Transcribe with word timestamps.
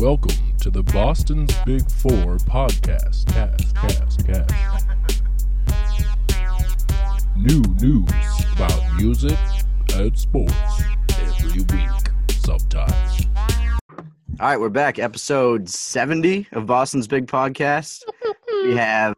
Welcome 0.00 0.56
to 0.62 0.70
the 0.70 0.82
Boston's 0.82 1.54
Big 1.66 1.86
Four 1.90 2.38
podcast. 2.38 3.26
Cast, 3.34 3.76
cast, 3.76 4.26
cast. 4.26 5.22
New 7.36 7.60
news 7.82 8.08
about 8.54 8.96
music 8.96 9.36
and 9.92 10.18
sports 10.18 10.54
every 11.18 11.60
week, 11.60 11.90
sometimes. 12.30 13.26
All 13.86 14.06
right, 14.40 14.58
we're 14.58 14.70
back. 14.70 14.98
Episode 14.98 15.68
70 15.68 16.46
of 16.52 16.64
Boston's 16.64 17.06
Big 17.06 17.26
Podcast. 17.26 18.02
we 18.64 18.74
have 18.76 19.14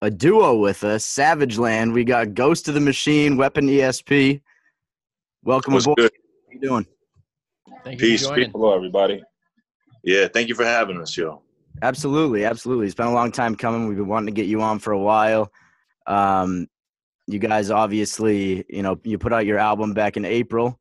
a 0.00 0.10
duo 0.10 0.56
with 0.56 0.82
us, 0.82 1.04
Savage 1.04 1.58
Land. 1.58 1.92
We 1.92 2.04
got 2.04 2.32
Ghost 2.32 2.68
of 2.68 2.74
the 2.74 2.80
Machine, 2.80 3.36
Weapon 3.36 3.66
ESP. 3.68 4.40
Welcome 5.44 5.74
What's 5.74 5.84
aboard. 5.84 5.98
good? 5.98 6.12
How 6.46 6.52
you 6.54 6.60
doing? 6.60 6.86
Thank 7.84 8.00
you 8.00 8.06
Peace. 8.06 8.26
for 8.26 8.34
joining. 8.34 8.50
Hello, 8.52 8.74
everybody. 8.74 9.22
Yeah, 10.02 10.28
thank 10.28 10.48
you 10.48 10.54
for 10.54 10.64
having 10.64 11.00
us, 11.00 11.16
yo. 11.16 11.42
Absolutely, 11.80 12.44
absolutely. 12.44 12.86
It's 12.86 12.94
been 12.94 13.06
a 13.06 13.12
long 13.12 13.32
time 13.32 13.54
coming. 13.54 13.88
We've 13.88 13.96
been 13.96 14.08
wanting 14.08 14.26
to 14.26 14.40
get 14.40 14.46
you 14.46 14.60
on 14.62 14.78
for 14.78 14.92
a 14.92 14.98
while. 14.98 15.50
Um, 16.06 16.66
you 17.26 17.38
guys 17.38 17.70
obviously, 17.70 18.64
you 18.68 18.82
know, 18.82 18.98
you 19.04 19.18
put 19.18 19.32
out 19.32 19.46
your 19.46 19.58
album 19.58 19.94
back 19.94 20.16
in 20.16 20.24
April, 20.24 20.78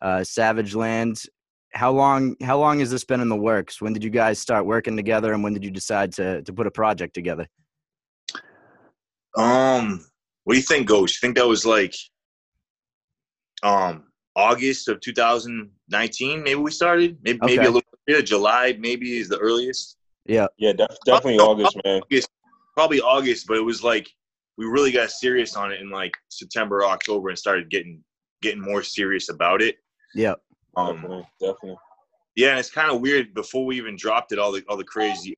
uh, 0.00 0.22
Savage 0.22 0.74
Land. 0.74 1.22
How 1.72 1.90
long? 1.90 2.36
How 2.42 2.58
long 2.58 2.80
has 2.80 2.90
this 2.90 3.04
been 3.04 3.20
in 3.20 3.30
the 3.30 3.36
works? 3.36 3.80
When 3.80 3.94
did 3.94 4.04
you 4.04 4.10
guys 4.10 4.38
start 4.38 4.66
working 4.66 4.94
together, 4.94 5.32
and 5.32 5.42
when 5.42 5.54
did 5.54 5.64
you 5.64 5.70
decide 5.70 6.12
to 6.12 6.42
to 6.42 6.52
put 6.52 6.66
a 6.66 6.70
project 6.70 7.14
together? 7.14 7.48
Um, 9.36 10.04
what 10.44 10.52
do 10.52 10.58
you 10.58 10.64
think, 10.64 10.86
Ghost? 10.86 11.16
You 11.16 11.26
think 11.26 11.38
that 11.38 11.48
was 11.48 11.64
like 11.64 11.94
um 13.62 14.11
August 14.36 14.88
of 14.88 15.00
2019? 15.00 16.42
Maybe 16.42 16.54
we 16.54 16.70
started. 16.70 17.18
Maybe 17.22 17.38
maybe 17.42 17.64
a 17.64 17.70
little 17.70 17.82
bit. 18.06 18.26
July 18.26 18.76
maybe 18.78 19.18
is 19.18 19.28
the 19.28 19.38
earliest. 19.38 19.96
Yeah, 20.24 20.46
Yeah, 20.56 20.72
def- 20.72 20.98
definitely 21.04 21.38
August, 21.38 21.76
man. 21.84 22.00
August, 22.02 22.28
probably 22.74 23.00
August, 23.00 23.46
but 23.46 23.56
it 23.56 23.62
was 23.64 23.82
like 23.82 24.08
we 24.56 24.66
really 24.66 24.92
got 24.92 25.10
serious 25.10 25.56
on 25.56 25.72
it 25.72 25.80
in 25.80 25.90
like 25.90 26.16
September, 26.28 26.84
October, 26.84 27.28
and 27.28 27.38
started 27.38 27.68
getting 27.70 28.02
getting 28.40 28.60
more 28.60 28.82
serious 28.82 29.28
about 29.28 29.62
it. 29.62 29.76
yeah, 30.14 30.34
Um, 30.76 30.94
Definitely, 30.96 31.26
definitely. 31.40 31.76
yeah, 32.36 32.50
and 32.50 32.58
it's 32.58 32.70
kind 32.70 32.90
of 32.90 33.00
weird. 33.00 33.34
Before 33.34 33.64
we 33.66 33.76
even 33.76 33.96
dropped 33.96 34.32
it, 34.32 34.38
all 34.38 34.52
the 34.52 34.62
all 34.68 34.76
the 34.76 34.84
crazy, 34.84 35.34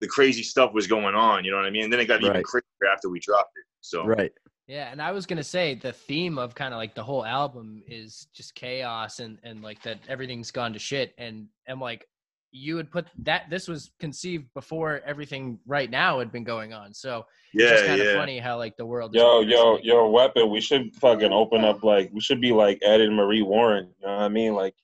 the 0.00 0.08
crazy 0.08 0.42
stuff 0.42 0.72
was 0.72 0.86
going 0.86 1.14
on. 1.14 1.44
You 1.44 1.50
know 1.50 1.56
what 1.58 1.66
I 1.66 1.70
mean? 1.70 1.84
And 1.84 1.92
then 1.92 2.00
it 2.00 2.06
got 2.06 2.20
even 2.20 2.32
Right. 2.32 2.44
crazier 2.44 2.92
after 2.92 3.08
we 3.10 3.18
dropped 3.20 3.52
it. 3.56 3.64
So 3.80 4.04
right. 4.06 4.32
Yeah, 4.70 4.92
and 4.92 5.02
I 5.02 5.10
was 5.10 5.26
gonna 5.26 5.42
say 5.42 5.74
the 5.74 5.92
theme 5.92 6.38
of 6.38 6.54
kind 6.54 6.72
of 6.72 6.78
like 6.78 6.94
the 6.94 7.02
whole 7.02 7.24
album 7.24 7.82
is 7.88 8.28
just 8.32 8.54
chaos 8.54 9.18
and 9.18 9.36
and 9.42 9.62
like 9.62 9.82
that 9.82 9.98
everything's 10.08 10.52
gone 10.52 10.72
to 10.74 10.78
shit. 10.78 11.12
And 11.18 11.48
and 11.66 11.80
like 11.80 12.06
you 12.52 12.76
would 12.76 12.88
put 12.92 13.08
that 13.24 13.50
this 13.50 13.66
was 13.66 13.90
conceived 13.98 14.46
before 14.54 15.00
everything 15.04 15.58
right 15.66 15.90
now 15.90 16.20
had 16.20 16.30
been 16.30 16.44
going 16.44 16.72
on. 16.72 16.94
So 16.94 17.24
it's 17.52 17.64
yeah, 17.64 17.70
just 17.70 17.86
kind 17.86 18.00
of 18.00 18.06
yeah. 18.06 18.14
funny 18.14 18.38
how 18.38 18.58
like 18.58 18.76
the 18.76 18.86
world. 18.86 19.12
Yo, 19.12 19.40
yo, 19.40 19.78
yo, 19.82 20.08
weapon. 20.08 20.48
We 20.48 20.60
should 20.60 20.94
fucking 21.00 21.32
open 21.32 21.64
up 21.64 21.82
like 21.82 22.10
we 22.12 22.20
should 22.20 22.40
be 22.40 22.52
like 22.52 22.78
Ed 22.84 23.00
and 23.00 23.16
Marie 23.16 23.42
Warren. 23.42 23.92
You 24.00 24.06
know 24.06 24.14
what 24.14 24.22
I 24.22 24.28
mean? 24.28 24.54
Like, 24.54 24.76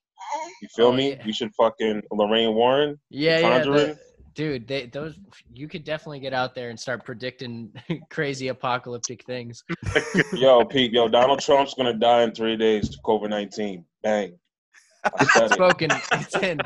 you 0.63 0.69
feel 0.75 0.89
Oh, 0.89 0.93
me? 0.93 1.11
yeah. 1.11 1.23
We 1.25 1.33
should 1.33 1.55
fucking 1.55 2.03
Lorraine 2.11 2.57
Warren. 2.57 2.99
Yeah, 3.11 3.39
yeah, 3.39 3.59
the-? 3.61 3.99
Dude. 4.37 4.69
They 4.69 4.87
those 4.87 5.19
you 5.53 5.67
could 5.67 5.83
definitely 5.83 6.21
get 6.21 6.33
out 6.33 6.55
there 6.55 6.71
and 6.71 6.79
start 6.79 7.05
predicting 7.05 7.73
crazy 8.11 8.49
apocalyptic 8.49 9.25
things. 9.25 9.65
Yo, 10.33 10.65
Pete. 10.65 10.93
Yo, 10.93 11.09
Donald 11.09 11.41
Trump's 11.41 11.75
gonna 11.75 11.95
die 11.95 12.23
in 12.23 12.33
three 12.33 12.57
days 12.57 12.89
to 12.91 12.99
COVID 13.05 13.31
nineteen. 13.31 13.85
Bang. 14.05 14.39
I 15.05 15.25
said 15.25 15.51
it. 15.51 15.53
Spoken. 15.55 15.91
It's 16.13 16.37
in 16.37 16.61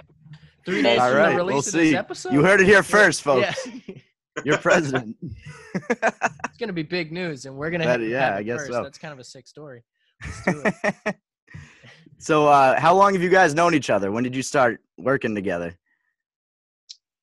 three 0.66 0.82
days 0.82 0.98
All 1.00 1.08
from 1.08 1.18
right, 1.18 1.28
the 1.30 1.36
we'll 1.36 1.46
release 1.46 1.68
of 1.68 1.72
this 2.08 2.18
see. 2.22 2.30
You 2.32 2.44
heard 2.44 2.60
it 2.60 2.66
here 2.66 2.82
first, 2.82 3.22
folks. 3.22 3.56
Yeah. 3.86 3.94
You're 4.44 4.58
president. 4.58 5.16
it's 5.74 6.56
gonna 6.58 6.72
be 6.72 6.82
big 6.82 7.12
news, 7.12 7.46
and 7.46 7.56
we're 7.56 7.70
gonna 7.70 7.84
That- 7.84 8.00
have, 8.00 8.08
yeah, 8.08 8.26
have 8.26 8.34
I 8.36 8.42
guess 8.42 8.60
first. 8.60 8.72
so. 8.72 8.82
That's 8.82 8.98
kind 8.98 9.12
of 9.12 9.18
a 9.18 9.24
sick 9.24 9.46
story. 9.48 9.82
Let's 10.22 10.44
do 10.44 10.62
it. 10.84 11.16
so, 12.18 12.46
uh, 12.46 12.78
how 12.78 12.94
long 12.94 13.12
have 13.14 13.22
you 13.22 13.28
guys 13.28 13.54
known 13.54 13.74
each 13.74 13.90
other? 13.90 14.10
When 14.12 14.22
did 14.24 14.34
you 14.36 14.42
start 14.42 14.80
working 14.98 15.34
together? 15.34 15.76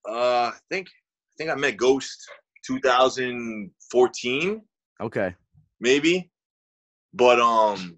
Uh, 0.07 0.51
I 0.53 0.57
think 0.71 0.87
I 0.87 1.33
think 1.37 1.49
I 1.51 1.55
met 1.55 1.77
Ghost 1.77 2.17
2014, 2.65 4.61
Okay. 5.01 5.35
maybe. 5.79 6.31
But 7.13 7.39
um, 7.39 7.97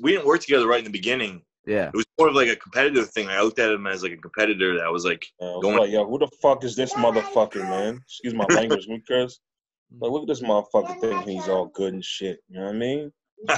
we 0.00 0.12
didn't 0.12 0.26
work 0.26 0.40
together 0.40 0.66
right 0.66 0.78
in 0.78 0.84
the 0.84 0.90
beginning. 0.90 1.42
Yeah. 1.66 1.88
It 1.88 1.94
was 1.94 2.04
more 2.18 2.28
of 2.28 2.34
like 2.34 2.48
a 2.48 2.56
competitive 2.56 3.10
thing. 3.10 3.28
I 3.28 3.40
looked 3.42 3.58
at 3.58 3.70
him 3.70 3.86
as 3.86 4.02
like 4.02 4.12
a 4.12 4.16
competitor 4.16 4.76
that 4.78 4.90
was 4.90 5.04
like, 5.04 5.24
Man, 5.40 5.50
was 5.52 5.62
Going- 5.62 5.78
like, 5.78 5.90
yo, 5.90 6.06
who 6.06 6.18
the 6.18 6.28
fuck 6.40 6.64
is 6.64 6.74
this 6.76 6.92
motherfucker, 6.94 7.62
man? 7.62 8.00
Excuse 8.06 8.34
my 8.34 8.46
language, 8.50 8.86
me, 8.88 9.00
Chris. 9.06 9.38
Like, 10.00 10.10
look 10.10 10.22
at 10.22 10.28
this 10.28 10.40
motherfucker 10.42 10.98
thing. 11.00 11.20
he's 11.22 11.48
all 11.48 11.66
good 11.66 11.92
and 11.94 12.04
shit. 12.04 12.38
You 12.48 12.58
know 12.60 12.66
what 12.66 12.74
I 12.74 12.78
mean? 12.78 13.12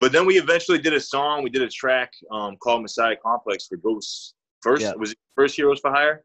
but 0.00 0.12
then 0.12 0.24
we 0.26 0.38
eventually 0.38 0.78
did 0.78 0.94
a 0.94 1.00
song. 1.00 1.42
We 1.42 1.50
did 1.50 1.62
a 1.62 1.68
track 1.68 2.10
um 2.30 2.56
called 2.62 2.82
Messiah 2.82 3.16
Complex 3.22 3.66
for 3.66 3.76
Ghost. 3.76 4.34
First 4.62 4.82
Yeah. 4.82 4.92
was 4.94 5.12
it 5.12 5.18
first 5.34 5.56
Heroes 5.56 5.80
for 5.80 5.90
Hire. 5.90 6.24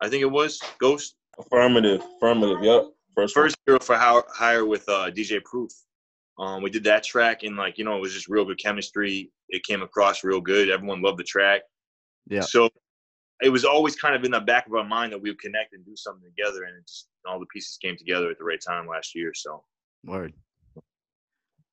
I 0.00 0.08
think 0.08 0.22
it 0.22 0.30
was 0.30 0.60
Ghost. 0.78 1.16
Affirmative, 1.38 2.02
affirmative. 2.16 2.62
Yep. 2.62 2.84
First, 3.14 3.34
first 3.34 3.56
hero 3.66 3.78
for 3.78 3.96
hire, 3.96 4.22
hire 4.28 4.64
with 4.64 4.88
uh, 4.88 5.10
DJ 5.10 5.42
Proof. 5.44 5.70
Um, 6.38 6.62
we 6.62 6.70
did 6.70 6.84
that 6.84 7.04
track 7.04 7.42
and 7.42 7.56
like 7.56 7.78
you 7.78 7.84
know 7.84 7.96
it 7.96 8.00
was 8.00 8.12
just 8.12 8.28
real 8.28 8.44
good 8.44 8.58
chemistry. 8.58 9.30
It 9.48 9.64
came 9.64 9.82
across 9.82 10.24
real 10.24 10.40
good. 10.40 10.70
Everyone 10.70 11.02
loved 11.02 11.18
the 11.18 11.24
track. 11.24 11.62
Yeah. 12.26 12.40
So 12.40 12.70
it 13.42 13.50
was 13.50 13.64
always 13.64 13.96
kind 13.96 14.14
of 14.14 14.24
in 14.24 14.30
the 14.30 14.40
back 14.40 14.66
of 14.66 14.74
our 14.74 14.84
mind 14.84 15.12
that 15.12 15.20
we 15.20 15.30
would 15.30 15.40
connect 15.40 15.74
and 15.74 15.84
do 15.84 15.94
something 15.94 16.22
together, 16.24 16.64
and 16.64 16.76
it 16.76 16.86
just 16.86 17.08
all 17.26 17.38
the 17.38 17.46
pieces 17.46 17.78
came 17.82 17.96
together 17.96 18.30
at 18.30 18.38
the 18.38 18.44
right 18.44 18.60
time 18.66 18.86
last 18.86 19.14
year. 19.14 19.32
So 19.34 19.62
Word. 20.04 20.32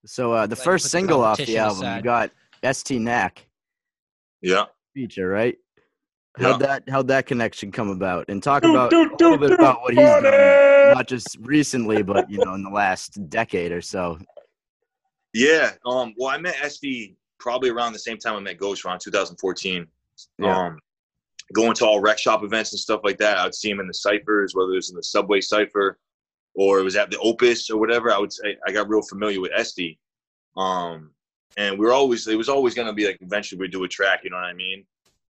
So, 0.06 0.32
uh, 0.32 0.48
the 0.48 0.56
Glad 0.56 0.64
first 0.64 0.90
single 0.90 1.22
off 1.22 1.38
the 1.38 1.44
competition 1.44 1.86
album, 1.86 1.98
you 1.98 2.04
got 2.04 2.32
ST 2.64 3.02
Knack 3.02 3.46
yeah, 4.42 4.66
feature, 4.94 5.28
right? 5.28 5.58
Yeah. 6.38 6.52
How'd 6.52 6.62
that 6.62 6.84
how'd 6.90 7.08
that 7.08 7.26
connection 7.26 7.72
come 7.72 7.90
about? 7.90 8.26
And 8.30 8.42
talk 8.42 8.64
about 8.64 8.94
a 8.94 8.98
little 8.98 9.38
bit 9.38 9.52
about 9.52 9.82
what 9.82 9.94
he's 9.94 10.04
done, 10.04 10.24
not 10.94 11.08
just 11.08 11.38
recently, 11.42 12.04
but 12.04 12.30
you 12.30 12.44
know, 12.44 12.54
in 12.54 12.64
the 12.64 12.70
last 12.70 13.30
decade 13.30 13.72
or 13.72 13.82
so. 13.82 14.20
yeah. 15.34 15.72
Um, 15.86 16.14
well, 16.18 16.30
I 16.30 16.38
met 16.38 16.56
SD 16.56 17.16
probably 17.40 17.70
around 17.70 17.94
the 17.94 18.00
same 18.00 18.18
time 18.18 18.36
I 18.36 18.40
met 18.40 18.58
Ghost 18.58 18.86
around 18.86 19.00
2014. 19.00 19.88
Yeah. 20.38 20.58
Um, 20.58 20.80
going 21.54 21.74
to 21.74 21.86
all 21.86 22.00
rec 22.00 22.20
shop 22.20 22.44
events 22.44 22.74
and 22.74 22.80
stuff 22.80 23.02
like 23.04 23.18
that. 23.18 23.38
I 23.38 23.44
would 23.44 23.56
see 23.56 23.70
him 23.70 23.80
in 23.80 23.88
the 23.88 23.94
ciphers, 23.94 24.54
whether 24.54 24.72
it 24.72 24.76
was 24.76 24.90
in 24.90 24.96
the 24.96 25.04
subway 25.04 25.42
cipher 25.42 25.98
or 26.56 26.80
it 26.80 26.84
was 26.84 26.96
at 26.96 27.10
the 27.10 27.18
Opus 27.20 27.70
or 27.70 27.80
whatever. 27.80 28.12
I 28.12 28.20
would 28.20 28.34
say 28.34 28.58
I 28.68 28.72
got 28.72 28.90
real 28.90 29.02
familiar 29.02 29.42
with 29.42 29.52
SD. 29.52 29.98
Um, 30.58 31.12
and 31.58 31.78
we 31.78 31.86
were 31.86 31.94
always 31.94 32.28
it 32.28 32.36
was 32.38 32.50
always 32.50 32.74
gonna 32.74 32.94
be 32.94 33.06
like 33.06 33.18
eventually 33.22 33.60
we'd 33.60 33.72
do 33.72 33.84
a 33.84 33.88
track, 33.88 34.22
you 34.24 34.30
know 34.30 34.38
what 34.38 34.46
I 34.46 34.54
mean? 34.54 34.86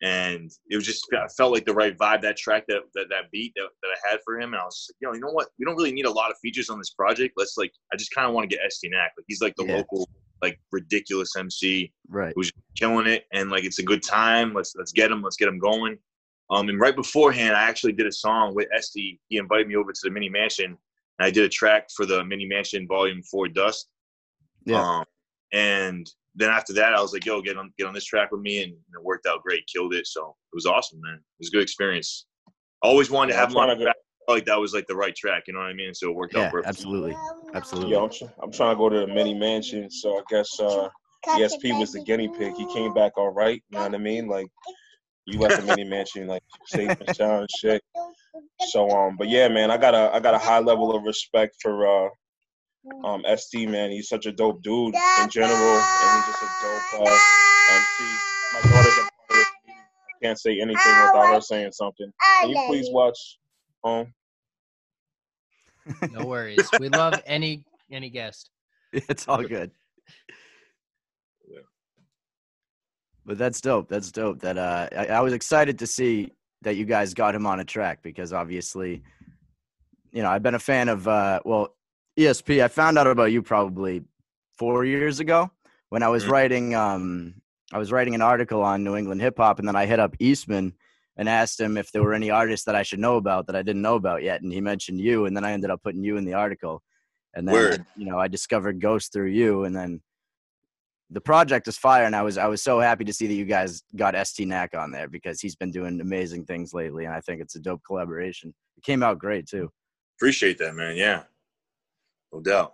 And 0.02 0.50
it 0.70 0.76
was 0.78 0.86
just 0.86 1.06
I 1.14 1.28
felt 1.28 1.52
like 1.54 1.66
the 1.66 1.74
right 1.74 1.98
vibe 1.98 2.22
that 2.22 2.38
track 2.38 2.66
that 2.68 2.82
that, 2.96 3.08
that 3.10 3.32
beat 3.32 3.54
that, 3.56 3.68
that 3.84 3.90
I 3.90 4.10
had 4.12 4.20
for 4.24 4.40
him, 4.40 4.54
and 4.54 4.62
I 4.62 4.66
was 4.66 4.90
like, 4.90 4.96
know, 5.02 5.14
you 5.14 5.20
know 5.22 5.32
what? 5.34 5.50
We 5.60 5.66
don't 5.66 5.76
really 5.76 5.92
need 5.92 6.06
a 6.06 6.12
lot 6.12 6.32
of 6.32 6.38
features 6.38 6.70
on 6.70 6.78
this 6.78 6.92
project. 6.92 7.34
Let's 7.38 7.58
like 7.58 7.72
I 7.94 7.98
just 7.98 8.12
kind 8.12 8.28
of 8.28 8.34
want 8.34 8.50
to 8.50 8.56
get 8.56 8.66
SD 8.66 8.92
Knack. 8.92 9.12
Like 9.18 9.26
he's 9.28 9.42
like 9.42 9.56
the 9.58 9.66
Yeah. 9.66 9.76
local 9.78 10.08
like 10.42 10.58
ridiculous 10.72 11.36
MC 11.36 11.92
Right. 12.08 12.34
who's 12.36 12.52
killing 12.78 13.08
it 13.08 13.26
and 13.34 13.52
like 13.52 13.66
it's 13.66 13.80
a 13.80 13.84
good 13.84 14.02
time 14.02 14.54
let's 14.54 14.74
let's 14.78 14.94
get 14.94 15.12
him 15.12 15.22
let's 15.22 15.36
get 15.36 15.50
him 15.50 15.60
going 15.60 15.98
um 16.50 16.70
and 16.70 16.80
right 16.80 16.96
beforehand 16.96 17.54
i 17.58 17.64
actually 17.64 17.92
did 17.92 18.08
a 18.08 18.12
song 18.12 18.56
with 18.56 18.68
sd 18.78 19.20
he 19.28 19.38
invited 19.38 19.68
me 19.68 19.76
over 19.76 19.92
to 19.92 20.00
the 20.04 20.10
mini 20.10 20.30
mansion 20.30 20.66
and 20.68 20.78
i 21.20 21.30
did 21.30 21.44
a 21.44 21.50
track 21.50 21.90
for 21.94 22.06
the 22.06 22.24
mini 22.24 22.46
mansion 22.46 22.88
volume 22.88 23.22
4 23.24 23.50
dust 23.50 23.90
Yeah. 24.66 24.80
um 25.00 25.04
and 25.54 26.10
then 26.36 26.50
after 26.50 26.74
that 26.74 26.94
i 26.94 27.02
was 27.02 27.14
like 27.14 27.26
yo 27.26 27.42
get 27.42 27.58
on 27.58 27.72
get 27.78 27.88
on 27.88 27.94
this 27.94 28.06
track 28.06 28.32
with 28.32 28.42
me 28.42 28.64
and 28.64 28.72
it 28.72 29.04
worked 29.04 29.26
out 29.26 29.42
great 29.42 29.64
killed 29.74 29.94
it 29.94 30.06
so 30.08 30.36
it 30.52 30.56
was 30.56 30.66
awesome 30.66 31.00
man 31.02 31.16
it 31.16 31.40
was 31.40 31.50
a 31.50 31.52
good 31.52 31.64
experience 31.64 32.26
always 32.82 33.10
wanted 33.10 33.32
to 33.34 33.38
have 33.38 33.50
him 33.50 33.58
on 33.58 33.68
trying 33.68 33.78
to 33.78 33.84
track. 33.84 33.96
Like 34.28 34.46
that 34.46 34.60
was 34.60 34.74
like 34.74 34.86
the 34.88 34.96
right 34.96 35.16
track 35.16 35.44
you 35.48 35.54
know 35.54 35.60
what 35.60 35.70
i 35.70 35.74
mean 35.74 35.94
so 35.94 36.10
it 36.10 36.16
worked 36.16 36.36
Yeah, 36.36 36.46
out 36.46 36.52
perfect 36.52 36.70
absolutely. 36.70 37.16
Absolutely. 37.54 37.94
Yo, 37.94 38.04
I'm, 38.04 38.10
tr- 38.12 38.26
I'm 38.44 38.52
trying 38.52 38.76
to 38.76 38.78
go 38.78 38.90
to 38.90 39.00
the 39.00 39.08
mini 39.08 39.34
mansion, 39.34 39.90
so 39.90 40.18
I 40.18 40.22
guess 40.30 40.60
uh, 40.60 40.88
ESP 41.30 41.80
was 41.80 41.92
the 41.92 42.04
guinea 42.04 42.28
pig. 42.28 42.54
He 42.56 42.72
came 42.74 42.94
back 42.94 43.18
all 43.18 43.32
right. 43.32 43.62
You 43.70 43.80
know 43.80 43.86
what 43.86 43.96
I 43.96 43.98
mean? 43.98 44.28
Like 44.28 44.48
you 45.26 45.40
left 45.40 45.58
the 45.58 45.64
mini 45.64 45.84
mansion 45.84 46.28
like 46.28 46.44
safe 46.68 47.00
and 47.00 47.16
sound 47.16 47.48
shit. 47.58 47.82
So 48.68 48.90
um, 48.90 49.16
but 49.18 49.30
yeah, 49.30 49.48
man, 49.48 49.72
I 49.72 49.78
got 49.78 49.96
a 49.96 50.12
I 50.14 50.20
got 50.20 50.34
a 50.34 50.40
high 50.40 50.60
level 50.60 50.96
of 50.96 51.04
respect 51.04 51.56
for 51.62 51.88
uh 51.88 52.10
um 53.04 53.24
ST 53.36 53.70
man. 53.70 53.92
He's 53.92 54.08
such 54.08 54.26
a 54.26 54.32
dope 54.32 54.62
dude 54.62 54.96
in 55.22 55.30
general, 55.30 55.52
and 55.52 56.24
he's 56.24 56.26
just 56.28 56.44
a 56.44 56.48
dope 56.62 57.02
uh, 57.02 57.18
MC. 57.72 58.04
My 58.54 58.62
daughter's 58.62 58.94
a 58.94 59.02
part 59.02 59.12
of 59.30 59.36
this 59.36 59.48
meeting. 59.66 59.82
I 59.82 60.26
can't 60.26 60.40
say 60.40 60.52
anything 60.60 60.74
without 61.04 61.34
her 61.34 61.42
saying 61.42 61.72
something. 61.74 62.12
Can 62.42 62.50
you 62.50 62.64
please 62.68 62.90
watch 62.92 63.38
um 63.84 64.14
No 66.12 66.26
worries. 66.26 66.70
We 66.80 66.90
love 66.90 67.22
any 67.26 67.64
any 67.92 68.10
guest. 68.10 68.50
It's 68.92 69.28
all 69.28 69.44
good. 69.44 69.70
But 73.30 73.38
that's 73.38 73.62
dope. 73.62 73.90
That's 73.90 74.12
dope. 74.12 74.40
That 74.40 74.58
uh, 74.58 74.88
I, 74.98 75.06
I 75.06 75.22
was 75.22 75.34
excited 75.34 75.78
to 75.80 75.86
see 75.86 76.32
that 76.64 76.78
you 76.78 76.86
guys 76.86 77.14
got 77.14 77.36
him 77.36 77.46
on 77.46 77.60
a 77.60 77.64
track 77.64 78.02
because 78.02 78.34
obviously, 78.34 79.04
you 80.12 80.24
know, 80.24 80.30
I've 80.30 80.42
been 80.42 80.56
a 80.56 80.60
fan 80.60 80.90
of 80.90 81.08
uh, 81.08 81.40
well, 81.46 81.76
ESP. 82.24 82.62
I 82.62 82.68
found 82.68 82.98
out 82.98 83.08
about 83.08 83.32
you 83.32 83.42
probably 83.42 84.04
four 84.58 84.84
years 84.84 85.22
ago 85.22 85.50
when 85.88 86.04
I 86.04 86.10
was 86.10 86.26
Mhm. 86.26 86.32
writing 86.32 86.76
um 86.76 87.36
I 87.72 87.78
was 87.78 87.92
writing 87.92 88.16
an 88.16 88.22
article 88.22 88.64
on 88.64 88.84
New 88.84 88.96
England 88.96 89.22
hip 89.22 89.38
hop, 89.38 89.60
and 89.60 89.68
then 89.68 89.76
I 89.76 89.86
hit 89.86 90.00
up 90.00 90.16
Eastman 90.20 90.74
and 91.16 91.30
asked 91.30 91.60
him 91.60 91.78
if 91.78 91.92
there 91.92 92.02
were 92.02 92.16
any 92.16 92.32
artists 92.32 92.66
that 92.66 92.76
I 92.76 92.82
should 92.84 93.00
know 93.00 93.16
about 93.18 93.46
that 93.48 93.56
I 93.56 93.62
didn't 93.62 93.84
know 93.84 93.96
about 93.96 94.24
yet, 94.24 94.42
and 94.42 94.52
he 94.52 94.60
mentioned 94.60 95.00
you, 95.00 95.26
and 95.26 95.36
then 95.38 95.46
I 95.46 95.52
ended 95.52 95.70
up 95.70 95.84
putting 95.84 96.04
you 96.04 96.18
in 96.18 96.26
the 96.26 96.34
article, 96.34 96.82
and 97.36 97.48
then 97.48 97.54
Word. 97.54 97.86
you 97.96 98.06
know 98.10 98.18
I 98.20 98.28
discovered 98.28 98.82
Ghost 98.82 99.14
through 99.14 99.28
you, 99.28 99.64
and 99.66 99.76
then 99.76 100.02
the 101.12 101.22
project 101.22 101.68
is 101.68 101.78
fire, 101.78 102.06
and 102.06 102.16
I 102.16 102.24
was 102.24 102.38
I 102.38 102.48
was 102.48 102.62
so 102.64 102.80
happy 102.80 103.06
to 103.06 103.14
see 103.14 103.28
that 103.28 103.34
you 103.36 103.46
guys 103.46 103.84
got 103.96 104.16
St 104.28 104.50
Knack 104.50 104.76
on 104.76 104.92
there 104.92 105.08
because 105.08 105.40
he's 105.40 105.56
been 105.56 105.72
doing 105.72 106.02
amazing 106.02 106.46
things 106.46 106.74
lately, 106.74 107.06
and 107.06 107.14
I 107.14 107.22
think 107.22 107.40
it's 107.42 107.56
a 107.56 107.60
dope 107.60 107.84
collaboration. 107.86 108.54
It 108.78 108.84
came 108.84 109.04
out 109.04 109.20
great 109.20 109.48
too. 109.48 109.72
Appreciate 110.18 110.58
that, 110.58 110.74
man. 110.76 110.96
Yeah, 110.98 111.24
no 112.34 112.42
doubt. 112.42 112.74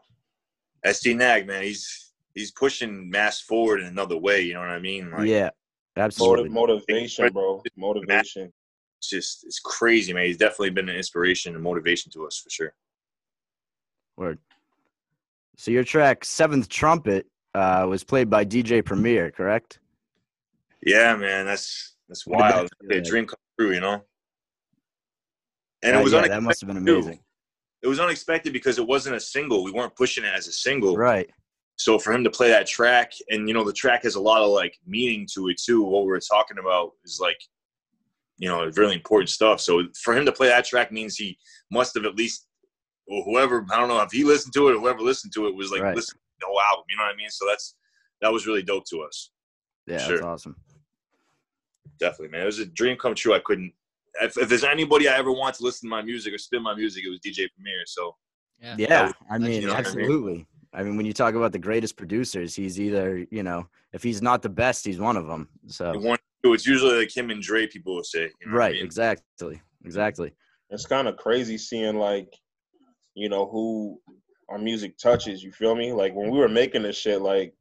SD 0.86 1.16
Nag, 1.16 1.48
man, 1.48 1.64
he's 1.64 2.14
he's 2.34 2.52
pushing 2.52 3.10
mass 3.10 3.42
forward 3.42 3.80
in 3.82 3.88
another 3.88 4.18
way. 4.18 4.42
You 4.42 4.54
know 4.54 4.60
what 4.60 4.70
I 4.70 4.80
mean? 4.80 5.12
Like, 5.12 5.28
yeah, 5.28 5.50
absolutely. 5.98 6.50
Motiv- 6.50 6.84
motivation, 6.88 7.32
bro. 7.34 7.64
Motivation. 7.76 8.54
it's 9.00 9.10
just 9.10 9.46
it's 9.46 9.60
crazy, 9.60 10.14
man. 10.14 10.26
He's 10.26 10.38
definitely 10.38 10.72
been 10.72 10.90
an 10.90 10.96
inspiration 10.96 11.56
and 11.56 11.64
motivation 11.64 12.12
to 12.12 12.26
us 12.28 12.38
for 12.38 12.50
sure. 12.50 12.74
Word. 14.18 14.40
So 15.58 15.72
your 15.72 15.84
track 15.84 16.26
Seventh 16.26 16.70
Trumpet 16.70 17.26
uh, 17.54 17.86
was 17.90 18.04
played 18.04 18.30
by 18.30 18.46
DJ 18.46 18.84
Premier, 18.84 19.32
correct? 19.32 19.80
Yeah, 20.86 21.16
man, 21.16 21.46
that's 21.46 21.96
that's 22.08 22.28
What 22.28 22.40
that 22.40 22.56
wild. 22.56 22.70
feel 22.88 22.98
A 23.00 23.02
dream 23.02 23.26
come 23.26 23.40
true, 23.60 23.72
you 23.74 23.80
know. 23.80 24.04
And 25.82 25.96
Uh, 25.96 26.00
it 26.00 26.04
was 26.04 26.14
yeah, 26.14 26.28
that 26.28 26.44
must 26.44 26.62
have 26.62 26.68
been 26.74 26.86
too. 26.86 27.18
It 27.86 27.88
was 27.88 28.00
unexpected 28.00 28.52
because 28.52 28.80
it 28.80 28.88
wasn't 28.88 29.16
a 29.16 29.20
single. 29.20 29.64
We 29.64 29.72
weren't 29.72 29.96
pushing 29.96 30.24
it 30.24 30.34
as 30.34 30.48
a 30.48 30.52
single. 30.52 30.98
Right. 30.98 31.30
So 31.76 32.00
for 32.00 32.12
him 32.12 32.24
to 32.24 32.32
play 32.32 32.50
that 32.50 32.66
track, 32.66 33.12
and 33.30 33.48
you 33.48 33.54
know, 33.54 33.64
the 33.64 33.72
track 33.74 34.02
has 34.04 34.16
a 34.16 34.20
lot 34.20 34.42
of 34.42 34.50
like 34.50 34.76
meaning 34.88 35.28
to 35.36 35.50
it 35.50 35.62
too. 35.64 35.84
What 35.84 36.02
we 36.02 36.08
were 36.08 36.20
talking 36.20 36.58
about 36.58 36.94
is 37.04 37.20
like, 37.22 37.38
you 38.40 38.50
know, 38.50 38.66
really 38.76 38.96
important 38.96 39.30
stuff. 39.30 39.62
So 39.62 39.84
for 40.02 40.18
him 40.18 40.26
to 40.26 40.32
play 40.32 40.48
that 40.48 40.66
track 40.66 40.92
means 40.92 41.16
he 41.16 41.38
must 41.72 41.94
have 41.94 42.06
at 42.06 42.16
least, 42.16 42.48
or 43.08 43.24
whoever 43.24 43.64
I 43.72 43.78
don't 43.80 43.88
know 43.88 44.02
if 44.02 44.12
he 44.12 44.24
listened 44.24 44.56
to 44.56 44.70
it 44.70 44.76
or 44.78 44.80
whoever 44.80 45.02
listened 45.02 45.32
to 45.34 45.46
it 45.46 45.56
was 45.56 45.70
like 45.70 45.84
Right. 45.84 45.96
listening 45.96 46.18
to 46.22 46.38
the 46.42 46.48
whole 46.48 46.62
album. 46.62 46.86
You 46.90 46.98
know 46.98 47.04
what 47.04 47.14
I 47.14 47.16
mean? 47.16 47.30
So 47.30 47.46
that's 47.48 47.76
that 48.22 48.34
was 48.34 48.48
really 48.48 48.64
dope 48.64 48.86
to 48.86 49.04
us. 49.04 49.30
Yeah, 49.86 50.00
Sure. 50.00 50.18
that's 50.18 50.26
awesome. 50.26 50.56
Definitely, 52.00 52.30
man. 52.30 52.42
It 52.42 52.46
was 52.46 52.58
a 52.58 52.66
dream 52.66 52.98
come 52.98 53.14
true. 53.14 53.36
I 53.36 53.40
couldn't. 53.46 53.74
If, 54.22 54.38
if 54.38 54.50
there's 54.50 54.64
anybody 54.64 55.08
I 55.10 55.18
ever 55.18 55.32
want 55.32 55.56
to 55.56 55.64
listen 55.64 55.90
to 55.90 55.92
my 55.92 56.02
music 56.02 56.34
or 56.34 56.38
spin 56.38 56.62
my 56.64 56.76
music, 56.76 57.04
it 57.06 57.10
was 57.10 57.20
DJ 57.20 57.48
Premier. 57.56 57.84
So 57.86 58.16
Yeah. 58.62 58.76
Yeah, 58.78 59.04
was- 59.06 59.14
I 59.30 59.38
mean, 59.38 59.62
you 59.62 59.68
know 59.68 59.74
what 59.74 59.88
I 59.88 59.90
mean? 59.94 60.00
absolutely. 60.02 60.48
I 60.74 60.84
mean, 60.84 60.98
when 60.98 61.06
you 61.06 61.14
talk 61.14 61.36
about 61.36 61.52
the 61.54 61.60
greatest 61.60 61.96
producers, 61.96 62.54
he's 62.56 62.80
either 62.80 63.26
you 63.32 63.44
know, 63.44 63.68
if 63.94 64.04
he's 64.04 64.22
not 64.22 64.42
the 64.42 64.50
best, 64.50 64.86
he's 64.86 65.00
one 65.00 65.16
of 65.18 65.28
them. 65.28 65.48
So 65.68 65.98
one, 65.98 66.20
it's 66.44 66.68
usually 66.68 66.98
like 67.00 67.16
him 67.16 67.30
and 67.30 67.42
Dre. 67.42 67.66
People 67.68 67.96
will 67.96 68.04
say, 68.04 68.24
you 68.42 68.48
know 68.48 68.54
what 68.54 68.56
I 68.56 68.66
right, 68.66 68.74
mean? 68.74 68.84
exactly, 68.84 69.62
exactly. 69.86 70.34
It's 70.70 70.86
kind 70.86 71.08
of 71.08 71.16
crazy 71.18 71.58
seeing 71.58 71.98
like, 71.98 72.34
you 73.14 73.30
know, 73.30 73.46
who 73.48 74.02
our 74.50 74.58
music 74.58 74.98
touches. 74.98 75.44
You 75.44 75.52
feel 75.52 75.76
me? 75.76 75.94
Like 75.94 76.14
when 76.14 76.30
we 76.30 76.38
were 76.40 76.50
making 76.50 76.84
this 76.84 76.98
shit, 76.98 77.22
like 77.22 77.54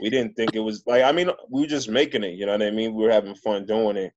we 0.00 0.08
didn't 0.10 0.34
think 0.36 0.54
it 0.54 0.60
was 0.60 0.82
like. 0.86 1.02
I 1.02 1.10
mean, 1.12 1.30
we 1.50 1.62
were 1.62 1.66
just 1.66 1.88
making 1.88 2.22
it. 2.24 2.34
You 2.34 2.46
know 2.46 2.52
what 2.52 2.62
I 2.62 2.70
mean? 2.70 2.94
We 2.94 3.04
were 3.04 3.10
having 3.12 3.34
fun 3.34 3.66
doing 3.66 3.96
it, 3.96 4.12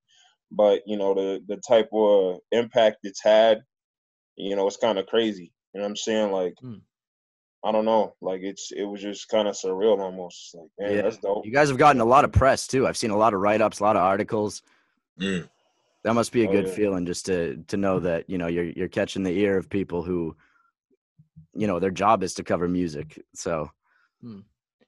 but 0.52 0.82
you 0.86 0.98
know, 0.98 1.14
the 1.14 1.42
the 1.48 1.58
type 1.68 1.90
of 1.94 2.40
impact 2.52 2.98
it's 3.04 3.22
had, 3.24 3.62
you 4.36 4.56
know, 4.56 4.68
it's 4.68 4.78
kind 4.78 4.98
of 5.00 5.06
crazy. 5.08 5.52
You 5.74 5.80
know 5.80 5.86
what 5.86 5.90
I'm 5.92 5.96
saying? 5.96 6.32
Like. 6.32 6.54
Hmm. 6.62 6.76
I 7.66 7.72
don't 7.72 7.86
know. 7.86 8.14
Like 8.22 8.42
it's 8.44 8.72
it 8.72 8.84
was 8.84 9.02
just 9.02 9.28
kind 9.30 9.48
of 9.48 9.56
surreal 9.56 10.00
almost. 10.00 10.54
Like, 10.56 10.70
man, 10.80 10.96
Yeah. 10.96 11.02
that's 11.02 11.18
dope. 11.18 11.44
You 11.44 11.52
guys 11.52 11.70
have 11.70 11.78
gotten 11.80 12.00
a 12.00 12.06
lot 12.06 12.24
of 12.24 12.32
press 12.32 12.68
too. 12.68 12.86
I've 12.88 12.96
seen 12.96 13.10
a 13.10 13.18
lot 13.18 13.34
of 13.34 13.42
write 13.42 13.62
ups, 13.62 13.80
a 13.80 13.84
lot 13.84 13.96
of 13.96 14.04
articles. 14.04 14.62
Mm. 15.20 15.50
That 16.04 16.14
must 16.14 16.32
be 16.32 16.46
a 16.46 16.48
Oh, 16.48 16.52
good 16.52 16.68
yeah. 16.68 16.74
feeling 16.74 17.06
just 17.08 17.26
to 17.26 17.58
to 17.68 17.76
know 17.76 18.00
that 18.00 18.30
you 18.30 18.38
know 18.38 18.46
you're 18.48 18.66
you're 18.70 18.88
catching 18.88 19.24
the 19.24 19.32
ear 19.38 19.58
of 19.58 19.70
people 19.72 20.04
who, 20.04 20.38
you 21.56 21.66
know, 21.66 21.80
their 21.80 21.92
job 21.92 22.22
is 22.24 22.36
to 22.36 22.44
cover 22.44 22.68
music. 22.68 23.22
So 23.34 23.72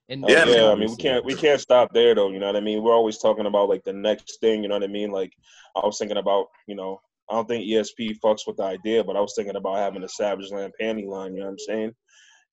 And 0.10 0.26
Yeah, 0.28 0.46
yeah. 0.46 0.68
I 0.72 0.76
mean, 0.76 0.90
we 0.90 0.96
can't 0.98 1.24
we 1.24 1.36
can't 1.36 1.62
stop 1.62 1.94
there 1.94 2.16
though. 2.16 2.30
You 2.32 2.40
know 2.40 2.48
what 2.48 2.56
I 2.56 2.62
mean? 2.62 2.82
We're 2.84 2.94
always 2.94 3.20
talking 3.20 3.46
about 3.46 3.70
like 3.70 3.84
the 3.84 3.94
next 3.94 4.40
thing. 4.42 4.64
You 4.64 4.70
know 4.70 4.76
what 4.76 4.84
I 4.84 4.88
mean? 4.88 5.12
Like 5.12 5.32
I 5.76 5.86
was 5.86 5.98
thinking 6.00 6.18
about, 6.18 6.48
you 6.68 6.76
know, 6.76 7.00
I 7.30 7.36
don't 7.36 7.48
think 7.48 7.64
ESP 7.66 8.18
fucks 8.24 8.48
with 8.48 8.58
the 8.58 8.64
idea, 8.64 9.04
but 9.04 9.16
I 9.16 9.22
was 9.22 9.34
thinking 9.36 9.56
about 9.56 9.78
having 9.78 10.04
a 10.04 10.10
Savage 10.10 10.52
Land 10.52 10.74
panty 10.82 11.06
line. 11.06 11.34
You 11.36 11.42
know 11.42 11.46
what 11.46 11.52
I'm 11.52 11.60
saying? 11.60 11.92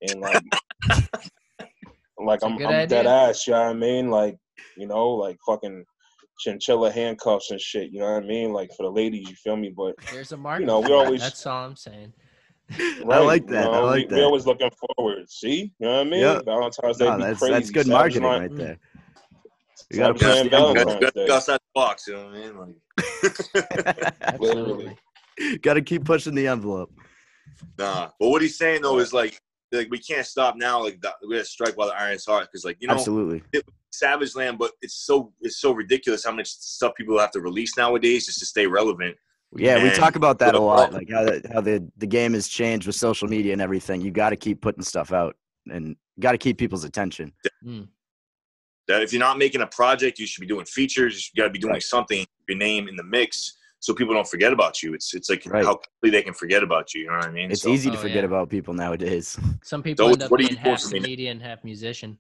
And 0.02 0.20
like, 0.20 0.42
like 2.18 2.42
I'm, 2.44 2.52
I'm 2.66 2.88
dead 2.88 3.06
ass. 3.06 3.46
You 3.46 3.54
know 3.54 3.60
what 3.62 3.70
I 3.70 3.74
mean? 3.74 4.10
Like, 4.10 4.36
you 4.76 4.86
know, 4.86 5.08
like 5.10 5.38
fucking 5.46 5.84
chinchilla 6.38 6.90
handcuffs 6.90 7.50
and 7.50 7.60
shit. 7.60 7.90
You 7.90 8.00
know 8.00 8.12
what 8.12 8.22
I 8.24 8.26
mean? 8.26 8.52
Like 8.52 8.70
for 8.76 8.82
the 8.82 8.90
ladies, 8.92 9.28
you 9.30 9.34
feel 9.36 9.56
me? 9.56 9.72
But 9.74 9.94
There's 10.12 10.32
a 10.32 10.36
market. 10.36 10.60
You 10.62 10.66
know, 10.66 10.80
we 10.80 10.92
always- 10.92 11.22
That's 11.22 11.46
all 11.46 11.64
I'm 11.64 11.76
saying. 11.76 12.12
I 12.78 13.00
right, 13.04 13.18
like 13.20 13.42
you 13.42 13.48
that. 13.52 13.68
I 13.68 13.72
know, 13.72 13.84
like 13.84 13.96
we, 13.96 14.04
that. 14.06 14.14
we 14.16 14.22
always 14.22 14.46
looking 14.46 14.70
forward. 14.96 15.30
See, 15.30 15.72
you 15.78 15.86
know 15.86 15.98
what 15.98 16.06
I 16.06 16.10
mean? 16.10 16.20
Yeah. 16.20 16.40
Valentine's 16.44 16.98
Day 16.98 17.04
no, 17.04 17.18
that's 17.18 17.38
crazy. 17.38 17.52
that's 17.52 17.70
good 17.70 17.86
Savage 17.86 18.20
marketing 18.20 18.22
Land- 18.24 18.42
right 18.42 18.56
there. 18.56 18.78
You 19.90 19.98
Savage 19.98 20.20
gotta 20.20 20.34
Land 20.34 20.50
push 20.50 20.50
the 20.50 20.56
envelope. 20.56 20.76
Got, 20.76 20.84
Valentine's 20.86 21.00
got, 21.00 21.14
Day. 21.26 21.32
outside 21.34 21.54
the 21.54 21.60
box. 21.74 22.06
You 22.08 22.14
know 22.14 22.24
what 22.24 22.34
I 22.34 22.38
mean? 22.38 22.58
Like, 22.58 24.18
Absolutely. 24.22 24.96
Got 25.62 25.74
to 25.74 25.82
keep 25.82 26.04
pushing 26.04 26.34
the 26.34 26.48
envelope. 26.48 26.90
nah. 27.78 28.08
But 28.18 28.28
what 28.28 28.42
he's 28.42 28.58
saying 28.58 28.82
though 28.82 28.98
is 28.98 29.12
like, 29.12 29.38
like 29.70 29.88
we 29.90 29.98
can't 29.98 30.26
stop 30.26 30.56
now. 30.56 30.82
Like 30.82 31.00
the, 31.00 31.12
we 31.28 31.36
got 31.36 31.42
to 31.42 31.44
strike 31.44 31.76
while 31.76 31.88
the 31.88 31.94
iron's 31.94 32.24
hot 32.24 32.48
because, 32.50 32.64
like, 32.64 32.78
you 32.80 32.88
know, 32.88 32.94
Absolutely. 32.94 33.42
Savage 33.92 34.34
Land, 34.34 34.58
but 34.58 34.72
it's 34.82 35.06
so 35.06 35.32
it's 35.40 35.60
so 35.60 35.72
ridiculous 35.72 36.24
how 36.24 36.32
much 36.32 36.48
stuff 36.48 36.94
people 36.96 37.18
have 37.18 37.30
to 37.32 37.40
release 37.40 37.76
nowadays 37.76 38.26
just 38.26 38.38
to 38.40 38.46
stay 38.46 38.66
relevant. 38.66 39.16
Yeah, 39.58 39.82
we 39.82 39.90
talk 39.90 40.16
about 40.16 40.38
that 40.40 40.54
a 40.54 40.58
well- 40.58 40.68
lot, 40.68 40.92
like 40.92 41.08
how 41.10 41.24
the, 41.24 41.42
how 41.52 41.60
the 41.60 41.86
the 41.96 42.06
game 42.06 42.32
has 42.34 42.48
changed 42.48 42.86
with 42.86 42.96
social 42.96 43.28
media 43.28 43.52
and 43.52 43.62
everything. 43.62 44.00
You 44.00 44.10
got 44.10 44.30
to 44.30 44.36
keep 44.36 44.60
putting 44.60 44.82
stuff 44.82 45.12
out, 45.12 45.36
and 45.70 45.96
got 46.20 46.32
to 46.32 46.38
keep 46.38 46.58
people's 46.58 46.84
attention. 46.84 47.32
Hmm. 47.62 47.82
That 48.88 49.02
if 49.02 49.12
you're 49.12 49.20
not 49.20 49.36
making 49.38 49.62
a 49.62 49.66
project, 49.66 50.18
you 50.18 50.26
should 50.26 50.40
be 50.40 50.46
doing 50.46 50.64
features. 50.64 51.30
You 51.34 51.42
got 51.42 51.48
to 51.48 51.52
be 51.52 51.58
doing 51.58 51.72
Right. 51.72 51.82
something, 51.82 52.24
your 52.48 52.56
name 52.58 52.86
in 52.88 52.94
the 52.94 53.02
mix, 53.02 53.56
so 53.80 53.92
people 53.94 54.14
don't 54.14 54.28
forget 54.28 54.52
about 54.52 54.82
you. 54.82 54.94
It's 54.94 55.12
it's 55.14 55.28
like 55.28 55.42
Right. 55.46 55.64
how 55.64 55.74
quickly 56.00 56.10
they 56.16 56.22
can 56.22 56.34
forget 56.34 56.62
about 56.62 56.94
you. 56.94 57.02
You 57.02 57.06
know 57.08 57.16
what 57.16 57.26
I 57.26 57.30
mean? 57.32 57.50
It's 57.50 57.62
So- 57.62 57.70
easy 57.70 57.90
to 57.90 57.96
Oh, 57.96 58.00
forget 58.00 58.18
yeah. 58.18 58.24
about 58.24 58.48
people 58.48 58.74
nowadays. 58.74 59.36
Some 59.64 59.82
people 59.82 60.06
So 60.06 60.12
end 60.12 60.22
up 60.22 60.30
what 60.30 60.38
are 60.40 60.44
you 60.44 60.50
being 60.50 60.60
half 60.60 60.82
for 60.82 60.88
me 60.90 61.00
comedian, 61.00 61.40
half 61.40 61.64
musician. 61.64 62.18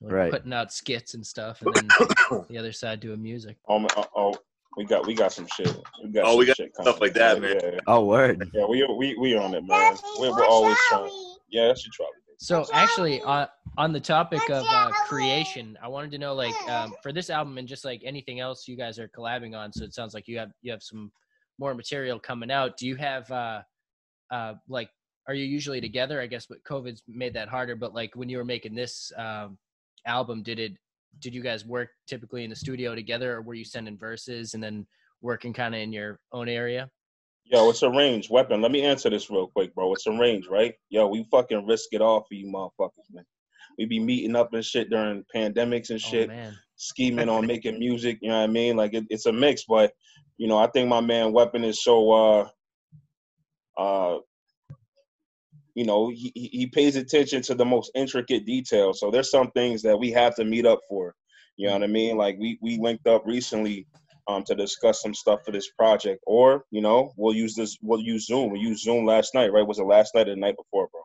Like 0.00 0.12
Right. 0.12 0.30
Putting 0.30 0.52
out 0.52 0.72
skits 0.72 1.14
and 1.14 1.26
stuff, 1.26 1.60
and 1.62 1.74
then 2.30 2.44
the 2.50 2.58
other 2.58 2.70
side 2.72 3.00
doing 3.00 3.20
music. 3.22 3.56
Oh, 3.66 3.78
ma- 3.78 3.88
oh, 3.96 4.06
oh, 4.14 4.34
we 4.76 4.84
got 4.84 5.06
we 5.06 5.14
got 5.14 5.32
some 5.32 5.46
shit. 5.56 5.74
We 6.02 6.10
got 6.10 6.24
Oh, 6.24 6.30
some 6.30 6.38
we 6.38 6.46
got 6.46 6.56
shit 6.56 6.74
stuff 6.74 7.00
like 7.00 7.14
that, 7.14 7.36
Yeah, 7.36 7.40
man. 7.40 7.60
Yeah, 7.62 7.78
oh, 7.86 8.04
word. 8.04 8.50
yeah, 8.54 8.66
we 8.66 8.86
we 8.96 9.16
we 9.18 9.36
on 9.36 9.54
it, 9.54 9.64
man. 9.64 9.96
We're, 10.18 10.30
we're 10.30 10.44
always 10.44 10.76
trying. 10.88 11.10
Yeah, 11.48 11.68
that's 11.68 11.84
your 11.84 11.92
trouble. 11.92 12.12
So 12.38 12.66
actually, 12.72 13.22
on 13.22 13.48
on 13.78 13.92
the 13.92 14.00
topic 14.00 14.48
of 14.50 14.64
uh, 14.68 14.90
creation, 15.06 15.78
I 15.82 15.88
wanted 15.88 16.10
to 16.12 16.18
know, 16.18 16.34
like, 16.34 16.54
um, 16.68 16.94
for 17.02 17.12
this 17.12 17.30
album 17.30 17.58
and 17.58 17.66
just 17.66 17.84
like 17.84 18.02
anything 18.04 18.40
else 18.40 18.68
you 18.68 18.76
guys 18.76 18.98
are 18.98 19.08
collabing 19.08 19.56
on. 19.56 19.72
So 19.72 19.84
it 19.84 19.94
sounds 19.94 20.12
like 20.14 20.28
you 20.28 20.38
have 20.38 20.50
you 20.62 20.70
have 20.72 20.82
some 20.82 21.10
more 21.58 21.74
material 21.74 22.18
coming 22.18 22.50
out. 22.50 22.76
Do 22.76 22.86
you 22.86 22.96
have 22.96 23.30
uh, 23.30 23.62
uh, 24.30 24.54
like, 24.68 24.90
are 25.26 25.34
you 25.34 25.44
usually 25.44 25.80
together? 25.80 26.20
I 26.20 26.26
guess, 26.26 26.46
but 26.46 26.62
COVID's 26.64 27.02
made 27.08 27.32
that 27.34 27.48
harder. 27.48 27.76
But 27.76 27.94
like, 27.94 28.14
when 28.14 28.28
you 28.28 28.36
were 28.36 28.44
making 28.44 28.74
this 28.74 29.10
um, 29.16 29.56
album, 30.04 30.42
did 30.42 30.58
it? 30.58 30.72
Did 31.20 31.34
you 31.34 31.42
guys 31.42 31.64
work 31.64 31.90
typically 32.06 32.44
in 32.44 32.50
the 32.50 32.56
studio 32.56 32.94
together, 32.94 33.34
or 33.34 33.42
were 33.42 33.54
you 33.54 33.64
sending 33.64 33.96
verses 33.96 34.54
and 34.54 34.62
then 34.62 34.86
working 35.22 35.52
kind 35.52 35.74
of 35.74 35.80
in 35.80 35.92
your 35.92 36.20
own 36.32 36.48
area? 36.48 36.90
Yo, 37.44 37.70
it's 37.70 37.82
a 37.82 37.90
range 37.90 38.28
weapon. 38.28 38.60
Let 38.60 38.72
me 38.72 38.82
answer 38.82 39.08
this 39.08 39.30
real 39.30 39.46
quick, 39.46 39.74
bro. 39.74 39.92
It's 39.92 40.06
a 40.06 40.12
range, 40.12 40.48
right? 40.48 40.74
Yo, 40.88 41.06
we 41.06 41.24
fucking 41.30 41.66
risk 41.66 41.90
it 41.92 42.02
all 42.02 42.20
for 42.20 42.34
you 42.34 42.46
motherfuckers, 42.52 43.12
man. 43.12 43.24
We 43.78 43.84
be 43.84 44.00
meeting 44.00 44.34
up 44.34 44.52
and 44.52 44.64
shit 44.64 44.90
during 44.90 45.24
pandemics 45.34 45.90
and 45.90 46.00
Oh 46.04 46.08
shit, 46.08 46.28
man, 46.28 46.56
scheming 46.76 47.28
on 47.28 47.46
making 47.46 47.78
music. 47.78 48.18
You 48.20 48.30
know 48.30 48.38
what 48.38 48.50
I 48.50 48.52
mean? 48.52 48.76
Like 48.76 48.94
it, 48.94 49.04
it's 49.10 49.26
a 49.26 49.32
mix, 49.32 49.64
but 49.64 49.92
you 50.38 50.48
know, 50.48 50.58
I 50.58 50.66
think 50.66 50.88
my 50.88 51.00
man 51.00 51.32
Weapon 51.32 51.64
is 51.64 51.82
so 51.82 52.10
uh 52.10 52.48
uh 53.78 54.18
you 55.76 55.86
know, 55.86 56.10
he, 56.10 56.32
he 56.36 56.50
he 56.52 56.68
pays 56.68 56.96
attention 56.96 57.42
to 57.44 57.56
the 57.56 57.66
most 57.66 57.92
intricate 57.96 58.46
details. 58.46 59.00
So 59.00 59.12
there's 59.12 59.30
some 59.32 59.52
things 59.52 59.82
that 59.84 59.98
we 59.98 60.12
have 60.12 60.36
to 60.36 60.46
meet 60.46 60.66
up 60.66 60.80
for. 60.90 61.14
You 61.58 61.68
know 61.68 61.74
what 61.74 61.84
I 61.84 61.88
mean? 61.88 62.18
Like 62.18 62.38
we 62.40 62.58
we 62.62 62.78
linked 62.80 63.08
up 63.08 63.24
recently 63.26 63.88
um 64.28 64.44
to 64.46 64.56
discuss 64.56 65.02
some 65.02 65.14
stuff 65.14 65.40
for 65.46 65.52
this 65.52 65.70
project. 65.72 66.20
Or, 66.26 66.64
you 66.72 66.82
know, 66.82 67.14
we'll 67.18 67.36
use 67.36 67.56
this 67.56 67.78
we'll 67.82 68.02
use 68.02 68.26
Zoom. 68.26 68.52
We 68.52 68.60
used 68.60 68.84
Zoom 68.84 69.06
last 69.06 69.34
night, 69.34 69.52
right? 69.52 69.66
Was 69.68 69.80
it 69.80 69.84
last 69.86 70.16
night 70.16 70.28
or 70.28 70.36
the 70.36 70.40
night 70.42 70.56
before, 70.58 70.88
bro? 70.92 71.02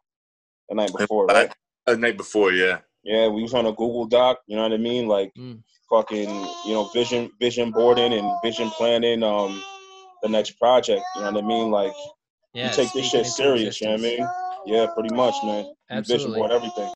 The 0.70 0.76
night 0.78 0.94
before, 0.94 1.28
right? 1.28 1.52
the 1.88 1.98
night 1.98 2.18
before, 2.18 2.54
yeah. 2.54 2.80
Yeah, 3.04 3.30
we 3.30 3.44
was 3.44 3.56
on 3.56 3.68
a 3.68 3.72
Google 3.74 4.08
Doc. 4.08 4.40
You 4.48 4.58
know 4.58 4.64
what 4.64 4.74
I 4.74 4.80
mean? 4.80 5.08
Like 5.10 5.34
Mm. 5.38 5.64
fucking, 5.92 6.30
you 6.66 6.74
know, 6.76 6.90
vision 6.94 7.32
vision 7.40 7.72
boarding 7.72 8.14
and 8.14 8.42
vision 8.44 8.72
planning. 8.72 9.24
Um, 9.24 9.64
the 10.24 10.30
next 10.30 10.60
project. 10.60 11.04
You 11.16 11.24
know 11.24 11.32
what 11.32 11.44
I 11.44 11.48
mean? 11.48 11.72
Like 11.72 11.94
Yeah, 12.54 12.66
you 12.68 12.72
take 12.76 12.94
this 12.94 13.08
shit 13.08 13.22
into 13.22 13.32
serious. 13.32 13.82
You 13.82 13.88
know 13.88 13.94
what 13.94 14.00
I 14.02 14.04
mean? 14.04 14.30
Yeah, 14.66 14.88
pretty 14.94 15.14
much, 15.14 15.36
man. 15.44 15.74
Absolutely. 15.90 16.40
board 16.40 16.52
everything. 16.52 16.92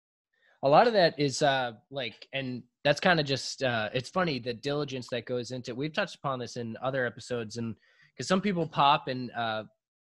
a 0.64 0.70
lot 0.70 0.88
of 0.88 0.94
that 0.94 1.14
is 1.20 1.42
uh 1.42 1.74
like 1.92 2.28
and 2.34 2.64
that's 2.84 3.00
kind 3.00 3.20
of 3.20 3.26
just 3.26 3.62
uh 3.64 3.90
it's 3.94 4.10
funny 4.10 4.40
the 4.40 4.54
diligence 4.54 5.08
that 5.10 5.26
goes 5.26 5.52
into 5.52 5.72
it. 5.72 5.78
we've 5.78 5.94
touched 5.94 6.16
upon 6.16 6.40
this 6.40 6.58
in 6.58 6.78
other 6.82 7.06
episodes 7.06 7.58
and 7.58 7.76
because 8.14 8.28
some 8.28 8.42
people 8.42 8.66
pop 8.66 9.08
and 9.08 9.32
uh 9.32 9.64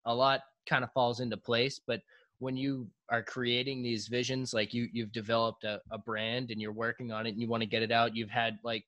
a 0.06 0.14
lot 0.14 0.40
kind 0.68 0.84
of 0.84 0.92
falls 0.92 1.20
into 1.20 1.36
place 1.36 1.80
but 1.86 2.00
when 2.38 2.56
you 2.56 2.86
are 3.10 3.22
creating 3.22 3.82
these 3.82 4.08
visions 4.08 4.54
like 4.54 4.72
you 4.72 4.88
you've 4.92 5.12
developed 5.12 5.64
a, 5.64 5.80
a 5.90 5.98
brand 5.98 6.50
and 6.50 6.60
you're 6.60 6.72
working 6.72 7.10
on 7.12 7.26
it 7.26 7.30
and 7.30 7.40
you 7.40 7.48
want 7.48 7.62
to 7.62 7.68
get 7.68 7.82
it 7.82 7.90
out 7.90 8.14
you've 8.16 8.30
had 8.30 8.58
like 8.62 8.84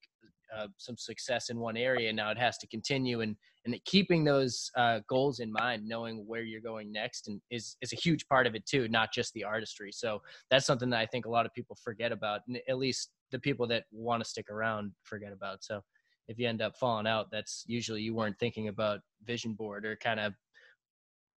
uh, 0.57 0.67
some 0.77 0.97
success 0.97 1.51
in 1.51 1.59
one 1.59 1.77
area 1.77 2.09
and 2.09 2.17
now 2.17 2.31
it 2.31 2.39
has 2.39 2.59
to 2.59 2.67
continue 2.69 3.21
and 3.21 3.37
and 3.65 3.75
keeping 3.85 4.25
those 4.25 4.71
uh, 4.77 5.01
goals 5.09 5.41
in 5.41 5.53
mind 5.53 5.87
knowing 5.87 6.25
where 6.27 6.43
you're 6.43 6.61
going 6.61 6.91
next 6.91 7.29
and 7.29 7.41
is 7.51 7.77
is 7.83 7.93
a 7.93 7.97
huge 7.97 8.27
part 8.29 8.47
of 8.47 8.55
it 8.55 8.65
too 8.67 8.89
not 8.89 9.13
just 9.13 9.33
the 9.35 9.45
artistry 9.45 9.91
so 9.93 10.21
that's 10.51 10.67
something 10.67 10.91
that 10.91 11.01
I 11.01 11.07
think 11.07 11.27
a 11.27 11.31
lot 11.31 11.47
of 11.47 11.55
people 11.55 11.77
forget 11.83 12.13
about, 12.13 12.41
and 12.49 12.59
at 12.69 12.79
least 12.79 13.11
the 13.31 13.39
people 13.39 13.67
that 13.69 13.85
want 13.93 14.23
to 14.23 14.29
stick 14.29 14.51
around 14.51 14.93
forget 15.05 15.33
about. 15.33 15.63
So 15.63 15.81
if 16.29 16.39
you 16.39 16.49
end 16.49 16.63
up 16.63 16.77
falling 16.77 17.07
out, 17.07 17.31
that's 17.31 17.65
usually 17.67 18.03
you 18.03 18.15
weren't 18.15 18.39
thinking 18.39 18.69
about 18.69 19.01
vision 19.25 19.55
board 19.55 19.85
or 19.85 19.97
kind 19.97 20.21
of 20.21 20.35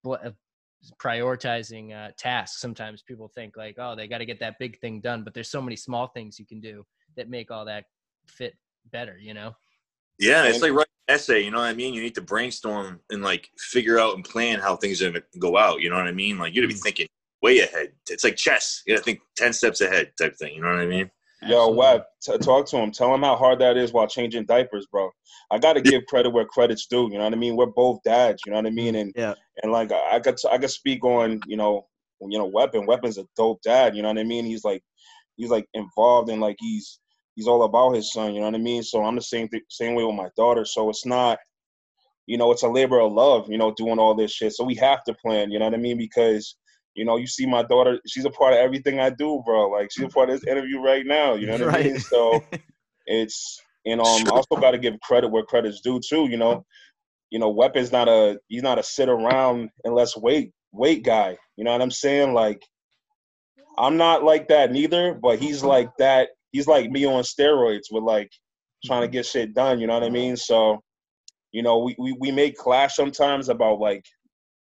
uh, 0.06 0.32
prioritizing 1.02 1.94
uh, 1.94 2.12
tasks. 2.18 2.62
Sometimes 2.62 3.04
people 3.04 3.30
think 3.34 3.58
like, 3.58 3.76
oh, 3.80 3.96
they 3.96 4.08
got 4.08 4.20
to 4.20 4.26
get 4.26 4.40
that 4.40 4.60
big 4.60 4.80
thing 4.80 5.02
done, 5.02 5.24
but 5.24 5.34
there's 5.34 5.52
so 5.52 5.62
many 5.62 5.76
small 5.76 6.08
things 6.08 6.40
you 6.40 6.46
can 6.46 6.60
do 6.60 6.84
that 7.18 7.30
make 7.30 7.52
all 7.52 7.66
that 7.66 7.86
fit 8.28 8.56
better. 8.92 9.18
You 9.18 9.34
know? 9.34 9.56
Yeah, 10.20 10.46
it's 10.46 10.62
like 10.62 10.72
writing 10.72 10.94
an 11.08 11.16
essay. 11.16 11.44
You 11.44 11.52
know 11.52 11.60
what 11.60 11.66
I 11.66 11.74
mean? 11.74 11.94
You 11.94 12.02
need 12.02 12.16
to 12.16 12.22
brainstorm 12.22 13.00
and 13.10 13.24
like 13.24 13.50
figure 13.58 14.00
out 14.00 14.16
and 14.16 14.24
plan 14.24 14.60
how 14.60 14.76
things 14.76 15.02
are 15.02 15.10
gonna 15.10 15.24
go 15.40 15.58
out. 15.58 15.82
You 15.82 15.90
know 15.90 15.98
what 15.98 16.08
I 16.08 16.12
mean? 16.12 16.38
Like 16.38 16.54
you 16.54 16.62
gotta 16.62 16.74
be 16.74 16.76
hmm. 16.76 16.84
thinking 16.84 17.08
way 17.42 17.60
ahead. 17.60 17.94
It's 18.10 18.24
like 18.24 18.36
chess. 18.36 18.84
You 18.86 18.96
gotta 18.96 19.04
think 19.04 19.22
ten 19.36 19.54
steps 19.54 19.82
ahead 19.82 20.12
type 20.20 20.36
thing. 20.38 20.56
You 20.56 20.62
know 20.62 20.70
what 20.70 20.80
I 20.80 20.86
mean? 20.86 21.10
Yo, 21.44 21.72
Web, 21.72 22.04
t- 22.22 22.38
talk 22.38 22.68
to 22.68 22.78
him. 22.78 22.92
Tell 22.92 23.14
him 23.14 23.24
how 23.24 23.36
hard 23.36 23.58
that 23.60 23.76
is 23.76 23.92
while 23.92 24.08
changing 24.08 24.46
diapers, 24.46 24.86
bro. 24.92 25.10
I 25.50 25.58
got 25.58 25.74
to 25.74 25.82
give 25.82 26.06
credit 26.06 26.30
where 26.30 26.46
credit's 26.46 26.86
due. 26.86 27.10
You 27.12 27.18
know 27.18 27.24
what 27.24 27.34
I 27.34 27.38
mean? 27.38 27.56
We're 27.56 27.66
both 27.66 28.00
dads. 28.04 28.44
You 28.46 28.52
know 28.52 28.60
what 28.60 28.68
I 28.68 28.72
mean? 28.72 28.96
And 28.96 29.12
Yeah. 29.16 29.34
and 29.64 29.72
like 29.72 29.92
I 29.92 30.20
got 30.20 30.40
I 30.52 30.58
could 30.60 30.70
speak 30.70 31.04
on 31.04 31.40
you 31.48 31.58
know 31.58 31.88
you 32.22 32.38
know 32.38 32.46
Weapon. 32.46 32.86
Weapon's 32.86 33.18
a 33.18 33.26
dope 33.36 33.62
dad. 33.64 33.96
You 33.96 34.04
know 34.04 34.10
what 34.10 34.20
I 34.20 34.24
mean? 34.24 34.46
He's 34.46 34.64
like 34.64 34.84
he's 35.36 35.50
like 35.50 35.68
involved 35.74 36.30
and 36.30 36.42
like 36.42 36.58
he's 36.60 37.00
he's 37.42 37.48
all 37.48 37.64
about 37.64 37.96
his 37.96 38.14
son. 38.14 38.36
You 38.36 38.42
know 38.42 38.46
what 38.46 38.56
I 38.56 38.60
mean? 38.60 38.84
So 38.84 39.04
I'm 39.04 39.16
the 39.16 39.22
same 39.22 39.48
th- 39.50 39.64
same 39.70 39.96
way 39.96 40.04
with 40.04 40.16
my 40.16 40.30
daughter. 40.38 40.64
So 40.64 40.90
it's 40.90 41.06
not 41.06 41.40
you 42.28 42.38
know 42.38 42.52
it's 42.52 42.64
a 42.64 42.70
labor 42.70 43.00
of 43.00 43.12
love. 43.12 43.50
You 43.50 43.58
know 43.58 43.74
doing 43.74 43.98
all 43.98 44.14
this 44.14 44.32
shit. 44.32 44.54
So 44.54 44.64
we 44.64 44.76
have 44.76 45.04
to 45.06 45.14
plan. 45.16 45.50
You 45.50 45.58
know 45.60 45.66
what 45.66 45.74
I 45.74 45.78
mean? 45.78 45.98
Because 45.98 46.56
you 46.94 47.06
know, 47.06 47.18
you 47.18 47.28
see 47.28 47.46
my 47.46 47.64
daughter, 47.64 48.00
she's 48.06 48.26
a 48.26 48.30
part 48.30 48.54
of 48.54 48.60
everything 48.60 49.00
I 49.00 49.10
do, 49.10 49.42
bro. 49.46 49.70
Like 49.70 49.90
she's 49.92 50.04
a 50.04 50.10
part 50.10 50.30
of 50.30 50.36
this 50.40 50.50
interview 50.50 50.82
right 50.82 51.06
now. 51.06 51.36
You 51.36 51.48
know 51.48 51.54
what 51.54 51.76
I 51.76 51.84
mean? 51.84 51.98
So 51.98 52.42
it's 53.06 53.60
and 53.86 54.00
um 54.00 54.30
also 54.30 54.58
gotta 54.60 54.78
give 54.78 55.00
credit 55.02 55.30
where 55.30 55.44
credit's 55.44 55.82
due 55.82 56.00
too, 56.00 56.28
you 56.30 56.38
know. 56.38 56.66
You 57.30 57.40
know, 57.40 57.50
weapon's 57.50 57.92
not 57.94 58.10
a 58.10 58.40
he's 58.50 58.62
not 58.62 58.78
a 58.78 58.84
sit 58.84 59.10
around 59.10 59.70
and 59.86 59.96
let's 59.96 60.18
wait 60.18 60.52
wait 60.74 61.04
guy. 61.04 61.38
You 61.56 61.64
know 61.64 61.72
what 61.72 61.82
I'm 61.82 61.92
saying? 61.92 62.34
Like 62.34 62.62
I'm 63.78 63.98
not 63.98 64.24
like 64.24 64.50
that 64.50 64.72
neither, 64.72 65.14
but 65.14 65.40
he's 65.40 65.64
like 65.64 65.90
that 65.98 66.30
he's 66.52 66.68
like 66.68 66.90
me 66.92 67.06
on 67.06 67.24
steroids 67.24 67.86
with 67.92 68.04
like 68.04 68.32
trying 68.86 69.02
to 69.02 69.08
get 69.08 69.26
shit 69.26 69.54
done, 69.54 69.80
you 69.80 69.88
know 69.88 69.94
what 69.94 70.04
I 70.04 70.10
mean? 70.10 70.36
So, 70.38 70.80
you 71.52 71.64
know, 71.64 71.80
we, 71.80 71.96
we, 72.00 72.16
we 72.20 72.32
may 72.32 72.52
clash 72.52 72.96
sometimes 72.96 73.50
about 73.50 73.80
like, 73.80 74.06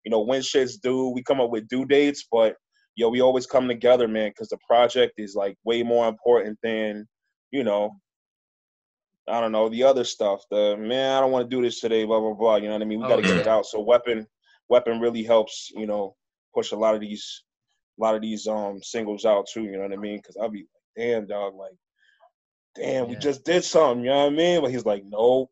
you 0.05 0.11
know, 0.11 0.21
when 0.21 0.43
shit's 0.43 0.79
due. 0.79 1.11
We 1.11 1.23
come 1.23 1.41
up 1.41 1.51
with 1.51 1.69
due 1.69 1.85
dates, 1.87 2.27
but 2.31 2.57
yo, 2.97 3.09
we 3.09 3.21
always 3.21 3.47
come 3.47 3.69
together, 3.69 4.09
man, 4.09 4.31
because 4.31 4.49
the 4.49 4.59
project 4.67 5.15
is 5.19 5.35
like 5.35 5.57
way 5.65 5.83
more 5.83 6.09
important 6.09 6.59
than, 6.63 7.07
you 7.51 7.65
know, 7.65 7.91
I 9.29 9.41
don't 9.41 9.53
know, 9.53 9.69
the 9.69 9.85
other 9.85 10.05
stuff. 10.05 10.43
The 10.51 10.77
man, 10.77 11.17
I 11.17 11.21
don't 11.21 11.31
want 11.33 11.49
to 11.49 11.57
do 11.57 11.63
this 11.63 11.81
today, 11.81 12.05
blah 12.05 12.21
blah 12.21 12.35
blah. 12.35 12.57
You 12.57 12.69
know 12.69 12.75
what 12.75 12.83
I 12.83 12.87
mean? 12.87 13.01
We 13.01 13.07
Oh, 13.07 13.09
gotta 13.09 13.23
get 13.23 13.37
it 13.39 13.47
out. 13.47 13.67
So 13.67 13.81
weapon 13.81 14.27
weapon 14.69 15.01
really 15.01 15.23
helps, 15.23 15.71
you 15.75 15.87
know, 15.87 16.17
push 16.55 16.73
a 16.73 16.77
lot 16.77 16.95
of 16.95 17.01
these 17.01 17.45
a 17.99 18.03
lot 18.03 18.15
of 18.17 18.23
these 18.23 18.47
um 18.47 18.81
singles 18.83 19.25
out 19.25 19.47
too, 19.53 19.63
you 19.65 19.73
know 19.73 19.83
what 19.83 19.93
I 19.93 19.97
mean? 19.97 20.21
Cause 20.23 20.37
I'll 20.41 20.49
be 20.51 20.67
damn 20.97 21.27
dog, 21.27 21.55
like, 21.55 21.77
damn, 22.75 23.09
we 23.09 23.17
just 23.17 23.45
did 23.45 23.65
something, 23.65 24.05
you 24.05 24.11
know 24.11 24.25
what 24.25 24.33
I 24.33 24.37
mean? 24.37 24.61
But 24.63 24.71
he's 24.71 24.85
like, 24.85 25.05
no, 25.05 25.51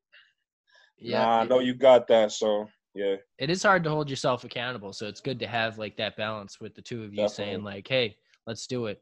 nah, 1.00 1.40
I 1.40 1.44
know 1.44 1.60
you 1.60 1.74
got 1.74 2.08
that. 2.08 2.32
So 2.32 2.68
yeah. 2.98 3.16
it 3.38 3.50
is 3.50 3.62
hard 3.62 3.84
to 3.84 3.90
hold 3.90 4.10
yourself 4.10 4.44
accountable 4.44 4.92
so 4.92 5.06
it's 5.06 5.20
good 5.20 5.38
to 5.38 5.46
have 5.46 5.78
like 5.78 5.96
that 5.96 6.16
balance 6.16 6.60
with 6.60 6.74
the 6.74 6.82
two 6.82 7.04
of 7.04 7.14
you 7.14 7.28
saying 7.28 7.62
like 7.62 7.86
hey 7.86 8.16
let's 8.46 8.66
do 8.66 8.86
it 8.86 9.00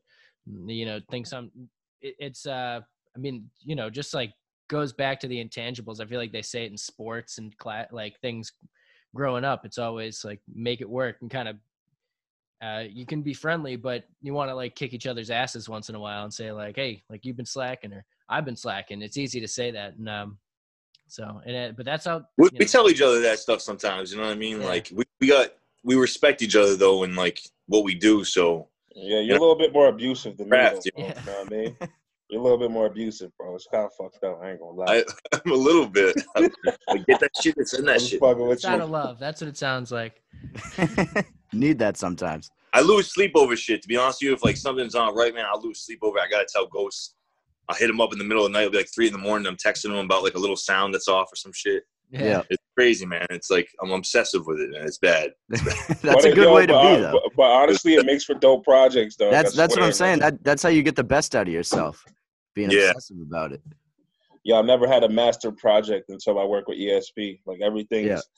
you 0.66 0.84
know 0.84 1.00
think 1.10 1.26
some 1.26 1.50
it, 2.02 2.14
it's 2.18 2.46
uh 2.46 2.80
i 3.14 3.18
mean 3.18 3.48
you 3.64 3.74
know 3.74 3.88
just 3.88 4.12
like 4.12 4.32
goes 4.68 4.92
back 4.92 5.18
to 5.20 5.28
the 5.28 5.42
intangibles 5.42 6.00
i 6.00 6.04
feel 6.04 6.18
like 6.18 6.32
they 6.32 6.42
say 6.42 6.64
it 6.64 6.70
in 6.70 6.76
sports 6.76 7.38
and 7.38 7.56
cla- 7.58 7.88
like 7.90 8.18
things 8.20 8.52
growing 9.14 9.44
up 9.44 9.64
it's 9.64 9.78
always 9.78 10.24
like 10.24 10.40
make 10.52 10.80
it 10.80 10.88
work 10.88 11.16
and 11.22 11.30
kind 11.30 11.48
of 11.48 11.56
uh, 12.62 12.84
you 12.88 13.04
can 13.04 13.22
be 13.22 13.34
friendly, 13.34 13.76
but 13.76 14.04
you 14.22 14.32
want 14.32 14.50
to 14.50 14.54
like 14.54 14.74
kick 14.74 14.94
each 14.94 15.06
other's 15.06 15.30
asses 15.30 15.68
once 15.68 15.88
in 15.88 15.94
a 15.94 16.00
while 16.00 16.24
and 16.24 16.32
say 16.32 16.52
like, 16.52 16.76
"Hey, 16.76 17.02
like 17.10 17.24
you've 17.24 17.36
been 17.36 17.44
slacking," 17.46 17.92
or 17.92 18.04
"I've 18.28 18.44
been 18.44 18.56
slacking." 18.56 19.02
It's 19.02 19.18
easy 19.18 19.40
to 19.40 19.48
say 19.48 19.70
that, 19.72 19.96
and 19.96 20.08
um, 20.08 20.38
so 21.08 21.40
and 21.46 21.56
uh, 21.56 21.72
but 21.76 21.84
that's 21.84 22.06
how 22.06 22.24
We, 22.38 22.48
we 22.58 22.64
tell 22.64 22.88
each 22.88 23.02
other 23.02 23.20
that 23.20 23.38
stuff 23.38 23.60
sometimes. 23.60 24.10
You 24.10 24.18
know 24.18 24.24
what 24.24 24.32
I 24.32 24.36
mean? 24.36 24.60
Yeah. 24.60 24.68
Like 24.68 24.90
we, 24.92 25.04
we 25.20 25.28
got 25.28 25.50
we 25.84 25.96
respect 25.96 26.42
each 26.42 26.56
other 26.56 26.76
though, 26.76 27.04
and 27.04 27.14
like 27.14 27.40
what 27.66 27.84
we 27.84 27.94
do. 27.94 28.24
So 28.24 28.68
Yeah, 28.94 29.20
you're 29.20 29.36
a 29.36 29.40
little 29.40 29.58
bit 29.58 29.72
more 29.72 29.88
abusive 29.88 30.38
than 30.38 30.48
me, 30.48 30.56
Craft, 30.56 30.90
though, 30.96 31.02
yeah. 31.02 31.20
You 31.20 31.26
know 31.26 31.38
what 31.38 31.52
I 31.52 31.56
mean? 31.56 31.76
You're 32.28 32.40
a 32.40 32.42
little 32.42 32.58
bit 32.58 32.70
more 32.72 32.86
abusive, 32.86 33.30
bro. 33.38 33.54
It's 33.54 33.68
kind 33.70 33.84
of 33.84 33.92
fucked 33.94 34.22
up. 34.24 34.40
I 34.42 34.50
ain't 34.50 34.60
gonna 34.60 34.72
lie. 34.72 34.86
I, 34.88 35.04
I'm 35.44 35.52
a 35.52 35.54
little 35.54 35.86
bit. 35.86 36.16
like, 36.36 36.52
get 37.06 37.20
that 37.20 37.30
shit. 37.40 37.54
That's 37.56 37.74
in 37.74 37.84
that 37.84 38.00
I'm 38.00 38.06
shit. 38.06 38.20
fucking 38.20 38.42
with 38.42 38.56
it's 38.58 38.64
out 38.64 38.78
you. 38.78 38.84
of 38.84 38.90
love. 38.90 39.18
That's 39.20 39.40
what 39.40 39.48
it 39.48 39.56
sounds 39.56 39.92
like. 39.92 40.22
Need 41.52 41.78
that 41.78 41.96
sometimes. 41.96 42.50
I 42.72 42.80
lose 42.80 43.12
sleep 43.12 43.32
over 43.36 43.56
shit. 43.56 43.80
To 43.82 43.88
be 43.88 43.96
honest 43.96 44.18
with 44.20 44.28
you, 44.28 44.34
if 44.34 44.44
like 44.44 44.56
something's 44.56 44.94
not 44.94 45.14
right, 45.14 45.32
man, 45.34 45.44
I 45.50 45.56
lose 45.56 45.86
sleep 45.86 46.00
over. 46.02 46.18
it. 46.18 46.22
I 46.22 46.28
gotta 46.28 46.46
tell 46.52 46.66
ghosts. 46.66 47.14
I'll 47.68 47.76
hit 47.76 47.90
him 47.90 48.00
up 48.00 48.12
in 48.12 48.18
the 48.18 48.24
middle 48.24 48.44
of 48.44 48.52
the 48.52 48.58
night. 48.58 48.62
It'll 48.64 48.72
be 48.72 48.78
like 48.78 48.90
three 48.94 49.06
in 49.06 49.12
the 49.12 49.18
morning. 49.18 49.46
I'm 49.46 49.56
texting 49.56 49.86
him 49.90 50.04
about 50.04 50.22
like 50.24 50.34
a 50.34 50.38
little 50.38 50.56
sound 50.56 50.94
that's 50.94 51.08
off 51.08 51.32
or 51.32 51.36
some 51.36 51.52
shit. 51.52 51.84
Yeah. 52.10 52.42
It's 52.50 52.62
crazy, 52.76 53.06
man. 53.06 53.26
It's 53.30 53.50
like 53.50 53.68
I'm 53.82 53.90
obsessive 53.92 54.46
with 54.46 54.60
it, 54.60 54.74
and 54.74 54.86
it's 54.86 54.98
bad. 54.98 55.30
that's 55.48 56.02
But 56.02 56.24
a 56.24 56.32
good 56.34 56.44
yo, 56.44 56.54
way 56.54 56.66
to 56.66 56.72
but, 56.72 56.96
be, 56.96 57.02
though. 57.02 57.12
But, 57.12 57.36
but 57.36 57.42
honestly, 57.50 57.94
it 57.94 58.06
makes 58.06 58.24
for 58.24 58.34
dope 58.34 58.64
projects, 58.64 59.16
though. 59.16 59.30
That's 59.30 59.54
I 59.54 59.62
that's 59.62 59.76
what 59.76 59.84
I'm 59.84 59.92
saying. 59.92 60.20
That 60.20 60.42
that's 60.44 60.62
how 60.62 60.68
you 60.68 60.82
get 60.82 60.96
the 60.96 61.04
best 61.04 61.34
out 61.34 61.48
of 61.48 61.52
yourself. 61.52 62.04
Being 62.56 62.70
Yeah. 62.72 62.88
obsessive 62.90 63.18
about 63.20 63.52
it. 63.52 63.62
Yeah, 64.42 64.58
I've 64.58 64.64
never 64.64 64.88
had 64.88 65.04
a 65.04 65.08
master 65.08 65.52
project 65.52 66.08
until 66.08 66.38
I 66.40 66.44
work 66.44 66.66
with 66.66 66.78
ESP. 66.78 67.40
Like 67.46 67.60
everything 67.62 68.06
Yeah. 68.06 68.14
is. 68.14 68.28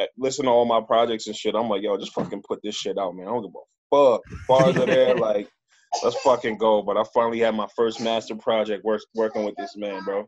uh, 0.00 0.06
Listen 0.16 0.46
to 0.46 0.50
all 0.50 0.64
my 0.64 0.80
projects 0.80 1.26
and 1.26 1.36
shit. 1.36 1.54
I'm 1.54 1.68
like, 1.68 1.82
yo, 1.82 1.96
just 1.98 2.12
fucking 2.12 2.42
put 2.48 2.60
this 2.62 2.74
shit 2.76 2.96
out, 2.98 3.14
man. 3.14 3.26
I 3.26 3.30
don't 3.30 3.42
give 3.42 3.52
a 3.54 3.96
fuck. 3.96 4.22
Bars 4.48 4.76
are 4.76 4.86
there, 4.86 5.14
like, 5.16 5.48
let's 6.02 6.16
fucking 6.20 6.58
go. 6.58 6.82
But 6.82 6.96
I 6.96 7.04
finally 7.14 7.40
had 7.40 7.54
my 7.54 7.66
first 7.76 8.00
master 8.00 8.34
project 8.36 8.84
work, 8.84 9.02
working 9.14 9.44
with 9.44 9.54
this 9.56 9.76
man, 9.76 10.04
bro. 10.04 10.24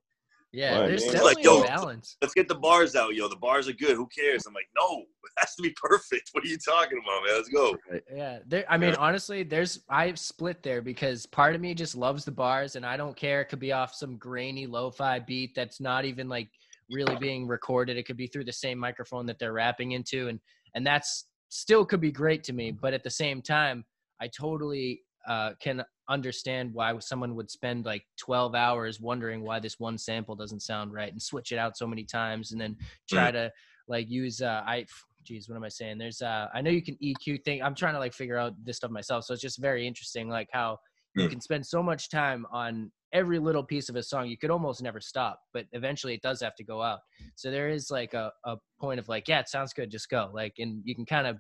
Yeah, 0.53 0.81
Right, 0.81 0.89
there's 0.89 1.05
man. 1.07 1.13
definitely 1.15 1.35
Like, 1.35 1.45
yo, 1.45 1.61
a 1.63 1.67
balance. 1.67 2.17
Let's 2.21 2.35
get 2.35 2.49
the 2.49 2.57
bars 2.57 2.97
out, 2.97 3.15
yo. 3.15 3.29
The 3.29 3.37
bars 3.37 3.69
are 3.69 3.73
good. 3.73 3.97
Who 3.97 4.09
cares? 4.09 4.47
I'm 4.47 4.55
like, 4.55 4.67
no, 4.77 4.99
it 5.03 5.31
has 5.39 5.55
to 5.55 5.63
be 5.63 5.73
perfect. 5.81 6.31
What 6.33 6.45
are 6.45 6.49
you 6.49 6.59
talking 6.59 6.99
about, 7.05 7.23
man? 7.25 7.37
Let's 7.37 7.49
go. 7.49 7.77
Yeah, 8.13 8.39
there. 8.47 8.65
I 8.69 8.77
mean, 8.77 8.91
Yeah. 8.91 8.97
honestly, 8.99 9.43
there's 9.45 9.85
I 9.89 10.13
split 10.15 10.63
there 10.63 10.83
because 10.83 11.27
part 11.27 11.55
of 11.55 11.61
me 11.61 11.75
just 11.75 11.95
loves 11.97 12.25
the 12.25 12.33
bars, 12.33 12.75
and 12.77 12.85
I 12.85 12.97
don't 12.97 13.17
care. 13.17 13.41
It 13.43 13.47
could 13.47 13.61
be 13.61 13.73
off 13.73 13.95
some 13.95 14.17
grainy 14.17 14.67
lo-fi 14.67 15.21
beat 15.21 15.55
that's 15.55 15.81
not 15.81 16.05
even 16.05 16.29
like 16.29 16.49
really 16.91 17.17
being 17.17 17.47
recorded. 17.47 17.97
It 17.97 18.05
could 18.05 18.17
be 18.17 18.27
through 18.27 18.45
the 18.45 18.53
same 18.53 18.79
microphone 18.79 19.27
that 19.27 19.39
they're 19.39 19.53
rapping 19.53 19.93
into, 19.93 20.29
and 20.29 20.41
and 20.75 20.85
that's 20.87 21.27
still 21.49 21.85
could 21.85 22.01
be 22.01 22.13
great 22.13 22.43
to 22.45 22.53
me. 22.53 22.73
But 22.73 22.93
at 22.93 23.05
the 23.05 23.11
same 23.11 23.41
time, 23.41 23.85
I 24.21 24.29
totally 24.29 25.03
uh, 25.29 25.53
can 25.61 25.85
understand 26.11 26.75
why 26.75 26.97
someone 26.99 27.35
would 27.37 27.51
spend 27.51 27.87
like 27.87 28.05
12 28.19 28.55
hours 28.55 29.01
wondering 29.01 29.43
why 29.43 29.61
this 29.61 29.79
one 29.79 29.97
sample 29.97 30.35
doesn't 30.35 30.61
sound 30.61 30.93
right 30.93 31.13
and 31.13 31.23
switch 31.23 31.53
it 31.53 31.57
out 31.59 31.77
so 31.77 31.87
many 31.87 32.05
times 32.05 32.53
and 32.53 32.61
then 32.61 32.77
try 33.09 33.31
to 33.31 33.51
like 33.89 34.11
use 34.11 34.43
uh 34.43 34.63
i 34.67 34.85
geez 35.23 35.49
what 35.49 35.57
am 35.57 35.65
i 35.65 35.69
saying? 35.69 35.99
There's 35.99 36.21
uh 36.21 36.49
i 36.53 36.61
know 36.61 36.71
you 36.71 36.83
can 36.83 36.97
eq 37.03 37.45
thing 37.45 37.63
i'm 37.63 37.75
trying 37.75 37.95
to 37.95 38.01
like 38.01 38.13
figure 38.13 38.37
out 38.37 38.53
this 38.65 38.79
stuff 38.79 38.91
myself 38.91 39.25
so 39.25 39.33
it's 39.33 39.43
just 39.43 39.61
very 39.61 39.87
interesting 39.87 40.29
like 40.29 40.49
how 40.53 40.79
you 41.17 41.25
Hmm. 41.25 41.29
can 41.29 41.41
spend 41.41 41.67
so 41.67 41.83
much 41.83 42.09
time 42.11 42.47
on 42.53 42.91
every 43.13 43.39
little 43.41 43.65
piece 43.65 43.89
of 43.89 43.97
a 43.97 44.03
song 44.03 44.29
you 44.29 44.39
could 44.39 44.51
almost 44.51 44.83
never 44.83 45.01
stop 45.01 45.41
but 45.53 45.67
eventually 45.73 46.15
it 46.15 46.23
does 46.23 46.41
have 46.41 46.55
to 46.57 46.65
go 46.65 46.83
out. 46.83 47.01
So 47.35 47.51
there 47.51 47.69
is 47.69 47.91
like 47.91 48.15
a, 48.15 48.31
a 48.45 48.57
point 48.81 49.01
of 49.01 49.09
like 49.09 49.29
yeah 49.29 49.41
it 49.41 49.49
sounds 49.49 49.73
good 49.73 49.91
just 49.91 50.09
go 50.09 50.31
like 50.33 50.55
and 50.59 50.83
you 50.85 50.95
can 50.95 51.05
kind 51.07 51.27
of 51.27 51.39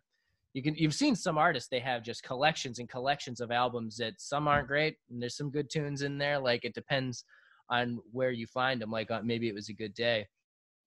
you 0.52 0.62
can 0.62 0.75
you've 0.75 0.95
seen 0.95 1.14
some 1.14 1.38
artists 1.38 1.69
they 1.69 1.80
have 1.80 2.02
just 2.02 2.23
collections 2.23 2.78
and 2.78 2.88
collections 2.88 3.40
of 3.40 3.50
albums 3.50 3.97
that 3.99 4.14
some 4.21 4.49
aren't 4.49 4.69
great 4.69 4.97
and 5.11 5.23
there's 5.23 5.37
some 5.37 5.50
good 5.50 5.71
tunes 5.71 6.02
in 6.02 6.19
there. 6.19 6.38
Like 6.38 6.64
it 6.64 6.75
depends 6.75 7.25
on 7.69 8.00
where 8.11 8.33
you 8.33 8.47
find 8.47 8.80
them. 8.80 8.90
Like 8.90 9.11
uh, 9.11 9.21
maybe 9.23 9.49
it 9.49 9.54
was 9.54 9.69
a 9.69 9.75
good 9.75 9.95
day. 9.95 10.26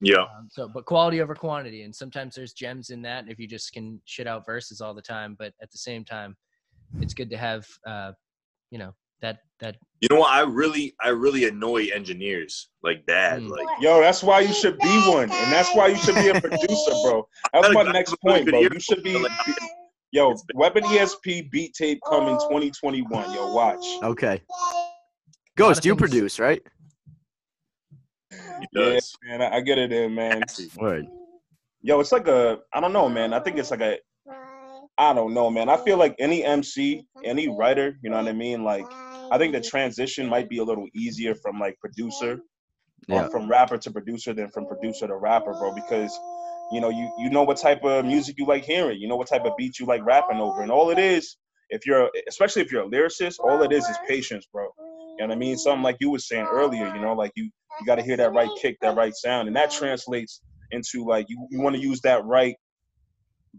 Yeah. 0.01 0.23
Um, 0.23 0.49
so, 0.51 0.67
but 0.67 0.85
quality 0.85 1.21
over 1.21 1.33
quantity, 1.33 1.83
and 1.83 1.95
sometimes 1.95 2.35
there's 2.35 2.51
gems 2.51 2.89
in 2.89 3.01
that 3.03 3.29
if 3.29 3.39
you 3.39 3.47
just 3.47 3.71
can 3.71 4.01
shit 4.03 4.27
out 4.27 4.45
verses 4.45 4.81
all 4.81 4.93
the 4.93 5.01
time. 5.01 5.35
But 5.39 5.53
at 5.61 5.71
the 5.71 5.77
same 5.77 6.03
time, 6.03 6.35
it's 6.99 7.13
good 7.13 7.29
to 7.29 7.37
have, 7.37 7.65
uh, 7.87 8.11
you 8.69 8.79
know, 8.79 8.93
that 9.21 9.39
that. 9.59 9.77
You 10.01 10.09
know 10.11 10.19
what? 10.19 10.31
I 10.31 10.41
really, 10.41 10.95
I 11.01 11.09
really 11.09 11.47
annoy 11.47 11.87
engineers 11.93 12.69
like 12.83 13.05
that. 13.07 13.39
Mm. 13.39 13.49
Like, 13.49 13.67
Yo, 13.79 14.01
that's 14.01 14.21
why 14.21 14.41
you 14.41 14.53
should 14.53 14.77
be 14.79 15.09
one, 15.09 15.31
and 15.31 15.51
that's 15.51 15.73
why 15.73 15.87
you 15.87 15.95
should 15.95 16.15
be 16.15 16.27
a 16.27 16.41
producer, 16.41 16.91
bro. 17.03 17.27
That's 17.53 17.73
my 17.73 17.83
next 17.83 18.15
point, 18.21 18.49
bro. 18.49 18.59
You 18.59 18.79
should 18.79 19.03
be. 19.03 19.25
Yo, 20.11 20.35
Weapon 20.53 20.83
ESP 20.83 21.49
beat 21.49 21.73
tape 21.73 21.99
coming 22.07 22.35
2021. 22.35 23.33
Yo, 23.33 23.53
watch. 23.53 23.83
Okay. 24.03 24.41
Ghost, 25.55 25.85
you 25.85 25.93
things- 25.93 25.99
produce, 25.99 26.39
right? 26.39 26.61
He 28.29 28.67
Yeah, 28.73 28.99
man, 29.23 29.41
I 29.41 29.57
I 29.57 29.61
get 29.61 29.77
it 29.77 29.91
in, 29.91 30.13
man. 30.13 30.43
Word. 30.77 31.07
Yo, 31.81 31.99
it's 31.99 32.11
like 32.11 32.27
a, 32.27 32.59
I 32.73 32.79
don't 32.79 32.93
know, 32.93 33.09
man. 33.09 33.33
I 33.33 33.39
think 33.39 33.57
it's 33.57 33.71
like 33.71 33.81
a, 33.81 33.97
I 34.97 35.13
don't 35.13 35.33
know, 35.33 35.49
man. 35.49 35.69
I 35.69 35.77
feel 35.77 35.97
like 35.97 36.15
any 36.19 36.43
MC, 36.43 37.05
any 37.23 37.47
writer, 37.47 37.97
you 38.03 38.09
know 38.09 38.17
what 38.17 38.27
I 38.27 38.33
mean? 38.33 38.63
Like, 38.63 38.85
I 39.31 39.37
think 39.37 39.53
the 39.53 39.61
transition 39.61 40.27
might 40.27 40.49
be 40.49 40.59
a 40.59 40.63
little 40.63 40.87
easier 40.93 41.33
from 41.35 41.59
like 41.59 41.79
producer, 41.79 42.33
um, 42.33 42.41
Yeah. 43.07 43.25
or 43.25 43.29
from 43.29 43.49
rapper 43.49 43.77
to 43.79 43.91
producer 43.91 44.33
than 44.33 44.49
from 44.51 44.67
producer 44.67 45.07
to 45.07 45.15
rapper, 45.17 45.53
bro. 45.53 45.73
Because 45.73 46.17
you 46.71 46.79
know, 46.81 46.89
you 46.89 47.11
you 47.19 47.29
know 47.29 47.43
what 47.43 47.57
type 47.57 47.83
of 47.83 48.05
music 48.05 48.35
you 48.37 48.45
like 48.45 48.63
hearing, 48.65 48.99
you 48.99 49.07
know 49.07 49.15
what 49.17 49.27
type 49.27 49.45
of 49.45 49.53
beats 49.57 49.79
you 49.79 49.85
like 49.85 50.03
rapping 50.05 50.39
over, 50.39 50.61
and 50.61 50.71
all 50.71 50.89
it 50.91 50.99
is, 50.99 51.37
if 51.69 51.85
you're, 51.85 52.09
especially 52.27 52.61
if 52.61 52.71
you're 52.71 52.83
a 52.83 52.89
lyricist, 52.89 53.39
all 53.39 53.61
it 53.63 53.71
is 53.71 53.87
is 53.89 53.97
patience, 54.07 54.47
bro. 54.51 54.63
You 54.79 55.17
know 55.19 55.27
what 55.27 55.31
I 55.31 55.35
mean? 55.35 55.57
Something 55.57 55.83
like 55.83 55.97
you 55.99 56.11
were 56.11 56.19
saying 56.19 56.47
earlier, 56.51 56.87
you 56.95 57.01
know, 57.01 57.13
like 57.13 57.31
you 57.35 57.49
you 57.79 57.85
got 57.85 57.95
to 57.95 58.03
hear 58.03 58.17
that 58.17 58.33
right 58.33 58.49
kick, 58.61 58.77
that 58.81 58.95
right 58.95 59.13
sound, 59.15 59.47
and 59.47 59.55
that 59.57 59.71
translates 59.71 60.41
into 60.71 61.05
like 61.05 61.25
you, 61.29 61.47
you 61.51 61.61
want 61.61 61.75
to 61.75 61.81
use 61.81 62.01
that 62.01 62.23
right, 62.25 62.55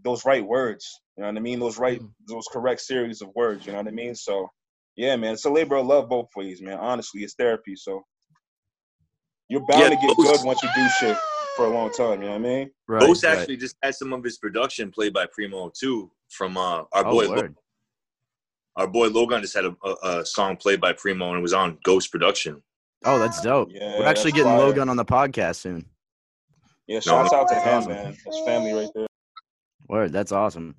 those 0.03 0.25
right 0.25 0.45
words. 0.45 1.01
You 1.17 1.21
know 1.23 1.29
what 1.29 1.37
I 1.37 1.41
mean? 1.41 1.59
Those 1.59 1.77
right, 1.77 2.01
Mhm. 2.01 2.11
those 2.27 2.47
correct 2.51 2.81
series 2.81 3.21
of 3.21 3.29
words. 3.35 3.65
You 3.65 3.71
know 3.71 3.79
what 3.79 3.87
I 3.87 3.91
mean? 3.91 4.15
So, 4.15 4.49
yeah, 4.95 5.15
man, 5.15 5.33
it's 5.33 5.45
a 5.45 5.49
labor 5.49 5.75
of 5.77 5.85
love 5.87 6.09
both 6.09 6.27
ways, 6.35 6.61
man. 6.61 6.77
Honestly, 6.77 7.21
it's 7.23 7.35
therapy. 7.35 7.75
So, 7.75 8.05
you're 9.49 9.65
bound 9.67 9.81
Yeah, 9.83 9.89
to 9.89 9.95
get 9.95 10.17
those- 10.17 10.37
good 10.37 10.45
once 10.45 10.61
you 10.63 10.69
do 10.75 10.87
shit 10.99 11.17
for 11.55 11.65
a 11.65 11.69
long 11.69 11.91
time. 11.91 12.21
You 12.21 12.27
know 12.27 12.33
what 12.33 12.35
I 12.35 12.39
mean? 12.39 12.71
Right. 12.87 13.01
Ghost 13.01 13.23
right. 13.23 13.37
actually 13.37 13.57
just 13.57 13.75
had 13.81 13.95
some 13.95 14.11
of 14.11 14.23
his 14.23 14.37
production 14.37 14.91
played 14.91 15.13
by 15.13 15.25
Primo 15.27 15.69
too 15.69 16.11
from 16.29 16.57
uh, 16.57 16.83
our 16.91 17.05
Oh, 17.05 17.11
boy. 17.11 17.27
Lo- 17.29 17.55
our 18.77 18.87
boy 18.87 19.07
Logan 19.07 19.41
just 19.41 19.53
had 19.53 19.63
a, 19.65 19.75
a, 19.85 20.19
a 20.19 20.25
song 20.25 20.57
played 20.57 20.81
by 20.81 20.91
Primo 20.91 21.29
and 21.29 21.39
it 21.39 21.41
was 21.41 21.53
on 21.53 21.77
Ghost 21.85 22.11
production. 22.11 22.61
Oh, 23.05 23.19
that's 23.19 23.39
dope. 23.41 23.69
Yeah, 23.71 23.99
We're 23.99 24.05
actually 24.05 24.31
getting 24.33 24.47
fire. 24.51 24.57
Logan 24.59 24.89
on 24.89 24.97
the 24.97 25.05
podcast 25.05 25.57
soon. 25.57 25.85
Yeah, 26.87 26.99
shouts 26.99 27.31
out 27.31 27.47
to 27.47 27.55
him, 27.55 27.85
man. 27.87 28.17
That's 28.25 28.39
family 28.45 28.73
right 28.73 28.89
there. 28.93 29.07
Word, 29.87 30.11
that's 30.11 30.31
awesome. 30.31 30.75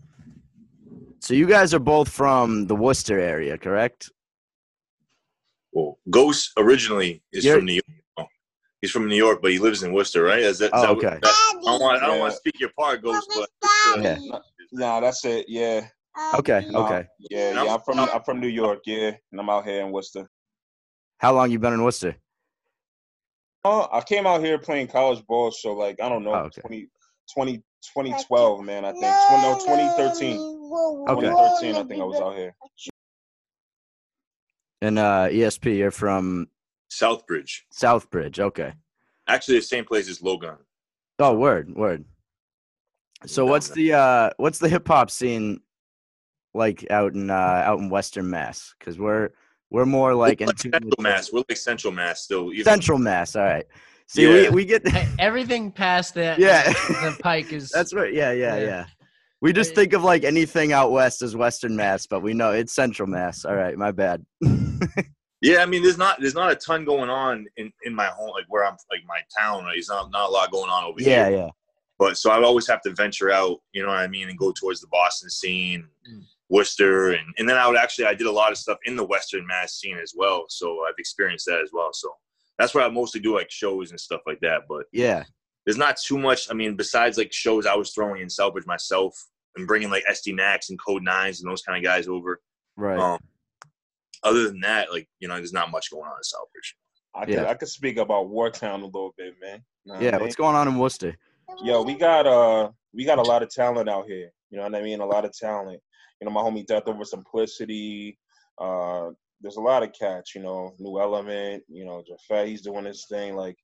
So 1.20 1.34
you 1.34 1.46
guys 1.46 1.74
are 1.74 1.78
both 1.78 2.08
from 2.08 2.66
the 2.66 2.74
Worcester 2.76 3.18
area, 3.18 3.56
correct? 3.58 4.10
Well, 5.72 5.98
Ghost 6.10 6.52
originally 6.56 7.22
is 7.32 7.44
You're- 7.44 7.58
from 7.58 7.66
New 7.66 7.74
York. 7.74 8.28
He's 8.82 8.90
from 8.90 9.08
New 9.08 9.16
York, 9.16 9.40
but 9.42 9.50
he 9.50 9.58
lives 9.58 9.82
in 9.82 9.92
Worcester, 9.92 10.22
right? 10.22 10.38
Is 10.40 10.58
that, 10.58 10.66
is 10.66 10.70
Oh, 10.74 10.92
okay. 10.96 11.18
that- 11.20 11.24
I 11.24 11.60
don't 11.64 11.80
want. 11.80 12.02
I 12.02 12.06
don't 12.06 12.18
want 12.20 12.32
to 12.32 12.36
speak 12.36 12.60
your 12.60 12.70
part, 12.78 13.02
Ghost, 13.02 13.28
but 13.34 13.48
uh, 13.64 14.00
Yeah. 14.00 14.18
Nah, 14.72 15.00
that's 15.00 15.24
it. 15.24 15.46
Yeah. 15.48 15.88
Okay, 16.34 16.66
Nah, 16.70 16.84
okay. 16.86 17.06
Yeah, 17.30 17.54
I'm 17.56 17.66
yeah. 17.66 17.74
I'm 17.74 17.80
from 17.80 17.96
from- 17.96 18.08
I'm 18.12 18.22
from 18.22 18.40
New 18.40 18.48
York. 18.48 18.80
Yeah, 18.86 19.12
and 19.32 19.40
I'm 19.40 19.48
out 19.50 19.64
here 19.66 19.84
in 19.84 19.92
Worcester. 19.92 20.28
How 21.18 21.32
long 21.32 21.50
you 21.50 21.58
been 21.58 21.72
in 21.72 21.82
Worcester? 21.82 22.16
Oh, 23.64 23.88
I 23.92 24.00
came 24.02 24.26
out 24.26 24.40
here 24.42 24.58
playing 24.58 24.88
college 24.88 25.24
ball, 25.26 25.50
so 25.50 25.72
like 25.72 26.00
I 26.00 26.08
don't 26.08 26.22
know, 26.24 26.34
Oh, 26.34 26.38
okay. 26.44 26.60
20, 26.60 26.88
20, 27.34 27.62
2012, 27.82 28.64
man. 28.64 28.84
I 28.84 28.92
think 28.92 29.04
Twen- 29.28 29.42
no, 29.42 29.58
2013. 29.58 30.38
Okay. 31.08 31.28
2013, 31.28 31.76
I 31.76 31.84
think 31.84 32.00
I 32.00 32.04
was 32.04 32.20
out 32.20 32.36
here. 32.36 32.54
And 34.82 34.98
uh 34.98 35.28
ESP, 35.30 35.76
you're 35.78 35.90
from 35.90 36.48
Southbridge, 36.90 37.62
Southbridge. 37.74 38.38
Okay. 38.38 38.72
actually 39.28 39.58
the 39.58 39.62
same 39.62 39.84
place 39.84 40.08
as 40.08 40.22
Logan. 40.22 40.56
Oh, 41.18 41.34
word, 41.34 41.74
word. 41.74 42.04
So 43.24 43.42
Down 43.42 43.50
what's 43.50 43.68
there. 43.68 43.76
the 43.76 43.92
uh 43.94 44.30
what's 44.36 44.58
the 44.58 44.68
hip 44.68 44.86
hop 44.86 45.10
scene 45.10 45.60
like 46.54 46.86
out 46.90 47.14
in 47.14 47.30
uh 47.30 47.34
out 47.64 47.78
in 47.78 47.88
Western 47.90 48.28
Mass? 48.28 48.74
Because 48.78 48.98
we're 48.98 49.30
we're 49.70 49.86
more 49.86 50.14
like 50.14 50.40
in 50.40 50.46
We're 50.46 50.50
like 50.50 50.58
tune 50.58 50.72
Central 50.72 51.02
Mass. 51.02 51.32
We're 51.32 51.42
like 51.48 51.56
Central 51.56 51.92
Mass 51.92 52.22
still. 52.22 52.52
Even, 52.52 52.64
Central 52.64 52.98
Mass. 52.98 53.34
All 53.34 53.44
right. 53.44 53.66
See, 54.08 54.22
Yeah. 54.22 54.48
we 54.50 54.56
we 54.56 54.64
get 54.64 54.86
Hey, 54.86 55.08
everything 55.18 55.70
past 55.72 56.14
that, 56.14 56.38
Yeah. 56.38 56.64
the 56.72 57.16
pike 57.22 57.52
is. 57.52 57.70
that's 57.74 57.92
right. 57.94 58.12
Yeah, 58.12 58.32
yeah, 58.32 58.56
Yeah. 58.56 58.64
yeah. 58.64 58.86
We 59.42 59.52
just 59.52 59.74
think 59.74 59.92
of 59.92 60.02
like 60.02 60.24
anything 60.24 60.72
out 60.72 60.92
west 60.92 61.22
as 61.22 61.36
Western 61.36 61.76
Mass, 61.76 62.06
but 62.06 62.20
we 62.20 62.32
know 62.34 62.52
it's 62.52 62.74
Central 62.74 63.08
Mass. 63.08 63.44
All 63.44 63.54
right, 63.54 63.76
my 63.76 63.92
bad. 63.92 64.24
Yeah, 65.42 65.58
I 65.58 65.66
mean, 65.66 65.82
there's 65.82 65.98
not 65.98 66.18
there's 66.18 66.34
not 66.34 66.50
a 66.50 66.56
ton 66.56 66.84
going 66.86 67.10
on 67.10 67.46
in, 67.58 67.70
in 67.84 67.94
my 67.94 68.06
home, 68.06 68.30
like 68.30 68.46
where 68.48 68.64
I'm, 68.64 68.76
like 68.90 69.02
my 69.06 69.20
town. 69.38 69.64
Right? 69.64 69.74
There's 69.74 69.88
not 69.88 70.10
not 70.10 70.30
a 70.30 70.32
lot 70.32 70.50
going 70.50 70.70
on 70.70 70.84
over 70.84 71.00
yeah, 71.00 71.28
here. 71.28 71.36
yeah. 71.36 71.44
Yeah. 71.44 71.50
But 71.98 72.16
so 72.16 72.30
I'd 72.30 72.42
always 72.42 72.66
have 72.68 72.80
to 72.82 72.94
venture 72.94 73.30
out, 73.30 73.58
you 73.72 73.82
know 73.82 73.88
what 73.88 73.98
I 73.98 74.06
mean, 74.08 74.28
and 74.30 74.38
go 74.38 74.50
towards 74.52 74.80
the 74.80 74.86
Boston 74.88 75.28
scene, 75.30 75.86
Mm. 76.10 76.22
Worcester, 76.48 77.10
and 77.12 77.26
and 77.38 77.46
then 77.48 77.58
I 77.58 77.68
would 77.68 77.76
actually 77.76 78.06
I 78.06 78.14
did 78.14 78.26
a 78.26 78.32
lot 78.32 78.50
of 78.50 78.56
stuff 78.58 78.78
in 78.86 78.96
the 78.96 79.04
Western 79.04 79.46
Mass 79.46 79.74
scene 79.74 79.98
as 79.98 80.14
well. 80.16 80.46
So 80.48 80.84
I've 80.88 80.94
experienced 80.98 81.44
that 81.46 81.60
as 81.60 81.70
well. 81.72 81.90
So 81.92 82.08
that's 82.58 82.74
where 82.74 82.84
I 82.84 82.88
mostly 82.88 83.20
do 83.20 83.34
like 83.34 83.50
shows 83.50 83.90
and 83.90 84.00
stuff 84.00 84.20
like 84.26 84.40
that. 84.40 84.62
But 84.68 84.86
Yeah. 84.92 85.24
there's 85.64 85.76
not 85.78 85.96
too 85.96 86.18
much. 86.18 86.50
I 86.50 86.54
mean, 86.54 86.76
besides 86.76 87.18
like 87.18 87.32
shows 87.32 87.66
I 87.66 87.74
was 87.74 87.92
throwing 87.92 88.22
in 88.22 88.28
Southbridge 88.28 88.66
myself 88.66 89.14
and 89.56 89.66
bringing 89.66 89.90
like 89.90 90.04
SD 90.08 90.34
Nax 90.34 90.70
and 90.70 90.78
Code 90.80 91.02
Nines 91.02 91.42
and 91.42 91.50
those 91.50 91.62
kind 91.62 91.76
of 91.78 91.84
guys 91.84 92.08
over. 92.08 92.40
Right. 92.76 92.98
Um, 92.98 93.18
other 94.22 94.48
than 94.48 94.60
that, 94.60 94.90
like 94.92 95.08
you 95.20 95.28
know, 95.28 95.34
there's 95.36 95.52
not 95.52 95.70
much 95.70 95.90
going 95.90 96.04
on 96.04 96.16
in 96.16 96.22
Southbridge. 96.22 96.74
I 97.14 97.24
could 97.24 97.34
Yeah. 97.34 97.48
I 97.50 97.54
could 97.54 97.68
speak 97.68 97.96
about 97.98 98.26
Wormtown 98.26 98.82
a 98.82 98.86
little 98.86 99.14
bit, 99.16 99.34
man. 99.40 99.62
Know 99.84 99.94
what 99.94 100.02
I 100.02 100.04
yeah, 100.04 100.10
mean? 100.12 100.20
what's 100.22 100.36
going 100.36 100.56
on 100.56 100.68
in 100.68 100.76
Worcester? 100.78 101.16
Yo, 101.62 101.82
we 101.82 101.94
got 101.94 102.26
uh 102.26 102.70
we 102.92 103.04
got 103.04 103.18
a 103.18 103.22
lot 103.22 103.42
of 103.42 103.50
talent 103.50 103.88
out 103.88 104.06
here. 104.06 104.30
You 104.50 104.58
know 104.58 104.64
what 104.64 104.74
I 104.74 104.82
mean? 104.82 105.00
A 105.00 105.06
lot 105.06 105.24
of 105.24 105.32
talent. 105.36 105.80
You 106.20 106.24
know, 106.26 106.30
my 106.32 106.40
homie 106.42 106.66
Death 106.66 106.84
Over 106.86 107.04
Simplicity. 107.04 108.18
Uh 108.58 109.10
there's 109.40 109.56
a 109.56 109.60
lot 109.60 109.82
of 109.82 109.92
cats, 109.92 110.34
you 110.34 110.42
know, 110.42 110.74
New 110.78 111.00
Element, 111.00 111.62
you 111.68 111.84
know, 111.84 112.02
Jafet, 112.02 112.46
he's 112.46 112.62
doing 112.62 112.84
his 112.84 113.06
thing. 113.10 113.34
Like 113.34 113.56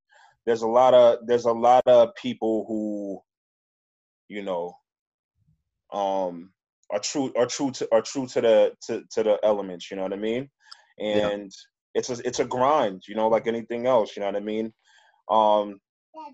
there's 0.46 0.62
a 0.62 0.68
lot 0.68 0.94
of 0.94 1.18
there's 1.26 1.46
a 1.46 1.52
lot 1.52 1.82
of 1.86 2.14
people 2.20 2.64
who, 2.68 3.20
you 4.28 4.42
know, 4.42 4.72
um 5.92 6.50
are 6.90 7.00
true 7.00 7.32
are 7.36 7.46
true 7.46 7.70
to 7.70 7.88
are 7.92 8.02
true 8.02 8.26
to 8.26 8.40
the 8.40 8.72
to, 8.86 9.02
to 9.12 9.22
the 9.22 9.38
elements, 9.42 9.90
you 9.90 9.96
know 9.96 10.02
what 10.02 10.12
I 10.12 10.16
mean? 10.16 10.48
Yeah. 10.98 11.28
And 11.28 11.50
it's 11.94 12.10
a 12.10 12.26
it's 12.26 12.40
a 12.40 12.44
grind, 12.44 13.02
you 13.08 13.14
know, 13.14 13.28
like 13.28 13.46
anything 13.46 13.86
else, 13.86 14.16
you 14.16 14.20
know 14.20 14.26
what 14.26 14.36
I 14.36 14.40
mean? 14.40 14.72
Um 15.30 15.80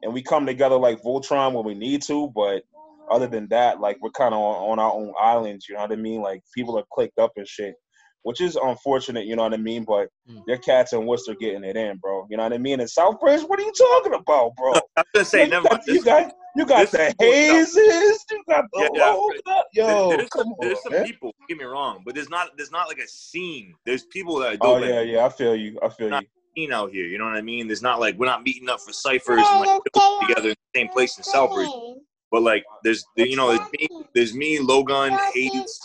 and 0.03 0.13
we 0.13 0.23
come 0.23 0.47
together 0.47 0.77
like 0.77 1.03
Voltron 1.03 1.53
when 1.55 1.65
we 1.65 1.75
need 1.75 2.03
to, 2.03 2.31
but 2.35 2.63
other 3.11 3.27
than 3.27 3.49
that, 3.49 3.81
like 3.81 3.97
we're 4.01 4.11
kind 4.11 4.35
of 4.35 4.41
on, 4.41 4.73
on 4.73 4.79
our 4.79 4.93
own 4.93 5.13
islands. 5.21 5.67
You 5.69 5.77
know 5.77 5.83
what 5.83 5.93
I 5.93 5.97
mean? 5.97 6.21
Like 6.21 6.43
people 6.55 6.79
are 6.79 6.85
clicked 6.93 7.19
up 7.19 7.33
and 7.37 7.47
shit, 7.47 7.75
which 8.23 8.41
is 8.41 8.57
unfortunate. 8.57 9.27
You 9.27 9.37
know 9.37 9.43
what 9.43 9.55
I 9.55 9.59
mean? 9.59 9.85
But 9.85 10.09
Mm. 10.29 10.45
their 10.47 10.59
cats 10.59 10.93
in 10.93 11.07
Worcester 11.07 11.35
getting 11.35 11.65
it 11.65 11.77
in, 11.77 11.97
bro. 11.99 12.27
You 12.31 12.37
know 12.37 12.43
what 12.43 12.53
I 12.53 12.59
mean? 12.59 12.81
In 12.81 12.87
Southbridge, 12.87 13.49
what 13.49 13.59
are 13.59 13.63
you 13.63 13.73
talking 13.73 14.15
about, 14.15 14.55
bro? 14.57 14.75
I'm 14.97 15.05
gonna 15.15 15.25
say, 15.25 15.45
you, 15.45 15.51
got, 15.63 15.87
you 15.87 16.03
got 16.03 16.33
you 16.57 16.67
got 16.67 16.91
the 16.91 17.15
is 17.21 17.75
hazes, 17.77 18.25
you 18.31 18.43
got 18.49 18.65
the 18.73 18.81
Yeah, 18.81 18.89
yeah, 18.95 19.13
Lola. 19.13 19.33
There- 19.47 19.63
Yo, 19.87 20.09
there's 20.17 20.29
come 20.31 20.41
some, 20.43 20.53
on, 20.53 20.57
there's 20.61 20.83
some 20.83 20.93
people. 21.05 21.35
Don't 21.39 21.49
Get 21.49 21.59
me 21.59 21.65
wrong, 21.65 22.03
but 22.05 22.15
there's 22.15 22.29
not 22.29 22.57
there's 22.57 22.71
not 22.73 22.89
like 22.89 22.99
a 22.99 23.07
scene. 23.09 23.75
There's 23.87 24.05
people 24.07 24.37
that 24.41 24.55
are 24.55 24.59
Oh 24.61 24.77
yeah, 24.79 25.01
and 25.01 25.11
yeah. 25.11 25.25
I 25.25 25.29
feel 25.29 25.55
you. 25.57 25.79
I 25.83 25.89
feel 25.89 26.07
you. 26.07 26.11
Not- 26.11 26.25
scene 26.57 26.73
out 26.73 26.91
here. 26.91 27.07
You 27.07 27.19
know 27.19 27.25
what 27.27 27.35
I 27.37 27.43
mean? 27.43 27.69
There's 27.69 27.83
not 27.83 28.01
like 28.01 28.19
we're 28.19 28.27
not 28.27 28.43
meeting 28.43 28.69
up 28.69 28.81
for 28.81 28.93
ciphers 28.93 29.47
and 29.51 29.61
like 29.61 29.81
building 29.93 30.27
together 30.29 30.49
in 30.51 30.57
the 30.75 30.79
same 30.81 30.89
place 30.89 31.17
in 31.17 31.23
Southbridge. 31.25 31.97
But 32.31 32.43
like 32.43 32.65
there's 32.85 33.05
you 33.17 33.37
know 33.37 33.49
there's 33.57 33.71
me, 33.73 33.89
there's 34.15 34.35
me, 34.35 34.59
Logan, 34.59 35.17
Hayes. 35.35 35.81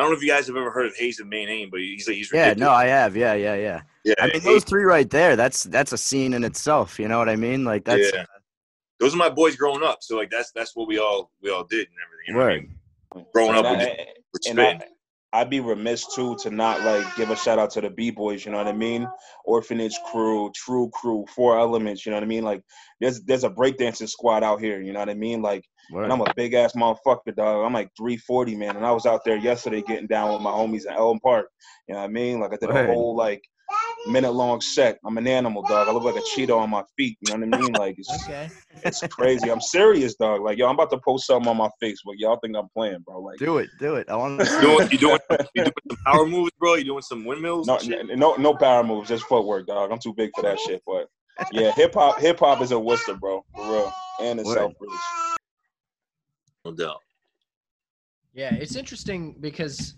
I 0.00 0.02
don't 0.04 0.12
know 0.12 0.16
if 0.16 0.22
you 0.22 0.28
guys 0.28 0.46
have 0.46 0.56
ever 0.56 0.70
heard 0.70 0.86
of 0.86 0.96
Hayes 0.96 1.20
and 1.20 1.28
Main 1.28 1.48
Aim, 1.50 1.68
but 1.70 1.80
he's 1.80 2.08
like 2.08 2.16
he's 2.16 2.32
Yeah, 2.32 2.48
ridiculous. 2.48 2.66
no, 2.68 2.72
I 2.72 2.86
have. 2.86 3.14
Yeah, 3.16 3.34
yeah, 3.34 3.54
yeah. 3.54 3.82
yeah, 4.04 4.14
I 4.18 4.24
mean, 4.24 4.32
Hayes- 4.34 4.44
those 4.44 4.64
three 4.64 4.84
right 4.84 5.08
there, 5.10 5.36
that's 5.36 5.64
that's 5.64 5.92
a 5.92 5.98
scene 5.98 6.32
in 6.32 6.42
itself. 6.42 6.98
You 6.98 7.06
know 7.06 7.18
what 7.18 7.28
I 7.28 7.36
mean? 7.36 7.64
Like 7.66 7.84
that's 7.84 8.10
yeah. 8.14 8.24
Those 8.98 9.12
are 9.14 9.18
my 9.18 9.28
boys 9.28 9.56
growing 9.56 9.82
up. 9.82 9.98
So 10.02 10.16
like 10.16 10.30
that's 10.30 10.52
that's 10.52 10.74
what 10.74 10.88
we 10.88 10.98
all 10.98 11.30
we 11.42 11.50
all 11.50 11.64
did 11.64 11.86
and 11.88 11.96
everything. 12.06 12.24
You 12.28 12.34
know 12.34 12.40
what 12.40 12.52
I 12.52 13.20
mean? 13.20 13.26
Growing 13.34 13.56
And 13.56 13.58
up 13.58 13.66
I- 13.66 13.76
with, 13.76 13.98
with 14.32 14.42
and 14.48 14.60
I, 14.60 14.64
spitting. 14.78 14.94
I'd 15.32 15.50
be 15.50 15.60
remiss 15.60 16.12
too 16.14 16.36
to 16.40 16.50
not 16.50 16.82
like 16.82 17.14
give 17.16 17.30
a 17.30 17.36
shout 17.36 17.58
out 17.58 17.70
to 17.72 17.80
the 17.80 17.90
B 17.90 18.10
boys. 18.10 18.44
You 18.44 18.50
know 18.50 18.58
what 18.58 18.66
I 18.66 18.72
mean? 18.72 19.08
Orphanage 19.44 19.96
Crew, 20.10 20.50
True 20.54 20.90
Crew, 20.92 21.24
Four 21.34 21.58
Elements. 21.58 22.04
You 22.04 22.10
know 22.10 22.16
what 22.16 22.24
I 22.24 22.26
mean? 22.26 22.42
Like 22.42 22.62
there's 23.00 23.22
there's 23.22 23.44
a 23.44 23.50
breakdancing 23.50 24.08
squad 24.08 24.42
out 24.42 24.60
here. 24.60 24.80
You 24.80 24.92
know 24.92 24.98
what 24.98 25.08
I 25.08 25.14
mean? 25.14 25.40
Like 25.40 25.64
and 26.04 26.12
I'm 26.12 26.20
a 26.20 26.34
big 26.34 26.54
ass 26.54 26.74
motherfucker, 26.74 27.34
dog. 27.36 27.64
I'm 27.64 27.72
like 27.72 27.90
340, 27.96 28.56
man. 28.56 28.76
And 28.76 28.86
I 28.86 28.92
was 28.92 29.06
out 29.06 29.24
there 29.24 29.36
yesterday 29.36 29.82
getting 29.82 30.06
down 30.06 30.32
with 30.32 30.42
my 30.42 30.50
homies 30.50 30.86
in 30.86 30.92
Elm 30.92 31.20
Park. 31.20 31.48
You 31.88 31.94
know 31.94 32.00
what 32.00 32.06
I 32.06 32.12
mean? 32.12 32.40
Like 32.40 32.52
I 32.52 32.56
did 32.56 32.70
a 32.70 32.86
whole 32.86 33.16
like 33.16 33.42
minute 34.06 34.32
long 34.32 34.60
set. 34.60 34.98
I'm 35.04 35.18
an 35.18 35.26
animal, 35.26 35.62
dog. 35.62 35.88
I 35.88 35.92
look 35.92 36.04
like 36.04 36.16
a 36.16 36.22
cheetah 36.22 36.54
on 36.54 36.70
my 36.70 36.82
feet. 36.96 37.18
You 37.20 37.28
know 37.28 37.34
what 37.34 37.44
I 37.44 37.60
mean? 37.60 37.74
Like 37.74 37.96
it's 37.98 38.24
Okay. 38.24 38.50
it's 38.82 39.02
crazy. 39.08 39.50
I'm 39.50 39.60
serious, 39.60 40.14
dog. 40.14 40.42
Like 40.42 40.58
yo, 40.58 40.66
I'm 40.68 40.74
about 40.74 40.90
to 40.90 40.98
post 41.04 41.26
something 41.26 41.48
on 41.48 41.56
my 41.56 41.70
face, 41.80 42.00
but 42.04 42.16
y'all 42.18 42.38
think 42.42 42.56
I'm 42.56 42.68
playing, 42.76 43.00
bro. 43.06 43.20
Like 43.20 43.38
Do 43.38 43.58
it, 43.58 43.70
do 43.78 43.96
it. 43.96 44.08
I 44.08 44.16
want 44.16 44.40
You 44.40 44.46
to. 44.46 44.60
doing, 44.60 44.88
you 44.92 44.98
doing, 44.98 45.18
you 45.54 45.62
doing 45.64 45.72
some 45.90 45.98
power 46.06 46.26
moves, 46.26 46.50
bro? 46.58 46.74
You 46.74 46.84
doing 46.84 47.02
some 47.02 47.24
windmills? 47.24 47.66
no, 47.66 47.76
and 47.76 47.84
shit? 47.86 48.18
no, 48.18 48.34
no 48.36 48.54
power 48.54 48.82
moves, 48.84 49.08
just 49.08 49.24
footwork, 49.24 49.66
dog. 49.66 49.90
I'm 49.92 49.98
too 49.98 50.14
big 50.14 50.30
for 50.34 50.42
that 50.42 50.58
shit. 50.58 50.82
But 50.86 51.06
yeah, 51.52 51.72
hip 51.72 51.94
hop, 51.94 52.20
hip 52.20 52.38
hop 52.38 52.62
is 52.62 52.72
a 52.72 52.78
Worcester, 52.78 53.14
bro, 53.14 53.44
for 53.54 53.72
real, 53.72 53.92
and 54.20 54.40
it's 54.40 54.48
Word. 54.48 54.58
Southbridge. 54.58 54.98
No 56.64 56.72
doubt. 56.72 57.00
Yeah, 58.32 58.54
it's 58.54 58.76
interesting 58.76 59.34
because, 59.40 59.94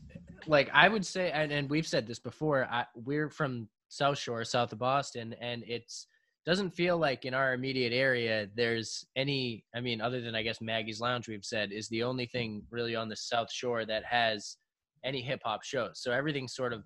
like, 0.47 0.71
I 0.73 0.89
would 0.89 1.05
say, 1.05 1.31
and, 1.33 1.53
and 1.53 1.69
we've 1.69 1.87
said 1.87 2.07
this 2.07 2.19
before. 2.19 2.67
I, 2.71 2.87
we're 2.95 3.29
from 3.29 3.69
South 3.93 4.19
Shore, 4.19 4.43
south 4.45 4.73
of 4.73 4.79
Boston, 4.79 5.35
and 5.41 5.63
it's 5.67 6.07
doesn't 6.47 6.71
feel 6.71 6.99
like 6.99 7.25
in 7.25 7.35
our 7.35 7.53
immediate 7.53 7.93
area 7.93 8.49
there's 8.57 9.05
any. 9.17 9.65
I 9.75 9.81
mean, 9.81 10.01
other 10.01 10.21
than 10.23 10.35
I 10.35 10.43
guess 10.43 10.61
Maggie's 10.63 10.99
Lounge, 11.01 11.29
we've 11.29 11.45
said 11.45 11.73
is 11.73 11.89
the 11.89 12.03
only 12.03 12.25
thing 12.27 12.63
really 12.71 12.97
on 12.97 13.09
the 13.11 13.17
South 13.17 13.53
Shore 13.53 13.85
that 13.85 14.03
has 14.05 14.57
any 15.05 15.21
hip 15.21 15.41
hop 15.45 15.63
shows. 15.63 16.01
So 16.03 16.11
everything's 16.11 16.55
sort 16.55 16.73
of 16.73 16.83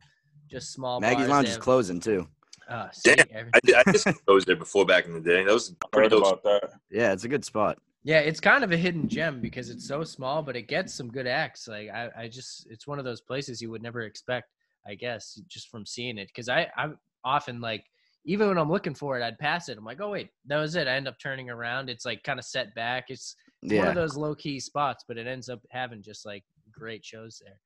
just 0.51 0.73
small. 0.73 1.01
Maggie's 1.01 1.19
bars. 1.21 1.31
Lounge 1.31 1.49
is 1.49 1.57
closing 1.59 2.01
too. 2.01 2.27
Uh, 2.69 2.91
see, 2.91 3.15
Damn, 3.15 3.27
every- 3.33 3.51
I 3.55 3.61
did. 3.63 3.75
I 3.77 3.93
just 3.93 4.07
was 4.27 4.45
there 4.45 4.57
before 4.57 4.85
back 4.85 5.07
in 5.07 5.13
the 5.15 5.21
day. 5.21 5.45
That 5.45 5.55
was 5.55 5.75
pretty 5.93 6.07
Heard 6.17 6.21
dope. 6.23 6.27
about 6.27 6.43
that. 6.43 6.73
Yeah, 6.91 7.13
it's 7.13 7.23
a 7.23 7.29
good 7.29 7.45
spot. 7.45 7.79
Yeah, 8.03 8.19
it's 8.19 8.41
kind 8.41 8.65
of 8.65 8.73
a 8.73 8.77
hidden 8.77 9.09
gem 9.09 9.41
because 9.41 9.71
it's 9.71 9.87
so 9.87 10.03
small, 10.03 10.43
but 10.43 10.57
it 10.57 10.67
gets 10.69 10.93
some 10.93 11.09
good 11.09 11.27
acts. 11.29 11.69
Like 11.69 11.89
I, 11.91 12.11
I 12.17 12.29
just, 12.29 12.67
it's 12.69 12.87
one 12.87 12.99
of 12.99 13.05
those 13.05 13.21
places 13.21 13.63
you 13.63 13.71
would 13.71 13.83
never 13.83 14.03
expect, 14.03 14.49
I 14.89 14.95
guess, 14.95 15.41
just 15.49 15.69
from 15.69 15.85
seeing 15.87 16.19
it. 16.19 16.29
Because 16.29 16.49
I, 16.49 16.69
I'm 16.77 16.99
often 17.25 17.61
like, 17.61 17.85
even 18.25 18.49
when 18.49 18.59
I'm 18.59 18.71
looking 18.71 18.95
for 18.95 19.19
it, 19.19 19.23
I'd 19.23 19.39
pass 19.39 19.69
it. 19.69 19.79
I'm 19.79 19.85
like, 19.85 20.01
oh 20.01 20.11
wait, 20.11 20.31
that 20.47 20.59
was 20.59 20.75
it. 20.75 20.89
I 20.89 20.93
end 20.97 21.07
up 21.09 21.17
turning 21.23 21.49
around. 21.49 21.89
It's 21.89 22.05
like 22.05 22.23
kind 22.25 22.39
of 22.39 22.45
set 22.45 22.75
back. 22.75 23.05
It's, 23.09 23.37
it's 23.63 23.75
one 23.75 23.87
of 23.89 23.95
those 23.95 24.17
low 24.17 24.35
key 24.35 24.59
spots, 24.61 25.05
but 25.07 25.17
it 25.17 25.27
ends 25.27 25.49
up 25.49 25.61
having 25.71 26.03
just 26.03 26.27
like 26.27 26.45
great 26.73 27.05
shows 27.05 27.41
there. 27.45 27.59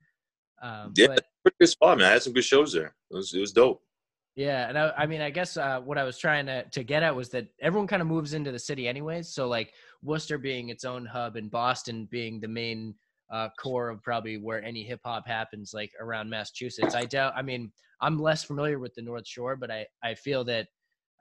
Um, 0.63 0.93
Yeah. 0.97 1.07
but 1.09 1.25
Pretty 1.43 1.57
good 1.61 1.69
spot, 1.69 1.99
man. 1.99 2.07
I 2.09 2.13
had 2.13 2.23
some 2.23 2.35
good 2.35 2.45
shows 2.45 2.73
there. 2.73 2.95
It 3.11 3.15
was 3.17 3.33
it 3.33 3.41
was 3.41 3.53
dope. 3.53 3.83
yeah, 4.37 4.69
and 4.69 4.79
I, 4.79 4.93
I 4.97 5.07
mean, 5.07 5.23
I 5.23 5.31
guess 5.31 5.57
uh, 5.57 5.81
what 5.81 5.97
I 5.97 6.05
was 6.05 6.19
trying 6.19 6.47
to, 6.47 6.65
to 6.65 6.83
get 6.85 7.03
at 7.03 7.17
was 7.17 7.31
that 7.31 7.47
everyone 7.61 7.89
kind 7.89 8.03
of 8.03 8.09
moves 8.09 8.35
into 8.35 8.53
the 8.53 8.59
city 8.59 8.87
anyways. 8.87 9.29
So 9.29 9.49
like 9.49 9.73
Worcester 10.03 10.37
being 10.37 10.69
its 10.69 10.85
own 10.85 11.07
hub 11.07 11.37
and 11.37 11.51
Boston 11.51 12.07
being 12.11 12.41
the 12.41 12.49
main 12.49 12.95
uh, 13.31 13.49
core 13.59 13.89
of 13.89 14.03
probably 14.03 14.39
where 14.39 14.63
any 14.63 14.83
hip 14.83 15.01
hop 15.05 15.27
happens, 15.27 15.73
like 15.73 15.93
around 16.01 16.29
Massachusetts. 16.29 16.95
I 16.95 17.05
doubt. 17.05 17.33
I 17.37 17.43
mean, 17.43 17.73
I'm 18.01 18.19
less 18.19 18.45
familiar 18.45 18.79
with 18.79 18.95
the 18.95 19.03
North 19.03 19.27
Shore, 19.27 19.57
but 19.57 19.71
I 19.71 19.87
I 20.03 20.15
feel 20.15 20.45
that 20.45 20.67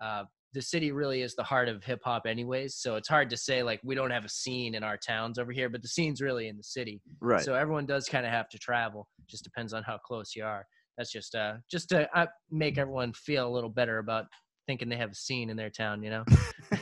uh, 0.02 0.24
the 0.54 0.62
city 0.62 0.92
really 0.92 1.22
is 1.22 1.36
the 1.36 1.44
heart 1.44 1.70
of 1.70 1.84
hip 1.84 2.02
hop 2.04 2.26
anyways. 2.26 2.76
So 2.76 2.96
it's 2.96 3.08
hard 3.08 3.30
to 3.30 3.38
say 3.38 3.62
like 3.62 3.80
we 3.84 3.96
don't 3.96 4.12
have 4.12 4.26
a 4.26 4.30
scene 4.30 4.76
in 4.76 4.84
our 4.84 4.98
towns 4.98 5.38
over 5.38 5.52
here, 5.52 5.70
but 5.70 5.82
the 5.82 5.88
scene's 5.88 6.22
really 6.22 6.48
in 6.48 6.58
the 6.58 6.64
city. 6.64 7.02
right. 7.22 7.44
So 7.44 7.54
everyone 7.54 7.86
does 7.86 8.08
kind 8.10 8.26
of 8.26 8.32
have 8.32 8.50
to 8.50 8.58
travel. 8.58 9.08
Just 9.28 9.44
depends 9.44 9.74
on 9.74 9.84
how 9.84 9.98
close 9.98 10.36
you 10.36 10.44
are. 10.44 10.66
That's 10.98 11.12
just 11.12 11.36
uh 11.36 11.56
just 11.72 11.90
to 11.90 12.10
uh, 12.18 12.28
make 12.52 12.78
everyone 12.78 13.14
feel 13.14 13.48
a 13.48 13.54
little 13.54 13.70
better 13.70 14.00
about 14.00 14.26
thinking 14.68 14.90
they 14.90 14.98
have 14.98 15.12
a 15.12 15.16
scene 15.16 15.50
in 15.50 15.58
their 15.58 15.70
town. 15.70 16.04
You 16.04 16.10
know. 16.10 16.26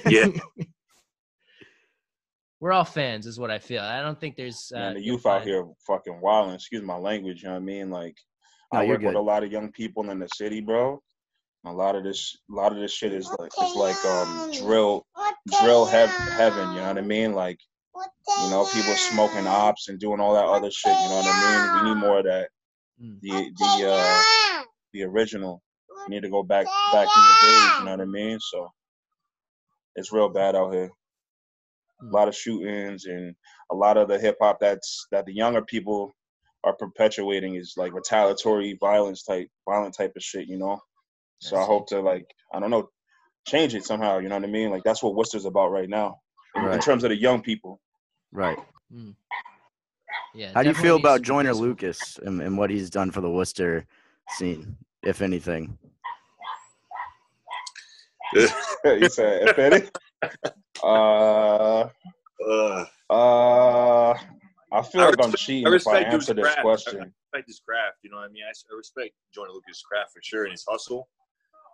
Yeah. 0.10 0.28
We're 2.60 2.72
all 2.72 2.86
fans, 2.86 3.28
is 3.28 3.40
what 3.40 3.52
I 3.52 3.60
feel. 3.60 3.82
I 3.84 4.02
don't 4.02 4.20
think 4.20 4.36
there's 4.36 4.72
uh, 4.76 4.80
Man, 4.80 4.94
the 4.96 5.02
youth 5.02 5.26
out 5.26 5.44
here 5.44 5.66
fucking 5.86 6.20
wilding. 6.22 6.56
Excuse 6.56 6.82
my 6.82 6.98
language. 6.98 7.44
You 7.44 7.50
know 7.50 7.56
what 7.56 7.62
I 7.62 7.66
mean? 7.66 7.90
Like, 7.92 8.16
No, 8.74 8.80
I 8.80 8.84
you're 8.84 8.94
work 8.94 9.02
with 9.04 9.16
a 9.16 9.20
lot 9.22 9.44
of 9.44 9.52
young 9.52 9.72
people 9.72 10.10
in 10.10 10.20
the 10.20 10.28
city, 10.28 10.62
bro. 10.62 11.02
A 11.66 11.72
lot 11.72 11.96
of 11.96 12.04
this, 12.04 12.36
a 12.50 12.54
lot 12.56 12.72
of 12.72 12.80
this 12.80 12.94
shit 12.94 13.14
is 13.14 13.30
like, 13.40 13.52
it's 13.58 13.76
like 13.76 14.06
um 14.06 14.52
drill, 14.54 15.06
drill 15.62 15.86
hev- 15.86 16.10
heaven. 16.10 16.72
You 16.72 16.78
know 16.78 16.88
what 16.88 16.98
I 16.98 17.02
mean? 17.02 17.34
Like, 17.34 17.60
you 17.96 18.50
know, 18.50 18.66
people 18.74 18.94
smoking 18.94 19.46
ops 19.48 19.90
and 19.90 20.00
doing 20.00 20.20
all 20.20 20.34
that 20.34 20.46
other 20.46 20.72
shit. 20.72 20.98
You 20.98 21.10
know 21.10 21.16
what 21.16 21.26
I 21.28 21.74
mean? 21.76 21.84
We 21.84 21.90
need 21.90 22.00
more 22.00 22.20
of 22.20 22.26
that. 22.26 22.50
Mm. 23.02 23.20
The 23.22 23.52
the 23.58 23.92
uh 23.92 24.64
the 24.94 25.04
original. 25.04 25.62
We 26.08 26.16
need 26.16 26.24
to 26.24 26.30
go 26.30 26.42
back 26.42 26.66
back 26.94 27.08
in 27.16 27.24
the 27.24 27.38
days. 27.42 27.80
You 27.80 27.86
know 27.86 27.92
what 27.92 28.02
I 28.02 28.06
mean? 28.06 28.40
So 28.40 28.70
it's 29.96 30.14
real 30.14 30.30
bad 30.30 30.56
out 30.56 30.74
here. 30.74 30.90
A 32.02 32.06
lot 32.06 32.28
of 32.28 32.36
shootings 32.36 33.06
and 33.06 33.36
a 33.72 33.76
lot 33.76 33.98
of 33.98 34.08
the 34.08 34.20
hip 34.20 34.38
hop 34.40 34.60
that's 34.60 35.08
that 35.12 35.26
the 35.26 35.34
younger 35.34 35.62
people 35.62 36.16
are 36.64 36.76
perpetuating 36.76 37.56
is 37.56 37.74
like 37.78 37.94
retaliatory 37.94 38.78
violence 38.80 39.24
type 39.24 39.48
violent 39.68 39.96
type 39.96 40.14
of 40.16 40.24
shit, 40.24 40.48
you 40.48 40.58
know. 40.58 40.80
So 41.40 41.58
I 41.58 41.62
I 41.62 41.66
hope 41.66 41.88
to 41.90 42.02
like 42.02 42.28
I 42.54 42.60
don't 42.60 42.70
know 42.70 42.90
change 43.48 43.74
it 43.76 43.86
somehow. 43.86 44.20
You 44.20 44.30
know 44.30 44.36
what 44.36 44.44
I 44.44 44.48
mean? 44.48 44.70
Like 44.70 44.84
that's 44.84 45.02
what 45.02 45.16
Worcester's 45.16 45.46
about 45.46 45.72
right 45.72 45.90
now 45.90 46.20
in, 46.56 46.72
in 46.72 46.80
terms 46.80 47.04
of 47.04 47.10
the 47.10 47.20
young 47.20 47.42
people. 47.42 47.80
Right. 48.32 48.58
Yeah. 50.36 50.52
How 50.54 50.62
do 50.64 50.70
you 50.70 50.76
feel 50.76 50.98
about 50.98 51.22
be 51.22 51.28
Joyner. 51.28 51.54
Lucas 51.54 52.20
and, 52.24 52.42
and 52.42 52.58
what 52.58 52.70
he's 52.70 52.90
done 52.90 53.12
for 53.12 53.22
the 53.22 53.30
Worcester 53.30 53.86
scene, 54.30 54.78
if 55.04 55.22
anything? 55.22 55.78
you 58.34 59.10
said 59.10 59.50
if 59.50 59.60
any. 59.60 59.90
Uh, 60.84 61.90
Uh, 62.48 62.86
uh, 63.10 64.14
I 64.72 64.82
feel 64.84 65.02
I 65.02 65.06
like 65.10 65.24
I'm 65.24 65.34
cheating 65.34 65.72
I 65.72 65.76
if 65.76 65.88
I 65.88 66.00
answer 66.02 66.34
this 66.34 66.44
craft. 66.44 66.62
question. 66.62 67.02
I 67.02 67.06
respect 67.06 67.48
his 67.48 67.60
craft. 67.60 67.98
You 68.04 68.12
know 68.12 68.18
what 68.18 68.26
I 68.26 68.28
mean? 68.30 68.44
I 68.44 68.76
respect 68.76 69.14
Joyner 69.34 69.52
Lucas' 69.52 69.82
craft 69.82 70.12
for 70.14 70.22
sure 70.22 70.44
and 70.44 70.52
his 70.52 70.66
hustle. 70.68 71.08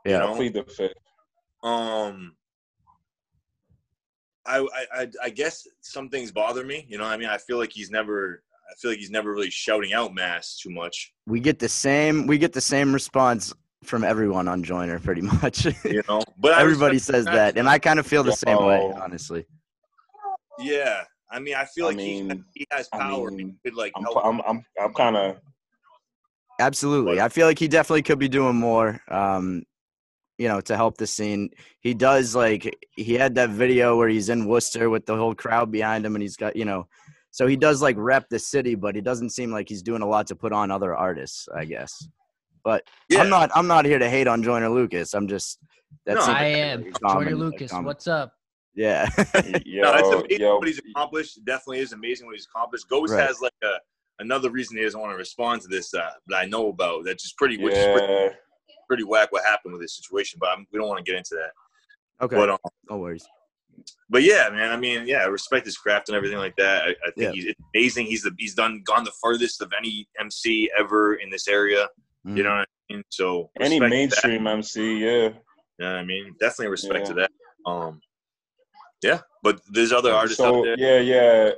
Yeah. 0.05 0.19
know? 0.19 0.35
Plead 0.35 0.53
the 0.53 0.63
fifth. 0.63 0.93
Um, 1.63 2.35
I, 4.45 4.59
I 4.59 4.85
I 4.93 5.07
I 5.23 5.29
guess 5.29 5.67
some 5.81 6.09
things 6.09 6.31
bother 6.31 6.65
me. 6.65 6.85
You 6.89 6.97
know, 6.97 7.05
what 7.05 7.13
I 7.13 7.17
mean, 7.17 7.29
I 7.29 7.37
feel 7.37 7.57
like 7.57 7.71
he's 7.71 7.89
never. 7.89 8.43
I 8.69 8.75
feel 8.75 8.91
like 8.91 8.99
he's 8.99 9.11
never 9.11 9.31
really 9.33 9.49
shouting 9.49 9.93
out 9.93 10.13
mass 10.13 10.57
too 10.57 10.69
much. 10.69 11.13
We 11.27 11.39
get 11.39 11.59
the 11.59 11.69
same. 11.69 12.27
We 12.27 12.37
get 12.37 12.53
the 12.53 12.61
same 12.61 12.93
response 12.93 13.53
from 13.85 14.03
everyone 14.03 14.47
on 14.47 14.63
Joyner, 14.63 14.99
pretty 14.99 15.21
much. 15.21 15.65
You 15.85 16.01
know, 16.07 16.21
but 16.37 16.57
Everybody 16.59 16.99
says 16.99 17.17
his 17.17 17.25
that, 17.25 17.57
and 17.57 17.67
I 17.69 17.79
kind 17.79 17.99
of 17.99 18.07
feel 18.07 18.23
the 18.23 18.33
same 18.33 18.63
way, 18.63 18.91
honestly. 19.01 19.45
Yeah, 20.59 21.03
I 21.31 21.39
mean, 21.39 21.55
I 21.55 21.65
feel 21.65 21.85
I 21.85 21.89
like 21.89 21.97
mean- 21.97 22.45
he, 22.53 22.61
he 22.61 22.67
has 22.71 22.87
I 22.93 22.99
power. 22.99 23.31
mean, 23.31 23.57
he 23.63 23.69
could 23.69 23.77
like 23.77 23.91
I'm 23.95 24.03
help. 24.03 24.25
I'm 24.25 24.41
I'm 24.47 24.65
I'm 24.81 24.93
kind 24.93 25.15
of 25.17 25.37
Absolutely, 26.59 27.19
I 27.19 27.29
feel 27.29 27.47
like 27.47 27.57
he 27.59 27.67
definitely 27.67 28.03
could 28.03 28.19
be 28.19 28.27
doing 28.29 28.55
more. 28.55 29.01
Um, 29.07 29.63
you 30.39 30.47
know, 30.47 30.59
to 30.61 30.75
help 30.75 30.97
the 30.97 31.05
scene. 31.07 31.49
He 31.81 31.93
does 31.93 32.35
like 32.35 32.75
he 32.95 33.13
had 33.13 33.35
that 33.35 33.49
video 33.51 33.95
where 33.97 34.09
he's 34.09 34.29
in 34.29 34.45
Worcester 34.45 34.89
with 34.89 35.05
the 35.05 35.15
whole 35.15 35.35
crowd 35.35 35.71
behind 35.71 36.05
him, 36.05 36.15
and 36.15 36.21
he's 36.21 36.35
got 36.37 36.55
you 36.55 36.65
know, 36.65 36.87
so 37.31 37.47
he 37.47 37.55
does 37.55 37.81
like 37.81 37.95
rep 37.99 38.29
the 38.29 38.39
city, 38.39 38.75
but 38.75 38.95
he 38.95 39.01
doesn't 39.01 39.29
seem 39.31 39.51
like 39.51 39.69
he's 39.69 39.81
doing 39.83 40.01
a 40.01 40.07
lot 40.07 40.27
to 40.27 40.35
put 40.35 40.51
on 40.53 40.71
other 40.71 40.95
artists. 40.95 41.47
I 41.55 41.65
guess. 41.65 42.07
But 42.63 42.83
yeah, 43.09 43.19
I'm 43.21 43.29
not. 43.29 43.51
I'm 43.55 43.67
not 43.67 43.85
here 43.85 43.99
to 43.99 44.09
hate 44.09 44.27
on 44.27 44.41
Joyner 44.43 44.69
Lucas. 44.69 45.13
I'm 45.13 45.27
just. 45.27 45.59
That's 46.05 46.25
No, 46.27 46.33
I 46.33 46.45
am 46.45 46.81
really 46.81 46.93
Joyner 47.25 47.35
Lucas. 47.35 47.71
common. 47.71 47.85
What's 47.85 48.07
up? 48.07 48.33
Yeah. 48.75 49.07
yo 49.65 49.81
no, 49.83 49.93
it's 49.95 50.09
amazing 50.09 50.39
yo. 50.41 50.57
what 50.57 50.67
he's 50.67 50.79
accomplished. 50.79 51.37
It 51.37 51.45
definitely 51.45 51.79
is 51.79 51.93
amazing 51.93 52.25
what 52.25 52.35
he's 52.35 52.47
accomplished. 52.53 52.89
Ghost 52.89 53.13
Right. 53.13 53.25
has 53.27 53.39
like 53.41 53.53
a 53.63 53.73
another 54.19 54.49
reason 54.49 54.77
he 54.77 54.83
doesn't 54.83 54.99
want 54.99 55.11
to 55.13 55.17
respond 55.17 55.61
to 55.61 55.67
this 55.67 55.93
uh, 55.93 56.09
that 56.27 56.35
I 56.37 56.45
know 56.45 56.69
about. 56.69 57.05
That's 57.05 57.21
just 57.23 57.37
pretty, 57.37 57.57
which 57.57 57.73
is 57.75 57.85
pretty, 57.85 58.11
Yeah, 58.13 58.29
pretty 58.87 59.03
whack 59.03 59.31
what 59.31 59.43
happened 59.45 59.73
with 59.73 59.81
this 59.83 59.95
situation. 59.97 60.37
But 60.41 60.49
I'm, 60.49 60.65
we 60.71 60.79
don't 60.79 60.87
want 60.87 61.03
to 61.05 61.09
get 61.09 61.17
into 61.17 61.35
that. 61.35 62.25
okay. 62.25 62.35
But 62.35 62.49
um, 62.49 62.57
no 62.89 62.97
worries. 62.97 63.25
but 64.09 64.23
yeah, 64.23 64.49
man. 64.49 64.71
I 64.71 64.77
mean, 64.77 65.05
yeah, 65.07 65.17
I 65.19 65.25
respect 65.25 65.65
his 65.65 65.77
craft 65.77 66.09
and 66.09 66.15
everything 66.15 66.37
like 66.39 66.55
that. 66.57 66.83
I, 66.83 66.89
I 66.89 67.11
think 67.15 67.17
Yeah. 67.17 67.31
he's 67.33 67.45
it's 67.45 67.59
amazing. 67.75 68.05
He's 68.07 68.23
the 68.23 68.31
he's 68.39 68.55
done 68.55 68.81
gone 68.85 69.03
the 69.03 69.13
furthest 69.21 69.61
of 69.61 69.71
any 69.77 70.07
MC 70.19 70.71
ever 70.77 71.15
in 71.15 71.29
this 71.29 71.47
area. 71.47 71.87
Mm. 72.27 72.37
You 72.37 72.43
know 72.43 72.49
what 72.49 72.67
I 72.89 72.93
mean? 72.93 73.03
So 73.09 73.49
any 73.59 73.79
respect 73.79 73.79
to 73.79 73.79
that. 73.79 73.89
mainstream 73.89 74.47
MC, 74.47 74.97
yeah. 74.99 75.07
You 75.29 75.33
know 75.79 75.95
I 75.95 76.05
mean? 76.05 76.33
Definitely 76.39 76.67
respect 76.69 76.99
Yeah. 76.99 77.05
to 77.05 77.13
that. 77.15 77.31
Um, 77.65 77.99
yeah, 79.01 79.19
but 79.41 79.59
there's 79.71 79.91
other 79.91 80.13
artists 80.13 80.37
So 80.37 80.59
out 80.59 80.63
there. 80.63 80.79
yeah, 80.79 80.99
yeah. 80.99 81.51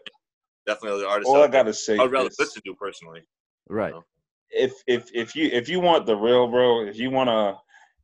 Definitely 0.66 1.00
other 1.00 1.08
artists 1.08 1.30
All 1.30 1.42
I 1.42 1.44
out 1.46 1.52
there. 1.52 1.64
gotta 1.64 1.74
say 1.74 1.98
I'd 1.98 2.12
rather 2.12 2.30
is, 2.30 2.40
listen 2.40 2.62
to 2.66 2.74
personally. 2.76 3.22
Right. 3.70 3.94
if 4.50 4.74
if 4.88 5.10
if 5.14 5.36
you 5.36 5.50
if 5.52 5.70
you 5.70 5.80
want 5.80 6.06
the 6.06 6.16
real 6.16 6.48
bro, 6.48 6.88
if 6.88 6.98
you 6.98 7.12
wanna, 7.12 7.58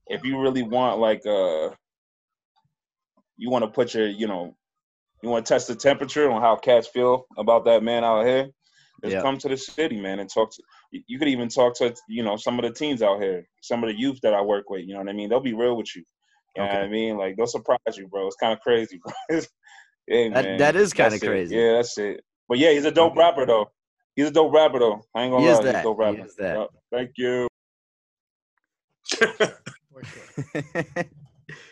if 0.08 0.24
you 0.24 0.40
really 0.40 0.62
want 0.64 1.00
like 1.00 1.26
uh, 1.26 1.70
you 3.38 3.50
want 3.50 3.64
to 3.64 3.72
put 3.72 3.94
your 3.96 4.08
you 4.08 4.28
know, 4.28 4.56
you 5.24 5.30
want 5.30 5.46
to 5.46 5.54
test 5.54 5.68
the 5.68 5.76
temperature 5.76 6.30
on 6.30 6.42
how 6.42 6.56
cats 6.56 6.88
feel 6.88 7.26
about 7.38 7.66
that 7.66 7.82
man 7.82 8.04
out 8.04 8.26
here. 8.26 8.50
Just 9.04 9.16
Yeah. 9.16 9.22
come 9.22 9.38
to 9.40 9.50
the 9.50 9.58
city, 9.58 10.00
man, 10.00 10.20
and 10.20 10.30
talk 10.30 10.52
to. 10.52 10.64
you- 10.92 11.04
You 11.08 11.18
could 11.20 11.28
even 11.28 11.50
talk 11.50 11.76
to 11.78 11.96
you 12.08 12.24
know 12.24 12.38
some 12.38 12.60
of 12.60 12.64
the 12.66 12.72
teens 12.72 13.02
out 13.02 13.22
here, 13.22 13.48
some 13.62 13.84
of 13.84 13.90
the 13.90 13.98
youth 14.00 14.20
that 14.22 14.34
I 14.34 14.42
work 14.42 14.70
with. 14.70 14.82
You 14.86 14.94
know 14.94 15.00
what 15.00 15.10
I 15.10 15.14
mean? 15.14 15.30
They'll 15.30 15.40
be 15.40 15.54
real 15.54 15.76
with 15.76 15.96
you. 15.96 16.04
You 16.56 16.64
know 16.64 16.68
what 16.68 16.76
I 16.84 16.88
mean? 16.88 17.18
Like 17.18 17.36
they'll 17.38 17.48
surprise 17.48 17.80
you, 17.98 18.08
bro. 18.08 18.28
It's 18.28 18.36
kind 18.36 18.54
of 18.54 18.60
crazy, 18.60 19.00
bro. 19.04 19.14
hey, 20.08 20.30
That- 20.30 20.44
man, 20.44 20.58
that 20.60 20.76
is 20.76 20.94
kinda 20.94 21.12
that's 21.12 21.24
it. 21.24 21.28
crazy. 21.28 21.56
Yeah, 21.56 21.74
that's 21.74 21.98
it. 21.98 22.24
But 22.50 22.58
yeah, 22.60 22.72
he's 22.72 22.86
a 22.86 22.92
dope 22.92 23.14
Okay. 23.14 23.20
rapper 23.22 23.46
though. 23.46 23.72
He's 24.16 24.28
a 24.28 24.32
dope 24.32 24.54
rapper 24.54 24.80
though. 24.80 25.02
I 25.16 25.24
ain't 25.24 25.32
gonna 25.32 25.44
He 25.44 25.50
is 25.50 25.60
lie, 25.60 25.66
he's 25.68 25.76
a 25.76 25.84
dope 25.84 25.98
He 25.98 26.04
rapper. 26.04 26.26
is 26.26 26.36
that. 26.36 26.58
Yup. 26.58 26.70
Thank 26.92 27.12
you. 27.18 27.48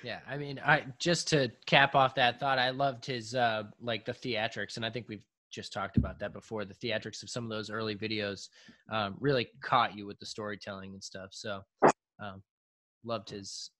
Yeah, 0.03 0.19
I 0.27 0.37
mean, 0.37 0.59
I 0.63 0.85
just 0.97 1.27
to 1.29 1.51
cap 1.65 1.93
off 1.95 2.15
that 2.15 2.39
thought, 2.39 2.57
I 2.59 2.69
loved 2.69 3.05
his 3.05 3.35
uh 3.35 3.63
like 3.81 4.05
the 4.05 4.13
theatrics, 4.13 4.77
and 4.77 4.85
I 4.85 4.89
think 4.89 5.07
we've 5.09 5.25
just 5.51 5.73
talked 5.73 5.97
about 5.97 6.19
that 6.19 6.33
before. 6.33 6.65
The 6.65 6.73
theatrics 6.75 7.23
of 7.23 7.29
some 7.29 7.43
of 7.43 7.49
those 7.49 7.69
early 7.69 7.95
videos 7.95 8.49
um, 8.91 9.15
really 9.19 9.49
caught 9.61 9.95
you 9.97 10.05
with 10.05 10.19
the 10.19 10.25
storytelling 10.25 10.93
and 10.93 11.03
stuff. 11.03 11.29
So, 11.31 11.61
um, 12.21 12.41
loved 13.03 13.29
his 13.29 13.71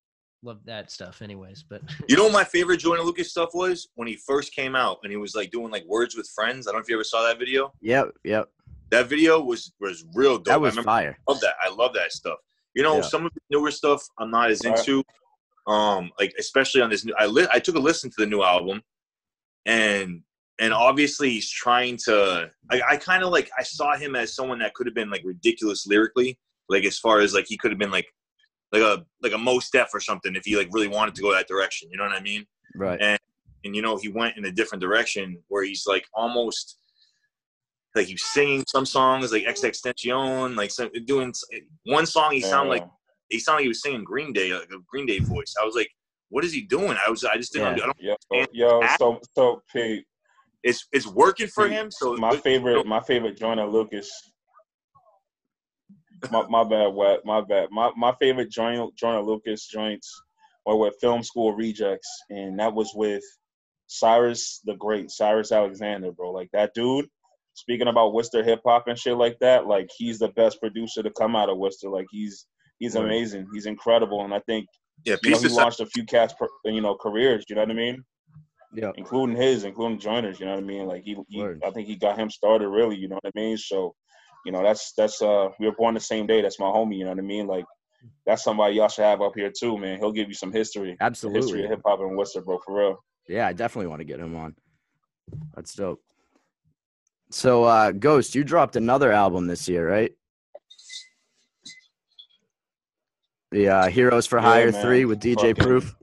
loved 0.41 0.65
that 0.65 0.89
stuff, 0.89 1.21
anyways. 1.21 1.63
But 1.69 1.81
You 2.09 2.15
know 2.15 2.23
what 2.23 2.33
my 2.33 2.43
favorite 2.43 2.77
Joyner 2.77 3.01
Lucas 3.03 3.29
stuff 3.29 3.49
was 3.53 3.87
when 3.95 4.07
he 4.07 4.15
first 4.15 4.53
came 4.55 4.75
out 4.75 4.99
and 5.03 5.11
he 5.11 5.17
was 5.17 5.35
like 5.35 5.51
doing 5.51 5.71
like 5.71 5.83
words 5.85 6.15
with 6.15 6.29
friends. 6.33 6.67
I 6.67 6.71
don't 6.71 6.79
know 6.79 6.83
if 6.83 6.89
you 6.89 6.95
ever 6.95 7.03
saw 7.03 7.21
that 7.27 7.37
video. 7.39 7.73
yep, 7.81 8.09
yep. 8.23 8.49
That 8.91 9.07
video 9.07 9.39
was 9.41 9.73
was 9.79 10.05
real 10.15 10.37
dope. 10.37 10.45
That 10.45 10.61
was 10.61 10.69
I 10.77 10.81
remember 10.81 10.87
fire. 10.89 11.17
I 11.27 11.31
love 11.31 11.41
that. 11.41 11.53
I 11.61 11.69
love 11.69 11.93
that 11.93 12.11
stuff. 12.11 12.39
You 12.73 12.83
know, 12.83 12.95
Yeah. 12.97 13.01
some 13.01 13.25
of 13.25 13.31
the 13.33 13.41
newer 13.51 13.69
stuff 13.71 14.03
I'm 14.17 14.31
not 14.31 14.49
as 14.49 14.61
into. 14.63 15.03
Um, 15.67 16.09
like 16.19 16.33
especially 16.39 16.81
on 16.81 16.89
this 16.89 17.05
new 17.05 17.13
I 17.19 17.27
li- 17.27 17.47
I 17.53 17.59
took 17.59 17.75
a 17.75 17.79
listen 17.79 18.09
to 18.09 18.15
the 18.17 18.25
new 18.25 18.41
album 18.41 18.81
and 19.67 20.21
and 20.59 20.73
obviously 20.73 21.29
he's 21.29 21.49
trying 21.49 21.97
to 22.05 22.49
I, 22.69 22.81
I 22.91 22.97
kind 22.97 23.23
of 23.23 23.31
like 23.31 23.49
I 23.57 23.63
saw 23.63 23.95
him 23.95 24.15
as 24.15 24.35
someone 24.35 24.59
that 24.59 24.73
could 24.73 24.87
have 24.87 24.95
been 24.95 25.09
like 25.09 25.21
ridiculous 25.23 25.87
lyrically, 25.87 26.37
like 26.67 26.85
as 26.85 26.99
far 26.99 27.19
as 27.19 27.33
like 27.33 27.45
he 27.47 27.57
could 27.57 27.71
have 27.71 27.79
been 27.79 27.91
like 27.91 28.07
like 28.71 28.81
a 28.81 29.03
like 29.21 29.33
a 29.33 29.37
Mos 29.37 29.69
Def 29.69 29.89
or 29.93 29.99
something 29.99 30.35
if 30.35 30.43
he 30.45 30.55
like 30.55 30.69
really 30.71 30.87
wanted 30.87 31.15
to 31.15 31.21
go 31.21 31.33
that 31.33 31.47
direction. 31.47 31.89
You 31.91 31.97
know 31.97 32.03
what 32.03 32.13
I 32.13 32.21
mean? 32.21 32.45
Right. 32.75 32.99
and 33.01 33.19
and 33.63 33.75
you 33.75 33.81
know 33.81 33.97
he 33.97 34.09
went 34.09 34.37
in 34.37 34.45
a 34.45 34.51
different 34.51 34.81
direction 34.81 35.37
where 35.47 35.63
he's 35.63 35.85
like 35.87 36.05
almost 36.13 36.77
like 37.95 38.07
he's 38.07 38.23
singing 38.23 38.63
some 38.67 38.85
songs 38.85 39.31
like 39.31 39.45
Ex 39.47 39.63
Extension, 39.63 40.55
like 40.55 40.71
some, 40.71 40.89
doing 41.05 41.33
one 41.85 42.05
song 42.05 42.31
he 42.31 42.41
sounded 42.41 42.69
like 42.69 42.85
he 43.29 43.39
sounded 43.39 43.57
like 43.57 43.63
he 43.63 43.69
was 43.69 43.81
singing 43.81 44.03
Green 44.03 44.33
Day, 44.33 44.53
like 44.53 44.69
a 44.69 44.79
Green 44.87 45.05
Day 45.05 45.19
voice. 45.19 45.55
I 45.59 45.65
was 45.65 45.75
like, 45.75 45.89
what 46.29 46.43
is 46.43 46.53
he 46.53 46.61
doing? 46.61 46.97
I 47.05 47.09
was 47.09 47.23
I 47.23 47.37
just 47.37 47.53
didn't. 47.53 47.77
Yeah. 47.77 47.83
I 47.83 47.85
don't, 47.85 47.97
Yo, 47.99 48.15
And 48.31 48.47
yo, 48.53 48.81
so 48.97 49.19
so 49.35 49.63
Pete, 49.73 50.05
it's 50.63 50.87
it's 50.91 51.07
working 51.07 51.47
for 51.47 51.67
him. 51.67 51.89
So 51.91 52.15
my 52.15 52.35
favorite, 52.37 52.85
my 52.85 53.01
favorite 53.01 53.37
joint 53.37 53.59
of 53.59 53.71
Lucas. 53.71 54.09
My, 56.31 56.45
my 56.49 56.63
bad, 56.65 56.87
what? 56.87 57.25
My 57.25 57.41
bad. 57.41 57.69
My 57.71 57.91
my 57.95 58.13
favorite 58.19 58.51
joint, 58.51 58.91
Lucas 59.01 59.67
joints 59.67 60.21
were 60.65 60.75
with 60.75 60.95
Film 60.99 61.23
School 61.23 61.53
Rejects, 61.53 62.09
and 62.29 62.59
that 62.59 62.73
was 62.73 62.91
with 62.93 63.23
Cyrus 63.87 64.61
the 64.65 64.75
Great, 64.75 65.11
Cyrus 65.11 65.51
Alexander, 65.51 66.11
bro. 66.11 66.31
Like 66.31 66.49
that 66.53 66.73
dude. 66.73 67.07
Speaking 67.53 67.87
about 67.87 68.13
Worcester 68.13 68.43
hip 68.43 68.61
hop 68.65 68.87
and 68.87 68.97
shit 68.97 69.17
like 69.17 69.37
that, 69.39 69.67
like 69.67 69.89
he's 69.97 70.19
the 70.19 70.29
best 70.29 70.61
producer 70.61 71.03
to 71.03 71.11
come 71.11 71.35
out 71.35 71.49
of 71.49 71.57
Worcester. 71.57 71.89
Like 71.89 72.05
he's 72.11 72.45
he's 72.79 72.95
amazing. 72.95 73.47
He's 73.53 73.65
incredible, 73.65 74.23
and 74.23 74.33
I 74.33 74.39
think 74.39 74.67
yeah, 75.05 75.15
you 75.23 75.31
know 75.31 75.39
he 75.39 75.47
launched 75.47 75.79
a 75.79 75.85
few 75.85 76.05
cats, 76.05 76.33
you 76.65 76.81
know, 76.81 76.95
careers. 76.95 77.45
You 77.49 77.55
know 77.55 77.61
what 77.61 77.71
I 77.71 77.73
mean? 77.73 78.03
Yep. 78.73 78.93
including 78.97 79.35
his, 79.35 79.63
including 79.63 79.99
Joyner's. 79.99 80.39
You 80.39 80.45
know 80.45 80.53
what 80.53 80.63
I 80.63 80.67
mean? 80.67 80.85
Like 80.85 81.03
he, 81.03 81.17
he 81.27 81.43
I 81.65 81.71
think 81.71 81.87
he 81.87 81.95
got 81.95 82.19
him 82.19 82.29
started 82.29 82.67
really. 82.69 82.95
You 82.95 83.07
know 83.07 83.19
what 83.21 83.33
I 83.35 83.39
mean? 83.39 83.57
So, 83.57 83.95
you 84.45 84.51
know, 84.51 84.61
that's 84.63 84.93
that's 84.93 85.21
uh, 85.21 85.49
we 85.59 85.65
were 85.65 85.75
born 85.75 85.95
the 85.95 85.99
same 85.99 86.27
day. 86.27 86.41
That's 86.41 86.59
my 86.59 86.67
homie. 86.67 86.97
You 86.97 87.05
know 87.05 87.11
what 87.11 87.19
I 87.19 87.23
mean? 87.23 87.47
Like 87.47 87.65
that's 88.25 88.43
somebody 88.43 88.75
y'all 88.75 88.87
should 88.87 89.05
have 89.05 89.21
up 89.21 89.33
here 89.35 89.51
too, 89.57 89.77
man. 89.77 89.97
He'll 89.99 90.11
give 90.11 90.27
you 90.27 90.33
some 90.35 90.51
history, 90.51 90.95
absolutely, 91.01 91.41
history 91.41 91.63
of 91.65 91.69
hip 91.71 91.81
hop 91.85 91.99
in 91.99 92.15
Worcester, 92.15 92.41
bro, 92.41 92.59
for 92.65 92.77
real. 92.77 93.03
Yeah, 93.27 93.47
I 93.47 93.53
definitely 93.53 93.87
want 93.87 93.99
to 94.01 94.05
get 94.05 94.19
him 94.19 94.35
on. 94.35 94.55
That's 95.55 95.73
dope. 95.73 96.01
So, 97.31 97.63
uh, 97.63 97.91
Ghost, 97.91 98.33
you 98.35 98.43
dropped 98.43 98.75
another 98.75 99.11
album 99.11 99.47
this 99.47 99.67
year, 99.67 99.87
right? 99.87 100.11
The 103.51 103.67
uh, 103.69 103.87
Heroes 103.89 104.25
for 104.27 104.37
Yeah, 104.39 104.45
Hire 104.45 104.71
man. 104.71 104.81
3 104.81 105.05
with 105.05 105.19
DJ 105.19 105.35
Fucking- 105.35 105.55
Proof. 105.55 105.95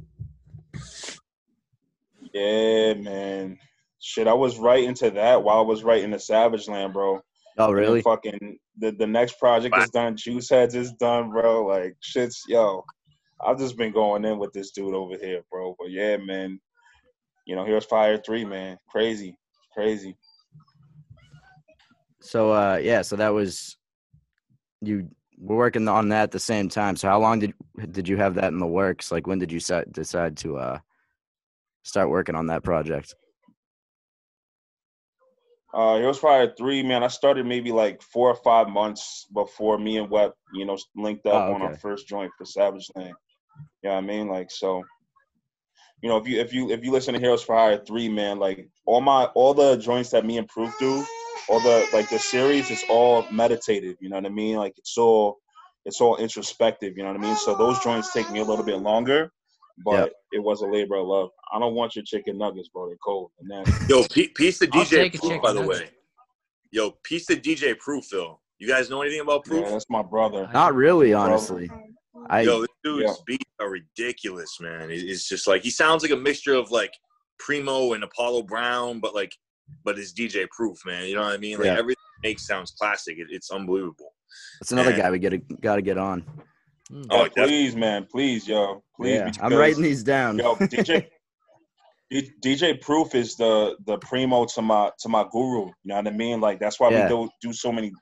Yeah, 2.37 2.95
man. 2.95 3.59
Shit, 3.99 4.29
I 4.29 4.35
was 4.35 4.59
right 4.59 4.85
into 4.85 5.11
that 5.11 5.43
while 5.43 5.59
I 5.59 5.63
was 5.63 5.83
writing 5.83 6.11
the 6.11 6.19
Savage 6.19 6.69
Land, 6.69 6.93
bro. 6.93 7.21
Oh, 7.59 7.73
really? 7.73 8.03
fucking 8.03 8.59
the, 8.77 8.91
the 8.91 9.07
next 9.07 9.39
project 9.39 9.75
is 9.79 9.89
done. 9.89 10.17
Juice 10.17 10.51
Heads 10.51 10.75
is 10.75 10.93
done, 10.93 11.31
bro. 11.31 11.65
Like 11.65 11.97
shit's 12.01 12.43
yo. 12.47 12.85
I've 13.43 13.59
just 13.59 13.79
been 13.79 13.93
going 13.93 14.27
in 14.27 14.39
with 14.39 14.53
this 14.53 14.71
dude 14.73 14.95
over 14.95 15.17
here, 15.17 15.41
bro. 15.51 15.75
But 15.79 15.91
yeah, 15.91 16.19
man. 16.19 16.61
You 17.47 17.57
know, 17.57 17.65
here's 17.65 17.87
Fire 17.87 18.19
Three, 18.19 18.45
man. 18.45 18.77
Crazy, 18.91 19.39
crazy. 19.73 20.17
So, 22.21 22.51
uh, 22.51 22.79
yeah, 22.83 23.03
so 23.03 23.17
that 23.17 23.33
was 23.33 23.79
you 24.83 25.09
were 25.39 25.57
working 25.57 25.89
on 25.89 26.11
that 26.11 26.25
at 26.25 26.31
the 26.33 26.39
same 26.39 26.69
time. 26.69 26.97
So, 26.97 27.09
how 27.09 27.21
long 27.21 27.39
did 27.39 27.55
did 27.93 28.09
you 28.09 28.19
have 28.19 28.35
that 28.35 28.53
in 28.53 28.59
the 28.59 28.67
works? 28.67 29.11
Like, 29.11 29.27
when 29.27 29.39
did 29.39 29.53
you 29.53 29.61
decide 29.93 30.37
to 30.39 30.59
uh, 30.59 30.79
start 31.87 32.11
working 32.11 32.35
on 32.35 32.49
that 32.49 32.63
project? 32.65 33.15
Uh, 35.75 35.97
Heroes 35.97 36.19
Fire 36.19 36.53
Three, 36.57 36.83
man. 36.83 37.05
I 37.05 37.09
started 37.09 37.47
maybe 37.47 37.73
like 37.73 38.01
four 38.03 38.31
or 38.31 38.37
five 38.37 38.69
months 38.69 39.27
before 39.35 39.79
me 39.79 39.99
and 39.99 40.11
Web, 40.11 40.33
you 40.55 40.65
know, 40.65 40.79
linked 40.97 41.27
up 41.27 41.49
Oh, 41.49 41.53
on 41.55 41.63
our 41.63 41.75
first 41.75 42.09
joint 42.09 42.33
for 42.39 42.45
Savage 42.47 42.89
Land. 42.97 43.15
You 43.83 43.91
know 43.91 43.97
what 43.97 44.05
I 44.05 44.07
mean? 44.07 44.29
Like 44.29 44.51
so. 44.51 44.83
You 46.03 46.11
know, 46.11 46.19
if 46.19 46.29
you 46.29 46.41
if 46.41 46.53
you 46.53 46.71
if 46.71 46.85
you 46.85 46.93
listen 46.93 47.15
to 47.15 47.21
Heroes 47.21 47.43
for 47.43 47.57
Hire 47.57 47.83
three, 47.85 48.09
man, 48.09 48.39
like 48.39 48.69
all 48.87 49.01
my 49.01 49.25
all 49.35 49.55
the 49.55 49.77
joints 49.77 50.11
that 50.11 50.27
me 50.27 50.39
and 50.39 50.49
Proof 50.49 50.75
do, 50.79 51.05
all 51.49 51.61
the 51.61 51.87
like 51.93 52.09
the 52.11 52.19
series, 52.19 52.71
it's 52.71 52.85
all 52.89 53.27
meditative. 53.31 53.97
You 54.01 54.11
know 54.11 54.17
what 54.17 54.27
I 54.27 54.31
mean? 54.31 54.57
Like 54.57 54.75
it's 54.79 54.97
all 54.99 55.39
it's 55.85 56.01
all 56.01 56.17
introspective. 56.17 56.95
You 56.97 57.03
know 57.03 57.11
what 57.11 57.19
I 57.21 57.23
mean? 57.23 57.37
So 57.37 57.55
those 57.55 57.79
joints 57.81 58.13
take 58.13 58.31
me 58.31 58.41
a 58.41 58.45
little 58.45 58.65
bit 58.65 58.79
longer, 58.79 59.33
but 59.85 59.93
Yep. 60.05 60.13
it 60.33 60.39
was 60.43 60.63
a 60.63 60.67
labor 60.67 60.97
of 60.97 61.07
love. 61.07 61.31
I 61.53 61.59
don't 61.59 61.75
want 61.75 61.95
your 61.97 62.05
chicken 62.05 62.39
nuggets, 62.39 62.69
bro. 62.69 62.89
They're 62.89 62.97
cold. 63.05 63.31
And 63.41 63.51
that, 63.51 63.87
Yo, 63.89 64.05
pe- 64.09 64.29
piece 64.29 64.61
of 64.63 64.71
DJ 64.71 65.11
Proof, 65.11 65.23
chicken 65.23 65.41
by 65.43 65.53
the 65.53 65.61
nugget. 65.63 65.69
way. 65.83 65.91
Yo, 66.73 66.91
piece 67.05 67.29
of 67.31 67.39
DJ 67.43 67.79
Proof, 67.79 68.05
Phil. 68.07 68.41
You 68.59 68.67
guys 68.69 68.89
know 68.91 69.03
anything 69.03 69.21
about 69.21 69.45
Proof? 69.45 69.65
yeah, 69.65 69.71
that's 69.71 69.87
my 69.91 70.03
brother. 70.03 70.49
Not 70.53 70.75
really, 70.75 71.11
Bro. 71.11 71.21
honestly. 71.21 71.71
I 72.29 72.41
Yo, 72.41 72.61
this 72.61 72.69
dude's 72.83 73.05
Yeah. 73.07 73.15
beats 73.27 73.45
are 73.61 73.71
ridiculous, 73.71 74.59
man. 74.61 74.91
It's 74.91 75.29
just 75.29 75.47
like 75.47 75.63
he 75.63 75.71
sounds 75.71 76.03
like 76.03 76.11
a 76.13 76.17
mixture 76.17 76.55
of 76.55 76.71
like 76.71 76.93
Primo 77.39 77.93
and 77.93 78.03
Apollo 78.03 78.45
Brown, 78.45 78.99
but 79.01 79.15
like, 79.15 79.33
but 79.85 79.99
it's 79.99 80.13
DJ 80.13 80.47
Proof, 80.51 80.79
man. 80.87 81.07
You 81.07 81.17
know 81.17 81.23
what 81.23 81.33
I 81.35 81.37
mean? 81.37 81.59
Like 81.59 81.67
Yeah. 81.67 81.79
everything 81.79 82.03
makes 82.23 82.47
sounds 82.47 82.71
classic. 82.73 83.19
It, 83.19 83.27
it's 83.31 83.51
unbelievable. 83.51 84.15
that's 84.61 84.73
another 84.73 84.91
and- 84.91 85.01
guy 85.01 85.11
we 85.11 85.19
get 85.19 85.61
got 85.61 85.77
to 85.77 85.83
get 85.83 85.99
on. 85.99 86.25
Mm. 86.93 87.07
Oh, 87.11 87.25
Yeah, 87.37 87.45
please, 87.47 87.75
man, 87.77 88.07
please, 88.11 88.47
yo, 88.47 88.83
please. 88.97 89.15
yeah, 89.15 89.31
I'm 89.41 89.53
writing 89.55 89.83
these 89.83 90.03
down. 90.05 90.39
Yo, 90.39 90.55
DJ, 90.57 91.07
DJ 92.43 92.81
Proof 92.81 93.15
is 93.15 93.37
the 93.37 93.77
the 93.87 93.99
primo 93.99 94.45
to 94.47 94.63
my 94.63 94.91
to 95.01 95.09
my 95.09 95.25
guru. 95.33 95.67
You 95.67 95.73
know 95.85 95.97
what 95.97 96.07
I 96.07 96.11
mean? 96.13 96.41
Like 96.41 96.61
that's 96.61 96.79
why 96.79 96.91
Yeah. 96.91 97.05
we 97.05 97.09
do 97.09 97.31
do 97.43 97.53
so 97.53 97.73
many 97.73 97.93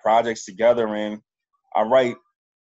projects 0.00 0.44
together. 0.44 0.88
And 0.94 1.20
I 1.76 1.82
write 1.82 2.16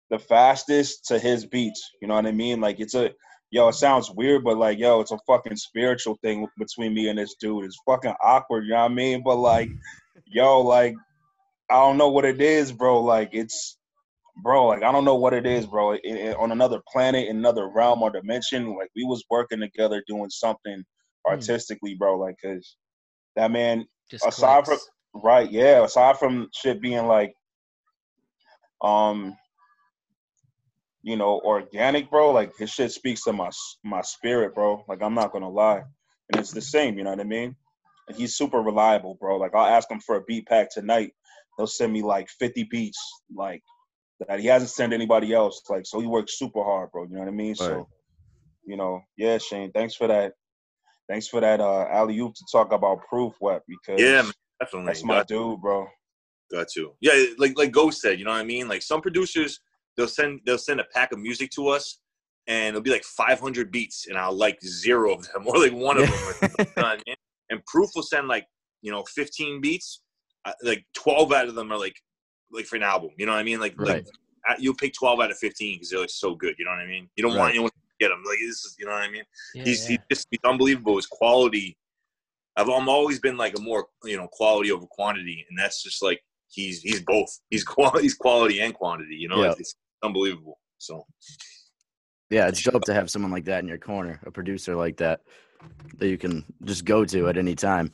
the 0.10 0.18
fastest 0.18 1.06
to 1.06 1.20
his 1.20 1.46
beats. 1.46 1.88
You 2.02 2.08
know 2.08 2.16
what 2.16 2.26
I 2.26 2.32
mean? 2.32 2.60
Like 2.60 2.80
it's 2.80 2.96
a 2.96 3.12
yo. 3.52 3.68
It 3.68 3.74
sounds 3.76 4.10
weird, 4.10 4.44
but 4.44 4.58
like 4.58 4.80
yo, 4.80 5.00
it's 5.02 5.12
a 5.12 5.20
fucking 5.28 5.56
spiritual 5.58 6.18
thing 6.24 6.48
between 6.58 6.96
me 6.96 7.10
and 7.10 7.20
this 7.20 7.36
dude. 7.40 7.66
It's 7.66 7.78
fucking 7.86 8.16
awkward. 8.24 8.64
You 8.66 8.72
know 8.72 8.78
what 8.82 8.92
I 8.92 8.96
mean? 8.96 9.22
But 9.24 9.36
like, 9.36 9.70
yo, 10.26 10.62
like 10.62 10.96
I 11.70 11.76
don't 11.76 11.98
know 11.98 12.10
what 12.10 12.26
it 12.26 12.42
is, 12.42 12.72
bro. 12.72 13.04
Like 13.04 13.30
it's 13.34 13.78
bro, 14.43 14.67
like 14.67 14.84
I 14.84 14.91
don't 14.91 15.06
know 15.06 15.15
what 15.15 15.34
it 15.34 15.45
is, 15.47 15.65
bro. 15.67 15.93
It, 15.93 16.02
it- 16.06 16.38
on 16.38 16.52
another 16.52 16.82
planet, 16.91 17.30
another 17.30 17.69
realm 17.69 18.04
or 18.04 18.12
dimension, 18.12 18.75
like 18.78 18.89
we 18.95 19.06
was 19.06 19.23
working 19.30 19.60
together 19.62 20.04
doing 20.08 20.30
something 20.30 20.84
artistically, 21.28 21.95
bro. 21.95 22.19
Like, 22.19 22.36
cause 22.43 22.78
that 23.36 23.52
man, 23.52 23.86
Just 24.12 24.25
aside 24.25 24.65
clicks. 24.65 24.65
from 24.65 24.80
right, 25.23 25.52
yeah, 25.52 25.84
aside 25.84 26.17
from 26.19 26.49
shit 26.54 26.82
being 26.82 27.08
like, 27.08 27.34
um, 28.82 29.38
you 31.04 31.17
know, 31.17 31.41
organic, 31.45 32.10
bro. 32.12 32.32
Like 32.32 32.58
his 32.58 32.71
shit 32.71 32.91
speaks 32.91 33.23
to 33.25 33.34
my 33.34 33.52
my 33.84 34.02
spirit, 34.02 34.56
bro. 34.56 34.84
Like 34.89 35.02
I'm 35.04 35.15
not 35.15 35.32
gonna 35.34 35.49
lie, 35.49 35.84
and 36.32 36.39
it's 36.39 36.54
the 36.54 36.62
same. 36.62 36.97
You 36.97 37.06
know 37.06 37.12
what 37.12 37.21
I 37.21 37.25
mean? 37.25 37.56
And 38.10 38.17
he's 38.17 38.36
super 38.38 38.60
reliable, 38.60 39.17
bro. 39.19 39.38
Like 39.38 39.56
I'll 39.56 39.65
ask 39.67 39.89
him 39.91 40.02
for 40.02 40.17
a 40.17 40.23
beat 40.23 40.47
pack 40.47 40.71
tonight. 40.71 41.12
He'll 41.58 41.67
send 41.67 41.93
me 41.93 42.04
like 42.04 42.30
50 42.39 42.65
beats, 42.65 42.99
like 43.36 43.63
that 44.28 44.40
he 44.40 44.48
hasn't 44.48 44.72
sent 44.72 44.94
anybody 44.94 45.34
else. 45.34 45.62
Like 45.70 45.86
so, 45.86 46.00
he 46.00 46.08
works 46.08 46.38
super 46.38 46.64
hard, 46.64 46.92
bro. 46.92 47.04
You 47.04 47.14
know 47.14 47.20
what 47.20 47.28
I 47.28 47.32
mean? 47.32 47.52
Right. 47.52 47.58
So, 47.58 47.88
you 48.66 48.78
know, 48.78 49.02
yeah, 49.18 49.38
Shane. 49.38 49.72
Thanks 49.72 49.96
for 49.96 50.08
that. 50.08 50.34
Thanks 51.08 51.28
for 51.28 51.42
that 51.42 51.60
uh, 51.60 51.88
alley 51.90 52.20
oop 52.20 52.36
to 52.36 52.46
talk 52.52 52.72
about 52.72 53.00
proof, 53.10 53.34
what? 53.40 53.64
Because 53.68 54.00
Yeah, 54.00 54.22
man, 54.22 54.32
definitely. 54.60 54.86
that's 54.88 55.04
my 55.04 55.24
dude, 55.24 55.60
bro. 55.60 55.88
Got 56.52 56.76
you. 56.76 56.94
Yeah, 57.02 57.26
like 57.38 57.58
like 57.58 57.72
Ghost 57.72 58.02
said, 58.02 58.20
you 58.20 58.26
know 58.26 58.32
what 58.32 58.42
I 58.42 58.44
mean? 58.44 58.68
Like 58.68 58.82
some 58.82 59.02
producers, 59.02 59.60
they'll 59.96 60.08
send 60.08 60.42
they'll 60.46 60.58
send 60.58 60.80
a 60.80 60.86
pack 60.94 61.12
of 61.12 61.20
music 61.20 61.52
to 61.52 61.68
us, 61.70 62.00
and 62.48 62.70
it'll 62.70 62.82
be 62.82 62.92
like 62.92 63.04
500 63.04 63.72
beats, 63.72 64.08
and 64.08 64.18
I'll 64.18 64.36
like 64.36 64.60
zero 64.64 65.14
of 65.14 65.28
them, 65.32 65.44
or 65.48 65.58
like 65.60 65.74
one 65.74 65.98
of 65.98 66.08
them. 66.08 66.50
you 66.60 66.66
know 66.78 66.84
I 66.84 66.96
mean? 67.06 67.16
And 67.52 67.66
Proof 67.66 67.90
will 67.96 68.04
send 68.04 68.28
like 68.28 68.46
you 68.82 68.92
know 68.92 69.04
15 69.16 69.62
beats, 69.62 70.02
uh, 70.46 70.54
like 70.64 70.84
12 70.96 71.32
out 71.34 71.48
of 71.48 71.56
them 71.56 71.72
are 71.72 71.80
like 71.80 71.96
like 72.52 72.66
for 72.66 72.76
an 72.76 72.84
album. 72.84 73.12
You 73.18 73.26
know 73.26 73.34
what 73.34 73.40
I 73.40 73.44
mean? 73.44 73.60
Like 73.60 73.76
Right. 73.78 74.06
like 74.48 74.58
you'll 74.60 74.76
pick 74.76 74.94
12 74.94 75.20
out 75.20 75.32
of 75.32 75.38
15 75.38 75.76
because 75.76 75.90
they're 75.90 76.00
like 76.00 76.10
so 76.10 76.36
good. 76.36 76.56
You 76.58 76.66
know 76.66 76.72
what 76.72 76.80
I 76.80 76.88
mean? 76.88 77.10
You 77.16 77.24
don't 77.24 77.34
Right. 77.34 77.40
want 77.40 77.52
anyone 77.52 77.70
to 77.72 77.78
get 78.00 78.10
them. 78.10 78.24
Like 78.26 78.40
this 78.40 78.66
is 78.66 78.76
you 78.80 78.86
know 78.86 78.92
what 78.94 79.04
I 79.04 79.10
mean? 79.12 79.24
Yeah, 79.56 79.64
he's 79.66 79.84
yeah. 79.90 79.98
he's 79.98 80.18
just 80.18 80.28
he's 80.32 80.40
unbelievable. 80.44 80.96
His 80.96 81.08
quality. 81.08 81.78
I've 82.56 82.70
I'm 82.70 82.90
always 82.90 83.20
been 83.20 83.38
like 83.38 83.58
a 83.58 83.62
more 83.62 83.88
you 84.04 84.18
know 84.18 84.28
quality 84.32 84.72
over 84.72 84.86
quantity, 84.88 85.46
and 85.50 85.58
that's 85.58 85.84
just 85.84 86.02
like 86.04 86.22
he's 86.50 86.82
he's 86.82 87.02
both. 87.02 87.30
He's 87.50 87.64
quality, 87.76 88.04
he's 88.04 88.16
quality 88.16 88.60
and 88.62 88.74
quantity. 88.74 89.16
You 89.16 89.30
know, 89.30 89.44
Yeah. 89.44 89.52
it's, 89.52 89.60
it's 89.60 89.76
unbelievable. 90.04 90.60
So 90.78 91.06
Yeah, 92.30 92.48
it's 92.48 92.62
dope 92.64 92.84
to 92.84 92.94
have 92.94 93.10
someone 93.10 93.32
like 93.32 93.46
that 93.46 93.62
in 93.64 93.68
your 93.68 93.78
corner, 93.78 94.20
a 94.26 94.32
producer 94.32 94.76
like 94.76 94.98
that 94.98 95.22
that 95.98 96.08
you 96.08 96.18
can 96.18 96.46
just 96.64 96.86
go 96.86 97.04
to 97.06 97.28
at 97.28 97.38
any 97.38 97.54
time. 97.56 97.92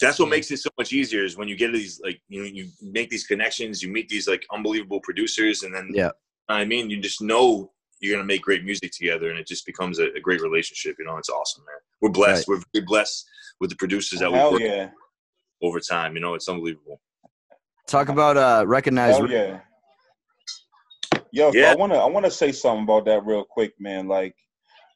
That's 0.00 0.18
what 0.18 0.28
makes 0.28 0.50
it 0.50 0.58
so 0.58 0.70
much 0.76 0.92
easier 0.92 1.24
is 1.24 1.36
when 1.36 1.48
you 1.48 1.56
get 1.56 1.72
these 1.72 2.00
like 2.04 2.20
you 2.28 2.40
know 2.40 2.46
you 2.46 2.68
make 2.82 3.10
these 3.10 3.26
connections, 3.26 3.82
you 3.82 3.90
meet 3.90 4.08
these 4.08 4.28
like 4.28 4.44
unbelievable 4.52 5.00
producers, 5.00 5.62
and 5.62 5.74
then 5.74 5.90
Yeah. 5.94 6.10
I 6.48 6.64
mean 6.64 6.90
you 6.90 7.00
just 7.00 7.22
know 7.22 7.72
you're 8.00 8.14
gonna 8.14 8.26
make 8.26 8.42
great 8.42 8.64
music 8.64 8.92
together, 8.92 9.30
and 9.30 9.38
it 9.38 9.46
just 9.46 9.64
becomes 9.66 9.98
a, 9.98 10.06
a 10.12 10.20
great 10.20 10.40
relationship. 10.42 10.96
You 10.98 11.04
know, 11.06 11.16
it's 11.16 11.30
awesome, 11.30 11.64
man. 11.64 11.78
We're 12.00 12.10
blessed. 12.10 12.48
We're 12.48 12.60
very 12.72 12.84
blessed 12.84 13.26
with 13.60 13.70
the 13.70 13.76
producers 13.76 14.20
that 14.20 14.30
we 14.30 14.38
Hell 14.38 14.52
work 14.52 14.62
yeah. 14.62 14.90
over 15.62 15.80
time. 15.80 16.14
You 16.14 16.20
know, 16.20 16.34
it's 16.34 16.48
unbelievable. 16.48 17.00
Talk 17.86 18.08
about 18.08 18.36
uh 18.36 18.64
recognize 18.66 19.16
Hell 19.16 19.30
yeah. 19.30 19.60
Yo, 21.32 21.50
Yeah. 21.52 21.72
I 21.72 21.74
wanna 21.76 21.96
I 21.96 22.06
wanna 22.06 22.30
say 22.30 22.52
something 22.52 22.84
about 22.84 23.04
that 23.06 23.24
real 23.24 23.44
quick, 23.44 23.72
man. 23.78 24.06
Like 24.06 24.34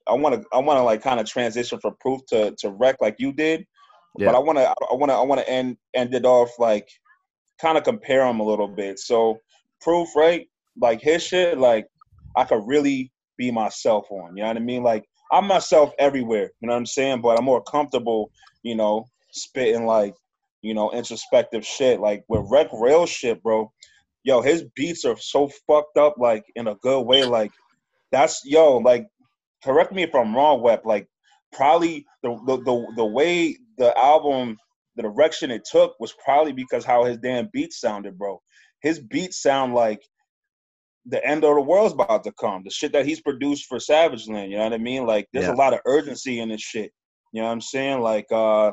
I 0.06 0.14
wanna 0.14 0.42
I 0.52 0.58
wanna 0.58 0.82
like 0.82 1.02
kind 1.02 1.20
of 1.20 1.26
transition 1.26 1.78
from 1.80 1.96
proof 2.00 2.20
to 2.28 2.54
to 2.58 2.70
rec 2.70 3.00
like 3.00 3.16
you 3.18 3.32
did. 3.32 3.66
Yeah. 4.18 4.32
But 4.32 4.36
I 4.36 4.38
wanna 4.40 4.60
I 4.62 4.94
wanna 4.94 5.12
I 5.14 5.22
wanna 5.22 5.42
end 5.42 5.76
end 5.94 6.12
it 6.14 6.24
off 6.24 6.50
like 6.58 6.88
kind 7.60 7.78
of 7.78 7.84
compare 7.84 8.24
them 8.24 8.40
a 8.40 8.44
little 8.44 8.68
bit. 8.68 8.98
So 8.98 9.38
proof, 9.80 10.08
right? 10.16 10.46
Like 10.80 11.00
his 11.00 11.22
shit, 11.22 11.58
like 11.58 11.86
I 12.36 12.44
could 12.44 12.62
really 12.66 13.12
be 13.36 13.50
myself 13.50 14.06
on. 14.10 14.36
You 14.36 14.42
know 14.42 14.48
what 14.48 14.56
I 14.56 14.60
mean? 14.60 14.82
Like 14.82 15.04
I'm 15.30 15.46
myself 15.46 15.92
everywhere. 15.98 16.50
You 16.60 16.66
know 16.66 16.72
what 16.72 16.78
I'm 16.78 16.86
saying? 16.86 17.20
But 17.20 17.38
I'm 17.38 17.44
more 17.44 17.62
comfortable, 17.62 18.30
you 18.62 18.74
know, 18.74 19.06
spitting 19.30 19.86
like, 19.86 20.14
you 20.62 20.74
know, 20.74 20.90
introspective 20.90 21.64
shit. 21.64 22.00
Like 22.00 22.24
with 22.28 22.46
Rec 22.50 22.68
Real 22.72 23.06
shit, 23.06 23.42
bro. 23.42 23.70
Yo, 24.24 24.42
his 24.42 24.64
beats 24.74 25.04
are 25.04 25.16
so 25.16 25.48
fucked 25.66 25.96
up, 25.96 26.16
like 26.18 26.44
in 26.56 26.66
a 26.66 26.74
good 26.76 27.02
way. 27.02 27.24
Like 27.24 27.52
that's 28.10 28.42
yo, 28.44 28.78
like 28.78 29.06
correct 29.62 29.92
me 29.92 30.02
if 30.02 30.14
I'm 30.14 30.34
wrong, 30.34 30.60
Web. 30.60 30.80
Like 30.84 31.06
probably 31.52 32.04
the 32.22 32.36
the 32.46 32.56
the, 32.58 32.92
the 32.96 33.04
way 33.04 33.56
the 33.78 33.96
album 33.98 34.56
the 34.96 35.02
direction 35.02 35.50
it 35.52 35.62
took 35.70 35.94
was 36.00 36.12
probably 36.24 36.52
because 36.52 36.84
how 36.84 37.04
his 37.04 37.18
damn 37.18 37.48
beats 37.52 37.80
sounded, 37.80 38.18
bro. 38.18 38.40
His 38.82 38.98
beats 38.98 39.40
sound 39.40 39.72
like 39.74 40.00
the 41.06 41.24
end 41.24 41.44
of 41.44 41.54
the 41.54 41.60
world's 41.60 41.94
about 41.94 42.24
to 42.24 42.32
come. 42.32 42.62
The 42.64 42.70
shit 42.70 42.92
that 42.92 43.06
he's 43.06 43.20
produced 43.20 43.66
for 43.66 43.78
Savage 43.80 44.28
Land, 44.28 44.50
you 44.50 44.58
know 44.58 44.64
what 44.64 44.72
I 44.72 44.78
mean? 44.78 45.06
Like 45.06 45.26
there's 45.32 45.46
Yeah. 45.46 45.54
a 45.54 45.56
lot 45.56 45.72
of 45.72 45.80
urgency 45.86 46.40
in 46.40 46.48
this 46.48 46.60
shit. 46.60 46.92
You 47.32 47.40
know 47.40 47.46
what 47.46 47.52
I'm 47.52 47.60
saying? 47.60 48.00
Like 48.00 48.26
uh 48.32 48.72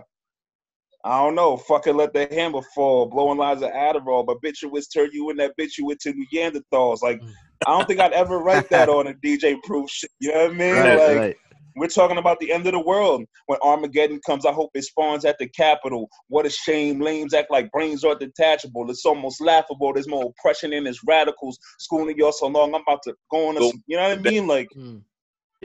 I 1.04 1.20
don't 1.24 1.36
know, 1.36 1.56
fucking 1.56 1.96
let 1.96 2.13
the 2.13 2.28
hammer 2.32 2.63
fall, 2.74 3.06
blowing 3.06 3.38
lines 3.38 3.62
of 3.62 3.70
Adderall, 3.70 4.26
but 4.26 4.41
bitch 4.44 4.63
you 4.63 4.70
was 4.70 4.88
turn 4.88 5.10
you 5.13 5.30
in 5.30 5.38
that 5.38 5.54
bitch 5.60 5.78
you 5.78 5.86
went 5.86 6.00
to 6.02 6.13
Neanderthals. 6.34 7.04
Like 7.04 7.22
I 7.68 7.72
don't 7.72 7.88
think 7.88 8.00
I'd 8.00 8.13
ever 8.13 8.39
write 8.39 8.70
that 8.72 8.89
on 8.98 9.08
a 9.08 9.13
DJ 9.13 9.62
proof 9.63 9.89
shit. 9.89 10.10
You 10.20 10.34
know 10.34 10.46
what 10.46 10.52
I 10.52 10.54
mean? 10.56 10.74
right, 10.74 10.98
like 10.98 11.18
right. 11.18 11.36
We're 11.75 11.88
talking 11.88 12.17
about 12.17 12.39
the 12.39 12.51
end 12.51 12.65
of 12.67 12.73
the 12.73 12.79
world. 12.79 13.23
When 13.47 13.59
Armageddon 13.61 14.19
comes, 14.25 14.45
I 14.45 14.51
hope 14.51 14.71
it 14.73 14.83
spawns 14.83 15.25
at 15.25 15.38
the 15.39 15.47
Capitol. 15.49 16.09
What 16.27 16.45
a 16.45 16.49
shame. 16.49 16.99
Lames 17.01 17.33
act 17.33 17.51
like 17.51 17.71
brains 17.71 18.03
are 18.03 18.15
detachable. 18.15 18.89
It's 18.89 19.05
almost 19.05 19.41
laughable. 19.41 19.93
There's 19.93 20.07
more 20.07 20.31
oppression 20.38 20.73
in 20.73 20.85
his 20.85 20.99
radicals. 21.05 21.57
Schooling 21.79 22.17
y'all 22.17 22.31
so 22.31 22.47
long, 22.47 22.73
I'm 22.73 22.81
about 22.81 23.01
to 23.03 23.13
go 23.31 23.49
on 23.49 23.57
a, 23.57 23.59
Go- 23.59 23.73
you 23.88 23.97
know 23.97 24.03
what 24.09 24.19
I 24.19 24.21
mean? 24.21 24.47
Like, 24.47 24.69
Mm. 24.75 25.01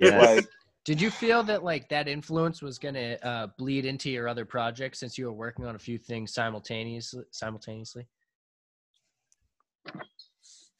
Yeah. 0.00 0.18
like, 0.20 0.44
Did 0.86 1.00
you 1.00 1.10
feel 1.10 1.42
that 1.44 1.62
like 1.62 1.88
that 1.90 2.08
influence 2.08 2.62
was 2.62 2.78
gonna 2.78 3.18
uh, 3.22 3.48
bleed 3.58 3.84
into 3.84 4.10
your 4.10 4.28
other 4.28 4.46
projects 4.46 4.98
since 4.98 5.18
you 5.18 5.26
were 5.26 5.32
working 5.32 5.66
on 5.66 5.74
a 5.74 5.78
few 5.78 5.98
things 5.98 6.32
simultaneously? 6.32 7.22
Simultaneously. 7.32 8.06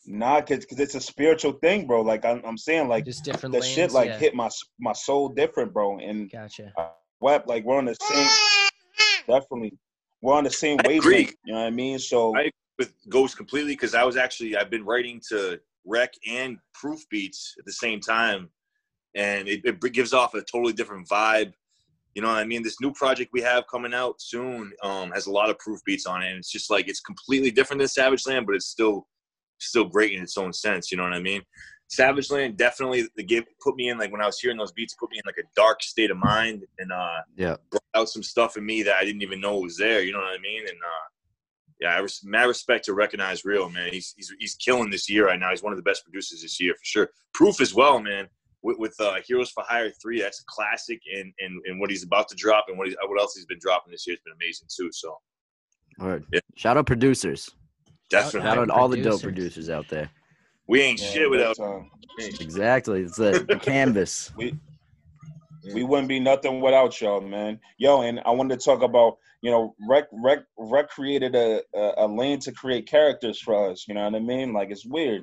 Nah, 0.07 0.41
cause 0.41 0.67
it's 0.71 0.95
a 0.95 1.01
spiritual 1.01 1.53
thing, 1.53 1.87
bro. 1.87 2.03
Like 2.03 2.25
I'm, 2.25 2.43
I'm 2.45 2.59
saying, 2.59 2.89
like 2.89 3.05
Just 3.05 3.25
different 3.25 3.55
the 3.55 3.61
lanes. 3.61 3.75
shit 3.75 3.93
like 3.93 4.09
yeah. 4.09 4.19
hit 4.19 4.35
my 4.35 4.49
my 4.79 4.93
soul 4.93 5.29
different, 5.29 5.73
bro. 5.73 5.99
And 5.99 6.31
Gotcha. 6.31 6.73
web, 7.21 7.45
like 7.47 7.65
we're 7.65 7.79
on 7.79 7.87
the 7.87 7.97
same, 8.01 8.29
definitely, 9.29 9.77
we're 10.23 10.35
on 10.35 10.45
the 10.45 10.51
same 10.51 10.79
I 10.85 10.93
agree. 10.93 10.99
wavelength. 11.13 11.35
You 11.45 11.53
know 11.55 11.61
what 11.61 11.67
I 11.67 11.71
mean? 11.71 11.99
So 11.99 12.37
I- 12.37 12.51
with 12.79 12.95
Ghost 13.11 13.37
completely 13.37 13.73
because 13.73 13.95
I 13.95 14.05
was 14.05 14.17
actually 14.17 14.57
I've 14.57 14.71
been 14.71 14.87
writing 14.87 15.21
to 15.29 15.61
Rec 15.85 16.15
and 16.27 16.57
Proof 16.73 17.01
beats 17.11 17.55
at 17.59 17.67
the 17.67 17.73
same 17.73 18.01
time, 18.01 18.49
and 19.15 19.49
it, 19.49 19.61
it 19.65 19.93
gives 19.93 20.15
off 20.15 20.35
a 20.35 20.43
totally 20.43 20.73
different 20.73 21.07
vibe. 21.09 21.53
You 22.15 22.23
know 22.23 22.29
what 22.29 22.39
I 22.39 22.45
mean? 22.45 22.63
This 22.63 22.81
new 22.81 22.93
project 22.93 23.31
we 23.33 23.43
have 23.43 23.65
coming 23.71 23.95
out 23.95 24.21
soon 24.21 24.73
um, 24.83 25.11
has 25.13 25.27
a 25.27 25.31
lot 25.31 25.51
of 25.51 25.59
Proof 25.59 25.81
beats 25.85 26.07
on 26.07 26.23
it, 26.23 26.29
and 26.29 26.39
it's 26.39 26.51
just 26.51 26.71
like 26.71 26.89
it's 26.89 27.01
completely 27.01 27.51
different 27.51 27.79
than 27.79 27.89
Savage 27.89 28.27
Land, 28.27 28.47
but 28.47 28.55
it's 28.55 28.67
still 28.67 29.07
still 29.61 29.85
great 29.85 30.13
in 30.13 30.23
its 30.23 30.37
own 30.39 30.53
sense. 30.53 30.91
You 30.91 30.97
know 30.99 31.05
what 31.05 31.13
I 31.13 31.21
mean? 31.21 31.43
Savage 31.89 32.31
Land 32.31 32.57
definitely 32.57 33.09
the 33.17 33.23
give 33.25 33.45
put 33.61 33.75
me 33.77 33.89
in 33.89 33.99
like 33.99 34.13
when 34.13 34.21
I 34.21 34.27
was 34.27 34.39
hearing 34.39 34.57
those 34.57 34.71
beats, 34.73 34.95
put 34.95 35.11
me 35.11 35.17
in 35.19 35.23
like 35.27 35.39
a 35.39 35.49
dark 35.57 35.83
state 35.83 36.11
of 36.11 36.17
mind, 36.19 36.65
and 36.79 36.93
uh, 36.93 37.19
Yeah. 37.37 37.57
brought 37.71 37.83
out 37.95 38.09
some 38.09 38.23
stuff 38.23 38.57
in 38.57 38.65
me 38.65 38.83
that 38.85 38.95
I 38.97 39.05
didn't 39.05 39.23
even 39.23 39.41
know 39.41 39.59
was 39.59 39.77
there. 39.77 40.01
You 40.03 40.13
know 40.13 40.21
what 40.21 40.29
I 40.29 40.39
mean? 40.41 40.61
And 40.63 40.77
uh, 40.79 41.07
yeah, 41.81 41.89
I 41.95 41.99
res- 41.99 42.23
mad 42.25 42.45
respect 42.45 42.85
to 42.85 42.95
recognize 42.95 43.45
real 43.45 43.69
man. 43.69 43.91
He's 43.93 44.15
he's 44.17 44.33
he's 44.39 44.55
killing 44.55 44.89
this 44.91 45.11
year 45.11 45.27
right 45.27 45.41
now. 45.41 45.51
He's 45.51 45.63
one 45.65 45.73
of 45.73 45.79
the 45.79 45.83
best 45.83 46.05
producers 46.05 46.43
this 46.43 46.61
year 46.61 46.75
for 46.75 46.85
sure. 46.85 47.09
Proof 47.35 47.61
as 47.61 47.75
well, 47.75 48.01
man. 48.01 48.29
With, 48.63 48.79
with 48.79 48.95
uh, 49.01 49.17
Heroes 49.27 49.51
for 49.51 49.65
Hire 49.67 49.91
three, 50.03 50.21
that's 50.21 50.41
a 50.43 50.45
classic, 50.47 51.01
and 51.13 51.33
and 51.41 51.61
and 51.67 51.81
what 51.81 51.91
he's 51.91 52.05
about 52.05 52.29
to 52.29 52.37
drop 52.37 52.67
and 52.69 52.77
what 52.79 52.87
he's, 52.87 52.97
what 53.05 53.19
else 53.21 53.35
he's 53.35 53.47
been 53.47 53.59
dropping 53.61 53.91
this 53.91 54.07
year 54.07 54.15
has 54.15 54.21
been 54.21 54.35
amazing 54.41 54.69
too. 54.71 54.91
So 54.93 55.17
Word. 55.99 56.25
Yeah. 56.33 56.41
Shout 56.57 56.77
out 56.77 56.87
producers. 56.87 57.51
Definitely, 58.11 58.41
Shout 58.49 58.59
out 58.59 58.71
all 58.71 58.89
the 58.89 58.97
dope 58.97 59.23
Producers. 59.23 59.23
producers 59.23 59.71
out 59.71 59.89
there. 59.89 60.11
we 60.69 60.81
ain't 60.83 60.99
yeah, 61.01 61.07
shit 61.11 61.31
without. 61.31 61.57
that's, 61.57 61.61
uh, 61.61 61.81
Exactly. 62.45 63.03
It's 63.03 63.17
the, 63.17 63.45
the 63.49 63.57
canvas. 63.63 64.33
we 64.37 64.53
we 65.75 65.85
wouldn't 65.85 66.09
be 66.09 66.21
nothing 66.21 66.61
without 66.61 67.01
y'all, 67.01 67.21
man. 67.21 67.61
Yo, 67.79 68.03
and 68.03 68.21
I 68.25 68.31
wanted 68.31 68.59
to 68.59 68.65
talk 68.65 68.83
about 68.83 69.17
you 69.43 69.51
know 69.51 69.75
rec 69.89 70.05
rec 70.13 70.41
rec 70.59 70.89
created 70.91 71.35
a, 71.35 71.63
a 71.75 71.93
a 71.99 72.07
lane 72.07 72.39
to 72.41 72.53
create 72.53 72.89
characters 72.89 73.41
for 73.41 73.71
us. 73.71 73.87
You 73.87 73.95
know 73.95 74.05
what 74.05 74.15
I 74.15 74.19
mean? 74.21 74.53
Like 74.53 74.71
it's 74.71 74.87
weird, 74.87 75.23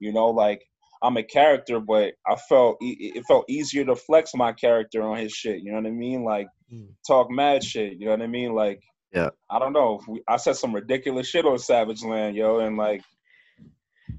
you 0.00 0.12
know. 0.12 0.26
Like 0.28 0.62
I'm 1.02 1.16
a 1.16 1.22
character, 1.22 1.80
but 1.80 2.14
I 2.26 2.36
felt 2.48 2.76
e- 2.82 3.12
it 3.14 3.24
felt 3.26 3.44
easier 3.48 3.84
to 3.84 3.96
flex 3.96 4.30
my 4.34 4.52
character 4.52 5.02
on 5.02 5.16
his 5.18 5.32
shit. 5.32 5.62
You 5.62 5.72
know 5.72 5.78
what 5.78 5.86
I 5.86 5.90
mean? 5.90 6.24
Like 6.24 6.46
Mm. 6.72 6.88
talk 7.06 7.30
mad 7.30 7.62
shit. 7.62 7.98
You 7.98 8.06
know 8.06 8.12
what 8.12 8.22
I 8.22 8.28
mean? 8.28 8.54
Like 8.54 8.80
Yeah. 9.12 9.30
I 9.50 9.58
don't 9.58 9.72
know. 9.72 10.00
We, 10.08 10.22
I 10.26 10.36
said 10.36 10.56
some 10.56 10.74
ridiculous 10.74 11.28
shit 11.28 11.44
on 11.44 11.58
Savage 11.58 12.02
Land, 12.02 12.36
yo, 12.36 12.60
and 12.60 12.76
like 12.76 13.02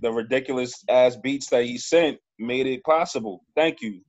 the 0.01 0.12
ridiculous 0.12 0.84
ass 0.89 1.15
beats 1.15 1.49
that 1.49 1.65
he 1.65 1.77
sent 1.77 2.19
made 2.38 2.67
it 2.67 2.84
possible. 2.84 3.43
Thank 3.56 3.82
you, 3.82 4.01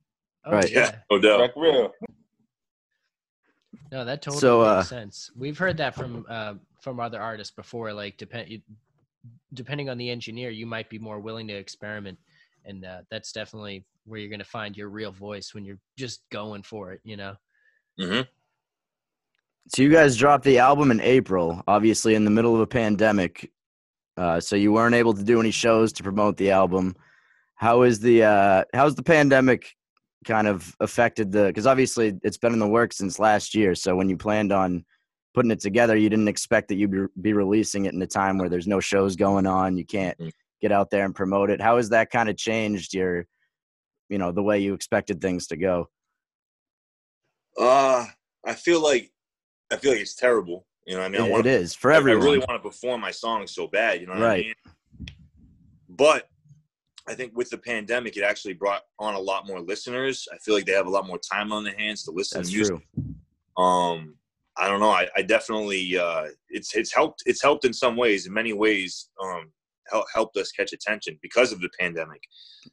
Oh, 0.45 0.51
Right. 0.51 0.71
Yeah. 0.71 0.79
Yeah, 0.79 0.95
no 1.09 1.19
doubt. 1.19 1.39
Rec 1.39 1.51
Real. 1.55 1.91
No, 3.91 4.05
that 4.05 4.21
totally 4.21 4.41
So, 4.41 4.61
uh, 4.61 4.77
makes 4.77 4.89
sense. 4.89 5.31
We've 5.35 5.57
heard 5.57 5.77
that 5.77 5.95
from 5.95 6.25
uh, 6.29 6.55
from 6.81 6.99
other 6.99 7.21
artists 7.21 7.53
before. 7.55 7.93
Like 7.93 8.17
depend 8.17 8.61
depending 9.53 9.89
on 9.89 9.97
the 9.97 10.09
engineer, 10.09 10.49
you 10.49 10.65
might 10.65 10.89
be 10.89 10.99
more 10.99 11.19
willing 11.19 11.47
to 11.47 11.53
experiment, 11.53 12.19
and 12.65 12.85
uh, 12.85 13.01
that's 13.09 13.31
definitely 13.31 13.85
where 14.05 14.19
you're 14.19 14.29
going 14.29 14.39
to 14.39 14.45
find 14.45 14.75
your 14.77 14.89
real 14.89 15.11
voice 15.11 15.53
when 15.53 15.65
you're 15.65 15.79
just 15.97 16.21
going 16.31 16.63
for 16.63 16.91
it. 16.91 17.01
You 17.03 17.17
know. 17.17 17.35
hmm 17.99 18.21
So 19.67 19.81
you 19.81 19.89
guys 19.89 20.15
dropped 20.15 20.43
the 20.43 20.59
album 20.59 20.91
in 20.91 21.01
April, 21.01 21.61
obviously 21.67 22.13
in 22.15 22.23
the 22.23 22.31
middle 22.31 22.53
of 22.53 22.61
a 22.61 22.67
pandemic. 22.67 23.51
Uh, 24.15 24.39
so 24.39 24.55
you 24.55 24.71
weren't 24.71 24.95
able 24.95 25.13
to 25.13 25.23
do 25.23 25.39
any 25.39 25.51
shows 25.51 25.91
to 25.93 26.03
promote 26.03 26.37
the 26.37 26.51
album. 26.51 26.95
How 27.55 27.81
is 27.81 27.99
the 27.99 28.23
uh, 28.23 28.63
how's 28.73 28.95
the 28.95 29.03
pandemic 29.03 29.73
kind 30.25 30.47
of 30.47 30.75
affected 30.79 31.31
the? 31.31 31.45
Because 31.47 31.65
obviously 31.65 32.13
it's 32.23 32.37
been 32.37 32.53
in 32.53 32.59
the 32.59 32.67
works 32.67 32.97
since 32.97 33.17
last 33.19 33.55
year. 33.55 33.75
So 33.75 33.95
when 33.95 34.07
you 34.07 34.17
planned 34.17 34.51
on 34.51 34.85
putting 35.33 35.51
it 35.51 35.59
together, 35.59 35.97
you 35.97 36.09
didn't 36.09 36.27
expect 36.27 36.67
that 36.69 36.75
you'd 36.75 37.09
be, 37.21 37.33
releasing 37.33 37.85
it 37.85 37.93
in 37.93 38.01
a 38.01 38.07
time 38.07 38.37
where 38.37 38.49
there's 38.49 38.67
no 38.67 38.79
shows 38.79 39.15
going 39.15 39.45
on. 39.47 39.77
You 39.77 39.85
can't 39.85 40.17
Mm. 40.17 40.31
get 40.61 40.71
out 40.71 40.89
there 40.91 41.03
and 41.05 41.13
promote 41.13 41.49
it. 41.49 41.59
How 41.59 41.75
has 41.77 41.89
that 41.89 42.09
kind 42.11 42.29
of 42.29 42.37
changed 42.37 42.93
your, 42.93 43.25
you 44.09 44.17
know, 44.17 44.31
the 44.31 44.43
way 44.43 44.59
you 44.59 44.73
expected 44.73 45.19
things 45.21 45.47
to 45.47 45.57
go? 45.57 45.89
Uh, 47.59 48.05
I 48.45 48.53
feel 48.53 48.81
like 48.81 49.11
I 49.71 49.77
feel 49.77 49.91
like 49.91 50.01
it's 50.01 50.15
terrible. 50.15 50.65
You 50.85 50.93
know 50.95 50.99
what 51.01 51.05
I 51.07 51.09
mean? 51.09 51.21
I 51.21 51.25
It, 51.27 51.31
wanna 51.31 51.39
it 51.49 51.61
is 51.61 51.73
for 51.75 51.91
I- 51.91 51.95
everyone. 51.97 52.21
I 52.21 52.25
really 52.25 52.37
want 52.39 52.51
to 52.51 52.59
perform 52.69 53.01
my 53.01 53.11
songs 53.11 53.53
so 53.53 53.67
bad, 53.67 53.99
you 54.01 54.07
know 54.07 54.13
what 54.13 54.21
I 54.23 54.25
Right. 54.27 54.45
mean? 54.45 55.07
But 55.89 56.29
I 57.07 57.13
think 57.15 57.35
with 57.35 57.49
the 57.49 57.57
pandemic, 57.57 58.17
it 58.17 58.23
actually 58.23 58.53
brought 58.53 58.81
on 58.99 59.13
a 59.13 59.19
lot 59.19 59.45
more 59.47 59.59
listeners. 59.61 60.27
I 60.33 60.37
feel 60.39 60.55
like 60.55 60.65
they 60.65 60.71
have 60.73 60.87
a 60.87 60.89
lot 60.89 61.05
more 61.07 61.19
time 61.19 61.51
on 61.51 61.63
their 61.63 61.75
hands 61.77 62.03
to 62.03 62.11
listen 62.11 62.39
That's 62.39 62.49
to 62.51 62.55
music. 62.55 62.77
true. 62.95 63.63
Um, 63.63 64.15
I 64.57 64.67
don't 64.67 64.79
know. 64.79 64.89
I, 64.89 65.07
I 65.15 65.21
definitely 65.21 65.97
uh, 65.97 66.27
it's 66.49 66.75
it's 66.75 66.93
helped. 66.93 67.23
It's 67.25 67.41
helped 67.41 67.65
in 67.65 67.73
some 67.73 67.95
ways. 67.97 68.25
In 68.25 68.33
many 68.33 68.53
ways, 68.53 69.09
um, 69.21 69.51
help, 69.91 70.05
helped 70.13 70.37
us 70.37 70.51
catch 70.51 70.71
attention 70.73 71.19
because 71.21 71.51
of 71.51 71.59
the 71.61 71.69
pandemic. 71.79 72.21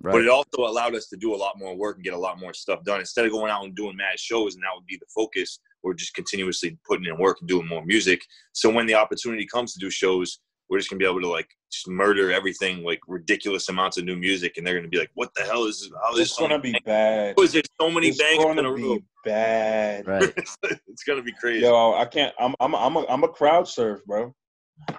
Right. 0.00 0.12
But 0.12 0.22
it 0.22 0.28
also 0.28 0.60
allowed 0.62 0.94
us 0.94 1.08
to 1.08 1.16
do 1.16 1.34
a 1.34 1.36
lot 1.36 1.58
more 1.58 1.76
work 1.76 1.96
and 1.96 2.04
get 2.04 2.14
a 2.14 2.18
lot 2.18 2.38
more 2.38 2.54
stuff 2.54 2.84
done. 2.84 3.00
Instead 3.00 3.26
of 3.26 3.32
going 3.32 3.50
out 3.50 3.64
and 3.64 3.74
doing 3.74 3.96
mad 3.96 4.18
shows, 4.18 4.54
and 4.54 4.62
that 4.62 4.70
would 4.74 4.86
be 4.86 4.96
the 4.96 5.06
focus, 5.14 5.58
we're 5.82 5.94
just 5.94 6.14
continuously 6.14 6.78
putting 6.86 7.06
in 7.06 7.18
work 7.18 7.38
and 7.40 7.48
doing 7.48 7.66
more 7.68 7.84
music. 7.84 8.20
So 8.52 8.70
when 8.70 8.86
the 8.86 8.94
opportunity 8.94 9.46
comes 9.46 9.72
to 9.74 9.78
do 9.78 9.90
shows, 9.90 10.40
we're 10.68 10.78
just 10.78 10.88
gonna 10.90 10.98
be 10.98 11.04
able 11.06 11.20
to 11.20 11.28
like 11.28 11.48
just 11.70 11.88
murder 11.88 12.32
everything, 12.32 12.82
like 12.82 13.00
ridiculous 13.06 13.68
amounts 13.68 13.98
of 13.98 14.04
new 14.04 14.16
music, 14.16 14.56
and 14.56 14.66
they're 14.66 14.74
gonna 14.74 14.88
be 14.88 14.98
like, 14.98 15.10
"What 15.14 15.30
the 15.34 15.42
hell 15.42 15.64
is? 15.64 15.90
How 16.02 16.14
is 16.14 16.20
It's 16.20 16.38
gonna 16.38 16.58
be 16.58 16.74
bad. 16.84 17.34
How 17.36 17.42
is 17.42 17.52
there 17.52 17.62
so 17.80 17.90
many 17.90 18.08
It's 18.08 18.18
bangs 18.18 18.42
in 18.42 18.50
a 18.52 18.54
gonna 18.54 18.70
row? 18.72 18.96
be 18.96 19.04
bad. 19.24 20.06
Right. 20.06 20.32
it's 20.88 21.04
gonna 21.06 21.22
be 21.22 21.32
crazy. 21.40 21.64
Yo, 21.64 21.94
I 21.94 22.06
can't. 22.06 22.34
I'm 22.38 22.54
I'm 22.60 22.74
I'm 22.74 22.96
a, 22.96 23.06
I'm 23.08 23.24
a 23.24 23.28
crowd 23.28 23.68
surf, 23.68 24.00
bro. 24.06 24.34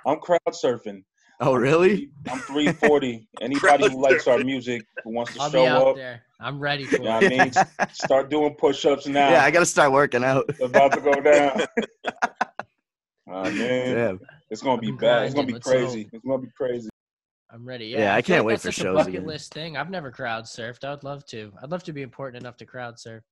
I'm 0.05 0.19
crowd 0.19 0.39
surfing. 0.49 1.03
Oh, 1.39 1.55
really? 1.55 2.09
I'm 2.29 2.39
340. 2.39 3.27
Anybody 3.41 3.89
who 3.89 4.01
likes 4.01 4.27
our 4.27 4.39
music 4.39 4.85
who 5.03 5.13
wants 5.13 5.33
to 5.33 5.41
I'll 5.41 5.49
be 5.49 5.57
show 5.57 5.65
out 5.67 5.87
up, 5.89 5.95
there. 5.95 6.21
I'm 6.39 6.59
ready 6.59 6.85
for 6.85 6.97
you 6.97 7.03
know 7.03 7.19
it. 7.19 7.31
what 7.31 7.41
I 7.41 7.43
mean? 7.79 7.87
Start 7.93 8.29
doing 8.29 8.55
push-ups 8.57 9.07
now. 9.07 9.29
yeah, 9.31 9.43
I 9.43 9.51
got 9.51 9.59
to 9.59 9.65
start 9.65 9.91
working 9.91 10.23
out. 10.23 10.45
It's 10.49 10.61
about 10.61 10.91
to 10.93 11.01
go 11.01 11.13
down. 11.21 11.61
Oh 13.27 13.43
man, 13.43 13.95
Damn. 13.95 14.19
it's 14.49 14.61
gonna 14.61 14.81
be 14.81 14.89
I'm 14.89 14.97
bad. 14.97 15.25
It's 15.25 15.33
gonna 15.33 15.47
be 15.47 15.53
Let's 15.53 15.65
crazy. 15.67 16.03
hope. 16.03 16.09
It's 16.13 16.25
gonna 16.25 16.41
be 16.41 16.49
crazy. 16.55 16.89
I'm 17.51 17.65
ready. 17.65 17.85
Yeah, 17.85 17.99
Yeah, 17.99 18.15
I 18.15 18.21
feel 18.21 18.35
can't 18.35 18.45
like 18.45 18.47
wait 18.47 18.53
that's 18.55 18.63
for 18.65 18.71
such 18.71 18.79
a 18.79 18.87
shows 18.87 18.95
bucket 18.97 19.13
again. 19.15 19.25
list 19.27 19.53
thing. 19.53 19.77
I've 19.77 19.89
never 19.89 20.11
crowd 20.11 20.43
surfed. 20.43 20.83
I'd 20.83 21.03
love 21.03 21.25
to. 21.27 21.51
I'd 21.61 21.71
love 21.71 21.83
to 21.83 21.93
be 21.93 22.01
important 22.01 22.43
enough 22.43 22.57
to 22.57 22.65
crowd 22.65 22.99
surf. 22.99 23.23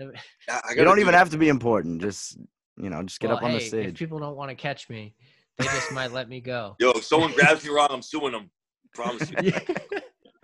I- 0.00 0.04
I 0.48 0.60
You 0.76 0.84
don't 0.84 0.94
do 0.96 1.00
even 1.02 1.12
that. 1.12 1.18
have 1.18 1.30
to 1.30 1.38
be 1.38 1.48
important. 1.48 2.00
Just 2.00 2.38
you 2.76 2.88
know, 2.88 3.02
just 3.02 3.20
get 3.20 3.28
well, 3.28 3.36
up 3.38 3.42
on 3.42 3.50
the 3.52 3.58
hey, 3.58 3.64
If 3.64 3.68
stage. 3.68 3.98
people 3.98 4.18
don't 4.18 4.36
want 4.36 4.48
to 4.50 4.54
catch 4.54 4.88
me, 4.88 5.14
they 5.58 5.64
just 5.64 5.92
might 5.92 6.12
let 6.12 6.28
me 6.28 6.40
go. 6.40 6.76
Yo, 6.78 6.90
if 6.90 7.04
someone 7.04 7.32
grabs 7.32 7.64
me 7.64 7.70
wrong, 7.70 7.88
I'm 7.90 8.02
suing 8.02 8.32
them. 8.32 8.50
Promise 8.94 9.30
you. 9.30 9.52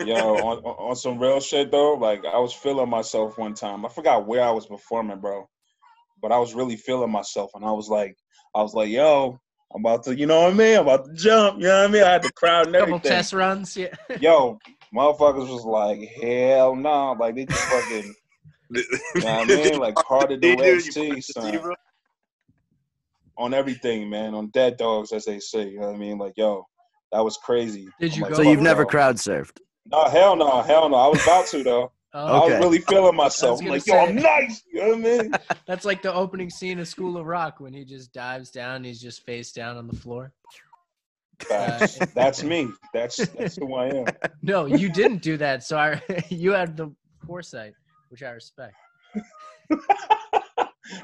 Yo, 0.07 0.17
on, 0.17 0.59
on 0.59 0.91
on 0.91 0.97
some 0.97 1.19
real 1.19 1.41
shit 1.41 1.71
though, 1.71 1.95
like 1.95 2.25
I 2.25 2.39
was 2.39 2.53
feeling 2.53 2.91
myself 2.91 3.39
one 3.39 3.55
time. 3.55 3.87
I 3.87 3.89
forgot 3.89 4.27
where 4.27 4.43
I 4.43 4.51
was 4.51 4.67
performing, 4.67 5.21
bro, 5.21 5.49
but 6.21 6.33
I 6.33 6.39
was 6.39 6.55
really 6.55 6.77
feeling 6.77 7.13
myself, 7.13 7.53
and 7.55 7.65
I 7.65 7.71
was 7.71 7.89
like, 7.89 8.17
I 8.55 8.63
was 8.63 8.75
like, 8.75 8.91
yo, 8.91 9.39
I'm 9.75 9.81
about 9.81 10.05
to, 10.05 10.17
you 10.17 10.27
know 10.27 10.43
what 10.43 10.53
I 10.53 10.55
mean? 10.55 10.77
I'm 10.77 10.83
about 10.83 11.07
to 11.07 11.15
jump. 11.15 11.61
You 11.61 11.67
know 11.67 11.81
what 11.81 11.89
I 11.89 11.93
mean? 11.93 12.03
I 12.05 12.11
had 12.13 12.23
the 12.23 12.33
crowd 12.33 12.67
and 12.67 12.77
everything. 12.77 13.01
Couple 13.01 13.11
test 13.11 13.33
runs. 13.33 13.77
Yeah. 13.77 13.95
Yo, 14.21 14.59
motherfuckers 14.95 15.49
was 15.49 15.65
like, 15.65 16.09
hell 16.23 16.77
no, 16.77 17.17
like 17.19 17.35
they 17.35 17.47
just 17.47 17.65
fucking, 17.65 18.15
you 18.71 18.85
know 19.17 19.37
what 19.37 19.51
I 19.51 19.57
mean? 19.57 19.79
Like 19.79 19.95
parted 20.07 20.41
the 20.41 20.49
Hey, 20.51 20.57
Red 20.57 20.65
dude, 20.65 20.87
you 20.87 20.93
Sea, 20.93 21.09
put 21.09 21.17
the 21.17 21.23
son. 21.23 21.75
Zebra- 23.35 23.45
on 23.45 23.55
everything, 23.55 24.11
man, 24.11 24.35
on 24.35 24.49
dead 24.49 24.77
dogs, 24.77 25.13
as 25.13 25.25
they 25.25 25.41
say. 25.41 25.69
You 25.69 25.81
know 25.81 25.87
what 25.89 25.97
I 25.97 25.99
mean? 25.99 26.19
Like, 26.19 26.35
yo, 26.37 26.67
that 27.13 27.25
was 27.25 27.37
crazy. 27.37 27.89
Did 28.01 28.17
you 28.17 28.23
like, 28.23 28.33
go 28.33 28.37
so 28.37 28.43
you've 28.43 28.61
never 28.61 28.83
y'all. 28.83 28.91
crowd 28.91 29.17
surfed. 29.17 29.59
No, 29.87 30.05
hell 30.07 30.37
no, 30.37 30.63
hell 30.63 30.89
no. 30.89 30.97
I 30.97 31.09
was 31.09 31.23
about 31.23 31.47
to 31.49 31.63
though. 31.63 31.93
Oh, 32.13 32.27
I 32.43 32.47
was 32.47 32.59
really 32.59 32.79
feeling 32.79 33.17
myself. 33.17 33.61
I'm 33.61 33.67
gonna 33.67 33.77
like, 33.77 33.87
yo, 33.87 33.99
I'm 33.99 34.17
nice. 34.17 34.63
You 34.73 34.81
know 34.81 34.89
what 34.89 34.99
I 34.99 35.23
mean? 35.23 35.35
That's 35.67 35.85
like 35.85 36.03
the 36.03 36.13
opening 36.13 36.51
scene 36.51 36.79
of 36.79 36.89
School 36.89 37.17
of 37.17 37.27
Rock 37.27 37.61
when 37.61 37.73
he 37.73 37.85
just 37.85 38.13
dives 38.13 38.51
down. 38.51 38.85
He's 38.85 39.01
just 39.01 39.25
face 39.25 39.53
down 39.53 39.77
on 39.77 39.87
the 39.87 39.97
floor. 39.97 40.33
Facts. 41.41 42.01
Uh, 42.01 42.07
that's 42.15 42.45
me. 42.45 42.69
That's 42.95 43.17
that's 43.17 43.57
who 43.57 43.75
I 43.75 43.89
am. 43.89 44.07
No, 44.43 44.67
you 44.67 44.89
didn't 44.89 45.21
do 45.21 45.37
that. 45.39 45.65
So 45.65 45.77
I, 45.77 46.01
you 46.29 46.53
had 46.53 46.77
the 46.77 46.93
foresight, 47.27 47.75
which 48.09 48.23
I 48.23 48.31
respect. 48.31 48.75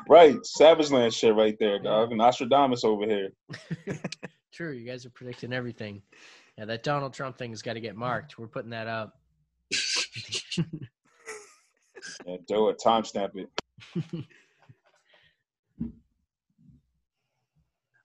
Right, 0.08 0.36
Savage 0.44 0.90
Land 0.90 1.12
shit 1.14 1.34
right 1.34 1.56
there, 1.58 1.78
dog. 1.78 2.10
And 2.10 2.18
Nostradamus 2.18 2.84
over 2.84 3.06
here. 3.06 3.30
True, 4.52 4.72
you 4.72 4.86
guys 4.86 5.06
are 5.06 5.10
predicting 5.10 5.52
everything. 5.52 6.02
Yeah, 6.58 6.64
that 6.66 6.82
Donald 6.82 7.14
Trump 7.14 7.38
thing 7.38 7.50
has 7.50 7.62
got 7.62 7.74
to 7.74 7.80
get 7.80 7.96
marked. 7.96 8.38
We're 8.38 8.48
putting 8.48 8.70
that 8.70 8.86
up. 8.86 9.14
Yeah, 12.26 12.36
do 12.46 12.68
it. 12.68 12.80
Timestamp 12.84 13.30
it. 13.34 13.48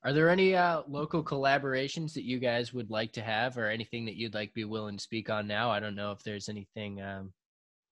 Are 0.04 0.14
there 0.14 0.30
any 0.30 0.56
uh, 0.56 0.84
local 0.88 1.24
collaborations 1.24 2.14
that 2.14 2.26
you 2.26 2.38
guys 2.38 2.72
would 2.74 2.92
like 2.92 3.12
to 3.14 3.22
have, 3.22 3.58
or 3.58 3.70
anything 3.70 4.06
that 4.06 4.16
you'd 4.16 4.36
like 4.36 4.54
be 4.54 4.64
willing 4.64 4.98
to 4.98 5.04
speak 5.04 5.32
on 5.32 5.48
now? 5.48 5.72
I 5.72 5.80
don't 5.80 5.96
know 5.96 6.12
if 6.12 6.22
there's 6.24 6.48
anything 6.48 7.02
um, 7.02 7.34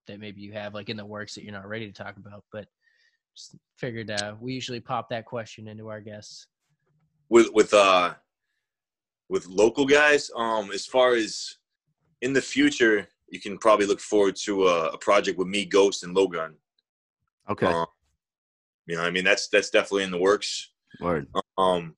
that 0.05 0.19
maybe 0.19 0.41
you 0.41 0.53
have 0.53 0.75
like 0.75 0.89
in 0.89 0.97
the 0.97 1.05
works 1.05 1.33
that 1.33 1.43
you're 1.43 1.53
not 1.53 1.67
ready 1.67 1.87
to 1.87 2.03
talk 2.03 2.17
about, 2.17 2.43
but 2.51 2.67
just 3.35 3.55
figured 3.77 4.11
uh, 4.11 4.35
we 4.39 4.53
usually 4.53 4.79
pop 4.79 5.09
that 5.09 5.25
question 5.25 5.67
into 5.67 5.89
our 5.89 6.01
guests. 6.01 6.47
with 7.29 7.47
with 7.53 7.73
uh 7.73 8.13
with 9.29 9.47
local 9.47 9.85
guys 9.85 10.29
um 10.35 10.71
as 10.71 10.85
far 10.85 11.15
as 11.15 11.57
in 12.21 12.33
the 12.33 12.41
future 12.41 13.07
you 13.29 13.39
can 13.39 13.57
probably 13.57 13.85
look 13.85 13.99
forward 13.99 14.35
to 14.35 14.67
a, 14.67 14.89
a 14.89 14.97
project 14.97 15.37
with 15.39 15.47
me 15.47 15.65
ghost 15.65 16.03
and 16.03 16.13
Logan. 16.13 16.55
Okay. 17.49 17.65
um, 17.65 17.85
you 18.85 18.95
know 18.95 19.03
i 19.03 19.09
mean 19.09 19.23
that's 19.23 19.47
that's 19.47 19.69
definitely 19.69 20.03
in 20.03 20.11
the 20.11 20.17
works 20.17 20.69
Word. 21.01 21.27
um 21.57 21.95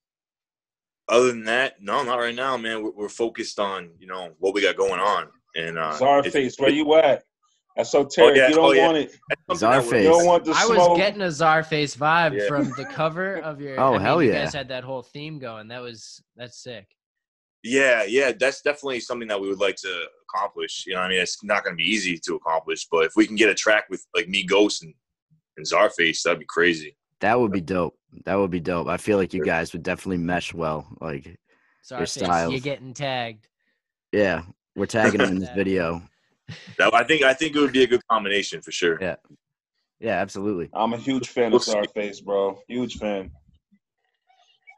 other 1.08 1.28
than 1.28 1.44
that 1.44 1.80
no 1.82 2.02
not 2.02 2.18
right 2.18 2.34
now 2.34 2.56
man 2.56 2.82
we're, 2.82 2.90
we're 2.92 3.08
focused 3.08 3.58
on 3.60 3.90
you 3.98 4.06
know 4.06 4.32
what 4.38 4.54
we 4.54 4.62
got 4.62 4.76
going 4.76 5.00
on 5.00 5.28
and 5.56 5.76
uh 5.78 5.92
it's- 5.96 6.00
Czarface, 6.00 6.60
where 6.60 6.70
you 6.70 6.94
at? 6.94 7.24
Oh, 7.76 7.80
Esoteric. 7.82 8.36
yeah, 8.36 8.48
you 8.48 8.54
don't 8.54 8.64
oh, 8.64 8.72
yeah. 8.72 8.86
want 8.86 8.96
it. 8.98 9.16
that's 9.48 9.60
something 9.60 9.80
that 9.90 9.96
Czarface. 9.96 10.02
You 10.02 10.08
don't 10.08 10.26
want 10.26 10.44
the 10.44 10.52
I 10.52 10.64
smoke. 10.64 10.88
was 10.90 10.98
getting 10.98 11.20
a 11.22 11.26
Czarface 11.26 11.96
vibe 11.96 12.38
Yeah. 12.40 12.48
from 12.48 12.70
the 12.76 12.84
cover 12.92 13.36
of 13.36 13.60
your. 13.60 13.78
Oh, 13.80 13.88
I 13.88 13.92
mean, 13.92 14.00
hell 14.00 14.22
You 14.22 14.32
yeah. 14.32 14.44
guys 14.44 14.54
had 14.54 14.68
that 14.68 14.84
whole 14.84 15.02
theme 15.02 15.38
going. 15.38 15.68
That 15.68 15.82
was 15.82 16.22
that's 16.36 16.62
sick. 16.62 16.86
Yeah, 17.62 18.04
yeah, 18.04 18.32
that's 18.38 18.62
definitely 18.62 19.00
something 19.00 19.26
that 19.28 19.40
we 19.40 19.48
would 19.48 19.58
like 19.60 19.76
to 19.76 20.04
accomplish. 20.30 20.84
You 20.86 20.94
know, 20.94 21.00
I 21.00 21.08
mean, 21.08 21.20
it's 21.20 21.42
not 21.42 21.64
going 21.64 21.74
to 21.74 21.76
be 21.76 21.90
easy 21.90 22.16
to 22.24 22.34
accomplish, 22.36 22.86
but 22.90 23.04
if 23.06 23.12
we 23.16 23.26
can 23.26 23.34
get 23.36 23.48
a 23.50 23.54
track 23.54 23.84
with 23.90 24.06
like 24.14 24.28
me, 24.28 24.44
Ghost, 24.44 24.82
and, 24.84 24.94
and 25.56 25.66
Czarface, 25.66 26.22
that'd 26.22 26.38
be 26.38 26.46
crazy. 26.48 26.96
That 27.20 27.38
would 27.40 27.50
be 27.52 27.60
dope. 27.60 27.98
That 28.24 28.36
would 28.36 28.50
be 28.50 28.60
dope. 28.60 28.86
I 28.88 28.98
feel 28.98 29.18
like 29.18 29.34
you 29.34 29.44
guys 29.44 29.72
would 29.72 29.82
definitely 29.82 30.18
mesh 30.18 30.54
well. 30.54 30.86
Like, 31.00 31.38
Czarface, 31.90 32.08
styles. 32.22 32.52
you're 32.52 32.60
getting 32.60 32.94
tagged. 32.94 33.48
yeah, 34.12 34.42
we're 34.76 34.86
tagging 34.86 35.20
him 35.20 35.28
in 35.30 35.38
this 35.40 35.50
video. 35.56 36.02
That, 36.78 36.94
I 36.94 37.04
think 37.04 37.22
I 37.22 37.34
think 37.34 37.56
it 37.56 37.60
would 37.60 37.72
be 37.72 37.82
a 37.82 37.86
good 37.86 38.06
combination 38.08 38.62
for 38.62 38.72
sure. 38.72 38.98
Yeah. 39.00 39.16
Yeah, 39.98 40.20
absolutely. 40.20 40.68
I'm 40.74 40.92
a 40.92 40.98
huge 40.98 41.28
fan 41.28 41.50
We'll 41.50 41.56
of 41.56 41.64
see. 41.64 41.72
Czarface, 41.72 42.22
bro. 42.22 42.58
Huge 42.68 42.96
fan. 42.96 43.30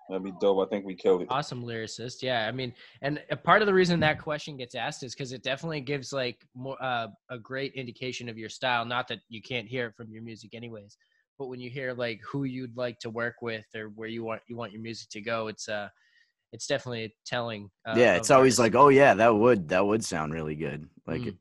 That'd 0.08 0.24
be 0.24 0.32
dope. 0.40 0.66
I 0.66 0.70
think 0.70 0.86
we 0.86 0.94
killed 0.94 1.22
it. 1.22 1.28
Awesome 1.30 1.62
lyricist. 1.62 2.22
Yeah, 2.22 2.46
I 2.46 2.52
mean, 2.52 2.72
and 3.02 3.22
a 3.30 3.36
part 3.36 3.60
of 3.60 3.66
the 3.66 3.74
reason 3.74 4.00
that 4.00 4.22
question 4.22 4.56
gets 4.56 4.74
asked 4.74 5.02
is 5.02 5.14
because 5.14 5.32
it 5.32 5.42
definitely 5.42 5.80
gives 5.80 6.12
like 6.12 6.46
more 6.54 6.82
uh, 6.82 7.08
a 7.30 7.38
great 7.38 7.74
indication 7.74 8.28
of 8.28 8.38
your 8.38 8.48
style. 8.48 8.86
Not 8.86 9.08
that 9.08 9.18
you 9.28 9.42
can't 9.42 9.68
hear 9.68 9.88
it 9.88 9.96
from 9.96 10.10
your 10.10 10.22
music, 10.22 10.54
anyways. 10.54 10.96
But 11.38 11.48
when 11.48 11.60
you 11.60 11.68
hear 11.68 11.92
like 11.92 12.20
who 12.26 12.44
you'd 12.44 12.76
like 12.76 12.98
to 13.00 13.10
work 13.10 13.36
with 13.42 13.66
or 13.74 13.88
where 13.96 14.08
you 14.08 14.24
want 14.24 14.40
you 14.48 14.56
want 14.56 14.72
your 14.72 14.80
music 14.80 15.10
to 15.10 15.20
go, 15.20 15.48
it's 15.48 15.68
uh, 15.68 15.88
it's 16.52 16.66
definitely 16.66 17.14
telling. 17.26 17.70
Uh, 17.86 17.94
yeah, 17.96 18.14
it's 18.14 18.30
always 18.30 18.58
artists. 18.58 18.74
like, 18.74 18.82
oh 18.82 18.88
yeah, 18.88 19.12
that 19.14 19.34
would 19.34 19.68
that 19.68 19.84
would 19.84 20.04
sound 20.04 20.32
really 20.32 20.54
good. 20.54 20.88
Like, 21.06 21.20
Mm. 21.20 21.36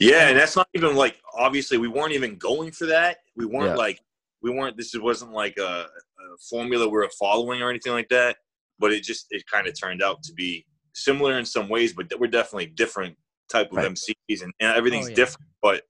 Yeah, 0.00 0.28
and 0.28 0.38
that's 0.38 0.56
not 0.56 0.68
even 0.74 0.94
like 0.94 1.20
obviously 1.36 1.78
we 1.78 1.88
weren't 1.88 2.12
even 2.12 2.36
going 2.36 2.70
for 2.70 2.86
that. 2.86 3.18
We 3.36 3.46
weren't 3.46 3.70
Yeah. 3.70 3.74
like 3.76 4.00
we 4.42 4.50
weren't. 4.50 4.76
This 4.76 4.94
wasn't 4.96 5.32
like 5.32 5.56
a, 5.58 5.62
a 5.86 6.36
formula 6.48 6.88
we 6.88 6.98
are 6.98 7.10
following 7.18 7.62
or 7.62 7.70
anything 7.70 7.92
like 7.92 8.08
that. 8.10 8.36
But 8.78 8.92
it 8.92 9.02
just 9.02 9.26
it 9.30 9.44
kind 9.50 9.66
of 9.66 9.78
turned 9.78 10.02
out 10.02 10.22
to 10.24 10.32
be 10.32 10.64
similar 10.94 11.38
in 11.38 11.44
some 11.44 11.68
ways, 11.68 11.92
but 11.92 12.12
we're 12.18 12.28
definitely 12.28 12.66
different 12.66 13.16
type 13.48 13.70
of 13.72 13.78
Right. 13.78 13.90
MCs 13.90 14.42
and, 14.42 14.52
and 14.60 14.76
everything's 14.76 15.06
Oh, 15.06 15.10
yeah. 15.10 15.14
different. 15.16 15.46
But 15.60 15.82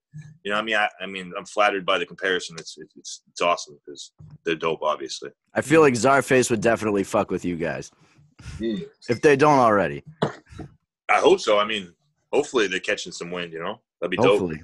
you 0.44 0.52
know, 0.52 0.58
I 0.58 0.62
mean, 0.62 0.76
I, 0.76 0.88
I 1.00 1.06
mean, 1.06 1.32
I'm 1.36 1.44
flattered 1.44 1.84
by 1.84 1.98
the 1.98 2.06
comparison. 2.06 2.56
It's 2.58 2.76
it's 2.96 3.22
it's 3.28 3.42
awesome 3.42 3.78
because 3.84 4.12
they're 4.44 4.54
dope, 4.54 4.82
obviously. 4.82 5.30
I 5.54 5.60
feel 5.60 5.82
like 5.82 5.94
Czarface 5.94 6.50
would 6.50 6.62
definitely 6.62 7.04
fuck 7.04 7.30
with 7.30 7.44
you 7.44 7.56
guys 7.56 7.90
mm. 8.58 8.86
if 9.10 9.20
they 9.20 9.36
don't 9.36 9.58
already. 9.58 10.02
I 11.10 11.18
hope 11.18 11.40
so. 11.40 11.58
I 11.58 11.64
mean, 11.66 11.92
hopefully 12.32 12.66
they're 12.68 12.80
catching 12.80 13.12
some 13.12 13.30
wind. 13.30 13.52
You 13.52 13.60
know, 13.60 13.80
that'd 14.00 14.10
be 14.10 14.16
dope. 14.16 14.26
Hopefully, 14.26 14.62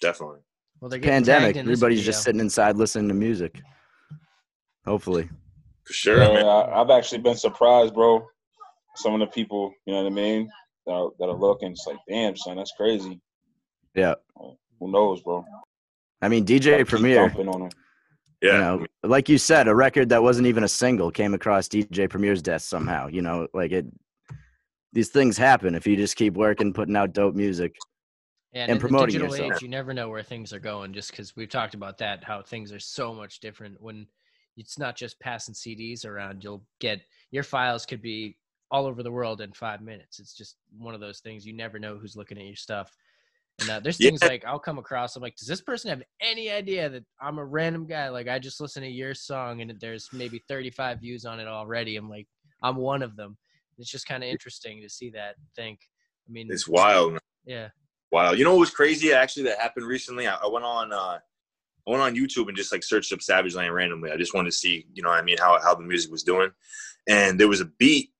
Definitely. 0.00 0.40
well, 0.80 0.88
they're 0.88 1.00
pandemic. 1.00 1.56
Everybody's 1.56 2.00
video. 2.00 2.12
just 2.12 2.22
sitting 2.24 2.40
inside 2.40 2.76
listening 2.76 3.08
to 3.08 3.14
music. 3.14 3.60
Hopefully, 4.84 5.28
For 5.84 5.92
sure, 5.92 6.18
Yeah, 6.22 6.32
man. 6.32 6.46
I, 6.46 6.80
I've 6.80 6.90
actually 6.90 7.18
been 7.18 7.36
surprised, 7.36 7.94
bro. 7.94 8.26
Some 8.96 9.14
of 9.14 9.20
the 9.20 9.26
people, 9.28 9.72
you 9.86 9.94
know 9.94 10.02
what 10.02 10.10
I 10.12 10.14
mean, 10.14 10.48
that 10.86 10.92
are, 10.92 11.10
that 11.18 11.26
are 11.26 11.36
looking, 11.36 11.70
it's 11.70 11.86
like, 11.86 11.96
damn, 12.08 12.36
son, 12.36 12.56
that's 12.56 12.72
crazy. 12.76 13.20
yeah. 13.94 14.14
Who 14.80 14.90
knows, 14.90 15.22
bro? 15.22 15.44
I 16.20 16.28
mean, 16.28 16.44
DJ 16.44 16.78
keep 16.78 16.88
Premier. 16.88 17.28
dumping 17.28 17.48
on 17.48 17.62
'em. 17.64 17.70
Yeah. 18.42 18.52
You 18.52 18.58
know, 18.80 18.86
like 19.04 19.28
you 19.28 19.38
said, 19.38 19.68
a 19.68 19.74
record 19.74 20.08
that 20.08 20.20
wasn't 20.20 20.48
even 20.48 20.64
a 20.64 20.68
single 20.68 21.12
came 21.12 21.32
across 21.34 21.68
DJ 21.68 22.10
Premier's 22.10 22.42
desk 22.42 22.68
somehow. 22.68 23.06
You 23.06 23.22
know, 23.22 23.46
like 23.54 23.70
it. 23.70 23.86
These 24.92 25.08
things 25.08 25.38
happen 25.38 25.74
if 25.74 25.86
you 25.86 25.96
just 25.96 26.16
keep 26.16 26.34
working, 26.34 26.72
putting 26.72 26.96
out 26.96 27.12
dope 27.12 27.34
music. 27.34 27.76
And, 28.52 28.64
and 28.64 28.72
in 28.72 28.78
promoting 28.78 29.14
the 29.14 29.20
digital 29.20 29.34
yourself. 29.36 29.56
age, 29.56 29.62
you 29.62 29.68
never 29.68 29.94
know 29.94 30.10
where 30.10 30.22
things 30.22 30.52
are 30.52 30.58
going. 30.58 30.92
Just 30.92 31.10
because 31.10 31.34
we've 31.34 31.48
talked 31.48 31.74
about 31.74 31.96
that, 31.98 32.22
how 32.22 32.42
things 32.42 32.72
are 32.72 32.78
so 32.78 33.14
much 33.14 33.40
different 33.40 33.80
when 33.80 34.06
it's 34.58 34.78
not 34.78 34.96
just 34.96 35.18
passing 35.20 35.54
CDs 35.54 36.04
around. 36.04 36.44
You'll 36.44 36.62
get 36.78 37.00
your 37.30 37.44
files 37.44 37.86
could 37.86 38.02
be 38.02 38.36
all 38.70 38.86
over 38.86 39.02
the 39.02 39.10
world 39.10 39.40
in 39.40 39.52
five 39.52 39.80
minutes. 39.80 40.18
It's 40.18 40.34
just 40.34 40.56
one 40.76 40.94
of 40.94 41.00
those 41.00 41.20
things. 41.20 41.46
You 41.46 41.54
never 41.54 41.78
know 41.78 41.96
who's 41.96 42.16
looking 42.16 42.38
at 42.38 42.44
your 42.44 42.56
stuff. 42.56 42.90
And 43.58 43.70
uh, 43.70 43.80
there's 43.80 43.98
Yeah. 43.98 44.08
things 44.10 44.22
like 44.22 44.44
I'll 44.44 44.58
come 44.58 44.78
across. 44.78 45.16
I'm 45.16 45.22
like, 45.22 45.36
does 45.36 45.48
this 45.48 45.60
person 45.60 45.90
have 45.90 46.02
any 46.20 46.50
idea 46.50 46.88
that 46.90 47.04
I'm 47.20 47.38
a 47.38 47.44
random 47.44 47.86
guy? 47.86 48.08
Like 48.08 48.28
I 48.28 48.38
just 48.38 48.60
listened 48.60 48.84
to 48.84 48.90
your 48.90 49.14
song 49.14 49.60
and 49.60 49.78
there's 49.80 50.08
maybe 50.12 50.42
35 50.48 51.00
views 51.00 51.24
on 51.24 51.40
it 51.40 51.46
already. 51.48 51.96
I'm 51.96 52.10
like, 52.10 52.26
I'm 52.62 52.76
one 52.76 53.02
of 53.02 53.16
them. 53.16 53.36
It's 53.78 53.90
just 53.90 54.06
kind 54.06 54.22
of 54.22 54.28
interesting 54.28 54.80
to 54.82 54.88
see 54.88 55.10
that. 55.10 55.36
Think. 55.56 55.80
I 56.28 56.32
mean, 56.32 56.48
It's 56.50 56.68
wild. 56.68 57.18
yeah. 57.44 57.68
Wow. 58.10 58.32
You 58.32 58.44
know 58.44 58.52
what 58.52 58.60
was 58.60 58.70
crazy 58.70 59.12
actually 59.12 59.44
that 59.44 59.58
happened 59.58 59.86
recently? 59.86 60.26
I, 60.28 60.34
I 60.36 60.46
went 60.46 60.64
on 60.64 60.92
uh 60.92 61.18
I 61.86 61.90
went 61.90 62.02
on 62.02 62.14
YouTube 62.14 62.46
and 62.48 62.56
just 62.56 62.70
like 62.70 62.84
searched 62.84 63.12
up 63.12 63.22
Savage 63.22 63.54
Land 63.54 63.74
randomly. 63.74 64.12
I 64.12 64.16
just 64.16 64.34
wanted 64.34 64.50
to 64.50 64.56
see, 64.56 64.86
you 64.92 65.02
know 65.02 65.08
what 65.08 65.18
I 65.18 65.22
mean, 65.22 65.38
how 65.38 65.58
how 65.62 65.74
the 65.74 65.82
music 65.82 66.10
was 66.12 66.22
doing. 66.22 66.50
And 67.08 67.40
there 67.40 67.48
was 67.48 67.60
a 67.60 67.70
beat 67.78 68.10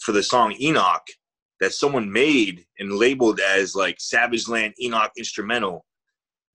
for 0.00 0.12
the 0.12 0.22
song 0.22 0.54
Enoch 0.60 1.06
that 1.60 1.72
someone 1.72 2.12
made 2.12 2.66
and 2.78 2.92
labeled 2.92 3.40
as 3.40 3.74
like 3.74 3.96
Savage 3.98 4.46
Land 4.48 4.74
Enoch 4.80 5.10
instrumental, 5.16 5.86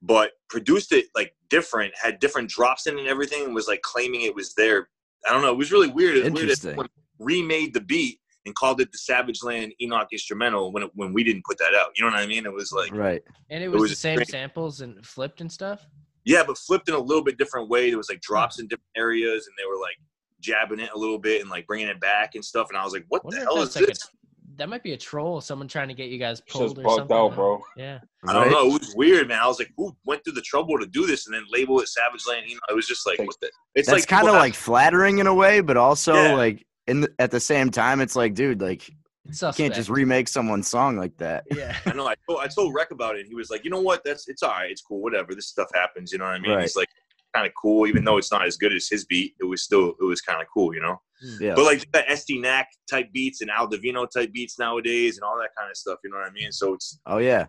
but 0.01 0.31
produced 0.49 0.91
it 0.91 1.05
like 1.15 1.33
different, 1.49 1.93
had 2.01 2.19
different 2.19 2.49
drops 2.49 2.85
in 2.87 2.95
it 2.97 2.99
and 3.01 3.07
everything, 3.09 3.45
and 3.45 3.55
was 3.55 3.67
like 3.67 3.81
claiming 3.81 4.21
it 4.21 4.35
was 4.35 4.53
there. 4.53 4.87
I 5.27 5.33
don't 5.33 5.41
know. 5.41 5.51
It 5.51 5.57
was 5.57 5.71
really 5.71 5.89
weird. 5.89 6.17
It 6.17 6.31
was 6.31 6.41
Interesting. 6.41 6.71
someone 6.71 6.87
remade 7.19 7.73
the 7.73 7.81
beat 7.81 8.19
and 8.45 8.55
called 8.55 8.81
it 8.81 8.91
the 8.91 8.97
Savage 8.97 9.43
Land 9.43 9.73
Enoch 9.81 10.07
instrumental 10.11 10.71
when 10.71 10.83
it, 10.83 10.91
when 10.95 11.13
we 11.13 11.23
didn't 11.23 11.43
put 11.45 11.57
that 11.59 11.75
out. 11.75 11.91
You 11.97 12.05
know 12.05 12.11
what 12.11 12.19
I 12.19 12.25
mean? 12.25 12.45
It 12.45 12.53
was 12.53 12.71
like 12.71 12.93
Right. 12.93 13.21
And 13.49 13.63
it 13.63 13.67
was, 13.69 13.81
was 13.81 13.91
the 13.91 13.95
same 13.97 14.15
great. 14.15 14.29
samples 14.29 14.81
and 14.81 15.05
flipped 15.05 15.41
and 15.41 15.51
stuff. 15.51 15.85
Yeah, 16.25 16.43
but 16.45 16.57
flipped 16.57 16.89
in 16.89 16.95
a 16.95 16.99
little 16.99 17.23
bit 17.23 17.37
different 17.37 17.69
way. 17.69 17.89
There 17.89 17.97
was 17.97 18.09
like 18.09 18.19
hmm. 18.25 18.33
drops 18.33 18.59
in 18.59 18.67
different 18.67 18.89
areas, 18.97 19.47
and 19.47 19.55
they 19.57 19.65
were 19.69 19.79
like 19.79 19.97
jabbing 20.41 20.79
it 20.79 20.89
a 20.93 20.97
little 20.97 21.19
bit 21.19 21.41
and 21.41 21.49
like 21.49 21.67
bringing 21.67 21.87
it 21.87 21.99
back 21.99 22.35
and 22.35 22.43
stuff. 22.43 22.67
And 22.69 22.77
I 22.77 22.83
was 22.83 22.93
like, 22.93 23.05
"What 23.09 23.23
Wonder 23.25 23.39
the 23.39 23.45
hell 23.45 23.57
is 23.57 23.73
that's 23.73 23.75
like 23.77 23.83
a- 23.85 23.87
this?" 23.87 24.09
That 24.57 24.67
might 24.67 24.83
be 24.83 24.91
a 24.91 24.97
troll, 24.97 25.39
someone 25.39 25.69
trying 25.69 25.87
to 25.87 25.93
get 25.93 26.09
you 26.09 26.19
guys 26.19 26.41
pulled 26.41 26.75
just 26.75 26.85
or 26.85 26.97
something. 26.97 27.15
out, 27.15 27.33
bro. 27.33 27.61
Yeah. 27.77 27.99
I 28.27 28.33
don't 28.33 28.41
Right? 28.43 28.51
know. 28.51 28.67
It 28.67 28.79
was 28.81 28.93
weird, 28.93 29.29
man. 29.29 29.39
I 29.39 29.47
was 29.47 29.57
like, 29.57 29.71
"Who 29.77 29.95
went 30.05 30.23
through 30.25 30.33
the 30.33 30.41
trouble 30.41 30.77
to 30.79 30.85
do 30.85 31.07
this 31.07 31.27
and 31.27 31.33
then 31.35 31.45
label 31.49 31.79
it 31.79 31.87
Savage 31.87 32.25
Land?" 32.27 32.45
You 32.47 32.55
know, 32.55 32.61
it 32.69 32.73
was 32.75 32.85
just 32.87 33.07
like, 33.07 33.19
"What 33.19 33.35
the?" 33.41 33.49
It's 33.75 33.87
That's 33.87 34.01
like 34.01 34.09
kind 34.09 34.27
of 34.27 34.33
like 34.33 34.53
flattering 34.55 35.19
in 35.19 35.27
a 35.27 35.33
way, 35.33 35.61
but 35.61 35.77
also 35.77 36.13
Yeah. 36.13 36.33
like 36.35 36.65
in 36.89 37.01
the, 37.01 37.13
at 37.19 37.31
the 37.31 37.39
same 37.39 37.69
time, 37.69 38.01
it's 38.01 38.15
like, 38.15 38.33
dude, 38.33 38.61
like 38.61 38.89
you 39.25 39.51
can't 39.53 39.73
just 39.73 39.89
remake 39.89 40.27
someone's 40.27 40.67
song 40.67 40.97
like 40.97 41.15
that. 41.17 41.45
Yeah. 41.55 41.75
I 41.85 41.93
know. 41.93 42.07
I 42.07 42.15
told, 42.27 42.39
I 42.41 42.47
told 42.47 42.73
Rec 42.73 42.91
about 42.91 43.15
it. 43.15 43.21
And 43.21 43.29
he 43.29 43.35
was 43.35 43.49
like, 43.49 43.63
"You 43.63 43.69
know 43.69 43.81
what? 43.81 44.03
That's 44.03 44.27
it's 44.27 44.43
all 44.43 44.51
right. 44.51 44.71
It's 44.71 44.81
cool. 44.81 45.01
Whatever. 45.01 45.35
This 45.35 45.47
stuff 45.47 45.69
happens. 45.73 46.11
You 46.11 46.17
know 46.17 46.25
what 46.25 46.35
I 46.35 46.39
mean?" 46.39 46.51
Right. 46.51 46.61
He's 46.61 46.75
like, 46.75 46.89
"Kind 47.35 47.45
of 47.45 47.53
cool, 47.59 47.87
even 47.87 48.03
though 48.03 48.17
it's 48.17 48.31
not 48.31 48.45
as 48.45 48.57
good 48.57 48.73
as 48.73 48.87
his 48.87 49.05
beat. 49.05 49.35
It 49.39 49.45
was 49.45 49.61
still 49.61 49.93
it 49.99 50.03
was 50.03 50.21
kind 50.21 50.41
of 50.41 50.47
cool, 50.53 50.73
you 50.73 50.81
know." 50.81 50.99
Hmm. 51.21 51.43
Yeah. 51.43 51.53
But 51.55 51.65
like 51.65 51.91
that 51.91 52.09
Estee 52.09 52.39
Nack 52.39 52.69
type 52.89 53.11
beats 53.13 53.41
and 53.41 53.51
Al 53.51 53.67
Divino 53.67 54.05
type 54.05 54.31
beats 54.33 54.57
nowadays 54.57 55.17
and 55.17 55.23
all 55.23 55.37
that 55.37 55.51
kind 55.57 55.69
of 55.69 55.77
stuff. 55.77 55.99
You 56.03 56.11
know 56.11 56.17
what 56.17 56.27
I 56.27 56.31
mean? 56.31 56.51
So 56.51 56.73
it's 56.73 56.99
oh 57.05 57.19
yeah. 57.19 57.45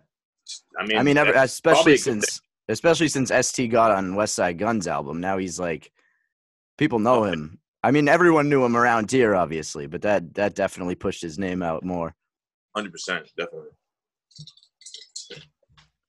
I 0.77 0.85
mean 0.85 0.97
I 0.97 1.03
mean, 1.03 1.17
ever, 1.17 1.31
especially 1.31 1.75
probably 1.75 1.97
thing. 1.97 2.21
since 2.21 2.41
especially 2.67 3.07
since 3.07 3.31
Estee 3.31 3.67
got 3.67 3.91
on 3.91 4.13
Westside 4.13 4.57
Gunn's 4.57 4.87
album. 4.87 5.19
Now 5.19 5.37
he's 5.37 5.59
like, 5.59 5.91
people 6.77 6.99
know 6.99 7.23
him. 7.23 7.59
I 7.83 7.91
mean, 7.91 8.07
everyone 8.07 8.47
knew 8.49 8.63
him 8.63 8.77
around 8.77 9.09
here, 9.11 9.35
obviously, 9.35 9.87
but 9.87 10.01
that 10.03 10.33
that 10.35 10.55
definitely 10.55 10.95
pushed 10.95 11.21
his 11.21 11.39
name 11.39 11.63
out 11.63 11.83
more. 11.83 12.13
Hundred 12.75 12.91
percent, 12.91 13.27
definitely. 13.37 13.69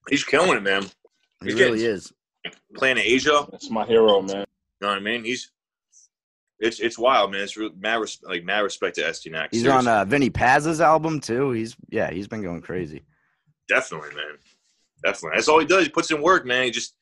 He's 0.09 0.25
killing 0.25 0.57
it, 0.57 0.62
man. 0.62 0.83
He 1.43 1.51
He's 1.51 1.55
really 1.55 1.85
is. 1.85 2.12
Playing 2.75 2.97
in 2.99 3.05
Asia, 3.05 3.47
That's 3.51 3.70
my 3.70 3.85
hero, 3.87 4.20
man. 4.20 4.39
you 4.39 4.45
know 4.83 4.89
what 4.89 4.97
I 4.97 5.01
mean? 5.01 5.25
He's 5.25 5.51
it's 6.59 6.81
it's 6.81 6.99
wild, 6.99 7.33
man. 7.33 7.43
It's 7.43 7.57
real, 7.57 7.70
mad 7.79 7.97
res- 8.01 8.20
like 8.23 8.45
mad 8.45 8.61
respect 8.61 8.97
to 8.97 9.07
Estee 9.07 9.31
Nack. 9.31 9.51
He's 9.53 9.66
on 9.66 9.87
uh, 9.87 10.05
Vinnie 10.05 10.31
Paz's 10.31 10.81
album 10.81 11.20
too. 11.20 11.53
He's 11.53 11.77
yeah, 11.91 12.11
he's 12.11 12.29
been 12.29 12.43
going 12.43 12.61
crazy. 12.61 13.03
definitely, 13.68 14.11
man. 14.14 14.39
Definitely, 15.05 15.37
that's 15.37 15.49
all 15.49 15.59
he 15.61 15.66
does. 15.66 15.85
He 15.85 15.91
puts 15.91 16.11
in 16.11 16.20
work, 16.23 16.45
man. 16.47 16.64
He 16.64 16.70
just 16.70 16.95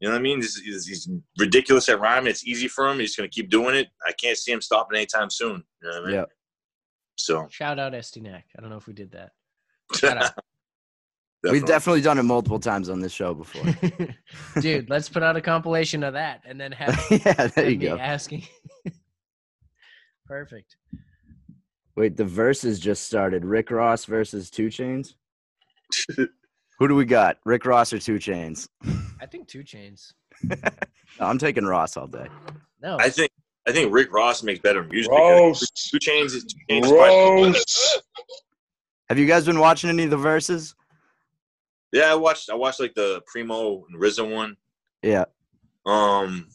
you 0.00 0.08
know 0.08 0.14
what 0.14 0.20
I 0.20 0.22
mean? 0.22 0.36
He's, 0.40 0.56
he's, 0.60 0.86
he's 0.86 1.08
ridiculous 1.38 1.88
at 1.88 2.00
rhyming. 2.00 2.30
It's 2.30 2.46
easy 2.46 2.68
for 2.68 2.88
him. 2.88 2.98
He's 3.00 3.16
gonna 3.16 3.28
keep 3.28 3.50
doing 3.50 3.74
it. 3.74 3.88
I 4.06 4.12
can't 4.12 4.36
see 4.38 4.52
him 4.52 4.60
stopping 4.60 4.96
anytime 4.96 5.30
soon. 5.30 5.64
You 5.82 5.88
know 5.88 5.94
what 5.96 6.02
I 6.02 6.06
mean? 6.06 6.14
Yeah. 6.14 6.24
So 7.18 7.46
Shout 7.50 7.78
out 7.78 7.94
Estee 7.94 8.20
Nack. 8.20 8.46
I 8.56 8.60
don't 8.60 8.70
know 8.70 8.76
if 8.76 8.86
we 8.86 8.92
did 8.92 9.10
that. 9.12 9.30
Shout 9.94 10.22
out. 10.22 10.32
We've 11.44 11.64
definitely 11.64 12.00
done 12.00 12.18
it 12.18 12.24
multiple 12.24 12.58
times 12.58 12.88
on 12.88 13.00
this 13.00 13.12
show 13.12 13.32
before. 13.32 13.62
Dude, 14.60 14.90
let's 14.90 15.08
put 15.08 15.22
out 15.22 15.36
a 15.36 15.40
compilation 15.40 16.02
of 16.02 16.14
that 16.14 16.42
and 16.44 16.60
then 16.60 16.72
have 16.72 17.06
yeah, 17.10 17.46
there 17.46 17.70
you 17.70 17.78
me 17.78 17.86
go. 17.86 17.96
asking. 17.96 18.42
Perfect. 20.26 20.76
Wait, 21.96 22.16
the 22.16 22.24
verses 22.24 22.80
just 22.80 23.04
started. 23.04 23.44
Rick 23.44 23.70
Ross 23.70 24.04
versus 24.04 24.50
2 24.50 24.66
Chainz. 24.66 25.14
Who 26.78 26.88
do 26.88 26.94
we 26.94 27.04
got? 27.04 27.38
Rick 27.44 27.64
Ross 27.66 27.92
or 27.92 27.98
2 27.98 28.16
Chainz? 28.16 28.68
I 29.20 29.26
think 29.26 29.48
2 29.48 29.60
Chainz. 29.64 30.12
I'm 31.20 31.38
taking 31.38 31.64
Ross 31.64 31.96
all 31.96 32.06
day. 32.06 32.28
No. 32.80 32.96
I 33.00 33.10
think 33.10 33.30
I 33.66 33.72
think 33.72 33.92
Rick 33.92 34.12
Ross 34.12 34.42
makes 34.42 34.60
better 34.60 34.82
music. 34.84 35.10
Roast. 35.10 35.90
2 35.90 35.98
Chainz 35.98 36.26
is 36.34 36.44
2 36.44 36.56
Chainz 36.70 36.84
is 36.84 36.90
probably- 36.92 37.42
Roast. 37.48 38.02
Have 39.08 39.18
you 39.18 39.26
guys 39.26 39.44
been 39.46 39.58
watching 39.58 39.90
any 39.90 40.04
of 40.04 40.10
the 40.10 40.16
verses? 40.18 40.74
Yeah, 41.92 42.12
I 42.12 42.14
watched 42.14 42.50
I 42.50 42.54
watched 42.54 42.78
like 42.80 42.94
the 42.94 43.22
Primo 43.26 43.84
and 43.88 43.98
RZA 44.00 44.30
one. 44.34 44.56
Yeah, 45.02 45.24
Um, 45.86 46.48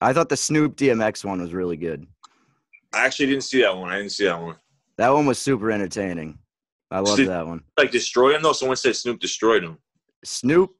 I 0.00 0.12
thought 0.12 0.28
the 0.30 0.36
Snoop 0.36 0.76
DMX 0.76 1.24
one 1.24 1.40
was 1.42 1.52
really 1.52 1.76
good. 1.76 2.06
I 2.92 3.04
actually 3.04 3.26
didn't 3.26 3.42
see 3.44 3.60
that 3.62 3.76
one. 3.76 3.90
I 3.92 3.98
didn't 3.98 4.12
see 4.12 4.24
that 4.24 4.40
one. 4.40 4.56
That 4.96 5.10
one 5.10 5.26
was 5.26 5.38
super 5.38 5.70
entertaining. 5.70 6.38
I 6.92 7.00
love 7.00 7.16
Did- 7.16 7.28
that 7.28 7.46
one. 7.46 7.62
Like 7.78 7.90
destroy 7.90 8.34
him 8.36 8.42
though. 8.42 8.52
Someone 8.52 8.76
said 8.76 8.94
Snoop 8.96 9.18
destroyed 9.20 9.64
him. 9.64 9.78
Snoop, 10.24 10.70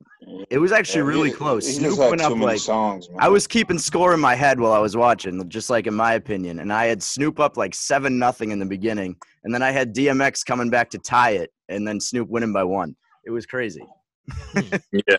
it 0.51 0.59
was 0.59 0.71
actually 0.71 1.01
Yeah, 1.01 1.07
really 1.09 1.31
he- 1.31 1.35
close. 1.35 1.67
he 1.67 1.73
Snoop 1.73 1.91
just 1.91 2.01
had 2.01 2.11
went 2.11 2.21
too 2.21 2.27
up 2.29 2.33
many 2.35 2.45
like 2.47 2.59
songs, 2.61 3.09
man. 3.11 3.19
I 3.21 3.29
was 3.29 3.47
keeping 3.49 3.77
score 3.79 4.15
in 4.15 4.21
my 4.21 4.37
head 4.37 4.61
while 4.61 4.73
I 4.73 4.79
was 4.79 4.97
watching, 4.97 5.49
just 5.49 5.69
like 5.69 5.89
in 5.89 5.95
my 5.95 6.13
opinion, 6.15 6.61
and 6.61 6.73
I 6.73 6.85
had 6.87 7.03
Snoop 7.03 7.41
up 7.41 7.57
like 7.57 7.75
seven 7.75 8.19
nothing 8.21 8.53
in 8.53 8.61
the 8.61 8.67
beginning, 8.67 9.17
and 9.43 9.53
then 9.53 9.63
I 9.63 9.73
had 9.73 9.93
DMX 9.95 10.45
coming 10.47 10.71
back 10.71 10.91
to 10.91 10.99
tie 10.99 11.31
it, 11.33 11.51
and 11.69 11.87
then 11.89 11.99
Snoop 11.99 12.29
winning 12.29 12.53
by 12.53 12.63
one. 12.63 12.95
It 13.25 13.31
was 13.31 13.47
crazy. 13.47 13.83
Yeah. 14.93 15.17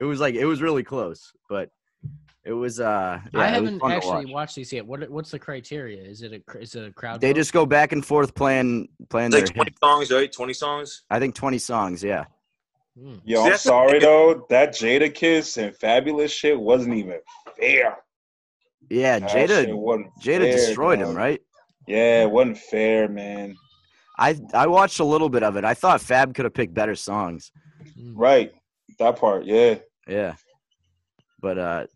It 0.00 0.04
was 0.04 0.20
like 0.20 0.34
it 0.36 0.46
was 0.46 0.62
really 0.62 0.84
close, 0.84 1.32
but 1.50 1.68
it 2.48 2.52
was 2.54 2.80
uh 2.80 3.20
yeah, 3.34 3.40
I 3.40 3.46
haven't 3.48 3.82
actually 3.84 4.24
watch. 4.24 4.32
watched 4.32 4.56
these 4.56 4.72
yet. 4.72 4.86
What 4.86 5.08
what's 5.10 5.30
the 5.30 5.38
criteria? 5.38 6.02
Is 6.02 6.22
it 6.22 6.32
a 6.32 6.58
is 6.58 6.74
it 6.74 6.88
a 6.88 6.92
crowd? 6.92 7.20
They 7.20 7.32
vote? 7.32 7.36
just 7.36 7.52
go 7.52 7.66
back 7.66 7.92
and 7.92 8.04
forth 8.04 8.34
playing 8.34 8.88
playing 9.10 9.34
It's 9.34 9.36
like 9.36 9.46
their 9.46 9.54
twenty 9.54 9.74
songs, 9.82 10.10
right? 10.10 10.32
Twenty 10.32 10.54
songs. 10.54 11.04
I 11.10 11.18
think 11.18 11.34
20 11.34 11.58
songs, 11.58 12.02
yeah. 12.02 12.24
Hmm. 12.98 13.16
Yo, 13.22 13.44
I'm 13.44 13.58
sorry 13.58 13.98
though. 13.98 14.46
That 14.48 14.70
Jadakiss 14.70 15.62
and 15.62 15.76
Fabolous 15.76 16.30
shit 16.30 16.58
wasn't 16.58 16.94
even 16.96 17.18
fair. 17.58 17.98
Yeah, 18.88 19.18
That 19.18 19.30
Jada 19.30 19.66
Jada 19.68 20.38
fair, 20.38 20.52
destroyed 20.52 21.00
him, 21.00 21.14
right? 21.14 21.42
Yeah, 21.86 22.22
it 22.22 22.30
wasn't 22.30 22.56
fair, 22.56 23.08
man. 23.08 23.56
I 24.18 24.40
I 24.54 24.66
watched 24.68 25.00
a 25.00 25.04
little 25.04 25.28
bit 25.28 25.42
of 25.42 25.56
it. 25.56 25.64
I 25.66 25.74
thought 25.74 26.00
Fab 26.00 26.34
could 26.34 26.46
have 26.46 26.54
picked 26.54 26.72
better 26.72 26.94
songs. 26.94 27.52
Right, 28.14 28.52
that 28.98 29.16
part. 29.16 29.44
Yeah, 29.44 29.74
Yeah. 30.06 30.34
But 31.40 31.58
uh 31.58 31.86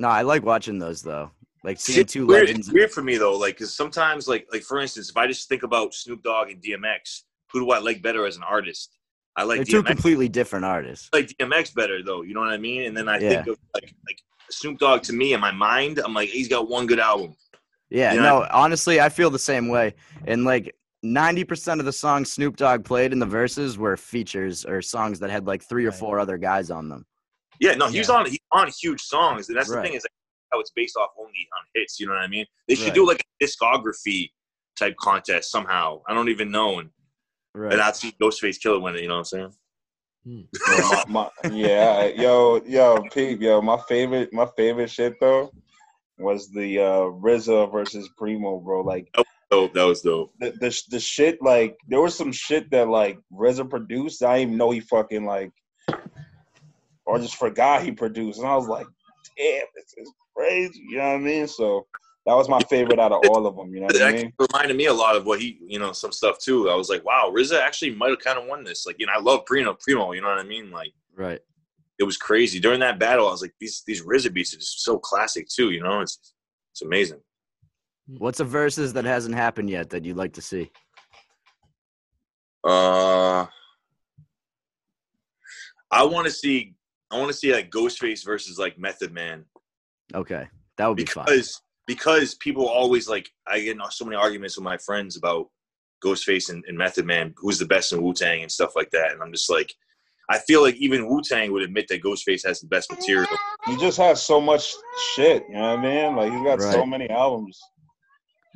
no, 0.00 0.08
I 0.08 0.22
like 0.22 0.42
watching 0.44 0.78
those 0.78 1.02
though. 1.02 1.30
Like 1.62 1.78
seeing 1.78 1.98
it's 2.00 2.14
two 2.14 2.26
weird, 2.26 2.48
legends. 2.48 2.68
It's 2.68 2.74
weird 2.74 2.90
for 2.90 3.02
me 3.02 3.18
though, 3.18 3.36
like 3.36 3.56
because 3.56 3.76
sometimes, 3.76 4.26
like 4.26 4.46
like 4.50 4.62
for 4.62 4.80
instance, 4.80 5.10
if 5.10 5.16
I 5.16 5.26
just 5.26 5.46
think 5.46 5.62
about 5.62 5.92
Snoop 5.92 6.22
Dogg 6.22 6.50
and 6.50 6.62
DMX, 6.62 7.24
who 7.52 7.60
do 7.60 7.70
I 7.70 7.78
like 7.80 8.00
better 8.00 8.24
as 8.24 8.36
an 8.38 8.42
artist? 8.42 8.96
I 9.36 9.44
like 9.44 9.58
They're 9.58 9.64
two 9.66 9.82
completely 9.82 10.28
different 10.30 10.64
artists. 10.64 11.10
I 11.12 11.18
like 11.18 11.28
DMX 11.28 11.74
better 11.74 12.02
though. 12.02 12.22
You 12.22 12.32
know 12.32 12.40
what 12.40 12.48
I 12.48 12.56
mean? 12.56 12.84
And 12.84 12.96
then 12.96 13.10
I 13.10 13.18
Yeah. 13.18 13.28
think 13.42 13.48
of 13.48 13.58
like 13.74 13.94
like 14.06 14.18
Snoop 14.50 14.78
Dogg 14.78 15.02
to 15.02 15.12
me 15.12 15.34
in 15.34 15.40
my 15.40 15.52
mind, 15.52 16.00
I'm 16.02 16.14
like 16.14 16.30
he's 16.30 16.48
got 16.48 16.68
one 16.68 16.86
good 16.86 16.98
album. 16.98 17.36
Yeah, 17.90 18.14
Yeah. 18.14 18.22
no, 18.22 18.46
honestly, 18.50 19.00
I 19.02 19.10
feel 19.10 19.28
the 19.28 19.38
same 19.38 19.68
way. 19.68 19.94
And 20.26 20.44
like 20.44 20.74
90% 21.04 21.78
of 21.78 21.84
the 21.84 21.92
songs 21.92 22.32
Snoop 22.32 22.56
Dogg 22.56 22.84
played 22.84 23.12
in 23.12 23.18
the 23.18 23.26
verses 23.26 23.76
were 23.76 23.98
features 23.98 24.64
or 24.64 24.80
songs 24.80 25.18
that 25.20 25.28
had 25.30 25.46
like 25.46 25.62
three 25.62 25.84
or 25.84 25.92
four 25.92 26.18
other 26.18 26.38
guys 26.38 26.70
on 26.70 26.88
them. 26.88 27.04
Yeah, 27.60 27.74
no, 27.74 27.86
he's 27.88 28.08
Yeah. 28.08 28.14
on 28.16 28.26
he's 28.26 28.38
on 28.52 28.68
huge 28.80 29.02
songs, 29.02 29.48
and 29.48 29.56
that's 29.56 29.68
the 29.68 29.82
thing 29.82 29.94
is 29.94 30.02
like, 30.02 30.10
how 30.52 30.58
it's 30.60 30.72
based 30.74 30.96
off 30.96 31.10
only 31.18 31.46
on 31.58 31.64
hits. 31.74 32.00
You 32.00 32.06
know 32.08 32.14
what 32.14 32.22
I 32.22 32.26
mean? 32.26 32.46
They 32.66 32.74
should 32.74 32.86
Right. 32.86 32.94
do 32.94 33.06
like 33.06 33.20
a 33.40 33.44
discography 33.44 34.30
type 34.78 34.96
contest 35.00 35.50
somehow. 35.50 36.02
I 36.08 36.14
don't 36.14 36.28
even 36.30 36.50
know, 36.50 36.78
and, 36.80 36.90
Right. 37.54 37.72
and 37.72 37.80
I'd 37.82 37.96
see 37.96 38.12
Ghostface 38.20 38.58
Killah 38.58 38.80
win 38.82 38.96
it. 38.96 39.02
You 39.02 39.08
know 39.08 39.14
what 39.14 39.32
I'm 39.32 39.52
saying? 39.52 39.54
Yo, 40.24 40.42
my, 41.08 41.30
my, 41.44 41.50
yeah, 41.50 42.04
yo, 42.06 42.60
yo, 42.64 43.02
Pete, 43.12 43.40
yo, 43.40 43.60
my 43.62 43.78
favorite, 43.88 44.32
my 44.32 44.46
favorite 44.56 44.90
shit 44.90 45.14
though 45.20 45.50
was 46.18 46.50
the 46.50 46.78
uh 46.78 47.04
RZA 47.22 47.70
versus 47.72 48.08
Primo, 48.18 48.58
bro. 48.58 48.82
Like 48.82 49.08
Dope. 49.50 49.72
That 49.74 49.84
was 49.84 50.00
dope. 50.02 50.32
the, 50.38 50.52
the 50.60 50.82
the 50.90 51.00
shit, 51.00 51.42
like 51.42 51.76
there 51.88 52.00
was 52.00 52.14
some 52.16 52.30
shit 52.32 52.70
that 52.70 52.88
like 52.88 53.18
RZA 53.32 53.68
produced. 53.68 54.22
I 54.22 54.38
didn't 54.38 54.48
even 54.50 54.58
know 54.58 54.70
he 54.70 54.80
fucking 54.80 55.24
like, 55.24 55.50
or 57.10 57.18
just 57.18 57.36
forgot 57.36 57.82
he 57.82 57.92
produced, 57.92 58.38
and 58.38 58.48
I 58.48 58.54
was 58.56 58.68
like, 58.68 58.86
damn, 59.36 59.64
this 59.74 59.94
is 59.96 60.12
crazy. 60.36 60.80
You 60.88 60.98
know 60.98 61.04
what 61.08 61.14
I 61.14 61.18
mean? 61.18 61.46
So 61.48 61.86
that 62.26 62.34
was 62.34 62.48
my 62.48 62.60
favorite 62.60 62.98
out 62.98 63.12
of 63.12 63.20
all 63.28 63.46
of 63.46 63.56
them. 63.56 63.74
You 63.74 63.80
know 63.80 63.86
It 63.86 63.94
what 63.94 64.02
I 64.02 64.06
actually 64.08 64.24
mean? 64.24 64.32
reminded 64.52 64.76
me 64.76 64.86
a 64.86 64.92
lot 64.94 65.16
of 65.16 65.26
what 65.26 65.40
he, 65.40 65.58
you 65.66 65.78
know, 65.78 65.92
some 65.92 66.12
stuff 66.12 66.38
too. 66.38 66.68
I 66.70 66.74
was 66.74 66.88
like, 66.88 67.04
wow, 67.04 67.32
RZA 67.34 67.60
actually 67.60 67.94
might 67.94 68.10
have 68.10 68.20
kind 68.20 68.38
of 68.38 68.46
won 68.46 68.62
this. 68.64 68.86
Like, 68.86 68.96
you 68.98 69.06
know, 69.06 69.12
I 69.16 69.20
love 69.20 69.44
Primo, 69.46 69.74
Primo. 69.74 70.12
You 70.12 70.20
know 70.22 70.28
what 70.28 70.38
I 70.38 70.42
mean? 70.44 70.70
Like, 70.70 70.92
Right. 71.16 71.40
it 71.98 72.04
was 72.04 72.16
crazy 72.16 72.60
during 72.60 72.80
that 72.80 72.98
battle. 72.98 73.26
I 73.28 73.30
was 73.32 73.42
like, 73.42 73.54
these 73.60 73.82
these 73.86 74.02
RZA 74.04 74.32
beats 74.32 74.54
are 74.54 74.58
just 74.58 74.82
so 74.84 74.98
classic 74.98 75.48
too. 75.48 75.70
You 75.70 75.82
know, 75.82 76.00
it's 76.00 76.34
it's 76.72 76.82
amazing. 76.82 77.20
What's 78.18 78.40
a 78.40 78.44
verses 78.44 78.92
that 78.94 79.04
hasn't 79.04 79.34
happened 79.34 79.70
yet 79.70 79.90
that 79.90 80.04
you'd 80.04 80.16
like 80.16 80.32
to 80.34 80.42
see? 80.42 80.70
Uh, 82.64 83.46
I 85.90 86.04
want 86.04 86.26
to 86.26 86.30
see, 86.30 86.74
I 87.10 87.18
want 87.18 87.30
to 87.30 87.36
see 87.36 87.52
like 87.52 87.70
Ghostface 87.70 88.24
versus 88.24 88.58
like 88.58 88.78
Method 88.78 89.12
Man 89.12 89.44
Okay, 90.14 90.48
that 90.76 90.86
would 90.86 90.96
be 90.96 91.04
fun. 91.04 91.24
because 91.26 91.60
because 91.86 92.34
people 92.36 92.68
always 92.68 93.08
like 93.08 93.30
I 93.46 93.60
get 93.60 93.76
so 93.90 94.04
many 94.04 94.16
arguments 94.16 94.56
with 94.56 94.64
my 94.64 94.76
friends 94.78 95.16
about 95.16 95.48
Ghostface 96.04 96.50
and, 96.50 96.64
and 96.66 96.76
Method 96.76 97.06
Man, 97.06 97.34
who's 97.36 97.58
the 97.58 97.66
best 97.66 97.92
in 97.92 98.02
Wu 98.02 98.12
Tang 98.12 98.42
and 98.42 98.50
stuff 98.50 98.74
like 98.76 98.90
that, 98.90 99.12
and 99.12 99.22
I'm 99.22 99.32
just 99.32 99.50
like. 99.50 99.72
I 100.32 100.38
feel 100.38 100.62
like 100.62 100.76
even 100.76 101.08
Wu 101.08 101.22
Tang 101.22 101.50
would 101.50 101.64
admit 101.64 101.88
that 101.88 102.04
Ghostface 102.04 102.46
has 102.46 102.60
the 102.60 102.68
best 102.68 102.88
material. 102.88 103.26
He 103.66 103.76
just 103.78 103.98
has 103.98 104.22
so 104.22 104.40
much 104.40 104.76
shit. 105.16 105.42
You 105.48 105.54
know 105.56 105.74
what 105.74 105.80
I 105.80 105.82
mean? 105.82 106.14
Like 106.14 106.32
he's 106.32 106.44
got 106.44 106.62
so 106.62 106.86
many 106.86 107.10
albums. 107.10 107.58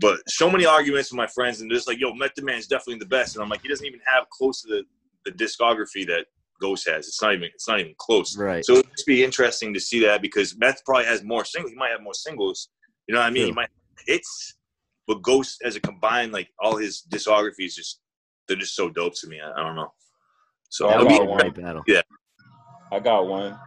But 0.01 0.21
so 0.29 0.49
many 0.49 0.67
arguments 0.67 1.11
with 1.11 1.17
my 1.17 1.27
friends, 1.27 1.61
and 1.61 1.69
they're 1.69 1.77
just 1.77 1.89
like, 1.89 1.99
"Yo, 1.99 2.15
Method 2.15 2.45
Man 2.45 2.59
is 2.59 2.69
definitely 2.69 3.01
the 3.01 3.07
best," 3.07 3.35
and 3.35 3.43
I'm 3.43 3.49
like, 3.49 3.63
he 3.63 3.69
doesn't 3.69 3.85
even 3.85 3.99
have 4.07 4.31
close 4.31 4.63
to 4.63 4.69
the, 4.69 4.85
the 5.25 5.33
discography 5.33 6.07
that 6.07 6.27
Ghost 6.61 6.89
has. 6.89 7.07
It's 7.07 7.21
not 7.21 7.35
even 7.35 7.49
it's 7.55 7.69
not 7.69 7.81
even 7.81 7.95
close. 7.99 8.37
Right. 8.37 8.65
So 8.65 8.75
it'd 8.75 8.91
just 8.91 9.07
be 9.07 9.25
interesting 9.25 9.75
to 9.75 9.81
see 9.81 10.01
that 10.01 10.23
because 10.23 10.57
Meth 10.59 10.85
probably 10.85 11.07
has 11.07 11.23
more 11.23 11.45
singles. 11.45 11.73
He 11.73 11.79
might 11.79 11.91
have 11.91 12.03
more 12.03 12.15
singles. 12.15 12.69
You 13.07 13.15
know 13.15 13.21
what 13.21 13.27
I 13.27 13.31
mean? 13.31 13.47
He 13.47 13.53
might 13.53 13.69
have 13.97 14.07
hits, 14.07 14.57
but 15.07 15.23
Ghost 15.23 15.63
as 15.65 15.77
a 15.77 15.81
combined, 15.81 16.33
like 16.33 16.49
all 16.59 16.77
his 16.77 17.03
discographies 17.11 17.75
just 17.75 18.01
they're 18.49 18.57
just 18.57 18.77
so 18.77 18.89
dope 18.91 19.15
to 19.17 19.27
me. 19.27 19.41
I, 19.41 19.51
I 19.51 19.63
don't 19.63 19.77
know. 19.77 19.93
So 20.69 20.89
that 20.89 20.99
I'll 20.99 21.05
be 21.05 21.11
got 21.11 21.23
a 21.23 21.25
one. 21.25 21.39
great 21.39 21.55
battle. 21.55 21.83
I 22.93 23.01
got 23.01 23.27
one. 23.27 23.59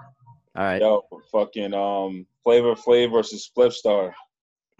All 0.55 0.63
right. 0.63 0.81
Yo, 0.81 1.03
fucking 1.31 1.73
um, 1.73 2.25
Flavor 2.43 2.75
Flav 2.75 3.11
versus 3.11 3.49
Spliff 3.49 3.73
Star. 3.73 4.15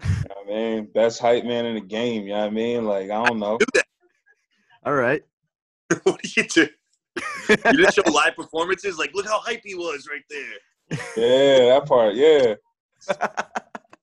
You 0.02 0.08
know 0.28 0.34
I 0.42 0.48
mean? 0.48 0.88
Best 0.92 1.20
hype 1.20 1.44
man 1.44 1.66
in 1.66 1.74
the 1.74 1.80
game. 1.80 2.24
You 2.24 2.32
know 2.32 2.40
what 2.40 2.46
I 2.46 2.50
mean? 2.50 2.84
Like 2.84 3.10
I 3.10 3.24
don't 3.24 3.38
know. 3.38 3.58
All 4.84 4.94
right. 4.94 5.22
what 6.02 6.22
do 6.22 6.30
you 6.36 6.44
do? 6.44 6.68
You 7.48 7.56
didn't 7.56 7.94
show 7.94 8.02
live 8.12 8.34
performances. 8.36 8.98
Like, 8.98 9.10
look 9.14 9.26
how 9.26 9.40
hype 9.40 9.62
he 9.64 9.74
was 9.74 10.06
right 10.10 10.22
there. 10.30 10.98
Yeah, 11.16 11.74
that 11.74 11.86
part. 11.86 12.14
Yeah. 12.14 12.54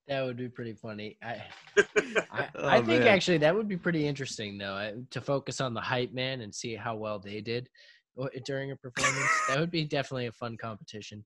That 0.08 0.24
would 0.24 0.38
be 0.38 0.50
pretty 0.50 0.74
funny. 0.74 1.18
I 1.24 1.42
I, 2.32 2.48
Oh, 2.56 2.68
I 2.68 2.76
think 2.78 3.00
man. 3.00 3.08
actually 3.08 3.40
that 3.40 3.56
would 3.56 3.68
be 3.68 3.76
pretty 3.76 4.06
interesting 4.08 4.56
though 4.58 4.74
I- 4.76 4.94
to 5.10 5.20
focus 5.20 5.60
on 5.60 5.74
the 5.74 5.82
hype 5.82 6.14
man 6.14 6.42
and 6.42 6.54
see 6.54 6.76
how 6.76 6.96
well 6.96 7.18
they 7.18 7.42
did 7.42 7.68
uh, 8.22 8.28
during 8.46 8.70
a 8.70 8.76
performance. 8.76 9.32
that 9.48 9.60
would 9.60 9.72
be 9.72 9.84
definitely 9.84 10.28
a 10.28 10.32
fun 10.32 10.58
competition. 10.62 11.26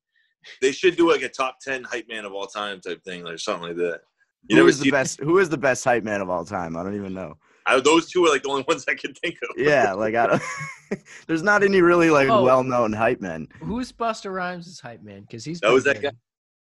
They 0.61 0.71
should 0.71 0.95
do 0.95 1.11
like 1.11 1.23
a 1.23 1.27
top 1.29 1.57
ten 1.61 1.83
hype 1.83 2.07
man 2.07 2.23
of 2.23 2.31
all 2.31 2.47
time 2.47 2.79
type 2.79 3.03
thing, 3.03 3.27
or 3.27 3.37
something 3.37 3.67
like 3.67 3.75
that. 3.77 3.99
You 4.47 4.55
Who 4.55 4.61
never 4.63 4.71
the 4.71 4.83
see 4.85 4.91
best? 4.91 5.19
Who 5.19 5.39
is 5.39 5.49
the 5.49 5.57
best 5.57 5.83
hype 5.83 6.05
man 6.05 6.21
of 6.21 6.29
all 6.29 6.45
time? 6.45 6.77
I 6.77 6.83
don't 6.83 6.95
even 6.95 7.13
know. 7.13 7.33
I, 7.69 7.79
those 7.79 8.09
two 8.09 8.25
are 8.25 8.29
like 8.29 8.43
the 8.43 8.49
only 8.49 8.63
ones 8.67 8.85
I 8.87 8.95
can 8.95 9.13
think 9.13 9.35
of. 9.43 9.49
Yeah, 9.57 9.93
like 9.93 10.15
I 10.15 10.27
don't. 10.27 10.41
there's 11.27 11.43
not 11.43 11.63
any 11.63 11.81
really 11.81 12.09
like 12.09 12.29
Oh. 12.29 12.43
well-known 12.43 12.93
hype 12.93 13.21
men. 13.21 13.47
Who's 13.61 13.91
Busta 13.91 14.33
Rhymes' 14.33 14.79
hype 14.79 15.03
man? 15.03 15.21
Because 15.21 15.45
he's 15.45 15.59
That 15.61 15.71
was 15.71 15.83
that 15.83 16.01
good. 16.01 16.15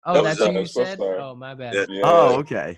Oh, 0.05 0.13
That 0.15 0.23
that's 0.23 0.39
was, 0.39 0.49
who 0.49 0.55
uh, 0.55 0.59
you 0.61 0.65
said. 0.65 0.97
Star. 0.97 1.19
Oh, 1.19 1.35
my 1.35 1.53
bad. 1.53 1.73
Yeah. 1.73 1.85
Yeah. 1.89 2.01
Oh, 2.03 2.35
okay. 2.39 2.77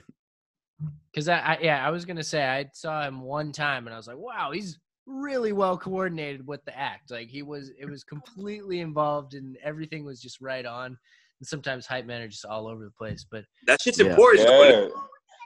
Because 1.11 1.27
I, 1.27 1.37
I, 1.39 1.57
yeah, 1.61 1.85
I 1.85 1.89
was 1.89 2.05
gonna 2.05 2.23
say 2.23 2.43
I 2.45 2.65
saw 2.73 3.05
him 3.05 3.21
one 3.21 3.51
time 3.51 3.87
and 3.87 3.93
I 3.93 3.97
was 3.97 4.07
like, 4.07 4.17
wow, 4.17 4.51
he's 4.51 4.79
really 5.05 5.51
well 5.51 5.77
coordinated 5.77 6.45
with 6.45 6.63
the 6.65 6.77
act. 6.77 7.11
Like 7.11 7.27
he 7.29 7.41
was, 7.41 7.71
it 7.79 7.85
was 7.89 8.03
completely 8.03 8.79
involved 8.79 9.33
and 9.33 9.57
everything 9.63 10.05
was 10.05 10.21
just 10.21 10.39
right 10.39 10.65
on. 10.65 10.97
And 11.39 11.47
sometimes 11.47 11.85
hype 11.87 12.05
men 12.05 12.21
are 12.21 12.27
just 12.27 12.45
all 12.45 12.67
over 12.67 12.83
the 12.85 12.91
place, 12.91 13.25
but 13.29 13.43
That 13.65 13.81
shit's 13.81 13.99
Yeah. 13.99 14.07
important. 14.07 14.47
Yeah. 14.47 14.87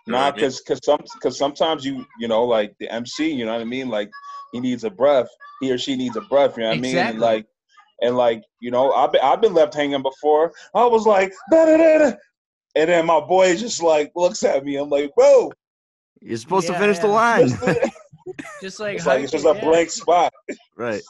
You 0.06 0.14
Nah, 0.14 0.20
what 0.20 0.34
I 0.34 0.38
mean? 0.38 0.50
cause, 0.50 0.62
cause 0.62 0.80
some, 0.84 1.00
cause 1.22 1.38
sometimes 1.38 1.86
you, 1.86 2.06
you 2.20 2.28
know, 2.28 2.44
like 2.44 2.76
the 2.80 2.90
MC, 2.90 3.32
you 3.32 3.46
know 3.46 3.54
what 3.54 3.62
I 3.62 3.66
mean? 3.66 3.90
Like 3.90 4.10
he 4.52 4.60
needs 4.60 4.84
a 4.84 4.90
breath. 4.90 5.28
He 5.62 5.72
or 5.72 5.78
she 5.78 5.96
needs 5.96 6.18
a 6.18 6.22
breath. 6.22 6.58
You 6.58 6.64
know 6.64 6.70
what 6.70 6.78
I 6.78 6.82
mean? 6.82 6.98
And 7.08 7.20
like, 7.20 7.46
and 8.02 8.18
like, 8.18 8.44
you 8.60 8.72
know, 8.72 8.92
I've 8.94 9.12
been, 9.14 9.22
I've 9.24 9.42
been 9.42 9.54
left 9.54 9.74
hanging 9.74 10.02
before. 10.02 10.54
I 10.76 10.86
was 10.86 11.06
like, 11.06 11.34
da 11.52 11.66
da 11.66 11.78
da, 11.78 11.98
da. 12.00 12.12
and 12.76 12.90
then 12.90 13.06
my 13.06 13.20
boy 13.22 13.56
just 13.56 13.82
like 13.82 14.12
looks 14.16 14.44
at 14.44 14.66
me. 14.66 14.78
I'm 14.78 14.90
like, 14.90 15.12
bro, 15.16 15.56
You're 16.22 16.38
supposed 16.38 16.68
to 16.68 16.74
Yeah, 16.74 16.80
finish 16.80 17.00
the 17.00 17.08
line. 17.08 17.50
just 18.62 18.80
like 18.80 18.98
it's 18.98 19.06
like 19.06 19.22
it's 19.22 19.32
just 19.32 19.46
a 19.46 19.54
yeah. 19.54 19.62
blank 19.62 19.90
spot. 19.92 20.34
right. 20.78 21.02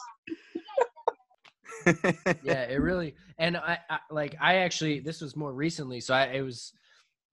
yeah, 2.42 2.64
it 2.64 2.76
really 2.80 3.14
and 3.38 3.56
I, 3.56 3.78
I 3.90 3.98
like 4.10 4.36
I 4.40 4.56
actually 4.56 5.00
this 5.00 5.20
was 5.20 5.36
more 5.36 5.52
recently, 5.52 6.00
so 6.00 6.14
I 6.14 6.24
it 6.26 6.42
was 6.42 6.72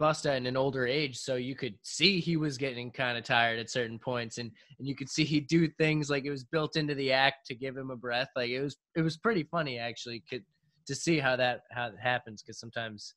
Busta 0.01 0.35
in 0.35 0.47
an 0.47 0.57
older 0.57 0.87
age, 0.87 1.17
so 1.17 1.35
you 1.35 1.55
could 1.55 1.75
see 1.83 2.19
he 2.19 2.35
was 2.35 2.57
getting 2.57 2.91
kind 2.91 3.17
of 3.17 3.23
tired 3.23 3.59
at 3.59 3.69
certain 3.69 3.99
points, 3.99 4.39
and 4.39 4.51
and 4.79 4.87
you 4.87 4.95
could 4.95 5.09
see 5.09 5.23
he'd 5.23 5.47
do 5.47 5.67
things 5.67 6.09
like 6.09 6.25
it 6.25 6.31
was 6.31 6.43
built 6.43 6.75
into 6.75 6.95
the 6.95 7.11
act 7.11 7.45
to 7.47 7.55
give 7.55 7.77
him 7.77 7.91
a 7.91 7.95
breath. 7.95 8.29
Like 8.35 8.49
it 8.49 8.61
was 8.61 8.77
it 8.95 9.01
was 9.01 9.17
pretty 9.17 9.43
funny 9.43 9.77
actually 9.77 10.23
could 10.29 10.43
to 10.87 10.95
see 10.95 11.19
how 11.19 11.35
that 11.35 11.61
how 11.71 11.87
it 11.87 11.99
happens 12.01 12.41
because 12.41 12.59
sometimes 12.59 13.13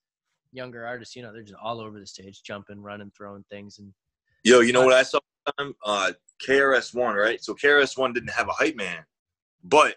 younger 0.53 0.87
artists, 0.87 1.17
you 1.17 1.23
know, 1.23 1.33
they're 1.33 1.43
just 1.43 1.59
all 1.61 1.81
over 1.81 1.99
the 1.99 2.07
stage, 2.07 2.43
jumping, 2.43 2.81
running, 2.81 3.11
throwing 3.17 3.45
things, 3.51 3.79
and 3.79 3.93
Yo, 4.45 4.61
you 4.61 4.75
know 4.75 4.85
what 4.85 4.93
I 4.93 5.03
saw? 5.03 5.19
Uh, 5.85 6.13
KRS 6.47 6.95
One, 6.95 7.17
right? 7.17 7.43
So 7.43 7.55
KRS 7.55 7.97
One 7.97 8.13
didn't 8.13 8.31
have 8.31 8.49
a 8.49 8.53
hype 8.53 8.77
man, 8.77 9.05
but 9.63 9.97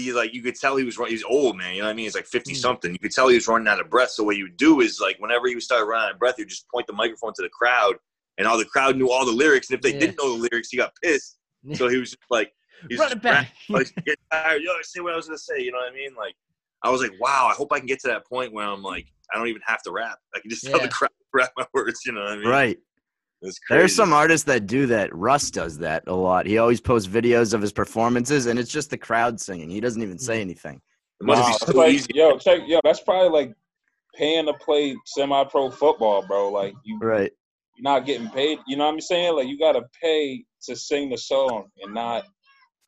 he 0.00 0.12
like 0.12 0.34
you 0.34 0.42
could 0.42 0.56
tell 0.56 0.76
he 0.76 0.84
was 0.84 0.96
he's 1.08 1.22
old 1.22 1.56
man. 1.56 1.74
You 1.74 1.80
know 1.80 1.86
what 1.86 1.92
I 1.92 1.94
mean? 1.94 2.04
He's 2.06 2.14
like 2.16 2.26
fifty 2.26 2.52
Mm. 2.52 2.56
something. 2.56 2.92
You 2.92 2.98
could 2.98 3.12
tell 3.12 3.28
he 3.28 3.36
was 3.36 3.46
running 3.46 3.68
out 3.68 3.80
of 3.80 3.88
breath. 3.90 4.10
So 4.10 4.24
what 4.24 4.36
you 4.36 4.44
would 4.44 4.56
do 4.56 4.80
is 4.80 4.98
like 5.00 5.16
whenever 5.20 5.46
he 5.46 5.54
would 5.54 5.62
start 5.62 5.86
running 5.86 6.06
out 6.08 6.12
of 6.12 6.18
breath, 6.18 6.34
you 6.38 6.44
just 6.44 6.68
point 6.68 6.86
the 6.86 6.92
microphone 6.92 7.32
to 7.34 7.42
the 7.42 7.48
crowd, 7.48 7.94
and 8.38 8.46
all 8.48 8.58
the 8.58 8.64
crowd 8.64 8.96
knew 8.96 9.10
all 9.10 9.24
the 9.24 9.32
lyrics. 9.32 9.70
And 9.70 9.76
if 9.76 9.82
they 9.82 9.92
Yeah. 9.92 10.00
didn't 10.00 10.16
know 10.18 10.36
the 10.36 10.48
lyrics, 10.50 10.68
he 10.70 10.76
got 10.76 10.92
pissed. 11.02 11.38
So 11.74 11.88
he 11.88 11.96
was 11.96 12.10
just 12.10 12.22
like, 12.28 12.52
he 12.88 12.94
was 12.94 13.00
run 13.00 13.12
it 13.12 13.22
back. 13.22 13.52
like 13.70 13.94
get 14.04 14.18
tired. 14.32 14.62
Yo, 14.62 14.72
say 14.82 15.00
what 15.00 15.12
I 15.12 15.16
was 15.16 15.26
gonna 15.26 15.38
say. 15.38 15.60
You 15.60 15.70
know 15.72 15.78
what 15.78 15.90
I 15.92 15.94
mean? 15.94 16.14
Like, 16.16 16.34
I 16.82 16.90
was 16.90 17.00
like, 17.00 17.12
wow. 17.20 17.46
I 17.50 17.54
hope 17.54 17.72
I 17.72 17.78
can 17.78 17.86
get 17.86 18.00
to 18.00 18.08
that 18.08 18.26
point 18.26 18.52
where 18.52 18.66
I'm 18.66 18.82
like, 18.82 19.06
I 19.32 19.38
don't 19.38 19.46
even 19.48 19.62
have 19.64 19.82
to 19.82 19.92
rap. 19.92 20.18
I 20.34 20.40
can 20.40 20.50
just 20.50 20.66
tell 20.66 20.80
the 20.80 20.88
crowd 20.88 21.10
rap 21.32 21.52
my 21.56 21.66
words. 21.72 22.00
You 22.04 22.12
know 22.12 22.20
what 22.24 22.32
I 22.32 22.36
mean? 22.36 22.48
right. 22.48 22.78
It's 23.44 23.58
crazy. 23.58 23.78
There's 23.78 23.94
some 23.94 24.12
artists 24.12 24.46
that 24.46 24.66
do 24.66 24.86
that. 24.86 25.14
Russ 25.14 25.50
does 25.50 25.78
that 25.78 26.04
a 26.06 26.14
lot. 26.14 26.46
He 26.46 26.58
always 26.58 26.80
posts 26.80 27.08
videos 27.08 27.52
of 27.52 27.60
his 27.60 27.72
performances, 27.72 28.46
and 28.46 28.58
it's 28.58 28.70
just 28.70 28.90
the 28.90 28.96
crowd 28.96 29.38
singing. 29.38 29.68
He 29.68 29.80
doesn't 29.80 30.02
even 30.02 30.18
say 30.18 30.38
mm. 30.38 30.42
anything. 30.42 30.80
It 31.20 31.26
must 31.26 31.42
Wow, 31.42 31.46
be 31.46 31.52
it's 31.52 31.66
so 31.66 31.78
like, 31.78 31.92
easy. 31.92 32.08
Yo, 32.14 32.38
check, 32.38 32.62
yo, 32.66 32.80
that's 32.82 33.00
probably 33.00 33.28
like 33.28 33.54
paying 34.14 34.46
to 34.46 34.54
play 34.54 34.96
semi-pro 35.04 35.70
football, 35.70 36.26
bro. 36.26 36.50
Like 36.50 36.74
you, 36.84 36.98
Right. 37.00 37.30
you're 37.76 37.82
not 37.82 38.06
getting 38.06 38.28
paid. 38.30 38.58
You 38.66 38.76
know 38.76 38.86
what 38.86 38.94
I'm 38.94 39.00
saying? 39.00 39.36
Like 39.36 39.48
you 39.48 39.58
gotta 39.58 39.82
pay 40.02 40.44
to 40.64 40.74
sing 40.74 41.10
the 41.10 41.18
song 41.18 41.68
and 41.82 41.92
not. 41.92 42.24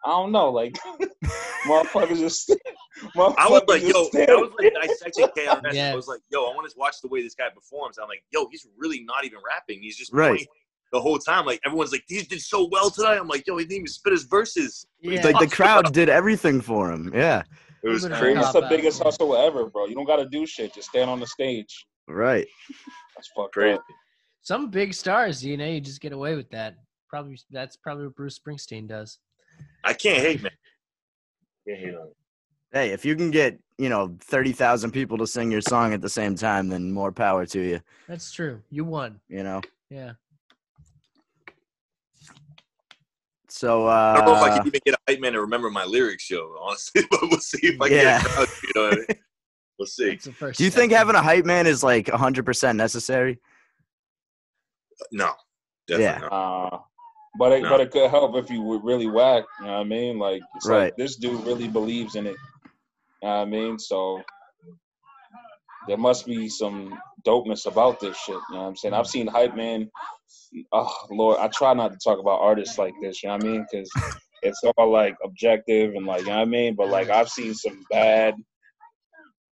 I 0.04 0.10
don't 0.10 0.32
know, 0.32 0.50
like 0.50 0.74
motherfuckers 1.66 2.18
just. 2.18 2.54
Motherfuckers 3.14 3.34
I 3.38 3.48
was 3.48 3.62
like, 3.68 3.82
yo, 3.82 3.88
I 3.88 4.40
was 4.40 4.52
like 4.58 4.72
dissecting 4.88 5.26
KRS. 5.36 5.72
Yeah. 5.74 5.92
I 5.92 5.94
was 5.94 6.08
like, 6.08 6.20
yo, 6.30 6.44
I 6.50 6.54
want 6.54 6.68
to 6.70 6.74
watch 6.78 7.00
the 7.02 7.08
way 7.08 7.22
this 7.22 7.34
guy 7.34 7.44
performs. 7.54 7.98
I'm 7.98 8.08
like, 8.08 8.22
yo, 8.32 8.48
he's 8.50 8.66
really 8.76 9.02
not 9.04 9.24
even 9.24 9.38
rapping. 9.46 9.82
He's 9.82 9.96
just 9.96 10.12
Right. 10.12 10.30
pointing 10.30 10.46
the 10.92 11.00
whole 11.00 11.18
time. 11.18 11.44
Like 11.44 11.60
everyone's 11.66 11.92
like, 11.92 12.04
he 12.08 12.22
did 12.22 12.40
so 12.40 12.68
well 12.70 12.90
tonight. 12.90 13.18
I'm 13.18 13.28
like, 13.28 13.46
yo, 13.46 13.56
he 13.58 13.64
didn't 13.64 13.76
even 13.76 13.86
spit 13.88 14.12
his 14.12 14.24
verses. 14.24 14.86
What 15.00 15.10
are 15.10 15.12
you 15.14 15.18
Yeah. 15.20 15.26
Like 15.26 15.50
the 15.50 15.54
crowd 15.54 15.92
did 15.92 16.08
everything 16.08 16.60
for 16.60 16.90
him. 16.90 17.10
Yeah. 17.14 17.42
It 17.82 17.88
was 17.88 18.02
Little 18.04 18.08
bit 18.08 18.14
of 18.16 18.20
crazy. 18.22 18.34
That's 18.40 18.52
the 18.52 18.60
Cop 18.60 18.64
out. 18.64 18.70
biggest 18.76 19.02
hustle 19.02 19.36
ever, 19.36 19.66
bro. 19.66 19.86
You 19.86 19.94
don't 19.94 20.06
gotta 20.06 20.26
do 20.28 20.46
shit. 20.46 20.74
Just 20.74 20.88
stand 20.88 21.10
on 21.10 21.20
the 21.20 21.26
stage. 21.26 21.86
Right. 22.08 22.46
That's 23.14 23.28
fucked 23.36 23.52
Crazy. 23.54 23.78
Some 24.42 24.70
big 24.70 24.94
stars, 24.94 25.44
you 25.44 25.56
know, 25.56 25.66
you 25.66 25.80
just 25.80 26.00
get 26.00 26.12
away 26.12 26.34
with 26.36 26.48
that. 26.50 26.76
Probably 27.10 27.38
that's 27.50 27.76
probably 27.76 28.06
what 28.06 28.16
Bruce 28.16 28.38
Springsteen 28.38 28.88
does. 28.88 29.18
I 29.84 29.92
can't 29.92 30.18
hate, 30.18 30.42
man. 30.42 30.52
Can't 31.68 31.80
hate 31.80 31.94
on 31.94 32.08
it. 32.08 32.16
Hey, 32.76 32.90
if 32.90 33.06
you 33.06 33.16
can 33.16 33.30
get, 33.30 33.58
you 33.78 33.88
know, 33.88 34.14
30,000 34.20 34.90
people 34.90 35.16
to 35.16 35.26
sing 35.26 35.50
your 35.50 35.62
song 35.62 35.94
at 35.94 36.02
the 36.02 36.10
same 36.10 36.34
time, 36.34 36.68
then 36.68 36.92
more 36.92 37.10
power 37.10 37.46
to 37.46 37.58
you, 37.58 37.80
That's 38.06 38.30
true. 38.30 38.60
You 38.68 38.84
won. 38.84 39.18
you 39.30 39.42
know? 39.42 39.62
Yeah. 39.88 40.12
So 43.48 43.86
uh, 43.86 44.12
I 44.12 44.16
don't 44.18 44.26
know 44.26 44.34
if 44.34 44.42
I 44.42 44.48
uh, 44.48 44.58
can 44.58 44.66
even 44.66 44.80
get 44.84 44.94
a 44.94 44.98
hype 45.08 45.20
man 45.20 45.32
to 45.32 45.40
remember 45.40 45.70
my 45.70 45.86
lyrics, 45.86 46.28
yo. 46.28 46.54
Honestly, 46.60 47.00
but 47.10 47.22
we'll 47.22 47.40
see 47.40 47.60
if 47.62 47.80
I 47.80 47.88
Yeah. 47.88 48.20
get 48.20 48.30
crowd. 48.34 48.48
You 48.62 48.68
know 48.74 48.82
what 48.82 48.92
I 48.92 48.96
mean? 48.96 49.06
We'll 49.78 49.86
see. 49.86 50.16
The 50.22 50.32
first 50.34 50.58
do 50.58 50.64
you 50.66 50.70
think 50.70 50.92
having 50.92 51.14
a 51.14 51.22
hype 51.22 51.46
man 51.46 51.66
is 51.66 51.82
like 51.82 52.08
100% 52.08 52.76
necessary? 52.76 53.38
No, 55.12 55.32
definitely 55.88 56.04
Yeah. 56.24 56.28
not. 56.28 56.72
Uh, 56.74 56.78
but 57.38 57.52
it, 57.52 57.62
No. 57.62 57.70
but 57.70 57.80
it 57.80 57.90
could 57.90 58.10
help 58.10 58.36
if 58.36 58.50
you 58.50 58.60
would 58.60 58.84
really 58.84 59.06
whack. 59.06 59.44
You 59.60 59.66
know 59.66 59.72
what 59.72 59.80
I 59.80 59.84
mean? 59.84 60.18
Like, 60.18 60.42
it's 60.56 60.66
Right. 60.66 60.84
like 60.84 60.96
this 60.96 61.16
dude 61.16 61.42
really 61.46 61.68
believes 61.68 62.16
in 62.16 62.26
it. 62.26 62.36
Know 63.26 63.38
what 63.38 63.48
I 63.48 63.50
mean? 63.50 63.78
So 63.78 64.22
there 65.88 65.96
must 65.96 66.26
be 66.26 66.48
some 66.48 66.96
dopeness 67.26 67.66
about 67.66 67.98
this 67.98 68.16
shit. 68.16 68.36
You 68.50 68.54
know 68.54 68.62
what 68.62 68.68
I'm 68.68 68.76
saying? 68.76 68.94
I've 68.94 69.08
seen 69.08 69.26
hype 69.26 69.56
man. 69.56 69.90
Oh 70.72 70.94
Lord, 71.10 71.38
I 71.38 71.48
try 71.48 71.74
not 71.74 71.92
to 71.92 71.98
talk 72.02 72.20
about 72.20 72.40
artists 72.40 72.78
like 72.78 72.94
this. 73.02 73.22
You 73.22 73.28
know 73.28 73.36
what 73.36 73.44
I 73.44 73.48
mean? 73.48 73.66
Because 73.70 73.90
it's 74.42 74.62
all 74.76 74.92
like 74.92 75.16
objective 75.24 75.94
and 75.94 76.06
like 76.06 76.20
you 76.20 76.28
know 76.28 76.36
what 76.36 76.42
I 76.42 76.44
mean. 76.44 76.76
But 76.76 76.88
like 76.88 77.10
I've 77.10 77.28
seen 77.28 77.52
some 77.54 77.84
bad 77.90 78.34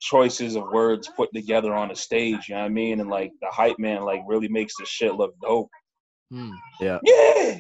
choices 0.02 0.56
of 0.56 0.72
words 0.74 1.10
put 1.16 1.30
together 1.34 1.74
on 1.74 1.92
a 1.92 1.96
stage. 1.96 2.50
You 2.50 2.56
know 2.56 2.62
what 2.62 2.68
I 2.68 2.74
mean? 2.74 3.00
And 3.00 3.10
like 3.10 3.32
the 3.42 3.48
hype 3.52 3.80
man 3.80 4.04
like 4.04 4.22
really 4.28 4.50
makes 4.50 4.74
the 4.78 4.86
shit 4.86 5.16
look 5.16 5.34
dope. 5.42 5.70
Hmm, 6.32 6.52
Yeah, 6.80 7.00
yeah. 7.04 7.60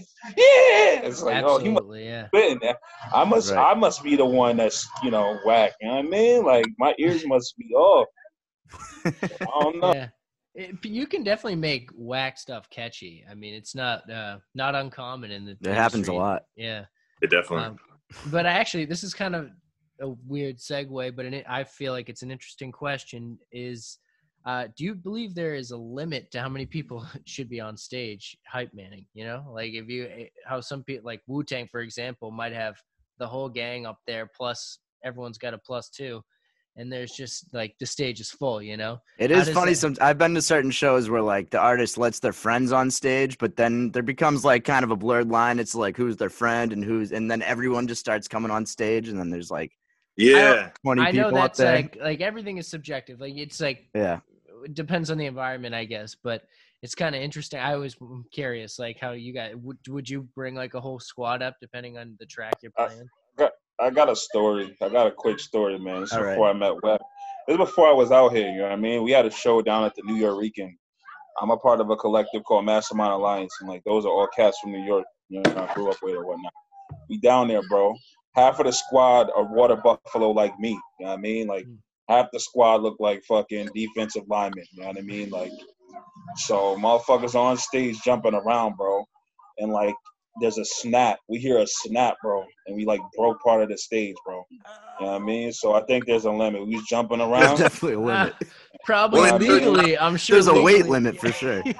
It's 1.03 1.21
like, 1.21 1.43
oh, 1.43 1.57
he 1.59 1.67
must 1.69 1.81
absolutely, 1.81 2.05
yeah. 2.05 2.27
been 2.31 2.57
there. 2.61 2.77
I 3.13 3.25
must, 3.25 3.51
Right. 3.51 3.71
I 3.71 3.73
must 3.73 4.01
be 4.01 4.15
the 4.15 4.25
one 4.25 4.55
that's, 4.55 4.87
you 5.03 5.11
know, 5.11 5.37
whack. 5.45 5.73
You 5.81 5.89
know 5.89 5.95
what 5.95 6.05
I 6.05 6.07
mean? 6.07 6.43
Like 6.45 6.65
my 6.79 6.93
ears 6.97 7.25
must 7.27 7.57
be 7.57 7.73
off. 7.75 8.07
I 9.05 9.11
don't 9.59 9.79
know. 9.79 9.93
Yeah. 9.93 10.07
It, 10.53 10.85
you 10.85 11.05
can 11.05 11.23
definitely 11.23 11.55
make 11.57 11.89
whack 11.93 12.37
stuff 12.37 12.69
catchy. 12.69 13.25
I 13.29 13.35
mean, 13.35 13.53
it's 13.53 13.75
not 13.75 14.09
uh, 14.09 14.37
not 14.55 14.75
uncommon 14.75 15.31
in 15.31 15.45
the. 15.45 15.57
It 15.69 15.73
happens 15.75 16.07
a 16.07 16.13
lot. 16.13 16.43
Yeah. 16.55 16.85
It 17.21 17.29
definitely. 17.29 17.65
Um, 17.65 17.77
but 18.27 18.45
actually, 18.45 18.85
this 18.85 19.03
is 19.03 19.13
kind 19.13 19.35
of 19.35 19.49
a 20.01 20.09
weird 20.27 20.57
segue, 20.59 21.15
but 21.15 21.25
in 21.25 21.33
it, 21.33 21.45
I 21.47 21.63
feel 21.63 21.93
like 21.93 22.09
it's 22.09 22.21
an 22.21 22.31
interesting 22.31 22.71
question. 22.71 23.37
Is 23.51 23.97
uh, 24.45 24.67
do 24.75 24.83
you 24.83 24.95
believe 24.95 25.35
there 25.35 25.53
is 25.53 25.71
a 25.71 25.77
limit 25.77 26.31
to 26.31 26.41
how 26.41 26.49
many 26.49 26.65
people 26.65 27.05
should 27.25 27.49
be 27.49 27.59
on 27.59 27.77
stage 27.77 28.35
hype 28.47 28.71
manning? 28.73 29.05
You 29.13 29.25
know, 29.25 29.45
like 29.51 29.73
if 29.73 29.87
you 29.87 30.05
eh, 30.05 30.25
how 30.45 30.61
some 30.61 30.83
people 30.83 31.05
like 31.05 31.21
Wu 31.27 31.43
Tang, 31.43 31.67
for 31.71 31.81
example, 31.81 32.31
might 32.31 32.53
have 32.53 32.75
the 33.19 33.27
whole 33.27 33.49
gang 33.49 33.85
up 33.85 33.99
there 34.07 34.29
plus 34.35 34.79
everyone's 35.03 35.37
got 35.37 35.53
a 35.53 35.59
plus 35.59 35.89
two, 35.89 36.21
and 36.75 36.91
there's 36.91 37.11
just 37.11 37.53
like 37.53 37.75
the 37.79 37.85
stage 37.85 38.19
is 38.19 38.31
full. 38.31 38.63
You 38.63 38.77
know. 38.77 38.97
It 39.19 39.29
How 39.29 39.41
is 39.41 39.49
funny. 39.49 39.71
that- 39.73 39.77
Some 39.77 39.97
I've 40.01 40.17
been 40.17 40.33
to 40.33 40.41
certain 40.41 40.71
shows 40.71 41.07
where 41.07 41.21
like 41.21 41.51
the 41.51 41.59
artist 41.59 41.99
lets 41.99 42.19
their 42.19 42.33
friends 42.33 42.71
on 42.71 42.89
stage, 42.89 43.37
but 43.37 43.55
then 43.55 43.91
there 43.91 44.03
becomes 44.03 44.43
like 44.43 44.63
kind 44.63 44.83
of 44.83 44.89
a 44.89 44.95
blurred 44.95 45.29
line. 45.29 45.59
It's 45.59 45.75
like 45.75 45.95
who's 45.97 46.17
their 46.17 46.29
friend 46.31 46.73
and 46.73 46.83
who's, 46.83 47.11
and 47.11 47.29
then 47.29 47.43
everyone 47.43 47.87
just 47.87 48.01
starts 48.01 48.27
coming 48.27 48.49
on 48.49 48.65
stage, 48.65 49.07
and 49.07 49.19
then 49.19 49.29
there's 49.29 49.51
like 49.51 49.71
yeah. 50.17 50.69
twenty 50.83 51.01
I 51.01 51.11
know 51.11 51.25
people 51.25 51.37
up 51.37 51.43
that's 51.43 51.59
there. 51.59 51.75
like 51.75 51.97
like 52.01 52.21
everything 52.21 52.57
is 52.57 52.67
subjective. 52.67 53.19
Like 53.19 53.37
it's 53.37 53.61
like 53.61 53.87
yeah, 53.93 54.19
it 54.63 54.73
depends 54.73 55.11
on 55.11 55.17
the 55.17 55.25
environment, 55.25 55.75
I 55.75 55.85
guess. 55.85 56.15
But 56.15 56.43
it's 56.81 56.95
kind 56.95 57.15
of 57.15 57.21
interesting. 57.21 57.59
I 57.59 57.75
was 57.75 57.95
curious, 58.33 58.79
like 58.79 58.99
how 58.99 59.11
you 59.11 59.33
guys 59.33 59.53
would 59.55 59.77
would 59.87 60.09
you 60.09 60.27
bring 60.35 60.55
like 60.55 60.73
a 60.73 60.81
whole 60.81 60.99
squad 60.99 61.41
up 61.41 61.55
depending 61.61 61.97
on 61.97 62.15
the 62.19 62.25
track 62.25 62.55
you're 62.61 62.71
playing? 62.71 63.07
I 63.81 63.89
got 63.89 64.09
a 64.09 64.15
story. 64.15 64.77
I 64.81 64.89
got 64.89 65.07
a 65.07 65.11
quick 65.11 65.39
story, 65.39 65.79
man. 65.79 66.01
This 66.01 66.11
is 66.11 66.17
All 66.17 66.23
right. 66.23 66.33
before 66.35 66.49
I 66.49 66.53
met 66.53 66.83
Web. 66.83 67.01
This 67.47 67.55
is 67.55 67.57
before 67.57 67.87
I 67.87 67.93
was 67.93 68.11
out 68.11 68.29
here. 68.29 68.47
You 68.47 68.57
know 68.57 68.63
what 68.65 68.73
I 68.73 68.75
mean? 68.75 69.01
We 69.03 69.11
had 69.11 69.25
a 69.25 69.31
show 69.31 69.61
down 69.63 69.83
at 69.85 69.95
the 69.95 70.03
Nuyorican. 70.03 70.69
I'm 71.41 71.49
a 71.49 71.57
part 71.57 71.81
of 71.81 71.89
a 71.89 71.95
collective 71.95 72.43
called 72.43 72.65
Mastermind 72.65 73.13
Alliance, 73.13 73.51
and 73.59 73.67
like 73.67 73.83
those 73.83 74.05
are 74.05 74.09
all 74.09 74.27
cats 74.35 74.59
from 74.59 74.71
New 74.71 74.83
York. 74.83 75.05
You 75.29 75.41
know, 75.41 75.51
I 75.55 75.73
grew 75.73 75.89
up 75.89 75.97
with 76.03 76.15
or 76.15 76.25
whatnot. 76.25 76.53
We 77.09 77.19
down 77.19 77.47
there, 77.47 77.61
bro. 77.69 77.95
Half 78.35 78.59
of 78.59 78.67
the 78.67 78.71
squad 78.71 79.29
are 79.35 79.43
water 79.43 79.75
buffalo 79.75 80.29
like 80.29 80.57
me. 80.59 80.69
You 80.99 81.05
know 81.05 81.07
what 81.07 81.17
I 81.17 81.21
mean? 81.21 81.47
Like 81.47 81.65
Mm. 81.65 81.77
Half 82.11 82.27
the 82.33 82.39
squad 82.39 82.81
look 82.81 82.97
like 82.99 83.23
fucking 83.23 83.69
defensive 83.73 84.23
linemen. 84.27 84.65
You 84.73 84.81
know 84.81 84.87
what 84.87 84.97
I 84.97 85.01
mean? 85.01 85.29
Like 85.29 85.51
so, 86.37 86.75
motherfuckers 86.77 87.35
on 87.35 87.57
stage 87.57 87.97
jumping 88.03 88.33
around, 88.33 88.77
bro, 88.77 89.03
and 89.57 89.71
like 89.71 89.95
there's 90.39 90.57
a 90.57 90.65
snap. 90.65 91.19
We 91.27 91.39
hear 91.39 91.57
a 91.57 91.67
snap, 91.67 92.15
bro, 92.23 92.45
and 92.67 92.75
we 92.75 92.85
like 92.85 93.01
broke 93.17 93.41
part 93.41 93.63
of 93.63 93.69
the 93.69 93.77
stage, 93.77 94.15
bro. 94.25 94.43
You 94.51 95.05
know 95.05 95.11
what 95.13 95.21
I 95.21 95.25
mean? 95.25 95.51
So 95.51 95.73
I 95.73 95.81
think 95.83 96.05
there's 96.05 96.25
a 96.25 96.31
limit. 96.31 96.65
We 96.65 96.75
was 96.75 96.85
jumping 96.85 97.19
around. 97.19 97.31
there's 97.31 97.49
around. 97.49 97.57
definitely 97.59 97.95
a 97.95 97.99
limit. 97.99 98.35
Ah, 98.41 98.45
probably 98.85 99.21
Well, 99.21 99.37
legally, 99.37 99.97
I'm 99.97 100.17
sure. 100.17 100.35
There's 100.35 100.47
a 100.47 100.61
weight 100.61 100.87
limit 100.87 101.19
for 101.19 101.31
sure. 101.31 101.63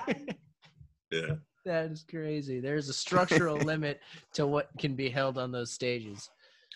Yeah. 1.13 1.35
that 1.65 1.91
is 1.91 2.05
crazy. 2.09 2.61
There's 2.61 2.87
a 2.87 2.93
structural 2.93 3.57
limit 3.65 3.99
to 4.35 4.47
what 4.47 4.69
can 4.79 4.95
be 4.95 5.09
held 5.09 5.37
on 5.37 5.51
those 5.51 5.73
stages. 5.73 6.29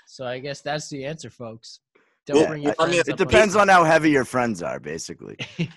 So 0.08 0.26
I 0.26 0.40
guess 0.40 0.60
that's 0.60 0.90
the 0.90 1.06
answer, 1.06 1.30
folks. 1.30 1.80
Don't 2.26 2.38
Well, 2.38 2.48
bring 2.48 2.64
your 2.64 2.76
I 2.80 2.86
mean, 2.86 2.94
friends 3.04 3.08
It 3.10 3.18
depends 3.18 3.56
on 3.56 3.68
how 3.68 3.84
heavy 3.84 4.10
your 4.12 4.26
friends 4.26 4.62
are, 4.64 4.80
basically. 4.80 5.38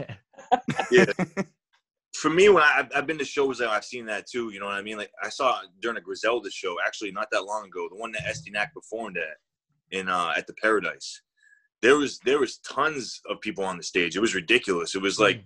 Yeah. 0.90 1.05
For 2.14 2.30
me, 2.30 2.49
when 2.49 2.62
I, 2.62 2.78
I've- 2.78 2.94
I've 2.94 3.07
been 3.07 3.18
to 3.18 3.24
shows 3.24 3.59
that 3.59 3.68
I've 3.68 3.84
seen 3.84 4.07
that 4.07 4.26
too. 4.26 4.51
You 4.51 4.61
know 4.61 4.66
what 4.66 4.74
I 4.76 4.82
mean? 4.82 4.96
Like 4.96 5.11
I 5.22 5.28
saw 5.28 5.61
during 5.82 5.99
a 5.99 6.01
Griselda 6.01 6.51
show, 6.51 6.76
actually 6.86 7.12
not 7.12 7.28
that 7.32 7.44
long 7.44 7.66
ago, 7.66 7.86
the 7.90 7.96
one 7.96 8.12
that 8.12 8.22
Estee 8.26 8.51
Nack 8.51 8.72
performed 8.72 9.18
at 9.18 9.36
in 9.96 10.09
uh, 10.09 10.32
at 10.36 10.46
the 10.46 10.55
Paradise. 10.55 11.20
There 11.82 11.96
was 11.96 12.18
there 12.24 12.40
was 12.40 12.59
tons 12.59 13.20
of 13.28 13.40
people 13.40 13.62
on 13.62 13.76
the 13.76 13.82
stage. 13.82 14.16
It 14.16 14.20
was 14.20 14.34
ridiculous. 14.34 14.94
It 14.94 15.03
was 15.03 15.20
like 15.20 15.44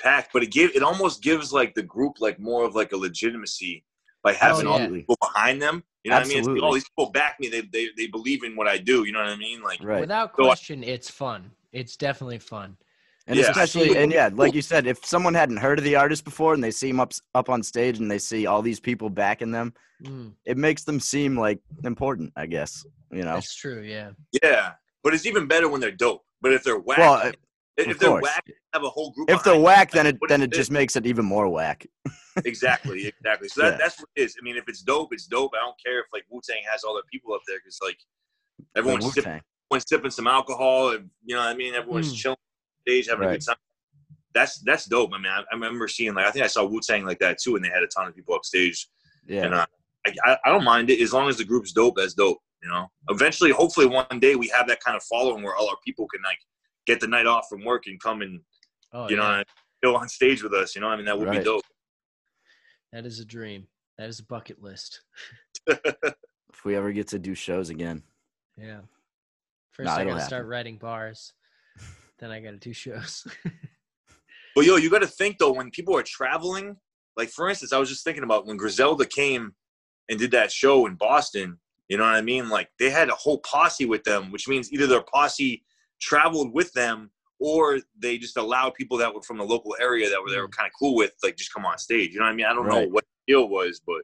packed, 0.00 0.30
but 0.32 0.42
it 0.42 0.50
gave 0.50 0.74
it 0.74 0.82
almost 0.82 1.22
gives 1.22 1.52
like 1.52 1.74
the 1.74 1.82
group 1.82 2.14
like 2.20 2.40
more 2.40 2.64
of 2.64 2.74
like 2.74 2.92
a 2.92 2.96
legitimacy 2.96 3.84
by 4.22 4.32
having 4.32 4.66
Oh, 4.66 4.70
all 4.72 4.78
these 4.78 4.88
people 4.90 5.16
behind 5.20 5.60
them. 5.62 5.82
You 6.04 6.10
know 6.10 6.18
what 6.18 6.26
I 6.26 6.28
mean? 6.28 6.38
It's 6.38 6.48
like, 6.48 6.62
oh, 6.62 6.74
these 6.74 6.88
people 6.88 7.10
back 7.10 7.38
me. 7.40 7.48
They, 7.48 7.60
they 7.62 7.88
they 7.96 8.06
believe 8.06 8.42
in 8.44 8.56
what 8.56 8.66
I 8.68 8.78
do. 8.78 9.04
You 9.04 9.12
know 9.12 9.18
what 9.20 9.28
I 9.28 9.36
mean? 9.36 9.62
Like 9.62 9.82
Right. 9.82 10.00
Without 10.00 10.32
So 10.36 10.44
I- 10.44 10.46
question, 10.46 10.82
it's 10.82 11.10
fun. 11.10 11.50
It's 11.72 11.96
definitely 11.96 12.38
fun. 12.38 12.76
And 13.26 13.36
Yeah. 13.36 13.50
especially, 13.50 13.98
and 13.98 14.10
yeah, 14.10 14.30
like 14.32 14.54
you 14.54 14.62
said, 14.62 14.86
if 14.86 15.04
someone 15.04 15.34
hadn't 15.34 15.58
heard 15.58 15.78
of 15.78 15.84
the 15.84 15.96
artist 15.96 16.24
before 16.24 16.54
and 16.54 16.64
they 16.64 16.70
see 16.70 16.88
him 16.88 16.98
up 17.00 17.12
up 17.34 17.50
on 17.50 17.62
stage 17.62 17.98
and 17.98 18.10
they 18.10 18.18
see 18.18 18.46
all 18.46 18.62
these 18.62 18.80
people 18.80 19.10
backing 19.10 19.50
them, 19.50 19.74
Mm, 20.02 20.32
it 20.46 20.56
makes 20.56 20.84
them 20.84 21.00
seem 21.00 21.36
like 21.38 21.58
important. 21.84 22.32
I 22.36 22.46
guess 22.46 22.86
you 23.10 23.24
know. 23.24 23.34
that's 23.34 23.54
true. 23.54 23.82
Yeah. 23.82 24.10
yeah, 24.42 24.72
but 25.02 25.12
it's 25.12 25.26
even 25.26 25.46
better 25.46 25.68
when 25.68 25.80
they're 25.80 25.90
dope. 25.90 26.24
But 26.40 26.52
if 26.52 26.62
they're 26.62 26.78
whack, 26.78 26.98
Well, 26.98 27.32
uh, 27.78 27.82
if 27.82 27.90
of 27.92 27.98
they're 28.00 28.08
course. 28.10 28.22
whack, 28.22 28.44
have 28.74 28.82
a 28.84 28.88
whole 28.90 29.10
group. 29.12 29.30
If 29.30 29.42
they're 29.44 29.58
whack, 29.58 29.90
them, 29.90 30.04
then 30.04 30.14
it 30.14 30.20
what 30.20 30.28
then 30.28 30.42
it 30.42 30.52
just 30.52 30.70
makes 30.70 30.96
it 30.96 31.06
even 31.06 31.24
more 31.24 31.48
whack. 31.48 31.86
exactly, 32.44 33.06
exactly. 33.06 33.48
So 33.48 33.62
that, 33.62 33.72
Yeah. 33.72 33.78
that's 33.78 33.98
what 34.00 34.08
it 34.16 34.22
is. 34.22 34.36
I 34.40 34.42
mean, 34.44 34.56
if 34.56 34.64
it's 34.68 34.82
dope, 34.82 35.12
it's 35.12 35.26
dope. 35.26 35.52
I 35.54 35.64
don't 35.64 35.76
care 35.84 36.00
if 36.00 36.06
like 36.12 36.24
Wu 36.30 36.40
Tang 36.48 36.62
has 36.70 36.84
all 36.84 36.94
their 36.94 37.02
people 37.12 37.34
up 37.34 37.42
there 37.46 37.58
because 37.58 37.78
like 37.82 37.98
everyone's 38.76 39.04
Like 39.04 39.14
sipping, 39.14 39.40
everyone's 39.70 39.88
sipping 39.88 40.10
some 40.10 40.26
alcohol, 40.26 40.90
and 40.92 41.10
you 41.24 41.34
know 41.34 41.40
what 41.42 41.48
I 41.50 41.54
mean. 41.54 41.74
Everyone's 41.74 42.12
Mm. 42.12 42.16
chilling 42.16 42.36
on 42.36 42.80
stage, 42.92 43.08
having 43.08 43.28
a 43.28 43.32
good 43.32 43.44
time. 43.46 43.56
That's 44.34 44.58
that's 44.60 44.84
dope. 44.86 45.10
I 45.14 45.18
mean, 45.18 45.32
I, 45.32 45.40
I 45.40 45.54
remember 45.54 45.88
seeing 45.88 46.14
like 46.14 46.26
I 46.26 46.30
think 46.30 46.44
I 46.44 46.48
saw 46.48 46.64
Wu 46.64 46.80
Tang 46.80 47.04
like 47.04 47.18
that 47.20 47.38
too, 47.42 47.56
and 47.56 47.64
they 47.64 47.68
had 47.70 47.82
a 47.82 47.86
ton 47.88 48.06
of 48.08 48.14
people 48.14 48.34
up 48.34 48.44
stage. 48.44 48.88
Yeah. 49.26 49.44
And 49.44 49.54
uh, 49.54 49.66
I, 50.06 50.12
I 50.24 50.38
I 50.46 50.50
don't 50.50 50.64
mind 50.64 50.90
it 50.90 51.00
as 51.00 51.12
long 51.12 51.28
as 51.28 51.38
the 51.38 51.44
group's 51.44 51.72
dope. 51.72 51.96
That's 51.96 52.14
dope. 52.14 52.38
You 52.62 52.68
know. 52.68 52.88
Eventually, 53.08 53.50
hopefully, 53.52 53.86
one 53.86 54.18
day 54.20 54.34
we 54.36 54.48
have 54.48 54.66
that 54.68 54.80
kind 54.80 54.96
of 54.96 55.02
following 55.04 55.42
where 55.42 55.56
all 55.56 55.68
our 55.70 55.76
people 55.84 56.06
can 56.08 56.22
like 56.22 56.38
get 56.88 56.98
the 57.00 57.06
night 57.06 57.26
off 57.26 57.46
from 57.48 57.64
work 57.64 57.86
and 57.86 58.00
come 58.00 58.22
and 58.22 58.40
Oh, 58.92 59.08
you 59.10 59.16
know 59.16 59.22
yeah. 59.30 59.36
and 59.38 59.46
chill 59.84 59.96
on 59.96 60.08
stage 60.08 60.42
with 60.42 60.54
us. 60.54 60.74
You 60.74 60.80
know, 60.80 60.88
I 60.88 60.96
mean 60.96 61.04
that 61.04 61.18
would 61.18 61.30
be 61.30 61.38
dope. 61.40 61.62
that 62.92 63.04
is 63.06 63.20
a 63.20 63.24
dream. 63.24 63.66
That 63.98 64.08
is 64.08 64.18
a 64.20 64.24
bucket 64.24 64.60
list. 64.62 65.02
If 65.68 66.64
we 66.64 66.74
ever 66.74 66.90
get 66.92 67.06
to 67.08 67.18
do 67.20 67.34
shows 67.36 67.68
again, 67.70 68.02
Yeah. 68.56 68.80
First, 69.70 69.86
Nah, 69.86 69.94
I 69.96 70.04
gotta 70.04 70.22
start 70.24 70.46
writing 70.46 70.76
bars. 70.78 71.34
then 72.18 72.30
I 72.32 72.40
gotta 72.40 72.56
do 72.56 72.72
shows. 72.72 73.24
But 74.56 74.64
yo, 74.66 74.74
you 74.74 74.90
got 74.90 75.02
to 75.02 75.06
think 75.06 75.38
though 75.38 75.52
when 75.52 75.70
people 75.70 75.96
are 75.96 76.02
traveling. 76.02 76.76
Like 77.16 77.28
for 77.28 77.48
instance, 77.48 77.72
I 77.72 77.78
was 77.78 77.88
just 77.88 78.02
thinking 78.02 78.24
about 78.24 78.44
when 78.46 78.56
Griselda 78.56 79.06
came 79.06 79.52
and 80.08 80.18
did 80.18 80.32
that 80.32 80.50
show 80.50 80.86
in 80.86 80.96
Boston. 80.96 81.60
You 81.88 81.96
know 81.96 82.02
what 82.04 82.14
I 82.16 82.22
mean? 82.22 82.48
Like 82.48 82.68
they 82.80 82.90
had 82.90 83.08
a 83.08 83.14
whole 83.14 83.38
posse 83.38 83.84
with 83.86 84.02
them, 84.02 84.32
which 84.32 84.48
means 84.48 84.72
either 84.72 84.88
their 84.88 85.02
posse 85.02 85.62
traveled 86.00 86.52
with 86.52 86.72
them 86.72 87.10
or 87.40 87.78
they 87.98 88.18
just 88.18 88.36
allowed 88.36 88.74
people 88.74 88.98
that 88.98 89.14
were 89.14 89.22
from 89.22 89.38
the 89.38 89.44
local 89.44 89.76
area 89.80 90.08
that 90.10 90.20
were 90.22 90.30
they 90.30 90.40
were 90.40 90.48
kind 90.48 90.66
of 90.66 90.72
cool 90.78 90.96
with, 90.96 91.12
like 91.22 91.36
just 91.36 91.52
come 91.52 91.64
on 91.64 91.78
stage. 91.78 92.12
You 92.12 92.18
know 92.18 92.24
what 92.26 92.32
I 92.32 92.36
mean? 92.36 92.46
I 92.46 92.52
don't 92.52 92.68
know 92.68 92.86
what 92.88 93.04
the 93.26 93.32
deal 93.32 93.48
was, 93.48 93.80
but 93.86 94.02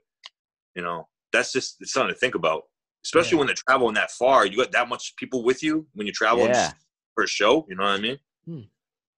you 0.76 0.82
know, 0.82 1.08
that's 1.32 1.52
just 1.52 1.76
it's 1.80 1.92
something 1.92 2.14
to 2.14 2.18
think 2.18 2.34
about. 2.34 2.62
Especially 3.04 3.32
Yeah. 3.32 3.38
when 3.38 3.46
they're 3.48 3.56
traveling 3.68 3.94
that 3.94 4.10
far, 4.12 4.46
you 4.46 4.56
got 4.56 4.72
that 4.72 4.88
much 4.88 5.14
people 5.16 5.42
with 5.44 5.62
you 5.62 5.86
when 5.94 6.06
you're 6.06 6.14
traveling 6.14 6.50
Yeah. 6.50 6.72
for 7.14 7.24
a 7.24 7.28
show. 7.28 7.66
You 7.68 7.74
know 7.76 7.82
what 7.84 7.98
I 7.98 8.00
mean? 8.00 8.18
Hmm. 8.46 8.60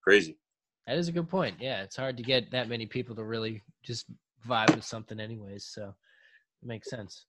Crazy. 0.02 0.38
that 0.86 0.96
is 0.98 1.08
a 1.08 1.12
good 1.12 1.28
point. 1.28 1.56
Yeah, 1.60 1.82
it's 1.82 1.96
hard 1.96 2.16
to 2.16 2.22
get 2.22 2.50
that 2.52 2.68
many 2.68 2.86
people 2.86 3.16
to 3.16 3.24
really 3.24 3.60
just 3.82 4.06
vibe 4.46 4.72
with 4.74 4.84
something, 4.84 5.18
anyways. 5.18 5.64
So 5.66 5.94
it 6.62 6.66
makes 6.68 6.88
sense. 6.88 7.26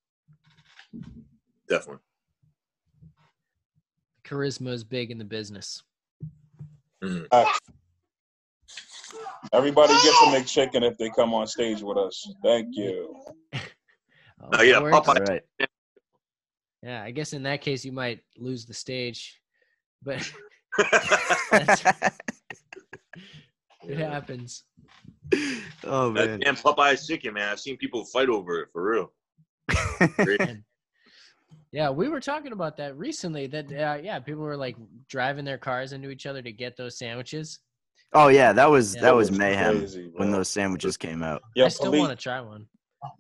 Definitely. 1.67 2.03
Charisma 4.27 4.69
is 4.69 4.83
big 4.83 5.11
in 5.11 5.17
the 5.17 5.25
business. 5.25 5.81
Mhm. 7.03 7.27
Everybody 9.53 9.93
gets 9.93 10.21
a 10.21 10.25
McChicken 10.25 10.83
if 10.83 10.97
they 10.97 11.09
come 11.09 11.33
on 11.33 11.47
stage 11.47 11.81
with 11.81 11.97
us. 11.97 12.29
Thank 12.43 12.75
you. 12.75 13.15
Oh, 14.39 14.61
yeah. 14.61 14.79
Popeye. 14.79 15.27
Right. 15.27 15.41
Yeah, 16.83 17.03
I 17.03 17.09
guess 17.09 17.33
in 17.33 17.41
that 17.43 17.61
case 17.61 17.83
you 17.83 17.91
might 17.91 18.21
lose 18.37 18.65
the 18.65 18.73
stage, 18.73 19.41
but 20.03 20.31
it 20.77 22.13
happens. 23.97 24.63
oh 25.83 26.11
man. 26.11 26.39
damn 26.39 26.55
Popeye's 26.55 27.07
chicken, 27.07 27.33
man. 27.33 27.49
I've 27.49 27.59
seen 27.59 27.77
people 27.77 28.05
fight 28.05 28.29
over 28.29 28.61
it 28.61 28.69
for 28.71 28.91
real. 28.91 29.11
And 31.73 31.77
yeah, 31.79 31.89
we 31.89 32.09
were 32.09 32.19
talking 32.19 32.51
about 32.51 32.77
that 32.77 32.97
recently. 32.97 33.47
That 33.47 33.71
uh, 33.71 33.97
yeah, 34.01 34.19
people 34.19 34.43
were 34.43 34.57
like 34.57 34.75
driving 35.09 35.45
their 35.45 35.57
cars 35.57 35.93
into 35.93 36.09
each 36.09 36.25
other 36.25 36.41
to 36.41 36.51
get 36.51 36.77
those 36.77 36.97
sandwiches. 36.97 37.59
oh 38.13 38.27
yeah, 38.29 38.53
that 38.53 38.69
was 38.69 38.95
Yeah. 38.95 39.01
that 39.01 39.15
was 39.15 39.29
was 39.29 39.39
mayhem 39.39 39.79
crazy, 39.79 40.09
when 40.15 40.31
those 40.31 40.49
sandwiches 40.49 40.97
came 40.97 41.23
out. 41.23 41.41
Yeah, 41.55 41.65
I 41.65 41.69
still 41.69 41.91
want 41.91 42.11
to 42.11 42.15
try 42.21 42.39
one. 42.41 42.65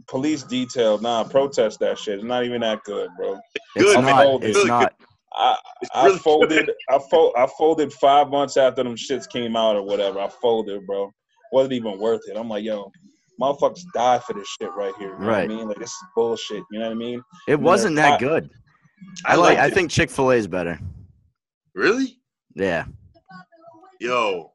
police 0.07 0.43
detail. 0.43 0.97
Nah, 0.99 1.23
protest 1.23 1.79
that 1.79 1.97
shit. 1.99 2.15
It's 2.15 2.23
not 2.23 2.45
even 2.45 2.61
that 2.61 2.83
good, 2.83 3.09
bro. 3.17 3.37
It's 3.75 3.93
Good, 3.93 4.01
not. 4.01 4.43
It's 4.43 4.57
It's 4.57 4.65
not. 4.65 4.93
I 5.33 5.55
I 5.93 6.17
folded. 6.17 6.71
I 6.89 6.99
fo- 7.11 7.33
I 7.35 7.47
folded 7.57 7.91
five 7.93 8.29
months 8.29 8.57
after 8.57 8.83
them 8.83 8.95
shits 8.95 9.29
came 9.29 9.55
out 9.55 9.75
or 9.75 9.83
whatever. 9.83 10.19
I 10.19 10.29
folded, 10.29 10.85
bro. 10.87 11.11
Wasn't 11.51 11.73
even 11.73 11.99
worth 11.99 12.21
it. 12.27 12.35
I'm 12.37 12.49
like, 12.49 12.63
yo, 12.63 12.91
motherfuckers 13.39 13.83
die 13.93 14.19
for 14.19 14.33
this 14.33 14.47
shit 14.59 14.71
right 14.73 14.93
here. 14.97 15.13
You 15.13 15.19
know 15.19 15.27
Right. 15.27 15.47
what 15.49 15.55
I 15.55 15.57
mean? 15.59 15.67
Like 15.67 15.77
this 15.79 15.89
is 15.91 16.03
bullshit. 16.15 16.63
You 16.71 16.79
know 16.79 16.85
what 16.85 16.91
I 16.91 16.95
mean? 16.95 17.21
It 17.47 17.59
wasn't 17.59 17.95
that 17.97 18.13
I- 18.13 18.17
good. 18.19 18.49
I 19.25 19.35
like. 19.35 19.57
I 19.59 19.69
think 19.69 19.91
Chick 19.91 20.09
Fil 20.09 20.31
A 20.31 20.35
is 20.35 20.47
better. 20.47 20.79
Really? 21.75 22.17
Yeah. 22.55 22.85
Yo, 23.99 24.51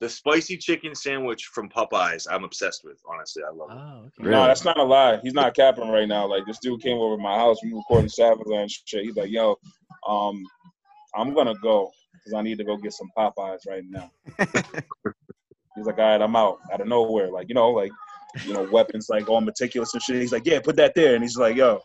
the 0.00 0.08
spicy 0.08 0.56
chicken 0.56 0.94
sandwich 0.94 1.46
from 1.52 1.68
Popeyes, 1.68 2.26
I'm 2.30 2.44
obsessed 2.44 2.82
with. 2.84 2.98
Honestly, 3.12 3.42
I 3.42 3.50
love 3.52 3.70
it. 3.70 3.76
Oh, 3.76 3.98
okay. 4.02 4.10
Really? 4.20 4.30
No, 4.30 4.46
that's 4.46 4.64
not 4.64 4.78
a 4.78 4.82
lie. 4.82 5.18
He's 5.22 5.34
not 5.34 5.54
capping 5.56 5.88
right 5.88 6.06
now. 6.08 6.26
Like 6.26 6.46
this 6.46 6.58
dude 6.60 6.80
came 6.82 6.98
over 6.98 7.16
to 7.16 7.22
my 7.22 7.36
house. 7.36 7.58
We 7.64 7.72
recording 7.72 8.08
Savage 8.08 8.46
and 8.46 8.70
shit. 8.70 9.04
He's 9.04 9.16
like, 9.16 9.30
yo, 9.30 9.56
um, 10.08 10.42
I'm 11.16 11.34
gonna 11.34 11.54
go 11.62 11.90
because 12.12 12.34
I 12.34 12.42
need 12.42 12.58
to 12.58 12.64
go 12.64 12.76
get 12.76 12.92
some 12.92 13.08
Popeyes 13.18 13.60
right 13.68 13.82
now. 13.88 14.10
He's 15.76 15.86
like, 15.86 15.98
all 15.98 16.04
right, 16.04 16.20
I'm 16.20 16.34
out 16.36 16.58
out 16.72 16.80
of 16.80 16.86
nowhere. 16.88 17.30
Like, 17.30 17.48
you 17.48 17.54
know, 17.54 17.70
like, 17.70 17.92
you 18.44 18.52
know, 18.52 18.68
weapons 18.70 19.08
like 19.08 19.28
all 19.28 19.40
meticulous 19.40 19.94
and 19.94 20.02
shit. 20.02 20.16
He's 20.16 20.32
like, 20.32 20.46
yeah, 20.46 20.60
put 20.60 20.76
that 20.76 20.94
there. 20.94 21.14
And 21.14 21.22
he's 21.24 21.36
like, 21.36 21.56
yo, 21.56 21.80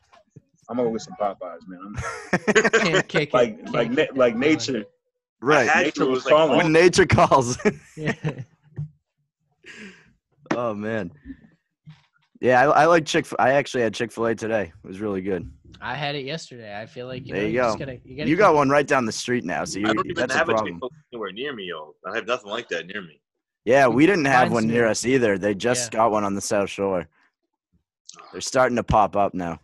I'm 0.69 0.77
gonna 0.77 0.89
go 0.89 0.93
get 0.93 1.01
some 1.01 1.15
Popeyes, 1.19 1.59
man. 1.67 1.79
I'm, 1.83 2.81
Can't 2.81 3.07
kick 3.07 3.29
it. 3.29 3.33
like, 3.33 3.57
Can't 3.59 3.73
like, 3.73 3.87
kick 3.89 3.97
na- 3.97 4.03
it. 4.03 4.17
like 4.17 4.35
nature. 4.35 4.85
right. 5.41 5.69
I 5.75 5.83
nature 5.83 6.05
was 6.05 6.23
was 6.23 6.25
like, 6.25 6.33
calling. 6.35 6.57
when 6.57 6.71
nature 6.71 7.05
calls. 7.05 7.57
Yeah. 7.97 8.13
oh 10.55 10.73
man. 10.73 11.11
Yeah, 12.41 12.61
I, 12.69 12.81
I 12.83 12.85
like 12.85 13.05
Chick. 13.05 13.25
I 13.39 13.51
actually 13.53 13.81
had 13.83 13.93
Chick 13.93 14.11
Fil 14.11 14.25
A 14.27 14.35
today. 14.35 14.71
It 14.83 14.87
was 14.87 14.99
really 14.99 15.21
good. 15.21 15.49
I 15.81 15.95
had 15.95 16.15
it 16.15 16.25
yesterday. 16.25 16.79
I 16.79 16.85
feel 16.85 17.07
like 17.07 17.25
you 17.25 17.33
There 17.33 17.43
know, 17.43 17.47
you 17.47 17.53
you 17.53 17.59
just 17.59 17.79
go. 17.79 17.85
gotta, 17.85 17.99
you, 18.03 18.17
gotta 18.17 18.29
You 18.29 18.35
got 18.35 18.53
one 18.55 18.69
right 18.69 18.85
down 18.85 19.05
the 19.05 19.11
street 19.11 19.43
now, 19.45 19.63
so 19.65 19.79
you 19.79 19.87
I 19.87 19.93
don't 19.93 20.05
even 20.05 20.15
that's 20.15 20.33
a 20.33 20.37
have 20.37 20.49
a 20.49 20.53
problem. 20.53 20.73
Chick-fil-A 20.75 20.91
anywhere 21.13 21.31
near 21.31 21.53
me, 21.55 21.63
yo. 21.65 21.95
I 22.05 22.15
have 22.15 22.27
nothing 22.27 22.49
like 22.51 22.67
that 22.69 22.87
near 22.87 23.01
me. 23.01 23.19
Yeah, 23.65 23.87
we 23.87 24.05
didn't 24.05 24.25
have 24.25 24.51
one 24.51 24.67
near 24.67 24.87
us 24.87 25.05
either. 25.05 25.37
They 25.37 25.55
just 25.55 25.91
Yeah. 25.91 25.99
got 25.99 26.11
one 26.11 26.23
on 26.23 26.35
the 26.35 26.41
South 26.41 26.69
Shore. 26.69 27.07
They're 28.31 28.41
starting 28.41 28.75
to 28.77 28.83
pop 28.83 29.15
up 29.15 29.33
now. 29.33 29.59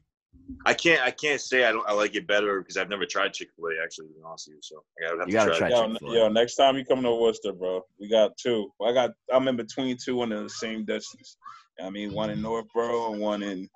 I 0.65 0.73
can't. 0.73 1.01
I 1.01 1.11
can't 1.11 1.39
say 1.39 1.63
I 1.65 1.71
don't. 1.71 1.87
I 1.87 1.93
like 1.93 2.15
it 2.15 2.27
better 2.27 2.59
because 2.59 2.75
I've 2.75 2.89
never 2.89 3.05
tried 3.05 3.31
Chick 3.33 3.49
Fil 3.55 3.67
A. 3.67 3.81
Actually, 3.81 4.07
to 4.07 4.13
be 4.15 4.19
honest 4.25 4.47
with 4.49 4.55
you, 4.55 4.61
so 4.61 4.83
I 4.99 5.07
gotta 5.07 5.19
have 5.19 5.27
You 5.29 5.31
to 5.33 5.37
gotta 5.37 5.57
try. 5.57 5.57
try 5.59 5.67
it. 5.67 5.71
Yo, 5.71 5.93
Chick-fil-A. 5.93 6.15
yo, 6.15 6.27
next 6.29 6.55
time 6.55 6.75
you 6.77 6.83
come 6.83 7.01
to 7.03 7.15
Worcester, 7.15 7.53
bro, 7.53 7.85
we 7.99 8.09
got 8.09 8.35
two. 8.37 8.69
I 8.83 8.91
got. 8.91 9.11
I'm 9.31 9.47
in 9.47 9.55
between 9.55 9.95
two 10.03 10.23
and 10.23 10.33
in 10.33 10.43
the 10.43 10.49
same 10.49 10.83
distance. 10.83 11.37
I 11.81 11.89
mean, 11.89 12.11
one 12.11 12.31
in 12.31 12.41
Northborough 12.41 13.13
and 13.13 13.21
one 13.21 13.43
in, 13.43 13.69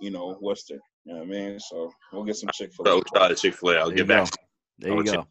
you 0.00 0.10
know, 0.12 0.38
Worcester. 0.40 0.78
You 1.04 1.14
know 1.14 1.18
what 1.20 1.26
I 1.26 1.30
mean? 1.30 1.58
So 1.58 1.90
we'll 2.12 2.22
get 2.24 2.36
some 2.36 2.50
Chick 2.54 2.72
Fil 2.72 2.84
So 2.86 2.92
A. 2.92 2.94
I'll 2.96 3.02
try 3.02 3.28
the 3.28 3.34
Chick 3.34 3.54
Fil 3.54 3.70
A. 3.70 3.76
I'll 3.78 3.86
There 3.88 3.96
get 3.96 4.06
back. 4.06 4.18
go. 4.20 4.26
to 4.26 4.38
There 4.78 4.92
Oh, 4.92 4.96
you 4.98 5.04
Chick- 5.04 5.14
go. 5.14 5.26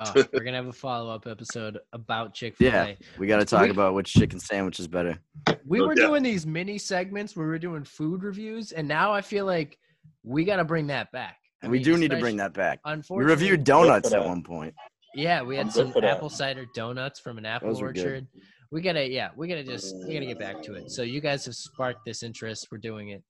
Oh, 0.00 0.12
we're 0.32 0.44
gonna 0.44 0.56
have 0.56 0.66
a 0.66 0.72
follow 0.72 1.10
up 1.14 1.26
episode 1.26 1.78
about 1.92 2.32
Chick 2.34 2.56
Fil 2.56 2.68
A. 2.68 2.70
Yeah, 2.70 2.94
we 3.18 3.26
got 3.26 3.38
to 3.38 3.44
talk 3.44 3.62
We- 3.64 3.70
about 3.70 3.94
which 3.94 4.12
chicken 4.12 4.40
sandwich 4.40 4.80
is 4.80 4.88
better. 4.88 5.18
We 5.66 5.80
were 5.82 5.94
doubt. 5.94 6.06
doing 6.08 6.22
these 6.22 6.46
mini 6.46 6.78
segments 6.78 7.36
where 7.36 7.46
we 7.46 7.50
were 7.52 7.58
doing 7.58 7.84
food 7.84 8.22
reviews, 8.22 8.72
and 8.72 8.88
now 8.88 9.12
I 9.12 9.20
feel 9.20 9.44
like 9.46 9.78
we 10.22 10.44
got 10.44 10.56
to 10.56 10.64
bring 10.64 10.86
that 10.88 11.12
back. 11.12 11.36
I 11.62 11.66
And 11.66 11.70
we 11.72 11.78
mean, 11.78 11.84
do 11.84 11.96
need 11.98 12.10
to 12.12 12.18
bring 12.18 12.36
that 12.38 12.54
back. 12.54 12.80
Unfortunately, 12.84 13.24
We 13.26 13.30
reviewed 13.30 13.64
donuts 13.64 14.12
at 14.12 14.24
one 14.24 14.42
point. 14.42 14.74
Yeah, 15.14 15.42
we 15.42 15.58
I'm 15.58 15.66
had 15.66 15.74
some 15.74 15.92
apple 16.02 16.30
cider 16.30 16.66
donuts 16.74 17.20
from 17.20 17.36
an 17.36 17.44
apple 17.44 17.68
Those 17.68 17.82
were 17.82 17.92
good. 17.92 18.04
orchard. 18.04 18.26
We 18.72 18.80
gotta, 18.80 19.06
yeah, 19.10 19.30
we 19.36 19.48
gotta 19.48 19.64
just, 19.64 19.94
we 20.06 20.14
gotta 20.14 20.26
get 20.26 20.38
back 20.38 20.62
to 20.62 20.74
it. 20.74 20.90
So 20.90 21.02
you 21.02 21.20
guys 21.20 21.44
have 21.46 21.54
sparked 21.56 22.00
this 22.06 22.22
interest. 22.22 22.68
We're 22.70 22.78
doing 22.78 23.08
it. 23.10 23.22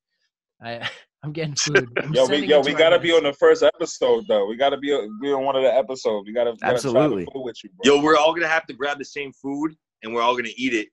I, 0.63 0.89
I'm 1.23 1.33
getting 1.33 1.55
food. 1.55 1.89
I'm 2.03 2.13
Yo, 2.15 2.27
we 2.27 2.47
yo, 2.47 2.61
we 2.61 2.73
gotta 2.73 2.97
our 2.97 3.03
be 3.03 3.13
on 3.13 3.23
the 3.25 3.33
first 3.35 3.63
episode 3.63 4.25
though. 4.29 4.47
We 4.47 4.57
gotta 4.57 4.79
be 4.79 4.89
be 5.21 5.33
on 5.33 5.45
one 5.45 5.55
of 5.57 5.63
the 5.63 5.73
episodes. 5.75 6.27
We 6.27 6.33
gotta, 6.33 6.55
gotta 6.61 6.75
Absolutely. 6.75 7.25
try 7.25 7.33
the 7.33 7.39
food 7.39 7.43
with 7.45 7.63
you, 7.65 7.71
bro. 7.83 7.97
Yo, 7.97 8.03
we're 8.03 8.17
all 8.17 8.33
gonna 8.35 8.49
have 8.49 8.67
to 8.69 8.73
grab 8.73 8.99
the 8.99 9.05
same 9.05 9.33
food, 9.33 9.75
and 10.03 10.15
we're 10.15 10.23
all 10.23 10.35
gonna 10.37 10.49
eat 10.57 10.73
it, 10.73 10.89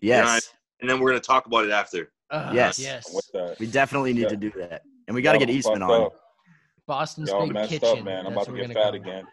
Yes, 0.00 0.52
and 0.80 0.90
then 0.90 0.98
we're 1.00 1.10
gonna 1.10 1.20
talk 1.20 1.46
about 1.46 1.64
it 1.64 1.70
after. 1.70 2.10
Uh, 2.30 2.50
Yes. 2.54 2.78
yes. 2.78 3.04
we 3.58 3.66
definitely 3.66 4.12
need 4.12 4.22
Yeah. 4.22 4.28
to 4.28 4.36
do 4.36 4.50
that. 4.58 4.82
And 5.06 5.14
we 5.14 5.22
got 5.22 5.32
to 5.32 5.38
Y'all 5.38 5.46
get 5.46 5.54
Eastman 5.54 5.80
fucked 5.80 5.90
on. 5.92 6.02
up. 6.02 6.12
Boston's 6.86 7.30
Y'all 7.30 7.44
big 7.46 7.54
messed 7.54 7.70
kitchen. 7.70 7.98
up, 8.00 8.04
man. 8.04 8.26
I'm 8.26 8.34
That's 8.34 8.48
about 8.48 8.56
to 8.56 8.66
get 8.66 8.74
fat 8.74 8.94
again. 8.94 9.24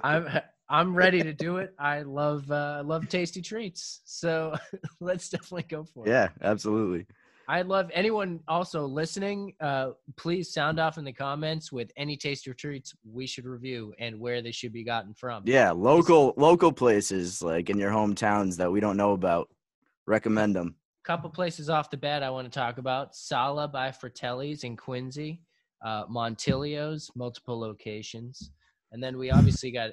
I'm 0.02 0.40
I'm 0.68 0.94
ready 0.96 1.22
to 1.22 1.32
do 1.32 1.58
it. 1.58 1.72
I 1.78 2.02
love 2.02 2.50
uh, 2.50 2.82
love 2.84 3.08
tasty 3.08 3.40
treats. 3.40 4.00
So 4.04 4.54
let's 5.00 5.28
definitely 5.28 5.64
go 5.68 5.84
for 5.84 6.06
it. 6.06 6.10
yeah, 6.10 6.30
absolutely. 6.42 7.06
I 7.48 7.62
love 7.62 7.90
anyone 7.94 8.40
also 8.48 8.86
listening. 8.86 9.54
Uh, 9.60 9.90
please 10.16 10.52
sound 10.52 10.80
off 10.80 10.98
in 10.98 11.04
the 11.04 11.12
comments 11.12 11.70
with 11.70 11.92
any 11.96 12.16
tasty 12.16 12.52
treats 12.54 12.94
we 13.04 13.26
should 13.26 13.44
review 13.46 13.94
and 13.98 14.18
where 14.18 14.42
they 14.42 14.50
should 14.50 14.72
be 14.72 14.82
gotten 14.82 15.14
from. 15.14 15.44
Yeah, 15.46 15.70
local 15.70 16.34
local 16.36 16.72
places 16.72 17.42
like 17.42 17.70
in 17.70 17.78
your 17.78 17.90
hometowns 17.92 18.56
that 18.56 18.70
we 18.70 18.80
don't 18.80 18.96
know 18.96 19.12
about. 19.12 19.48
Recommend 20.06 20.54
them. 20.56 20.74
couple 21.04 21.30
places 21.30 21.70
off 21.70 21.88
the 21.90 21.96
bat 21.96 22.22
I 22.24 22.30
want 22.30 22.50
to 22.52 22.58
talk 22.58 22.78
about. 22.78 23.14
Sala 23.14 23.68
by 23.68 23.92
Fratelli's 23.92 24.64
in 24.64 24.76
Quincy, 24.76 25.40
uh, 25.84 26.04
Montilio's, 26.06 27.10
multiple 27.14 27.58
locations, 27.58 28.50
and 28.90 29.00
then 29.02 29.16
we 29.18 29.30
obviously 29.30 29.70
got 29.70 29.90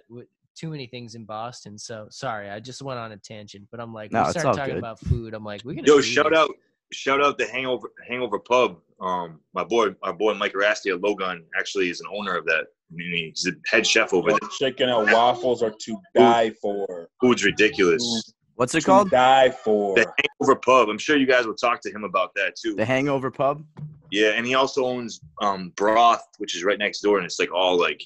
too 0.56 0.70
many 0.70 0.88
things 0.88 1.14
in 1.16 1.26
Boston. 1.26 1.78
So 1.78 2.08
sorry, 2.10 2.50
I 2.50 2.60
just 2.60 2.82
went 2.82 3.00
on 3.00 3.12
a 3.12 3.18
tangent, 3.18 3.68
but 3.72 3.80
I'm 3.80 3.94
like, 3.94 4.12
No, 4.12 4.24
we 4.24 4.30
it's 4.30 4.40
started 4.40 4.58
talking 4.58 4.74
good. 4.76 4.80
about 4.80 5.00
food. 5.00 5.34
I'm 5.36 5.44
like, 5.44 5.62
we 5.64 5.76
got 5.76 5.86
Yo, 5.88 6.00
shout 6.02 6.36
out, 6.36 6.50
shout 6.94 7.22
out 7.22 7.38
the 7.38 7.48
Hangover 7.48 7.92
Hangover 8.08 8.40
Pub. 8.40 8.78
Um, 9.02 9.40
my 9.54 9.64
boy, 9.64 9.90
our 10.04 10.14
boy 10.14 10.34
Mike 10.36 10.54
Rastia 10.54 11.02
Logan 11.02 11.44
actually 11.60 11.90
is 11.90 12.00
an 12.00 12.08
owner 12.14 12.36
of 12.38 12.46
that. 12.46 12.66
I 12.92 12.96
mean, 12.96 13.32
He's 13.34 13.44
the 13.44 13.60
head 13.66 13.86
chef 13.86 14.14
over 14.14 14.30
Yo, 14.30 14.38
there. 14.40 14.50
chicken 14.58 14.90
and 14.90 15.12
waffles 15.12 15.62
are 15.64 15.72
to 15.72 15.98
die 16.16 16.52
for. 16.62 17.10
Food's 17.22 17.44
ridiculous. 17.44 18.34
What's 18.56 18.76
it 18.76 18.82
To 18.82 18.86
called? 18.86 19.10
die 19.10 19.50
for. 19.50 19.96
The 19.96 20.06
Hangover 20.40 20.60
Pub. 20.60 20.90
I'm 20.90 20.98
sure 21.00 21.18
you 21.18 21.26
guys 21.26 21.46
will 21.48 21.56
talk 21.56 21.82
to 21.82 21.90
him 21.92 22.04
about 22.04 22.32
that 22.36 22.56
too. 22.56 22.76
The 22.76 22.86
Hangover 22.86 23.32
Pub. 23.32 23.66
Yeah, 24.12 24.34
and 24.36 24.46
he 24.46 24.54
also 24.54 24.86
owns 24.86 25.20
um 25.42 25.74
Broth, 25.76 26.24
which 26.38 26.56
is 26.56 26.64
right 26.64 26.78
next 26.78 27.02
door, 27.02 27.18
and 27.18 27.26
it's 27.26 27.40
like 27.40 27.52
all 27.54 27.78
like 27.80 28.02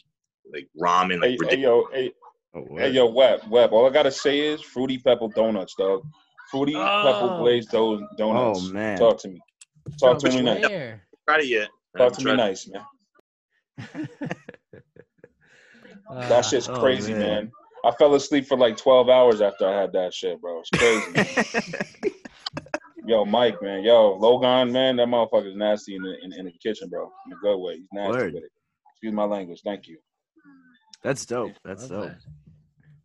like 0.53 0.67
ramen, 0.81 1.19
like 1.21 1.37
Hey, 1.41 1.57
hey, 1.57 1.61
yo, 1.61 1.87
hey, 1.91 2.11
Oh, 2.55 2.65
hey, 2.77 2.89
yo, 2.89 3.05
Web, 3.07 3.41
Web. 3.49 3.73
All 3.73 3.85
I 3.85 3.89
gotta 3.91 4.09
say 4.09 4.39
is 4.39 4.61
fruity 4.61 4.97
pepper 4.97 5.27
donuts, 5.35 5.75
dog. 5.77 6.01
Fruity 6.51 6.73
pepper 6.73 6.83
Oh. 6.83 7.37
glazed 7.39 7.71
do- 7.71 8.07
donuts. 8.17 8.59
Oh, 8.69 8.73
man. 8.73 8.97
talk 8.97 9.19
to 9.21 9.27
me. 9.29 9.39
Talk 9.99 10.19
to 10.19 10.29
me 10.29 10.41
nice. 10.41 10.67
Where? 10.67 11.01
Tried 11.27 11.41
it 11.41 11.47
yet? 11.47 11.69
Talk 11.97 12.13
to 12.13 12.23
me 12.25 12.31
it. 12.31 12.35
nice, 12.35 12.67
man. 12.69 12.85
Uh, 16.09 16.27
That 16.29 16.45
shit's 16.45 16.69
oh, 16.69 16.79
crazy, 16.79 17.13
man. 17.13 17.21
man. 17.21 17.51
I 17.85 17.91
fell 17.91 18.15
asleep 18.15 18.47
for 18.47 18.57
like 18.57 18.77
12 18.77 19.09
hours 19.09 19.41
after 19.41 19.67
I 19.67 19.79
had 19.81 19.91
that 19.93 20.13
shit, 20.13 20.39
bro. 20.41 20.61
It's 20.61 20.69
crazy. 20.71 22.13
yo, 23.05 23.25
Mike, 23.25 23.61
man. 23.61 23.83
Yo, 23.83 24.15
Logan, 24.15 24.71
man. 24.71 24.95
That 24.97 25.07
motherfucker's 25.07 25.55
nasty 25.55 25.95
in 25.95 26.01
the, 26.01 26.15
in, 26.23 26.33
in 26.33 26.45
the 26.45 26.51
kitchen, 26.63 26.89
bro. 26.89 27.11
In 27.27 27.33
a 27.33 27.35
good 27.41 27.57
way. 27.57 27.75
He's 27.77 27.87
nasty 27.93 28.11
Word. 28.11 28.33
with 28.33 28.43
it. 28.43 28.51
Excuse 28.93 29.13
my 29.13 29.25
language. 29.25 29.61
Thank 29.63 29.87
you. 29.87 29.97
That's 31.03 31.25
dope. 31.25 31.53
That's 31.63 31.83
love 31.89 32.03
dope. 32.03 32.11
that. 32.11 32.17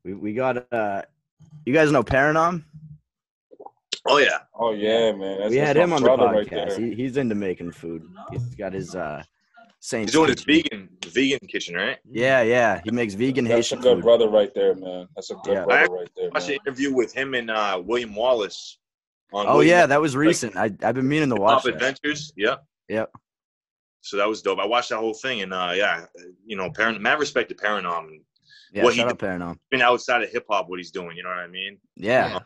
We 0.04 0.14
we 0.14 0.32
got 0.34 0.72
uh 0.72 1.02
you 1.66 1.72
guys 1.74 1.92
know 1.92 2.02
Paranom? 2.02 2.64
Oh 4.06 4.18
yeah, 4.18 4.38
Oh, 4.58 4.72
yeah, 4.72 5.12
man. 5.12 5.38
That's, 5.38 5.50
we 5.50 5.56
had 5.58 5.76
him 5.76 5.92
on 5.92 6.02
the 6.02 6.08
brother 6.08 6.26
right 6.32 6.46
podcast. 6.48 6.76
he, 6.78 6.94
he's 6.94 7.16
into 7.16 7.34
making 7.34 7.70
food. 7.72 8.02
He's 8.32 8.54
got 8.56 8.72
his 8.72 8.94
uh 8.96 9.22
Saint 9.78 10.04
he's 10.08 10.12
doing 10.12 10.30
his 10.30 10.42
vegan 10.44 10.88
vegan 11.06 11.38
kitchen, 11.48 11.74
right? 11.74 11.98
Yeah, 12.08 12.42
yeah. 12.42 12.80
He 12.84 12.90
makes 12.90 13.14
vegan 13.14 13.44
That's 13.46 13.70
a 13.72 13.76
good 13.76 13.96
food. 13.96 14.02
brother 14.04 14.28
right 14.28 14.52
there, 14.54 14.74
man. 14.74 15.08
That's 15.14 15.30
a 15.30 15.34
good 15.36 15.54
Yeah. 15.54 15.64
brother 15.64 15.92
right 15.92 16.08
there, 16.16 16.26
I 16.26 16.34
watched 16.34 16.48
an 16.48 16.54
interview 16.66 16.92
with 16.92 17.12
him 17.12 17.34
and 17.34 17.50
uh, 17.50 17.80
William 17.84 18.14
Wallace. 18.14 18.78
On 19.32 19.46
Oh 19.46 19.54
William 19.56 19.68
yeah, 19.70 19.86
that 19.86 20.00
was 20.00 20.14
recent. 20.16 20.56
I 20.56 20.64
I've 20.82 20.94
been 20.94 21.08
meaning 21.08 21.30
to 21.30 21.36
watch 21.36 21.54
Pop 21.54 21.62
that. 21.64 21.74
Adventures. 21.74 22.32
Yep. 22.36 22.64
Yep. 22.88 23.10
So 24.02 24.16
that 24.16 24.28
was 24.28 24.42
dope. 24.42 24.58
I 24.58 24.66
watched 24.66 24.88
that 24.90 24.98
whole 24.98 25.14
thing, 25.14 25.42
and 25.42 25.54
uh, 25.54 25.72
yeah, 25.76 26.04
you 26.44 26.56
know, 26.56 26.70
Paran- 26.70 27.00
mad 27.00 27.18
respect 27.20 27.48
to 27.50 27.54
Paranom 27.54 28.08
and 28.08 28.20
Yeah, 28.72 28.82
what 28.82 28.94
he 28.94 29.00
shut 29.00 29.08
did. 29.16 29.24
up, 29.24 29.30
Paranom. 29.30 29.58
been 29.70 29.80
outside 29.80 30.22
of 30.22 30.30
hip 30.30 30.44
hop, 30.50 30.68
what 30.68 30.78
he's 30.80 30.90
doing. 30.90 31.16
You 31.16 31.22
know 31.22 31.28
what 31.28 31.38
I 31.38 31.46
mean? 31.46 31.78
Yeah. 31.96 32.40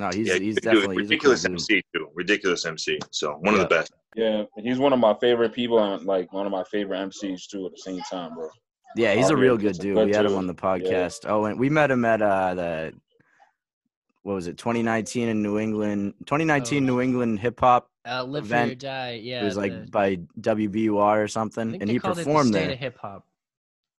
No, 0.00 0.08
he's 0.10 0.28
yeah, 0.28 0.34
he's 0.38 0.56
definitely 0.56 0.78
he's 0.80 0.82
a 0.82 0.86
cool 0.86 0.96
ridiculous 0.96 1.42
dude. 1.42 1.52
MC 1.52 1.82
too. 1.94 2.08
Ridiculous 2.14 2.64
MC. 2.66 2.98
So 3.10 3.34
one 3.40 3.54
of 3.54 3.60
the 3.60 3.66
best. 3.66 3.92
Yeah, 4.16 4.44
he's 4.58 4.78
one 4.78 4.92
of 4.92 4.98
my 4.98 5.14
favorite 5.20 5.52
people 5.52 5.78
and 5.78 6.04
like 6.06 6.32
one 6.32 6.46
of 6.46 6.52
my 6.52 6.64
favorite 6.64 6.98
MCs 6.98 7.46
too 7.48 7.66
at 7.66 7.72
the 7.72 7.78
same 7.78 8.00
time, 8.10 8.34
bro. 8.34 8.48
Yeah, 8.96 9.14
he's 9.14 9.30
Oh, 9.30 9.34
a 9.34 9.36
real 9.36 9.56
good 9.56 9.78
dude. 9.78 9.94
good 9.96 10.08
We 10.08 10.14
had 10.14 10.26
him 10.26 10.34
on 10.36 10.46
the 10.48 10.54
Yeah. 10.54 10.60
podcast. 10.60 11.26
Oh, 11.28 11.44
and 11.44 11.58
we 11.60 11.68
met 11.70 11.90
him 11.90 12.04
at 12.04 12.20
uh 12.22 12.54
the 12.54 12.92
what 14.22 14.34
was 14.34 14.46
it, 14.48 14.58
2019 14.58 15.28
in 15.28 15.42
New 15.42 15.58
England, 15.58 16.14
2019 16.26 16.82
Oh. 16.84 16.86
New 16.86 17.00
England 17.00 17.38
hip 17.40 17.60
hop. 17.60 17.88
Uh, 18.08 18.24
live 18.24 18.48
for 18.48 18.54
your 18.54 18.64
Event. 18.64 18.78
die. 18.80 19.20
Yeah. 19.22 19.42
it 19.42 19.44
was 19.44 19.56
like 19.58 19.90
by 19.90 20.16
WBUR 20.40 20.94
or 20.96 21.22
I 21.24 21.26
something, 21.26 21.70
think 21.72 21.82
and 21.82 21.88
they 21.88 21.94
he 21.94 21.98
called 22.00 22.18
it 22.18 22.22
the 22.22 22.24
performed 22.24 22.48
state 22.54 22.60
there. 22.64 22.72
of 22.72 22.78
hip 22.78 22.98
hop. 22.98 23.26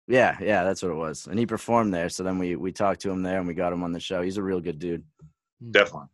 Yeah, 0.07 0.35
yeah, 0.41 0.63
that's 0.63 0.81
what 0.81 0.91
it 0.91 0.95
was. 0.95 1.27
And 1.27 1.37
he 1.39 1.45
performed 1.45 1.93
there. 1.93 2.09
So 2.09 2.23
then 2.23 2.37
we 2.39 2.55
we 2.55 2.71
talked 2.71 3.01
to 3.01 3.11
him 3.11 3.21
there 3.21 3.37
and 3.37 3.47
we 3.47 3.53
got 3.53 3.71
him 3.71 3.83
on 3.83 3.91
the 3.93 3.99
show. 3.99 4.21
He's 4.23 4.37
a 4.37 4.43
real 4.43 4.59
good 4.59 4.79
dude. 4.79 5.03
Definitely. 5.69 6.07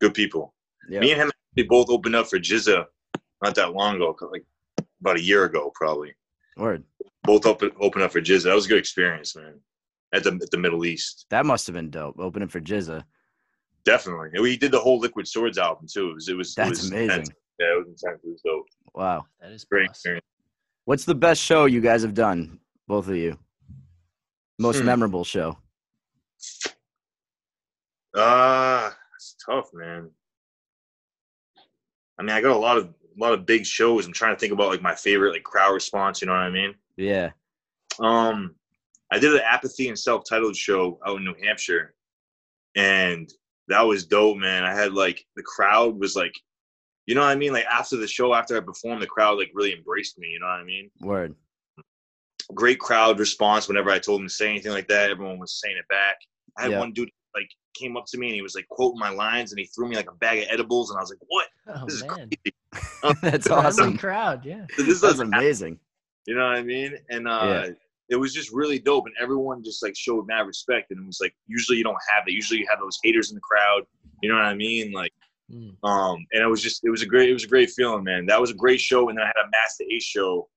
Good 0.00 0.14
people. 0.14 0.52
Yeah. 0.90 1.00
Me 1.00 1.12
and 1.12 1.22
him 1.22 1.30
we 1.56 1.62
both 1.62 1.88
opened 1.88 2.16
up 2.16 2.26
for 2.26 2.38
GZA 2.38 2.84
not 3.42 3.54
that 3.54 3.72
long 3.72 3.96
ago, 3.96 4.16
like 4.30 4.44
about 5.00 5.16
a 5.16 5.22
year 5.22 5.44
ago 5.44 5.70
probably. 5.74 6.12
Word. 6.56 6.84
Both 7.22 7.46
open 7.46 7.70
open 7.80 8.02
up 8.02 8.12
for 8.12 8.20
GZA. 8.20 8.42
That 8.44 8.54
was 8.54 8.66
a 8.66 8.68
good 8.68 8.78
experience, 8.78 9.34
man. 9.36 9.60
At 10.12 10.24
the 10.24 10.32
at 10.42 10.50
the 10.50 10.58
Middle 10.58 10.84
East. 10.84 11.26
That 11.30 11.46
must 11.46 11.66
have 11.66 11.74
been 11.74 11.90
dope. 11.90 12.16
Opening 12.18 12.48
for 12.48 12.60
GZA. 12.60 13.02
Definitely. 13.84 14.28
And 14.34 14.42
we 14.42 14.56
did 14.56 14.72
the 14.72 14.78
whole 14.80 14.98
Liquid 14.98 15.26
Swords 15.28 15.58
album 15.58 15.86
too. 15.92 16.10
It 16.10 16.14
was 16.14 16.28
it 16.28 16.36
was 16.36 16.50
it 16.50 16.56
That's 16.56 16.70
was 16.82 16.90
amazing. 16.90 17.10
intense. 17.10 17.28
Yeah, 17.60 17.66
it 17.66 17.78
was 17.78 17.86
intense. 17.88 18.20
It 18.24 18.28
was 18.30 18.40
dope. 18.44 18.66
Wow. 18.94 19.24
That 19.40 19.52
is 19.52 19.64
Great 19.64 19.86
boss. 19.88 19.96
experience. 19.96 20.24
What's 20.84 21.04
the 21.04 21.14
best 21.14 21.40
show 21.40 21.64
you 21.64 21.80
guys 21.80 22.02
have 22.02 22.14
done, 22.14 22.60
both 22.86 23.08
of 23.08 23.16
you? 23.16 23.38
Most 24.58 24.80
Hmm. 24.80 24.86
memorable 24.86 25.24
show. 25.24 25.58
Uh 28.14 28.90
it's 29.16 29.36
tough, 29.44 29.70
man. 29.72 30.10
I 32.18 32.22
mean, 32.22 32.30
I 32.30 32.40
got 32.40 32.56
a 32.56 32.58
lot 32.58 32.76
of 32.78 32.86
a 32.86 33.20
lot 33.20 33.32
of 33.32 33.46
big 33.46 33.64
shows. 33.66 34.06
I'm 34.06 34.12
trying 34.12 34.34
to 34.34 34.38
think 34.40 34.52
about 34.52 34.68
like 34.70 34.82
my 34.82 34.94
favorite 34.94 35.32
like 35.32 35.42
crowd 35.44 35.72
response, 35.72 36.20
you 36.20 36.26
know 36.26 36.32
what 36.32 36.40
I 36.42 36.50
mean? 36.50 36.74
Yeah. 36.96 37.30
Um, 38.00 38.54
I 39.12 39.18
did 39.18 39.32
an 39.34 39.40
apathy 39.44 39.88
and 39.88 39.96
Celph 39.96 40.24
Titled 40.28 40.56
show 40.56 40.98
out 41.06 41.18
in 41.18 41.24
New 41.24 41.34
Hampshire, 41.42 41.94
and 42.74 43.32
that 43.68 43.82
was 43.82 44.06
dope, 44.06 44.36
man. 44.36 44.64
I 44.64 44.74
had 44.74 44.92
like 44.94 45.24
the 45.36 45.42
crowd 45.42 45.98
was 45.98 46.16
like, 46.16 46.34
you 47.06 47.14
know 47.14 47.20
what 47.20 47.28
I 47.30 47.36
mean? 47.36 47.52
Like 47.52 47.66
after 47.66 47.96
the 47.96 48.08
show, 48.08 48.34
after 48.34 48.56
I 48.56 48.60
performed, 48.60 49.00
the 49.02 49.06
crowd 49.06 49.38
like 49.38 49.50
really 49.54 49.72
embraced 49.74 50.18
me. 50.18 50.28
You 50.28 50.40
know 50.40 50.46
what 50.46 50.60
I 50.60 50.64
mean? 50.64 50.90
Word. 51.00 51.34
Great 52.54 52.78
crowd 52.78 53.18
response 53.18 53.68
whenever 53.68 53.90
I 53.90 53.98
told 53.98 54.20
them 54.20 54.28
to 54.28 54.34
say 54.34 54.50
anything 54.50 54.72
like 54.72 54.88
that. 54.88 55.10
Everyone 55.10 55.38
was 55.38 55.60
saying 55.60 55.76
it 55.78 55.88
back. 55.88 56.16
I 56.58 56.62
had 56.62 56.72
Yeah. 56.72 56.80
one 56.80 56.92
dude 56.92 57.10
like 57.34 57.48
came 57.74 57.96
up 57.96 58.04
to 58.06 58.18
me 58.18 58.26
and 58.28 58.34
he 58.34 58.42
was 58.42 58.54
like 58.54 58.68
quoting 58.68 58.98
my 58.98 59.10
lines 59.10 59.52
and 59.52 59.58
he 59.58 59.66
threw 59.66 59.88
me 59.88 59.96
like 59.96 60.10
a 60.10 60.14
bag 60.14 60.38
of 60.42 60.46
edibles 60.50 60.90
and 60.90 60.98
I 60.98 61.02
was 61.02 61.10
like, 61.10 61.18
"What? 61.28 61.46
Oh 61.68 61.84
This 61.86 61.94
is 61.96 62.02
crazy." 62.02 62.30
That's 63.22 63.46
Friendly 63.46 63.66
awesome. 63.66 63.98
crowd. 63.98 64.44
Yeah. 64.44 64.66
This 64.76 64.86
That's 64.86 65.00
doesn't 65.00 65.32
happen. 65.32 65.44
amazing. 65.46 65.78
You 66.26 66.36
know 66.36 66.46
what 66.46 66.56
I 66.56 66.62
mean? 66.62 66.96
And 67.10 67.28
uh, 67.28 67.66
it 68.08 68.16
was 68.16 68.32
just 68.32 68.50
really 68.52 68.78
dope, 68.78 69.04
and 69.06 69.14
everyone 69.20 69.62
just 69.62 69.82
like 69.82 69.94
showed 69.96 70.26
mad 70.26 70.46
respect. 70.46 70.90
And 70.90 71.00
it 71.00 71.06
was 71.06 71.18
like 71.20 71.34
usually 71.46 71.76
you 71.78 71.84
don't 71.84 71.96
have 72.14 72.24
that. 72.26 72.32
Usually 72.32 72.60
you 72.60 72.66
have 72.70 72.78
those 72.80 72.98
haters 73.02 73.30
in 73.30 73.34
the 73.34 73.40
crowd. 73.42 73.82
You 74.22 74.30
know 74.30 74.36
what 74.36 74.44
I 74.46 74.54
mean? 74.54 74.92
Like, 74.92 75.12
Mm. 75.52 75.76
um, 75.86 76.24
and 76.32 76.42
it 76.42 76.46
was 76.46 76.62
just 76.62 76.82
it 76.84 76.90
was 76.90 77.02
a 77.02 77.06
great 77.06 77.28
it 77.28 77.34
was 77.34 77.44
a 77.44 77.48
great 77.48 77.68
feeling, 77.70 78.02
man. 78.02 78.24
That 78.24 78.40
was 78.40 78.50
a 78.50 78.54
great 78.54 78.80
show, 78.80 79.10
and 79.10 79.18
then 79.18 79.24
I 79.24 79.26
had 79.26 79.36
a 79.44 79.50
Masta 79.52 79.84
Ace 79.92 80.02
show. 80.02 80.48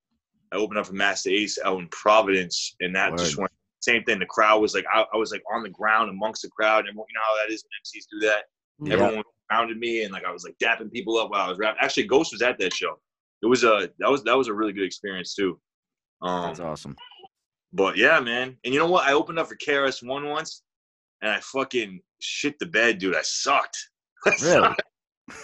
I 0.53 0.55
opened 0.55 0.79
up 0.79 0.85
for 0.85 0.93
Masta 0.93 1.29
Ace 1.29 1.59
out 1.65 1.77
in 1.79 1.89
Providence, 1.89 2.73
and 2.79 2.95
that 2.95 3.17
just 3.17 3.37
went 3.37 3.51
same 3.81 4.03
thing. 4.03 4.19
The 4.19 4.25
crowd 4.25 4.61
was 4.61 4.73
like 4.73 4.85
I, 4.93 5.05
I 5.13 5.17
was 5.17 5.31
like 5.31 5.43
on 5.53 5.63
the 5.63 5.69
ground 5.69 6.09
amongst 6.09 6.41
the 6.41 6.49
crowd, 6.49 6.85
and 6.87 6.95
you 6.95 6.95
know 6.95 7.21
how 7.23 7.35
that 7.45 7.53
is 7.53 7.63
when 7.63 7.71
MCs 7.83 8.05
do 8.11 8.27
that. 8.27 8.43
Yeah. 8.79 8.93
Everyone 9.05 9.23
surrounded 9.51 9.77
me, 9.77 10.03
and 10.03 10.11
like 10.13 10.23
I 10.25 10.31
was 10.31 10.43
like 10.43 10.55
dapping 10.61 10.91
people 10.91 11.17
up 11.17 11.29
while 11.31 11.45
I 11.45 11.49
was 11.49 11.57
rapping. 11.57 11.79
Actually, 11.81 12.07
Ghost 12.07 12.31
was 12.31 12.41
at 12.41 12.57
that 12.59 12.73
show. 12.73 12.99
It 13.41 13.45
was 13.47 13.63
a 13.63 13.89
that 13.99 14.09
was 14.09 14.23
that 14.23 14.37
was 14.37 14.47
a 14.47 14.53
really 14.53 14.73
good 14.73 14.85
experience 14.85 15.33
too. 15.35 15.59
Um, 16.21 16.47
That's 16.47 16.59
awesome. 16.59 16.95
but 17.73 17.95
yeah, 17.97 18.19
man. 18.19 18.57
And 18.65 18.73
you 18.73 18.79
know 18.79 18.89
what? 18.89 19.07
I 19.07 19.13
opened 19.13 19.37
up 19.39 19.47
for 19.47 19.55
KRS 19.55 20.05
One 20.07 20.27
once, 20.27 20.63
and 21.21 21.31
I 21.31 21.39
fucking 21.41 21.99
shit 22.19 22.57
the 22.59 22.65
bed, 22.65 22.97
dude. 22.97 23.15
I 23.15 23.21
sucked. 23.21 23.77
I 24.25 24.29
Really? 24.29 24.39
sucked. 24.41 24.81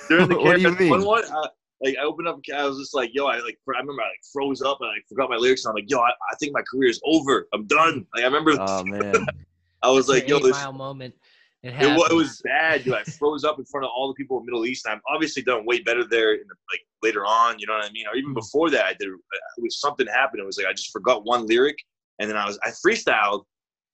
During 0.10 0.30
the 0.30 0.36
What 0.40 0.56
do 0.56 0.62
you 0.62 0.70
KRS 0.70 0.90
One 0.90 1.00
mean? 1.00 1.08
one, 1.08 1.24
I, 1.26 1.48
like 1.84 1.98
I 2.00 2.04
opened 2.04 2.28
up, 2.28 2.40
I 2.56 2.66
was 2.66 2.78
just 2.78 2.96
like, 2.96 3.12
yo, 3.14 3.28
I 3.28 3.40
like, 3.40 3.58
I 3.68 3.80
remember 3.80 4.02
I 4.02 4.06
like 4.06 4.22
froze 4.32 4.62
up 4.62 4.78
and 4.82 4.90
I 4.90 4.96
forgot 5.10 5.30
my 5.30 5.36
lyrics. 5.36 5.66
And 5.66 5.72
I'm 5.72 5.76
like, 5.76 5.90
yo, 5.90 6.00
I, 6.00 6.10
I 6.10 6.36
think 6.40 6.54
my 6.54 6.62
career 6.62 6.90
is 6.90 7.02
over. 7.06 7.48
I'm 7.54 7.66
done. 7.68 8.06
Like 8.16 8.24
I 8.24 8.28
remember, 8.28 8.56
Oh 8.60 8.84
man. 8.86 9.26
I 9.84 9.90
was 9.90 10.08
like, 10.08 10.28
yo, 10.28 10.38
an 10.38 10.44
eight 10.44 10.46
this, 10.48 10.64
mile 10.64 10.72
moment. 10.72 11.14
It, 11.62 11.74
it, 11.82 11.98
wa- 11.98 12.08
it 12.10 12.14
was 12.14 12.42
bad, 12.44 12.84
dude. 12.84 12.94
I 12.94 13.04
froze 13.04 13.44
up 13.44 13.60
in 13.60 13.66
front 13.66 13.86
of 13.86 13.92
all 13.96 14.08
the 14.10 14.14
people 14.14 14.38
in 14.38 14.46
the 14.46 14.52
Middle 14.52 14.66
East. 14.66 14.88
I've 14.88 15.00
obviously 15.10 15.44
done 15.44 15.66
way 15.66 15.82
better 15.82 16.06
there, 16.06 16.34
in 16.34 16.48
the, 16.48 16.56
like 16.72 16.82
later 17.02 17.26
on. 17.26 17.58
You 17.60 17.68
know 17.68 17.74
what 17.74 17.86
I 17.86 17.92
mean? 17.92 18.06
Or 18.08 18.16
even 18.16 18.30
mm-hmm. 18.30 18.36
before 18.36 18.70
that, 18.70 18.86
I 18.86 18.94
did. 18.94 19.10
It 19.10 19.62
was 19.62 19.80
something 19.80 20.08
happened. 20.08 20.42
It 20.42 20.46
was 20.46 20.58
like 20.58 20.68
I 20.68 20.74
just 20.74 20.92
forgot 20.92 21.26
one 21.26 21.46
lyric, 21.48 21.78
and 22.20 22.30
then 22.30 22.38
I 22.38 22.46
was 22.46 22.60
I 22.64 22.72
freestyled. 22.86 23.44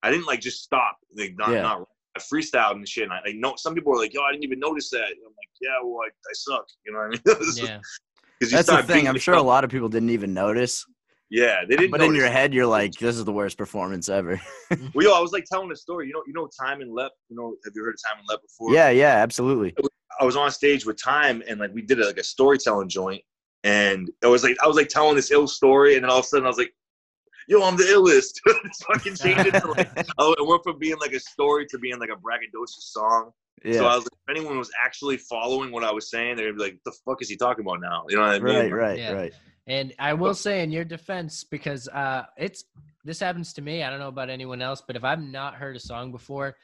I 0.01 0.09
didn't 0.09 0.25
like 0.25 0.41
just 0.41 0.63
stop. 0.63 0.97
Like 1.15 1.35
not 1.37 1.49
Yeah. 1.49 1.61
not. 1.61 1.87
I 2.19 2.35
freestyled 2.35 2.73
and 2.73 2.87
shit. 2.87 3.05
And 3.05 3.13
I 3.13 3.21
like 3.25 3.35
no. 3.35 3.53
Some 3.57 3.73
people 3.75 3.91
were 3.91 3.97
like, 3.97 4.13
"Yo, 4.13 4.21
I 4.21 4.31
didn't 4.31 4.43
even 4.43 4.59
notice 4.59 4.89
that." 4.91 5.03
And 5.03 5.17
I'm 5.25 5.33
like, 5.37 5.49
"Yeah, 5.61 5.69
well, 5.83 6.01
I, 6.05 6.09
I 6.09 6.33
suck." 6.33 6.65
You 6.85 6.93
know 6.93 6.99
what 6.99 7.05
I 7.05 7.43
mean? 7.43 7.53
Yeah. 7.55 7.79
you 8.41 8.47
That's 8.47 8.67
the 8.67 8.73
start 8.73 8.85
thing. 8.85 9.07
I'm 9.07 9.17
sure 9.17 9.35
a 9.35 9.39
oh. 9.39 9.43
lot 9.43 9.63
of 9.63 9.69
people 9.69 9.89
didn't 9.89 10.11
even 10.11 10.33
notice. 10.33 10.85
Yeah, 11.29 11.59
they 11.67 11.75
didn't. 11.75 11.91
But 11.91 12.01
in 12.01 12.15
your 12.15 12.29
head, 12.29 12.53
you're 12.53 12.65
like, 12.65 12.93
"This 12.93 13.15
is 13.15 13.25
the 13.25 13.31
worst 13.31 13.57
performance 13.57 14.09
ever." 14.09 14.41
well, 14.93 15.05
yo, 15.05 15.13
I 15.13 15.19
was 15.19 15.31
like 15.31 15.45
telling 15.45 15.71
a 15.71 15.75
story. 15.75 16.07
You 16.07 16.13
know, 16.13 16.23
you 16.25 16.33
know, 16.33 16.49
Time 16.59 16.81
and 16.81 16.91
Lep. 16.91 17.11
You 17.29 17.35
know, 17.35 17.55
have 17.65 17.73
you 17.75 17.83
heard 17.83 17.93
of 17.93 17.99
Time 18.03 18.19
and 18.19 18.27
Lep 18.27 18.41
before? 18.41 18.73
yeah, 18.73 18.89
yeah, 18.89 19.15
absolutely. 19.17 19.75
I 20.19 20.25
was 20.25 20.35
on 20.35 20.51
stage 20.51 20.85
with 20.85 21.01
Time 21.01 21.43
and 21.47 21.59
like 21.59 21.71
we 21.73 21.81
did 21.81 21.99
a, 21.99 22.05
like 22.05 22.17
a 22.17 22.23
storytelling 22.23 22.89
joint, 22.89 23.21
and 23.63 24.09
it 24.23 24.27
was 24.27 24.43
like 24.43 24.57
I 24.63 24.67
was 24.67 24.75
like 24.75 24.89
telling 24.89 25.15
this 25.15 25.31
ill 25.31 25.47
story, 25.47 25.95
and 25.95 26.03
then 26.03 26.09
all 26.09 26.19
of 26.19 26.25
a 26.25 26.27
sudden 26.27 26.45
I 26.45 26.49
was 26.49 26.57
like, 26.57 26.73
"Yo, 27.49 27.61
I'm 27.63 27.75
the 27.75 27.83
illest." 27.83 28.39
Just 28.65 28.85
fucking 28.85 29.15
changed 29.15 29.47
it 29.47 29.59
to 29.59 29.71
like 29.71 29.89
oh, 30.17 30.33
it 30.33 30.47
went 30.47 30.63
from 30.63 30.79
being 30.79 30.97
like 30.99 31.11
a 31.13 31.19
story 31.19 31.65
to 31.67 31.77
being 31.77 31.99
like 31.99 32.09
a 32.09 32.15
braggadocious 32.15 32.91
song. 32.91 33.31
Yeah. 33.65 33.73
So 33.73 33.85
I 33.87 33.95
was 33.95 34.05
like, 34.05 34.13
if 34.13 34.37
anyone 34.37 34.57
was 34.57 34.71
actually 34.81 35.17
following 35.17 35.71
what 35.71 35.83
I 35.83 35.91
was 35.91 36.09
saying, 36.09 36.37
they'd 36.37 36.51
be 36.51 36.57
like, 36.57 36.79
"The 36.85 36.93
fuck 37.05 37.21
is 37.21 37.27
he 37.27 37.35
talking 37.35 37.65
about 37.65 37.81
now?" 37.81 38.05
You 38.07 38.15
know 38.15 38.21
what 38.21 38.35
I 38.35 38.39
mean? 38.39 38.55
right, 38.55 38.71
right, 38.71 38.97
Yeah. 38.97 39.11
right. 39.11 39.33
And 39.67 39.93
I 39.99 40.13
will 40.13 40.33
say 40.33 40.63
in 40.63 40.71
your 40.71 40.85
defense, 40.85 41.43
because 41.43 41.87
uh, 41.89 42.23
it's 42.37 42.63
this 43.03 43.19
happens 43.19 43.53
to 43.53 43.61
me. 43.61 43.83
I 43.83 43.89
don't 43.89 43.99
know 43.99 44.07
about 44.07 44.29
anyone 44.29 44.61
else, 44.61 44.81
but 44.85 44.95
if 44.95 45.03
I've 45.03 45.21
not 45.21 45.55
heard 45.55 45.75
a 45.75 45.79
song 45.79 46.11
before, 46.11 46.55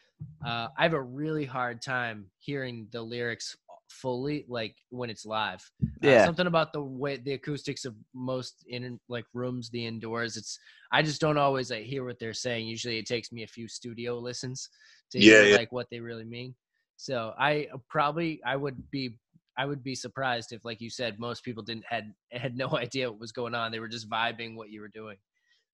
uh, 0.46 0.68
I 0.78 0.84
have 0.84 0.94
a 0.94 1.02
really 1.02 1.46
hard 1.46 1.82
time 1.82 2.26
hearing 2.40 2.88
the 2.92 3.02
lyrics 3.02 3.56
fully, 3.90 4.46
like 4.48 4.76
when 4.90 5.10
it's 5.10 5.26
live. 5.26 5.64
Uh, 5.84 5.88
Yeah. 6.02 6.26
something 6.26 6.48
about 6.48 6.74
the 6.74 6.82
way 6.82 7.18
the 7.18 7.34
acoustics 7.34 7.86
of 7.86 7.96
most 8.14 8.64
in 8.68 9.00
like 9.10 9.26
rooms, 9.34 9.70
the 9.70 9.86
indoors. 9.86 10.38
It's 10.38 10.60
I 10.92 11.02
just 11.02 11.22
don't 11.22 11.38
always 11.38 11.72
like, 11.72 11.84
hear 11.84 12.06
what 12.06 12.20
they're 12.20 12.34
saying. 12.34 12.68
Usually, 12.68 12.98
it 12.98 13.06
takes 13.06 13.32
me 13.32 13.44
a 13.44 13.48
few 13.48 13.68
studio 13.68 14.18
listens 14.18 14.70
to 15.12 15.20
Yeah, 15.20 15.42
hear 15.42 15.52
yeah. 15.52 15.58
like 15.58 15.72
what 15.72 15.88
they 15.92 16.00
really 16.00 16.26
mean. 16.26 16.56
So 16.98 17.34
I 17.38 17.68
uh, 17.74 17.78
probably 17.90 18.42
I 18.46 18.56
would 18.56 18.90
be 18.92 19.20
I 19.58 19.66
would 19.66 19.84
be 19.84 19.96
surprised 19.96 20.52
if, 20.52 20.66
like 20.66 20.82
you 20.82 20.90
said, 20.90 21.20
most 21.20 21.44
people 21.44 21.64
didn't 21.64 21.86
had 21.88 22.14
had 22.32 22.58
no 22.58 22.70
idea 22.78 23.10
what 23.10 23.20
was 23.20 23.32
going 23.32 23.56
on. 23.56 23.72
They 23.72 23.80
were 23.80 23.88
just 23.88 24.10
vibing 24.10 24.56
what 24.56 24.70
you 24.70 24.82
were 24.82 24.90
doing. 24.90 25.18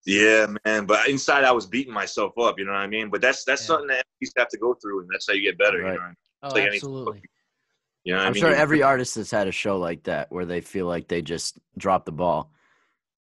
Yeah, 0.07 0.47
man. 0.65 0.87
But 0.87 1.09
inside, 1.09 1.45
I 1.45 1.53
was 1.53 1.67
beating 1.67 1.93
myself 1.93 2.33
up. 2.39 2.59
You 2.59 2.65
know 2.65 2.73
what 2.73 2.79
I 2.79 2.87
mean? 2.87 3.11
But 3.11 3.21
that's 3.21 3.45
that's 3.45 3.63
Yeah. 3.63 3.67
something 3.67 3.89
that 3.89 4.05
you 4.21 4.29
have 4.37 4.49
to 4.49 4.59
go 4.59 4.75
through, 4.75 5.01
and 5.01 5.09
that's 5.13 5.27
how 5.29 5.35
you 5.35 5.43
get 5.43 5.59
better. 5.59 5.79
Right. 5.79 5.95
You 5.95 5.99
know? 5.99 6.13
Oh, 6.45 6.51
like 6.55 6.69
absolutely. 6.73 7.23
You 8.09 8.15
know 8.15 8.21
what 8.21 8.25
I 8.25 8.27
I'm 8.29 8.33
mean? 8.33 8.41
sure 8.41 8.55
every 8.55 8.83
artist 8.83 9.17
has 9.17 9.31
had 9.31 9.49
a 9.49 9.53
show 9.53 9.79
like 9.79 10.05
that 10.05 10.33
where 10.33 10.47
they 10.47 10.63
feel 10.63 10.87
like 10.87 11.09
they 11.09 11.21
just 11.21 11.59
dropped 11.77 12.07
the 12.07 12.13
ball, 12.13 12.51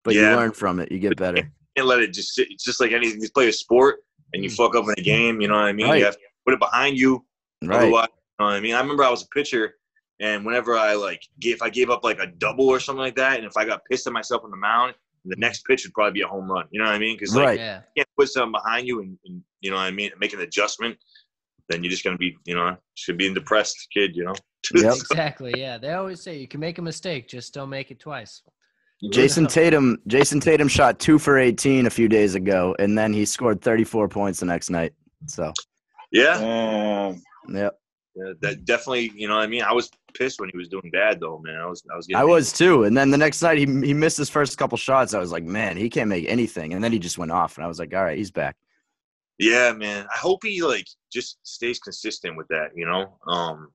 but 0.02 0.14
Yeah. 0.14 0.30
you 0.30 0.36
learn 0.36 0.52
from 0.52 0.80
it. 0.80 0.90
You 0.90 0.98
get 0.98 1.14
better. 1.18 1.50
can't 1.76 1.86
let 1.86 2.00
it 2.00 2.14
just 2.14 2.34
sit. 2.34 2.50
It's 2.50 2.64
just 2.64 2.80
like 2.80 2.92
anything. 2.92 3.20
you 3.20 3.28
play 3.30 3.48
a 3.48 3.52
sport 3.52 3.98
and 4.32 4.42
you 4.42 4.48
Mm. 4.48 4.56
fuck 4.56 4.74
up 4.74 4.84
in 4.84 4.94
a 4.96 5.02
game. 5.02 5.42
You 5.42 5.48
know 5.48 5.56
what 5.56 5.64
I 5.66 5.72
mean? 5.72 5.88
Right. 5.88 5.98
You 5.98 6.06
have 6.06 6.14
to 6.14 6.20
put 6.46 6.54
it 6.54 6.58
behind 6.58 6.96
you. 6.98 7.22
Right. 7.62 7.76
Otherwise, 7.82 8.08
you 8.10 8.36
know 8.40 8.46
what 8.46 8.54
I 8.54 8.60
mean? 8.60 8.74
I 8.74 8.80
remember 8.80 9.04
I 9.04 9.10
was 9.10 9.22
a 9.24 9.28
pitcher, 9.28 9.74
and 10.20 10.46
whenever 10.46 10.74
I 10.78 10.94
like, 10.94 11.20
if 11.42 11.60
I 11.60 11.68
gave 11.68 11.90
up 11.90 12.02
like 12.02 12.18
a 12.18 12.26
double 12.26 12.66
or 12.68 12.80
something 12.80 13.00
like 13.02 13.16
that, 13.16 13.36
and 13.36 13.46
if 13.46 13.58
I 13.58 13.66
got 13.66 13.82
pissed 13.90 14.06
at 14.06 14.14
myself 14.14 14.42
on 14.42 14.50
the 14.50 14.56
mound, 14.56 14.94
the 15.26 15.36
next 15.36 15.66
pitch 15.66 15.84
would 15.84 15.92
probably 15.92 16.12
be 16.12 16.22
a 16.22 16.26
home 16.26 16.50
run. 16.50 16.64
You 16.70 16.78
know 16.80 16.86
what 16.86 16.94
I 16.94 16.98
mean? 16.98 17.14
Because 17.16 17.36
like, 17.36 17.44
Right. 17.44 17.58
Yeah. 17.60 17.76
you 17.94 18.00
can't 18.02 18.08
put 18.16 18.30
something 18.30 18.52
behind 18.52 18.86
you, 18.88 19.00
and, 19.02 19.18
and 19.26 19.42
you 19.60 19.70
know 19.70 19.76
what 19.76 19.82
I 19.82 19.90
mean, 19.90 20.10
make 20.18 20.32
an 20.32 20.40
adjustment. 20.40 20.96
Then 21.68 21.82
you're 21.82 21.90
just 21.90 22.04
gonna 22.04 22.16
be, 22.16 22.36
you 22.44 22.54
know, 22.54 22.76
should 22.94 23.18
be 23.18 23.28
a 23.28 23.34
depressed 23.34 23.88
kid. 23.92 24.16
You 24.16 24.24
know. 24.24 24.34
Yep. 24.74 24.94
Exactly. 25.10 25.54
Yeah. 25.56 25.78
They 25.78 25.92
always 25.92 26.22
say 26.22 26.38
you 26.38 26.48
can 26.48 26.60
make 26.60 26.78
a 26.78 26.82
mistake, 26.82 27.28
just 27.28 27.54
don't 27.54 27.70
make 27.70 27.90
it 27.90 28.00
twice. 28.00 28.42
Jason 29.10 29.46
Tatum. 29.48 29.98
Jayson 30.08 30.40
Tatum 30.40 30.68
shot 30.68 30.98
two 30.98 31.18
for 31.18 31.38
18 31.38 31.86
a 31.86 31.90
few 31.90 32.08
days 32.08 32.34
ago, 32.34 32.74
and 32.78 32.96
then 32.96 33.12
he 33.12 33.24
scored 33.24 33.62
34 33.62 34.08
points 34.08 34.40
the 34.40 34.46
next 34.46 34.70
night. 34.70 34.92
So, 35.26 35.52
yeah. 36.10 36.38
Damn. 36.38 37.22
yep. 37.54 37.78
Yeah, 38.14 38.32
that 38.40 38.64
definitely, 38.64 39.12
you 39.14 39.28
know 39.28 39.36
what 39.36 39.44
I 39.44 39.46
mean. 39.46 39.62
I 39.62 39.72
was 39.72 39.90
pissed 40.14 40.40
when 40.40 40.50
he 40.52 40.58
was 40.58 40.68
doing 40.68 40.90
bad, 40.90 41.20
though, 41.20 41.38
man. 41.38 41.54
I 41.54 41.66
was, 41.66 41.84
I 41.92 41.96
was. 41.96 42.06
Getting 42.08 42.20
I 42.20 42.24
was 42.24 42.52
too. 42.52 42.82
And 42.82 42.96
then 42.96 43.12
the 43.12 43.18
next 43.18 43.40
night 43.42 43.58
he 43.58 43.64
he 43.64 43.94
missed 43.94 44.18
his 44.18 44.28
first 44.28 44.58
couple 44.58 44.76
shots. 44.76 45.14
I 45.14 45.20
was 45.20 45.30
like, 45.30 45.44
man, 45.44 45.76
he 45.76 45.88
can't 45.88 46.08
make 46.08 46.28
anything. 46.28 46.74
And 46.74 46.82
then 46.82 46.90
he 46.90 46.98
just 46.98 47.18
went 47.18 47.30
off, 47.30 47.56
and 47.56 47.64
I 47.64 47.68
was 47.68 47.78
like, 47.78 47.94
all 47.94 48.02
right, 48.02 48.18
he's 48.18 48.32
back. 48.32 48.56
Yeah, 49.38 49.72
man. 49.72 50.06
I 50.12 50.18
hope 50.18 50.44
he 50.44 50.62
like 50.62 50.86
just 51.12 51.38
stays 51.42 51.78
consistent 51.78 52.36
with 52.36 52.48
that. 52.48 52.70
You 52.74 52.86
know. 52.86 53.18
Um. 53.26 53.68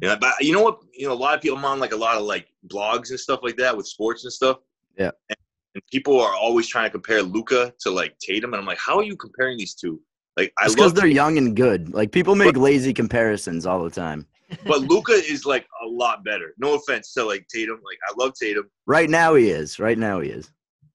Yeah, 0.00 0.16
but 0.16 0.34
you 0.40 0.52
know 0.52 0.62
what? 0.62 0.80
You 0.92 1.08
know, 1.08 1.12
a 1.12 1.14
lot 1.14 1.34
of 1.34 1.40
people 1.40 1.58
I'm 1.58 1.64
on 1.64 1.80
like 1.80 1.92
a 1.92 1.96
lot 1.96 2.16
of 2.16 2.22
like 2.22 2.46
blogs 2.68 3.10
and 3.10 3.18
stuff 3.18 3.40
like 3.42 3.56
that 3.56 3.76
with 3.76 3.86
sports 3.86 4.24
and 4.24 4.32
stuff. 4.32 4.58
Yeah. 4.96 5.10
And, 5.28 5.36
and 5.74 5.82
people 5.90 6.20
are 6.20 6.34
always 6.34 6.66
trying 6.68 6.86
to 6.86 6.90
compare 6.90 7.22
Luka 7.22 7.72
to 7.80 7.90
like 7.90 8.16
Tatum, 8.18 8.52
and 8.52 8.60
I'm 8.60 8.66
like, 8.66 8.78
how 8.78 8.98
are 8.98 9.04
you 9.04 9.16
comparing 9.16 9.58
these 9.58 9.74
two? 9.74 10.00
Like, 10.36 10.52
I 10.58 10.68
because 10.68 10.94
they're 10.94 11.06
young 11.06 11.38
and 11.38 11.56
good. 11.56 11.92
Like 11.92 12.12
people 12.12 12.34
make 12.34 12.56
lazy 12.56 12.94
comparisons 12.94 13.66
all 13.66 13.82
the 13.82 13.90
time. 13.90 14.26
but 14.66 14.80
Luka 14.82 15.12
is 15.12 15.44
like 15.44 15.66
a 15.84 15.86
lot 15.86 16.24
better. 16.24 16.54
No 16.58 16.74
offense 16.74 17.12
to 17.14 17.24
like 17.24 17.46
Tatum. 17.48 17.80
Like, 17.84 17.98
I 18.08 18.12
love 18.16 18.32
Tatum. 18.40 18.70
Right 18.86 19.08
now 19.08 19.34
he 19.34 19.50
is. 19.50 19.78
Right 19.78 19.98
now 19.98 20.20
he 20.20 20.30
is. 20.30 20.50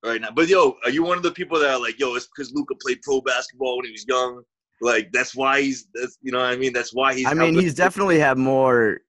Right 0.06 0.22
now. 0.22 0.30
But 0.32 0.48
yo, 0.48 0.78
are 0.84 0.92
you 0.92 1.04
one 1.04 1.18
of 1.18 1.24
the 1.24 1.32
people 1.32 1.60
that 1.60 1.70
are 1.70 1.80
like, 1.80 2.00
yo, 2.00 2.14
it's 2.14 2.28
because 2.28 2.54
Luka 2.54 2.76
played 2.76 3.02
pro 3.02 3.22
basketball 3.22 3.78
when 3.78 3.86
he 3.86 3.92
was 3.92 4.06
young? 4.08 4.44
Like 4.82 5.12
that's 5.12 5.36
why 5.36 5.62
he's 5.62 5.88
that's 5.94 6.18
you 6.22 6.32
know 6.32 6.40
what 6.40 6.52
I 6.52 6.58
mean? 6.58 6.74
That's 6.74 6.94
why 6.94 7.16
he's 7.16 7.26
I 7.26 7.34
mean, 7.34 7.56
he's 7.56 7.74
definitely 7.74 8.20
had 8.20 8.38
more. 8.38 9.00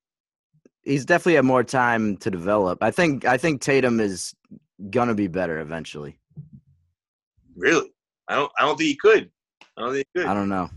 He's 0.82 1.05
definitely 1.05 1.34
had 1.34 1.44
more 1.44 1.64
time 1.64 2.16
to 2.18 2.30
develop. 2.30 2.82
I 2.82 2.90
think. 2.90 3.24
I 3.24 3.36
think 3.36 3.61
Tatum 3.61 4.01
is 4.01 4.34
gonna 4.90 5.14
be 5.14 5.26
better 5.26 5.59
eventually. 5.59 6.18
really. 7.57 7.90
I 8.28 8.36
don't 8.36 8.51
I 8.59 8.64
don't 8.64 8.76
think 8.76 8.88
he 8.88 8.97
could. 8.97 9.30
I 9.76 9.82
don't 9.82 9.92
think 9.92 10.07
he 10.14 10.20
could. 10.20 10.28
I 10.28 10.34
don't, 10.34 10.49
know. 10.49 10.70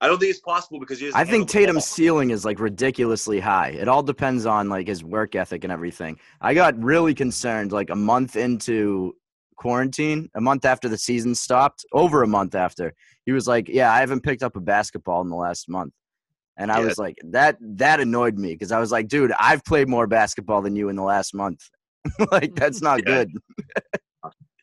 I 0.00 0.08
don't 0.08 0.18
think 0.18 0.30
it's 0.30 0.40
possible 0.40 0.80
because 0.80 0.98
he 0.98 1.10
I 1.14 1.24
think 1.24 1.48
Tatum's 1.48 1.86
ceiling 1.86 2.30
is 2.30 2.44
like 2.44 2.58
ridiculously 2.58 3.40
high. 3.40 3.68
It 3.68 3.88
all 3.88 4.02
depends 4.02 4.44
on 4.44 4.68
like 4.68 4.88
his 4.88 5.04
work 5.04 5.34
ethic 5.34 5.64
and 5.64 5.72
everything. 5.72 6.18
I 6.40 6.54
got 6.54 6.78
really 6.82 7.14
concerned 7.14 7.72
like 7.72 7.90
a 7.90 7.96
month 7.96 8.36
into 8.36 9.14
quarantine, 9.62 10.28
a 10.34 10.40
month 10.40 10.64
after 10.64 10.88
the 10.88 10.98
season 10.98 11.34
stopped, 11.34 11.84
over 11.92 12.22
a 12.22 12.26
month 12.26 12.54
after. 12.54 12.92
He 13.24 13.32
was 13.32 13.46
like, 13.46 13.68
"Yeah, 13.68 13.92
I 13.92 14.00
haven't 14.00 14.22
picked 14.22 14.42
up 14.42 14.56
a 14.56 14.60
basketball 14.60 15.20
in 15.22 15.28
the 15.28 15.36
last 15.36 15.68
month." 15.68 15.94
And 16.56 16.70
I 16.70 16.80
Yeah. 16.80 16.86
was 16.86 16.98
like, 16.98 17.16
that 17.24 17.56
that 17.60 18.00
annoyed 18.00 18.36
me 18.36 18.52
because 18.52 18.72
I 18.72 18.80
was 18.80 18.90
like, 18.90 19.08
"Dude, 19.08 19.32
I've 19.38 19.64
played 19.64 19.88
more 19.88 20.06
basketball 20.06 20.62
than 20.62 20.74
you 20.76 20.88
in 20.88 20.96
the 20.96 21.02
last 21.02 21.32
month." 21.34 21.60
like 22.32 22.54
that's 22.56 22.82
not 22.82 23.00
Yeah. 23.06 23.24
good. 23.24 23.32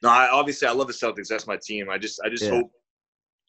No, 0.02 0.10
I, 0.10 0.30
obviously 0.32 0.68
I 0.68 0.72
love 0.72 0.88
the 0.88 0.93
Celtics. 0.93 1.28
That's 1.30 1.47
my 1.47 1.58
team. 1.62 1.89
I 1.89 1.97
just 1.97 2.20
I 2.24 2.30
just 2.30 2.43
Yeah. 2.45 2.58
hope 2.58 2.72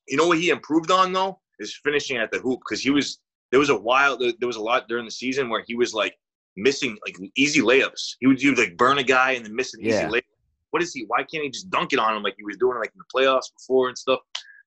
you 0.09 0.17
know 0.17 0.29
what 0.29 0.39
he 0.39 0.51
improved 0.51 0.91
on 0.91 1.13
though 1.13 1.41
is 1.59 1.79
finishing 1.85 2.17
at 2.17 2.31
the 2.31 2.39
hoop 2.39 2.61
because 2.61 2.81
he 2.81 2.91
was 2.91 3.21
there 3.51 3.61
was 3.61 3.71
a 3.71 3.77
while 3.79 4.17
there 4.19 4.33
was 4.47 4.57
a 4.57 4.63
lot 4.63 4.89
during 4.89 5.05
the 5.05 5.11
season 5.11 5.49
where 5.49 5.65
he 5.67 5.75
was 5.75 5.93
like 5.95 6.15
missing 6.57 6.97
like 7.07 7.17
easy 7.37 7.61
layups. 7.61 8.15
He 8.21 8.27
would 8.27 8.39
do 8.39 8.55
like 8.55 8.77
burn 8.77 8.99
a 8.99 9.03
guy 9.03 9.33
and 9.33 9.45
then 9.45 9.55
miss 9.55 9.75
an 9.75 9.85
easy 9.85 10.05
layup. 10.05 10.23
What 10.71 10.83
is 10.83 10.93
he? 10.93 11.05
Why 11.07 11.19
can't 11.19 11.45
he 11.45 11.51
just 11.51 11.71
dunk 11.71 11.93
it 11.93 11.99
on 11.99 12.17
him 12.17 12.23
like 12.23 12.35
he 12.37 12.45
was 12.45 12.57
doing 12.57 12.79
like 12.79 12.93
in 12.95 12.99
the 12.99 13.21
playoffs 13.21 13.53
before 13.57 13.89
and 13.89 13.99
stuff? 13.99 14.21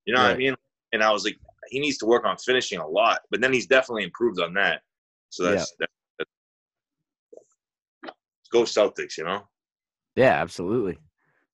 You 0.05 0.13
know 0.13 0.21
what 0.21 0.31
I 0.31 0.37
mean? 0.37 0.55
And 0.91 1.01
I 1.01 1.11
was 1.11 1.23
like, 1.23 1.37
he 1.69 1.79
needs 1.79 1.97
to 1.99 2.05
work 2.05 2.25
on 2.25 2.37
finishing 2.37 2.79
a 2.79 2.87
lot. 2.87 3.21
But 3.31 3.41
then 3.41 3.53
he's 3.53 3.67
definitely 3.67 4.03
improved 4.03 4.39
on 4.39 4.53
that. 4.55 4.81
So 5.29 5.43
that's 5.43 5.73
that, 5.79 5.89
that, 6.19 8.13
go 8.51 8.63
Celtics. 8.63 9.17
You 9.17 9.23
know. 9.23 9.47
Yeah, 10.15 10.41
absolutely. 10.41 10.97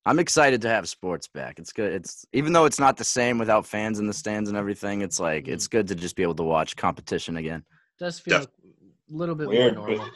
I'm 0.06 0.20
excited 0.20 0.62
to 0.64 0.70
have 0.70 0.90
sports 0.90 1.28
back. 1.28 1.60
It's 1.60 1.72
good. 1.72 1.94
It's 1.94 2.26
even 2.34 2.52
though 2.52 2.66
it's 2.66 2.80
not 2.80 2.98
the 2.98 3.04
same 3.04 3.38
without 3.38 3.66
fans 3.66 4.00
in 4.00 4.08
the 4.08 4.14
stands 4.14 4.50
and 4.50 4.58
everything. 4.58 5.02
It's 5.02 5.20
like 5.20 5.48
it's 5.48 5.68
mm-hmm. 5.68 5.78
good 5.78 5.88
to 5.90 5.96
just 5.96 6.16
be 6.16 6.24
able 6.24 6.36
to 6.36 6.44
watch 6.44 6.76
competition 6.76 7.38
again. 7.38 7.64
does 8.00 8.20
feel 8.20 8.40
Def- 8.40 8.48
a 8.48 9.16
little 9.16 9.36
bit 9.36 9.48
Weird, 9.50 9.78
more 9.78 9.88
but- 9.88 9.98
normal. 9.98 10.14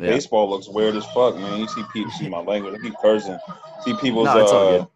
Yeah. 0.00 0.10
Baseball 0.10 0.48
looks 0.48 0.68
weird 0.68 0.96
as 0.96 1.04
fuck, 1.06 1.36
man. 1.36 1.60
You 1.60 1.68
see 1.68 1.82
people, 1.92 2.10
see 2.12 2.28
my 2.28 2.38
language. 2.40 2.74
I 2.78 2.82
keep 2.82 2.94
cursing. 3.02 3.38
See 3.84 3.94
people's 4.00 4.26
No, 4.26 4.44
uh, 4.46 4.86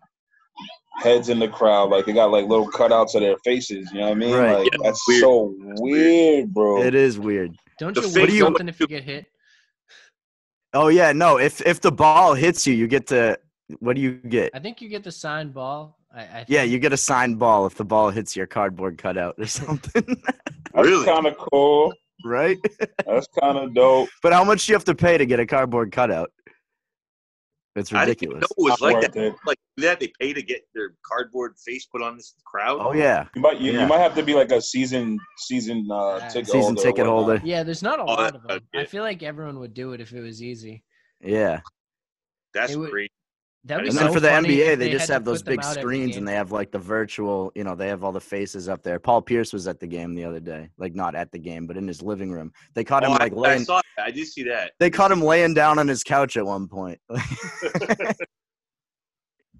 heads 1.02 1.28
in 1.28 1.38
the 1.38 1.48
crowd, 1.48 1.90
like 1.90 2.06
they 2.06 2.12
got 2.12 2.30
like 2.30 2.46
little 2.46 2.70
cutouts 2.70 3.14
of 3.14 3.20
their 3.22 3.36
faces. 3.38 3.90
You 3.92 4.00
know 4.00 4.06
what 4.06 4.12
I 4.12 4.14
mean? 4.14 4.34
Right. 4.34 4.58
Like 4.60 4.68
Yeah, 4.72 4.78
that's 4.82 5.06
weird. 5.08 5.20
so 5.22 5.54
That's 5.66 5.80
weird, 5.80 6.54
bro. 6.54 6.82
It 6.82 6.94
is 6.94 7.18
weird. 7.18 7.56
Don't 7.78 7.94
The 7.94 8.02
you 8.02 8.08
fake 8.08 8.26
win 8.26 8.34
you- 8.34 8.40
something 8.44 8.68
if 8.68 8.80
you 8.80 8.86
get 8.86 9.02
hit? 9.02 9.26
Oh 10.72 10.88
yeah, 10.88 11.12
no. 11.12 11.38
If 11.38 11.60
if 11.66 11.80
the 11.80 11.92
ball 11.92 12.34
hits 12.34 12.66
you, 12.66 12.74
you 12.74 12.86
get 12.88 13.06
to 13.08 13.38
what 13.78 13.94
do 13.96 14.02
you 14.02 14.12
get? 14.14 14.50
I 14.54 14.58
think 14.58 14.80
you 14.82 14.88
get 14.88 15.04
the 15.04 15.12
signed 15.12 15.54
ball. 15.54 15.98
I, 16.14 16.20
I 16.22 16.44
Yeah, 16.48 16.62
you 16.64 16.78
get 16.78 16.92
a 16.92 16.96
signed 16.96 17.38
ball 17.38 17.66
if 17.66 17.74
the 17.76 17.84
ball 17.84 18.10
hits 18.10 18.36
your 18.36 18.46
cardboard 18.46 18.98
cutout 18.98 19.36
or 19.38 19.46
something, 19.60 20.04
That's 20.04 20.88
Really? 20.88 21.04
kind 21.06 21.26
of 21.26 21.36
cool. 21.38 21.92
Right? 22.24 22.58
That's 23.06 23.26
kind 23.40 23.58
of 23.58 23.74
dope. 23.74 24.08
But 24.22 24.32
how 24.32 24.44
much 24.44 24.66
do 24.66 24.72
you 24.72 24.76
have 24.76 24.84
to 24.84 24.94
pay 24.94 25.18
to 25.18 25.26
get 25.26 25.40
a 25.40 25.46
cardboard 25.46 25.92
cutout? 25.92 26.30
It's 27.76 27.92
I 27.92 28.04
didn't 28.04 28.20
ridiculous. 28.30 28.42
know 28.42 28.64
it 28.68 28.70
was 28.70 28.80
like 28.80 28.94
worth 28.94 29.12
that. 29.12 29.16
it. 29.16 29.34
Like 29.44 29.58
that, 29.78 29.98
they 29.98 30.12
pay 30.20 30.32
to 30.32 30.42
get 30.42 30.62
their 30.74 30.94
cardboard 31.04 31.54
face 31.66 31.86
put 31.86 32.02
on 32.02 32.16
this 32.16 32.32
crowd. 32.46 32.78
Oh 32.80 32.92
yeah, 32.92 33.26
You 33.34 33.42
might 33.42 33.60
you, 33.60 33.72
Yeah. 33.72 33.80
you 33.82 33.86
might 33.88 33.98
have 33.98 34.14
to 34.14 34.22
be 34.22 34.32
like 34.32 34.52
a 34.52 34.62
season 34.62 35.18
season 35.38 35.88
uh, 35.90 36.18
Yeah. 36.18 36.28
ticket 36.28 36.46
Season 36.46 36.60
holder 36.76 36.82
ticket 36.82 37.06
holder. 37.06 37.40
Yeah, 37.42 37.64
there's 37.64 37.82
not 37.82 37.98
a 37.98 38.02
Oh, 38.02 38.06
lot 38.14 38.36
of 38.36 38.42
them. 38.46 38.60
I 38.76 38.84
feel 38.84 39.02
like 39.02 39.24
everyone 39.24 39.58
would 39.58 39.74
do 39.74 39.92
it 39.92 40.00
if 40.00 40.12
it 40.12 40.20
was 40.20 40.40
easy. 40.40 40.84
yeah. 41.20 41.60
that's 42.52 42.72
It 42.74 42.76
would- 42.78 42.90
great. 42.92 43.10
That 43.66 43.76
would 43.76 43.86
And 43.86 43.94
be 43.94 43.98
then 43.98 44.08
so 44.08 44.12
for 44.12 44.20
the 44.20 44.28
NBA, 44.28 44.72
if 44.74 44.78
they, 44.78 44.90
just 44.90 45.08
have 45.08 45.24
those 45.24 45.42
big 45.42 45.64
screens 45.64 46.18
and 46.18 46.28
they 46.28 46.34
have 46.34 46.52
like 46.52 46.70
the 46.70 46.78
virtual, 46.78 47.50
you 47.54 47.64
know, 47.64 47.74
they 47.74 47.88
have 47.88 48.04
all 48.04 48.12
the 48.12 48.20
faces 48.20 48.68
up 48.68 48.82
there. 48.82 48.98
Paul 48.98 49.22
Pierce 49.22 49.54
was 49.54 49.66
at 49.66 49.80
the 49.80 49.86
game 49.86 50.14
the 50.14 50.24
other 50.24 50.40
day, 50.40 50.68
like 50.76 50.94
not 50.94 51.14
at 51.14 51.32
the 51.32 51.38
game, 51.38 51.66
but 51.66 51.78
in 51.78 51.88
his 51.88 52.02
living 52.02 52.30
room. 52.30 52.52
They 52.74 52.84
caught 52.84 53.04
oh, 53.04 53.06
him 53.06 53.12
Oh, 53.12 53.16
I, 53.20 53.24
like 53.24 53.32
I 53.32 53.36
laying. 53.36 53.64
saw 53.64 53.80
that. 53.96 54.04
I 54.06 54.10
did 54.10 54.26
see 54.26 54.42
that. 54.44 54.72
They 54.78 54.90
caught 54.90 55.10
him 55.10 55.22
laying 55.22 55.54
down 55.54 55.78
on 55.78 55.88
his 55.88 56.04
couch 56.04 56.36
at 56.36 56.44
one 56.44 56.68
point. 56.68 57.00
it 57.10 58.16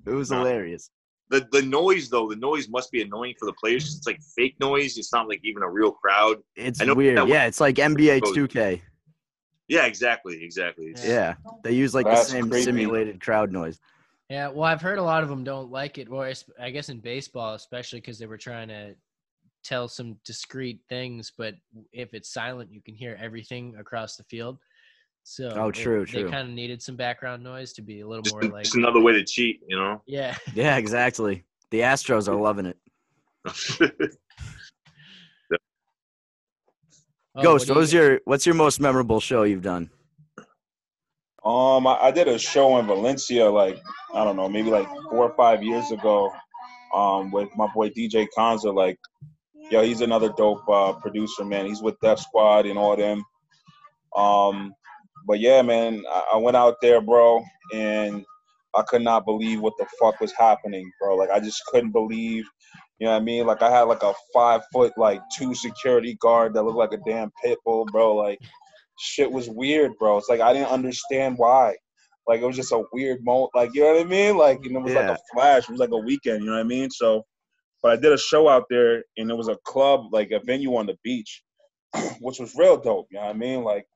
was 0.07 0.31
Nah. 0.31 0.39
hilarious. 0.39 0.91
The 1.31 1.49
the 1.53 1.63
noise 1.63 2.11
though, 2.11 2.29
the 2.29 2.37
noise 2.37 2.69
must 2.69 2.93
be 2.93 3.01
annoying 3.01 3.35
for 3.39 3.47
the 3.47 3.55
players. 3.55 3.97
It's 3.97 4.07
like 4.07 4.21
fake 4.37 4.57
noise. 4.61 4.99
It's 4.99 5.13
not 5.15 5.27
like 5.29 5.41
even 5.43 5.63
a 5.63 5.71
real 5.71 5.93
crowd. 5.93 6.37
It's 6.57 6.85
weird. 6.85 7.27
Yeah, 7.29 7.47
it's 7.47 7.61
like 7.61 7.77
NBA 7.77 8.21
2K. 8.21 8.83
Yeah, 9.69 9.87
exactly, 9.87 10.45
exactly. 10.45 10.91
It's- 10.91 11.07
Yeah, 11.09 11.35
they 11.63 11.73
use 11.73 11.95
like 11.95 12.05
That's 12.05 12.27
the 12.27 12.33
same 12.33 12.51
creepy. 12.51 12.65
simulated 12.65 13.21
crowd 13.23 13.51
noise. 13.51 13.81
Yeah, 14.31 14.49
well, 14.49 14.65
I've 14.65 14.81
heard 14.81 14.99
a 14.99 15.03
lot 15.03 15.23
of 15.23 15.29
them 15.29 15.45
don't 15.45 15.71
like 15.71 15.99
it. 15.99 16.09
Or 16.09 16.31
I 16.61 16.71
guess 16.71 16.89
in 16.89 16.99
baseball, 17.01 17.55
especially 17.55 18.01
because 18.01 18.19
they 18.19 18.27
were 18.27 18.39
trying 18.39 18.69
to 18.69 18.95
tell 19.63 19.87
some 19.89 20.17
discreet 20.25 20.81
things, 20.89 21.33
but 21.37 21.55
if 21.93 22.15
it's 22.15 22.33
silent, 22.33 22.73
you 22.73 22.81
can 22.83 22.95
hear 22.95 23.19
everything 23.21 23.77
across 23.79 24.17
the 24.17 24.25
field. 24.25 24.59
So 25.25 25.53
Oh, 25.57 25.69
it- 25.69 25.75
true, 25.75 26.05
They 26.07 26.23
kind 26.25 26.49
of 26.49 26.55
needed 26.55 26.83
some 26.83 26.97
background 26.97 27.43
noise 27.43 27.73
to 27.75 27.83
be 27.83 28.01
a 28.01 28.07
little 28.07 28.23
Just, 28.23 28.35
more 28.35 28.43
like, 28.51 28.65
just 28.65 28.77
another 28.77 29.01
way 29.01 29.13
to 29.13 29.25
cheat, 29.25 29.61
you 29.67 29.77
know. 29.77 30.03
yeah. 30.07 30.37
Yeah, 30.55 30.77
exactly. 30.77 31.45
The 31.71 31.81
Astros 31.81 32.29
are 32.29 32.35
loving 32.37 32.67
it. 32.67 32.79
Oh, 37.37 37.43
Ghost, 37.43 37.67
do 37.67 37.73
what 37.73 37.79
was 37.81 37.93
you- 37.93 38.01
your 38.01 38.21
what's 38.27 38.47
your 38.47 38.55
most 38.55 38.79
memorable 38.79 39.19
show 39.19 39.43
you've 39.43 39.61
done? 39.63 39.91
Um, 41.45 41.87
I, 41.87 41.99
I 42.05 42.11
did 42.11 42.27
a 42.29 42.39
show 42.39 42.79
in 42.79 42.87
Valencia, 42.87 43.51
like 43.51 43.79
I 44.15 44.25
don't 44.25 44.37
know, 44.37 44.49
maybe 44.49 44.71
like 44.71 44.89
four 45.11 45.31
or 45.31 45.35
five 45.37 45.63
years 45.63 45.91
ago, 45.91 46.33
um, 46.95 47.31
with 47.31 47.49
my 47.57 47.67
boy 47.75 47.91
DJ 47.91 48.27
Kanza. 48.37 48.75
Like, 48.75 48.99
yo, 49.71 49.83
he's 49.83 50.01
another 50.01 50.33
dope 50.37 50.67
uh, 50.69 50.95
producer, 50.95 51.45
man. 51.45 51.67
He's 51.67 51.83
with 51.83 52.01
Def 52.01 52.19
Squad 52.19 52.67
and 52.67 52.79
all 52.79 52.97
them. 52.97 53.25
Um, 54.17 54.75
but 55.27 55.41
yeah, 55.41 55.61
man, 55.63 56.03
I, 56.09 56.33
I 56.35 56.37
went 56.39 56.57
out 56.57 56.77
there, 56.81 57.01
bro, 57.01 57.43
and 57.75 58.25
I 58.75 58.83
could 58.83 59.03
not 59.03 59.27
believe 59.27 59.61
what 59.61 59.75
the 59.79 59.87
fuck 60.01 60.21
was 60.21 60.33
happening, 60.33 60.91
bro. 61.01 61.17
Like, 61.17 61.31
I 61.31 61.41
just 61.41 61.65
couldn't 61.67 61.93
believe. 61.93 62.45
You 63.01 63.07
know 63.07 63.13
what 63.13 63.23
I 63.23 63.25
mean? 63.25 63.45
Like 63.47 63.61
I 63.61 63.71
had 63.71 63.83
like 63.83 64.05
a 64.05 64.15
five 64.33 64.63
foot 64.73 64.93
like 64.97 65.21
two 65.37 65.53
security 65.53 66.17
guard 66.21 66.55
that 66.55 66.63
looked 66.63 66.79
like 66.79 66.93
a 66.93 67.03
damn 67.05 67.33
pit 67.43 67.59
bull, 67.65 67.85
bro. 67.87 68.15
Like 68.15 68.39
shit 68.99 69.31
was 69.31 69.49
weird, 69.49 69.93
bro. 69.99 70.19
It's 70.19 70.29
like 70.29 70.41
I 70.41 70.53
didn't 70.53 70.69
understand 70.71 71.37
why. 71.39 71.75
Like 72.27 72.41
it 72.41 72.47
was 72.47 72.57
just 72.57 72.73
a 72.73 72.85
weird 72.93 73.23
moment. 73.25 73.51
Like 73.55 73.71
you 73.75 73.83
know 73.83 73.95
what 73.95 74.07
I 74.07 74.09
mean? 74.09 74.37
Like 74.37 74.65
you 74.65 74.73
know, 74.73 74.81
it 74.81 74.85
was 74.85 74.95
like 74.95 75.09
a 75.09 75.19
flash. 75.33 75.65
It 75.65 75.71
was 75.71 75.81
like 75.81 75.93
a 75.93 75.99
weekend. 75.99 76.41
You 76.41 76.47
know 76.47 76.57
what 76.57 76.61
I 76.61 76.65
mean? 76.65 76.91
So, 76.91 77.25
but 77.83 77.93
I 77.93 77.97
did 77.97 78.13
a 78.13 78.19
show 78.19 78.49
out 78.49 78.65
there, 78.71 79.05
and 79.17 79.31
it 79.31 79.37
was 79.37 79.49
a 79.49 79.59
club, 79.65 80.13
like 80.13 80.31
a 80.31 80.41
venue 80.41 80.75
on 80.77 80.87
the 80.87 80.97
beach, 81.05 81.43
which 82.21 82.39
was 82.39 82.55
real 82.57 82.77
dope. 82.79 83.09
You 83.11 83.19
know 83.19 83.27
what 83.27 83.35
I 83.35 83.39
mean? 83.39 83.63
Like 83.63 83.87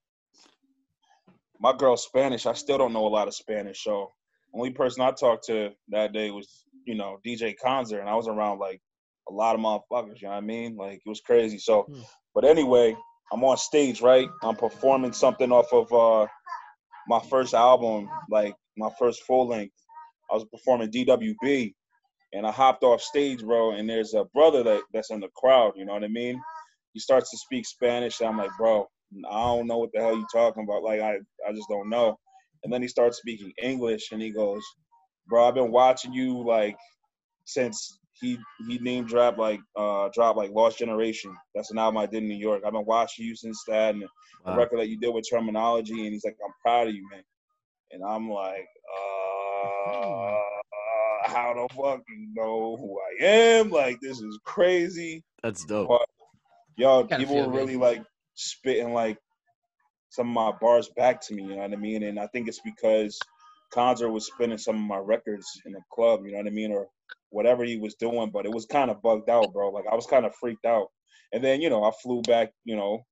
my 1.60 1.72
girl's 1.76 2.04
Spanish. 2.04 2.46
I 2.46 2.52
still 2.52 2.78
don't 2.78 2.92
know 2.92 3.06
a 3.06 3.08
lot 3.08 3.28
of 3.28 3.34
Spanish, 3.34 3.82
so 3.82 4.12
only 4.54 4.70
person 4.70 5.02
I 5.02 5.10
talked 5.12 5.46
to 5.46 5.70
that 5.88 6.12
day 6.12 6.30
was 6.30 6.64
you 6.84 6.94
know 6.94 7.18
DJ 7.26 7.54
Conzer, 7.64 8.00
and 8.00 8.08
I 8.08 8.14
was 8.14 8.28
around 8.28 8.58
like 8.58 8.80
a 9.30 9.32
lot 9.32 9.54
of 9.54 9.60
motherfuckers. 9.60 10.20
You 10.20 10.28
know 10.28 10.34
what 10.34 10.38
I 10.38 10.40
mean? 10.40 10.76
Like 10.76 11.00
it 11.04 11.08
was 11.08 11.20
crazy. 11.20 11.58
So, 11.58 11.82
Hmm. 11.82 12.00
but 12.34 12.44
anyway, 12.44 12.96
I'm 13.32 13.44
on 13.44 13.56
stage, 13.56 14.00
right? 14.00 14.28
I'm 14.42 14.56
performing 14.56 15.12
something 15.12 15.52
off 15.52 15.72
of 15.72 15.92
uh 15.92 16.28
my 17.09 17.20
first 17.30 17.55
album, 17.55 18.09
like 18.30 18.55
my 18.76 18.90
first 18.98 19.22
full 19.24 19.48
length. 19.48 19.74
I 20.30 20.34
was 20.34 20.44
performing 20.44 20.90
DWB, 20.90 21.72
and 22.34 22.46
I 22.46 22.52
hopped 22.52 22.82
off 22.84 23.00
stage, 23.00 23.42
bro. 23.42 23.72
And 23.72 23.88
there's 23.88 24.14
a 24.14 24.24
brother 24.34 24.62
that 24.62 24.82
that's 24.92 25.10
in 25.10 25.20
the 25.20 25.28
crowd. 25.36 25.72
You 25.76 25.84
know 25.86 25.94
what 25.94 26.05
I 26.05 26.09
mean? 26.09 26.40
He 26.92 27.00
starts 27.00 27.30
to 27.30 27.38
speak 27.38 27.66
Spanish. 27.66 28.20
And 28.20 28.28
I'm 28.28 28.38
like, 28.38 28.50
bro, 28.59 28.86
I 29.30 29.44
don't 29.44 29.66
know 29.66 29.78
what 29.78 29.90
the 29.92 30.00
hell 30.00 30.16
you 30.16 30.26
talking 30.32 30.64
about. 30.64 30.82
Like 30.82 31.00
I 31.00 31.14
I 31.46 31.52
just 31.52 31.68
don't 31.68 31.88
know. 31.88 32.18
And 32.64 32.72
then 32.72 32.82
he 32.82 32.88
starts 32.88 33.18
speaking 33.18 33.52
English, 33.62 34.12
and 34.12 34.20
he 34.20 34.30
goes, 34.30 34.62
bro, 35.28 35.46
I've 35.48 35.55
been 35.55 35.70
watching 35.70 36.12
you 36.12 36.44
like 36.44 36.76
since 37.44 37.98
he 38.20 38.39
he 38.69 38.78
name 38.78 39.07
dropped 39.07 39.39
like 39.39 39.61
uh 39.77 40.09
dropped 40.12 40.39
like 40.39 40.51
Lost 40.53 40.78
Generation. 40.78 41.35
That's 41.55 41.70
an 41.70 41.78
album 41.78 41.99
I 41.99 42.07
did 42.07 42.23
in 42.23 42.28
New 42.28 42.36
York. 42.36 42.62
I've 42.66 42.73
been 42.73 42.85
watching 42.86 43.27
you 43.27 43.36
since 43.36 43.62
that 43.69 43.95
and 43.95 44.03
the 44.03 44.09
Wow. 44.45 44.57
record 44.57 44.81
that 44.81 44.89
you 44.89 44.99
did 44.99 45.15
with 45.15 45.27
Termanology 45.32 46.05
and 46.05 46.12
he's 46.12 46.24
like, 46.24 46.36
I'm 46.45 46.53
proud 46.62 46.89
of 46.89 46.95
you, 46.95 47.09
man. 47.11 47.23
And 47.93 48.03
I'm 48.05 48.31
like, 48.31 48.66
uh 48.97 50.39
how 51.24 51.55
the 51.55 51.74
fuck 51.74 52.03
you 52.09 52.28
know 52.35 52.77
who 52.78 52.99
I 53.01 53.24
am? 53.24 53.70
Like 53.70 54.01
this 54.01 54.20
is 54.20 54.39
crazy. 54.45 55.23
That's 55.43 55.65
dope. 55.65 55.89
But 55.89 56.07
yo, 56.77 57.05
Gotta 57.09 57.24
people 57.24 57.36
were 57.47 57.51
really 57.53 57.74
good. 57.74 57.81
like 57.81 58.05
spitting 58.35 58.93
like 58.95 59.19
some 60.11 60.28
of 60.28 60.35
my 60.35 60.53
bars 60.61 60.90
back 60.97 61.20
to 61.23 61.35
me, 61.35 61.43
you 61.45 61.51
know 61.51 61.57
what 61.57 61.73
I 61.73 61.77
mean? 61.77 62.03
And 62.05 62.19
I 62.19 62.27
think 62.28 62.49
it's 62.49 62.61
because 62.61 63.19
Conzer 63.74 64.11
was 64.11 64.27
spinning 64.27 64.59
some 64.59 64.77
of 64.77 64.82
my 64.82 64.99
records 64.99 65.47
in 65.66 65.73
the 65.73 65.81
club, 65.93 66.24
you 66.24 66.32
know 66.32 66.39
what 66.39 66.47
I 66.47 66.51
mean? 66.51 66.73
Or 66.73 66.89
whatever 67.30 67.64
he 67.64 67.76
was 67.78 67.94
doing, 67.94 68.30
but 68.30 68.46
it 68.46 68.52
was 68.52 68.66
kind 68.66 68.90
of 68.90 69.02
bugged 69.02 69.28
out, 69.30 69.52
bro. 69.52 69.70
Like 69.70 69.84
I 69.90 69.94
was 69.94 70.06
kind 70.06 70.24
of 70.26 70.34
freaked 70.34 70.64
out. 70.64 70.88
And 71.32 71.44
then, 71.44 71.60
you 71.60 71.68
know, 71.70 71.84
I 71.84 71.90
flew 72.02 72.22
back, 72.22 72.52
you 72.64 72.76
know, 72.76 73.05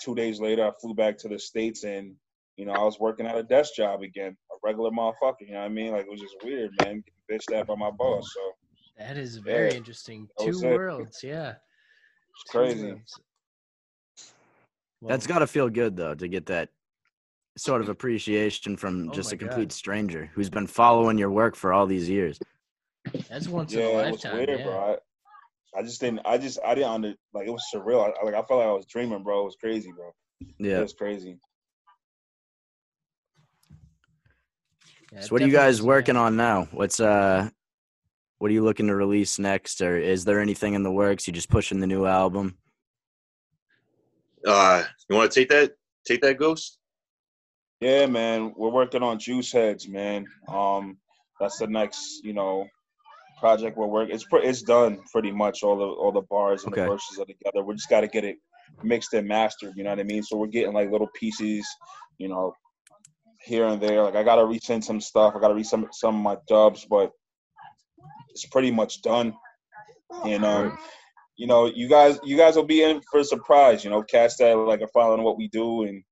two 0.00 0.14
days 0.14 0.40
later, 0.40 0.66
I 0.66 0.72
flew 0.80 0.94
back 0.94 1.18
to 1.18 1.28
the 1.28 1.38
States 1.38 1.84
and, 1.84 2.14
you 2.56 2.64
know, 2.64 2.72
I 2.72 2.82
was 2.84 2.98
working 2.98 3.26
at 3.26 3.36
a 3.36 3.42
desk 3.42 3.74
job 3.74 4.02
again, 4.02 4.36
a 4.50 4.54
regular 4.64 4.90
motherfucker, 4.90 5.40
you 5.40 5.52
know 5.52 5.60
what 5.60 5.66
I 5.66 5.68
mean? 5.68 5.92
Like 5.92 6.06
it 6.06 6.10
was 6.10 6.20
just 6.20 6.36
weird, 6.42 6.70
man, 6.80 7.02
getting 7.28 7.40
bitched 7.40 7.54
at 7.58 7.66
by 7.66 7.74
my 7.76 7.90
boss. 7.90 8.30
So 8.34 8.52
That 8.98 9.16
is 9.16 9.36
very 9.36 9.70
Yeah, 9.70 9.76
interesting. 9.76 10.28
Two 10.38 10.46
was 10.46 10.62
it. 10.62 10.68
worlds, 10.68 11.22
yeah. 11.22 11.50
it's 11.50 12.52
Two 12.52 12.58
crazy. 12.58 12.86
worlds. 12.88 13.20
That's 15.08 15.26
Well, 15.26 15.34
got 15.34 15.40
to 15.40 15.46
feel 15.46 15.68
good 15.68 15.96
though 15.96 16.14
to 16.14 16.28
get 16.28 16.46
that 16.46 16.70
sort 17.56 17.82
of 17.82 17.88
appreciation 17.90 18.76
from 18.76 19.08
Oh 19.08 19.12
just 19.12 19.32
a 19.32 19.36
complete 19.36 19.68
God. 19.68 19.72
stranger 19.72 20.30
who's 20.34 20.48
been 20.50 20.66
following 20.66 21.18
your 21.18 21.30
work 21.30 21.56
for 21.56 21.72
all 21.72 21.86
these 21.86 22.08
years. 22.08 22.38
That's 23.28 23.48
once 23.48 23.72
yeah, 23.72 23.80
in 23.80 23.86
a 23.86 23.88
it 23.88 24.10
was 24.12 24.24
lifetime. 24.24 24.36
weird, 24.36 24.58
yeah. 24.58 24.64
bro. 24.64 24.98
I, 25.74 25.78
I 25.78 25.82
just 25.82 26.00
didn't. 26.00 26.20
I 26.24 26.38
just. 26.38 26.58
I 26.64 26.74
didn't 26.74 26.90
under. 26.90 27.14
Like 27.32 27.46
it 27.46 27.50
was 27.50 27.64
surreal. 27.74 28.02
I, 28.02 28.24
like 28.24 28.34
I 28.34 28.42
felt 28.42 28.60
like 28.60 28.68
I 28.68 28.72
was 28.72 28.86
dreaming, 28.86 29.22
bro. 29.22 29.42
It 29.42 29.44
was 29.44 29.56
crazy, 29.56 29.90
bro. 29.96 30.12
Yeah. 30.58 30.78
It 30.78 30.82
was 30.82 30.92
crazy. 30.92 31.38
Yeah, 35.12 35.20
So 35.20 35.28
what 35.28 35.42
are 35.42 35.46
you 35.46 35.52
guys 35.52 35.82
working 35.82 36.16
on 36.16 36.36
now? 36.36 36.68
What's 36.70 37.00
uh 37.00 37.50
what 38.38 38.50
are 38.50 38.54
you 38.54 38.64
looking 38.64 38.88
to 38.88 38.94
release 38.94 39.38
next 39.38 39.80
or 39.82 39.96
is 39.96 40.24
there 40.24 40.40
anything 40.40 40.74
in 40.74 40.82
the 40.82 40.90
works? 40.90 41.26
You 41.26 41.32
just 41.32 41.50
pushing 41.50 41.80
the 41.80 41.86
new 41.86 42.06
album? 42.06 42.56
Uh, 44.44 44.82
you 45.08 45.14
want 45.14 45.30
to 45.30 45.40
take 45.40 45.48
that? 45.50 45.72
Take 46.04 46.22
that, 46.22 46.38
Ghost. 46.38 46.78
Yeah, 47.80 48.06
man. 48.06 48.52
We're 48.56 48.70
working 48.70 49.02
on 49.02 49.18
Juice 49.18 49.52
Heads, 49.52 49.88
man. 49.88 50.26
Um, 50.48 50.96
that's 51.38 51.58
the 51.58 51.68
next, 51.68 52.24
you 52.24 52.32
know, 52.32 52.66
project 53.42 53.76
we're 53.76 53.86
working. 53.96 54.14
It's 54.14 54.24
pre- 54.24 54.44
it's 54.50 54.62
done 54.62 54.92
pretty 55.12 55.32
much. 55.32 55.62
All 55.64 55.76
the 55.82 55.84
all 56.00 56.12
the 56.12 56.26
bars 56.34 56.64
and 56.64 56.72
Okay. 56.72 56.82
the 56.82 56.88
verses 56.92 57.18
are 57.18 57.26
together. 57.34 57.64
We 57.64 57.74
just 57.74 57.90
got 57.90 58.02
to 58.02 58.08
get 58.16 58.24
it 58.24 58.36
mixed 58.82 59.12
and 59.14 59.26
mastered. 59.26 59.72
You 59.76 59.82
know 59.84 59.90
what 59.90 59.98
I 60.00 60.04
mean? 60.04 60.22
So 60.22 60.36
we're 60.36 60.46
getting 60.58 60.72
like 60.72 60.90
little 60.90 61.10
pieces, 61.20 61.66
you 62.18 62.28
know, 62.28 62.52
here 63.44 63.66
and 63.66 63.80
there. 63.82 64.02
Like 64.04 64.16
I 64.16 64.22
gotta 64.22 64.42
resend 64.42 64.84
some 64.84 65.00
stuff. 65.00 65.34
I 65.36 65.40
gotta 65.40 65.54
resend 65.54 65.68
some 65.68 65.88
some 65.92 66.16
of 66.16 66.22
my 66.22 66.36
dubs, 66.48 66.86
but 66.88 67.10
it's 68.30 68.46
pretty 68.46 68.70
much 68.70 69.02
done. 69.02 69.34
And 70.24 70.44
um, 70.44 70.78
you 71.36 71.46
know, 71.46 71.66
you 71.66 71.88
guys 71.88 72.18
you 72.22 72.36
guys 72.36 72.54
will 72.56 72.70
be 72.76 72.82
in 72.82 73.00
for 73.10 73.20
a 73.20 73.24
surprise. 73.24 73.82
You 73.84 73.90
know, 73.90 74.02
cats 74.02 74.36
that 74.38 74.56
like 74.56 74.82
are 74.82 74.94
following 74.94 75.24
what 75.24 75.38
we 75.38 75.48
do 75.48 75.82
and 75.82 76.02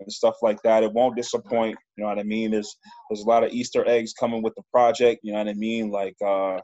and 0.00 0.10
stuff 0.12 0.36
like 0.42 0.60
that. 0.62 0.82
It 0.82 0.92
won't 0.92 1.16
disappoint. 1.16 1.76
You 1.96 2.02
know 2.02 2.08
what 2.08 2.18
I 2.18 2.22
mean? 2.24 2.50
There's 2.50 2.74
there's 3.08 3.22
a 3.22 3.28
lot 3.28 3.44
of 3.44 3.52
Easter 3.52 3.86
eggs 3.86 4.12
coming 4.12 4.42
with 4.42 4.54
the 4.56 4.62
project. 4.72 5.20
You 5.22 5.32
know 5.32 5.38
what 5.38 5.48
I 5.48 5.54
mean? 5.54 5.90
Like 5.90 6.16
uh, 6.26 6.58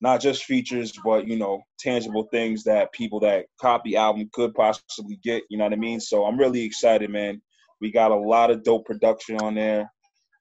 not 0.00 0.20
just 0.20 0.44
features, 0.44 0.92
but 1.04 1.26
you 1.26 1.36
know, 1.36 1.62
tangible 1.78 2.28
things 2.30 2.64
that 2.64 2.92
people 2.92 3.20
that 3.20 3.46
copy 3.60 3.96
album 3.96 4.28
could 4.32 4.54
possibly 4.54 5.18
get. 5.22 5.42
You 5.48 5.58
know 5.58 5.64
what 5.64 5.72
I 5.72 5.76
mean? 5.76 6.00
So 6.00 6.24
I'm 6.24 6.38
really 6.38 6.62
excited, 6.62 7.10
man. 7.10 7.40
We 7.80 7.90
got 7.90 8.10
a 8.10 8.16
lot 8.16 8.50
of 8.50 8.62
dope 8.62 8.86
production 8.86 9.38
on 9.40 9.54
there. 9.54 9.90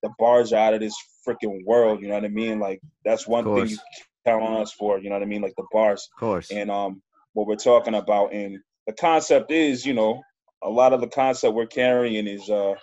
The 0.04 0.10
bars 0.20 0.54
are 0.54 0.58
out 0.58 0.74
of 0.74 0.82
this 0.82 0.96
freaking 1.28 1.64
world. 1.66 2.02
You 2.02 2.10
know 2.10 2.16
what 2.16 2.26
I 2.26 2.30
mean? 2.30 2.60
Like 2.60 2.80
that's 3.04 3.28
one 3.28 3.46
thing 3.46 3.68
you 3.70 3.78
count 4.26 4.44
on 4.44 4.62
us 4.62 4.74
for. 4.74 5.00
You 5.00 5.10
know 5.10 5.16
what 5.16 5.24
I 5.24 5.28
mean? 5.28 5.42
Like 5.42 5.56
the 5.58 5.66
bars 5.72 6.08
Of 6.16 6.20
course. 6.20 6.52
and 6.52 6.70
um 6.70 7.02
what 7.34 7.48
we're 7.48 7.56
talking 7.56 7.96
about 7.96 8.34
and 8.34 8.58
the 8.88 8.94
concept 8.94 9.52
is 9.52 9.86
you 9.86 9.94
know 9.94 10.22
a 10.64 10.70
lot 10.70 10.94
of 10.94 11.02
the 11.02 11.08
concept 11.08 11.54
we're 11.54 11.66
carrying 11.66 12.28
is 12.28 12.50
uh 12.50 12.74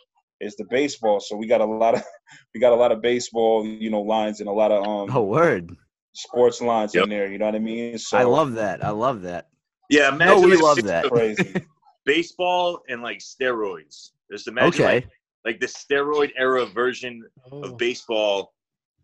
is 0.40 0.54
the 0.56 0.64
baseball 0.68 1.20
so 1.20 1.36
we 1.36 1.46
got 1.46 1.60
a 1.60 1.64
lot 1.64 1.94
of 1.94 2.02
we 2.54 2.60
got 2.60 2.72
a 2.72 2.76
lot 2.76 2.92
of 2.92 3.00
baseball 3.00 3.64
you 3.64 3.88
know 3.90 4.02
lines 4.02 4.40
and 4.40 4.48
a 4.48 4.52
lot 4.52 4.70
of 4.70 4.86
um 4.86 5.16
oh 5.16 5.22
word. 5.22 5.74
Sports 6.14 6.60
lines 6.60 6.94
Yep. 6.94 7.04
in 7.04 7.10
there 7.10 7.30
you 7.30 7.38
know 7.38 7.46
what 7.46 7.54
i 7.54 7.58
mean 7.58 7.96
so 7.98 8.18
I 8.18 8.22
love 8.24 8.52
that. 8.54 8.84
I 8.84 8.90
love 8.90 9.22
that. 9.22 9.48
Yeah, 9.88 10.10
No, 10.10 10.14
imagine 10.16 10.44
we 10.44 10.54
like, 10.56 10.62
love 10.62 10.82
that. 10.84 11.10
crazy 11.10 11.54
baseball 12.04 12.82
and 12.88 13.02
like 13.02 13.18
steroids. 13.18 14.10
Just 14.30 14.48
imagine 14.48 14.68
Okay. 14.82 14.94
like, 14.94 15.08
like 15.44 15.60
the 15.60 15.66
steroid 15.66 16.30
era 16.36 16.66
version 16.66 17.22
Oh, 17.50 17.62
of 17.62 17.78
baseball 17.78 18.54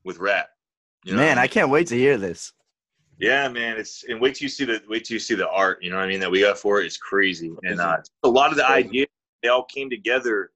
with 0.04 0.18
rap. 0.18 0.48
You 1.04 1.12
know 1.12 1.18
Man, 1.18 1.38
I 1.38 1.42
I 1.42 1.46
can't 1.46 1.70
wait 1.70 1.86
to 1.88 1.96
hear 1.96 2.16
this. 2.16 2.52
Yeah, 3.18 3.48
man. 3.48 3.76
It's 3.78 4.04
and 4.08 4.20
wait 4.20 4.36
till 4.36 4.44
you 4.46 4.48
see 4.48 4.64
the 4.64 4.80
wait 4.88 5.04
till 5.04 5.14
you 5.16 5.20
see 5.20 5.34
the 5.34 5.48
art. 5.48 5.82
You 5.82 5.90
know 5.90 5.96
what 5.96 6.04
I 6.04 6.08
mean 6.08 6.20
that 6.20 6.30
we 6.30 6.40
got 6.40 6.58
for 6.58 6.80
it. 6.80 6.86
It's 6.86 6.96
crazy, 6.96 7.52
and 7.64 7.80
uh, 7.80 7.98
a 8.22 8.28
lot 8.28 8.50
of 8.50 8.56
the 8.56 8.66
ideas 8.68 9.08
they 9.42 9.48
all 9.48 9.64
came 9.64 9.90
together 9.90 10.50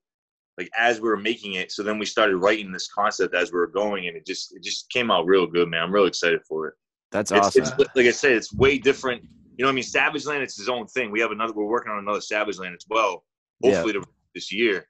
like 0.59 0.71
as 0.79 1.01
we 1.01 1.09
were 1.09 1.17
making 1.17 1.55
it. 1.55 1.73
So 1.73 1.83
then 1.83 1.99
we 1.99 2.07
started 2.07 2.37
writing 2.37 2.73
this 2.73 2.89
concept 2.89 3.35
as 3.35 3.53
we 3.53 3.59
were 3.59 3.67
going, 3.67 4.09
and 4.09 4.17
it 4.17 4.27
just 4.27 4.55
it 4.55 4.63
just 4.63 4.91
came 4.91 5.11
out 5.11 5.27
real 5.27 5.47
good, 5.47 5.69
man. 5.69 5.83
I'm 5.83 5.93
real 5.93 6.07
excited 6.07 6.41
for 6.47 6.69
it. 6.69 6.75
That's 7.11 7.31
It's, 7.31 7.41
awesome. 7.47 7.63
it's 7.63 7.73
like 7.95 8.07
I 8.07 8.11
said, 8.11 8.33
it's 8.33 8.53
way 8.55 8.79
different. 8.79 9.23
You 9.57 9.65
know 9.65 9.69
what 9.69 9.73
I 9.73 9.75
mean? 9.75 9.85
Savage 9.85 10.25
Land, 10.25 10.43
it's 10.43 10.57
his 10.57 10.69
own 10.69 10.87
thing. 10.87 11.11
We 11.11 11.21
have 11.21 11.31
another. 11.31 11.53
We're 11.53 11.65
working 11.67 11.93
on 11.93 11.99
another 11.99 12.21
Savage 12.21 12.59
Land 12.59 12.75
as 12.75 12.85
well. 12.89 13.25
Yeah. 13.61 13.73
Hopefully 13.75 13.93
to, 13.95 14.05
this 14.35 14.53
year. 14.53 14.87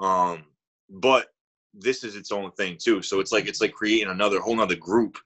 Um, 0.00 0.44
but 0.90 1.28
this 1.74 2.04
is 2.04 2.16
its 2.16 2.30
own 2.32 2.50
thing 2.52 2.76
too. 2.82 3.00
So 3.02 3.20
it's 3.20 3.32
like 3.32 3.46
it's 3.46 3.60
like 3.60 3.72
creating 3.72 4.08
another 4.10 4.40
whole 4.40 4.54
nother 4.56 4.76
group 4.76 5.16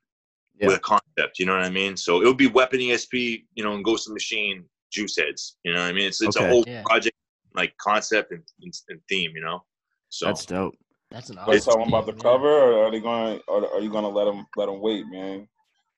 Yeah. 0.59 0.69
with 0.69 0.77
a 0.77 0.81
concept. 0.81 1.39
You 1.39 1.47
know 1.47 1.55
what 1.55 1.65
I 1.65 1.71
mean? 1.71 1.97
So 1.97 2.23
it 2.23 2.27
would 2.27 2.37
be 2.37 2.47
Weapon 2.47 2.79
ESP, 2.81 3.45
you 3.55 3.65
know, 3.65 3.75
and 3.75 3.85
Ghost 3.85 4.07
of 4.07 4.11
the 4.11 4.15
Machine, 4.15 4.65
Juice 4.93 5.17
Heads. 5.17 5.57
You 5.65 5.73
know 5.75 5.81
what 5.81 5.89
I 5.91 5.93
mean? 5.93 6.07
It's 6.07 6.21
it's 6.23 6.37
Okay. 6.37 6.47
a 6.47 6.49
whole 6.49 6.65
Yeah. 6.67 6.83
project 6.85 7.17
like 7.55 7.77
concept 7.79 8.31
and, 8.33 8.43
and, 8.63 8.73
and 8.89 9.01
theme. 9.09 9.33
You 9.35 9.43
know. 9.43 9.65
So 10.09 10.27
That's 10.27 10.47
dope. 10.47 10.75
that's 11.11 11.31
an 11.31 11.39
are 11.39 11.53
you 11.55 11.59
awesome 11.59 11.73
talking 11.75 11.89
about 11.89 12.07
the 12.07 12.13
theme, 12.13 12.23
cover 12.23 12.49
or 12.49 12.85
are 12.87 12.91
they 12.91 13.01
going 13.01 13.41
or 13.49 13.73
are 13.75 13.81
you 13.81 13.91
gonna 13.91 14.09
let 14.09 14.25
them 14.25 14.47
let 14.57 14.67
them 14.67 14.81
wait 14.81 15.05
man 15.07 15.47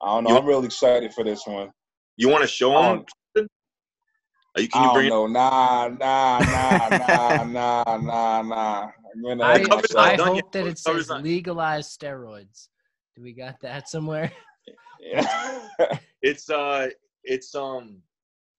i 0.03 0.07
don't 0.07 0.25
know 0.25 0.31
You- 0.31 0.37
i'm 0.37 0.45
really 0.47 0.67
excited 0.67 1.13
for 1.15 1.25
this 1.25 1.47
one 1.47 1.71
you 2.17 2.29
want 2.29 2.43
to 2.43 2.49
show 2.49 2.73
them? 3.35 3.47
Are 4.57 4.63
you, 4.63 4.69
can 4.69 4.83
you 4.83 4.87
don't 4.89 4.95
bring 4.95 5.07
it? 5.07 5.11
know. 5.11 5.27
Nah, 5.29 5.89
nah, 5.89 6.41
nah, 6.41 6.89
nah, 6.89 7.45
nah, 7.45 7.97
nah, 7.97 8.43
nah. 8.43 8.89
I'm 9.15 9.23
gonna 9.23 9.45
I, 9.45 9.53
let 9.53 9.97
I 9.97 10.17
hope 10.17 10.35
yet, 10.37 10.53
that 10.53 10.67
it 10.67 10.79
says 10.79 11.09
not- 11.09 11.23
legalized 11.23 12.01
steroids. 12.01 12.67
Do 13.15 13.23
we 13.23 13.33
got 13.35 13.61
that 13.61 13.89
somewhere? 13.89 14.33
Yeah. 15.01 15.61
It's 16.23 16.51
uh, 16.51 16.89
it's 17.23 17.55
um, 17.55 18.03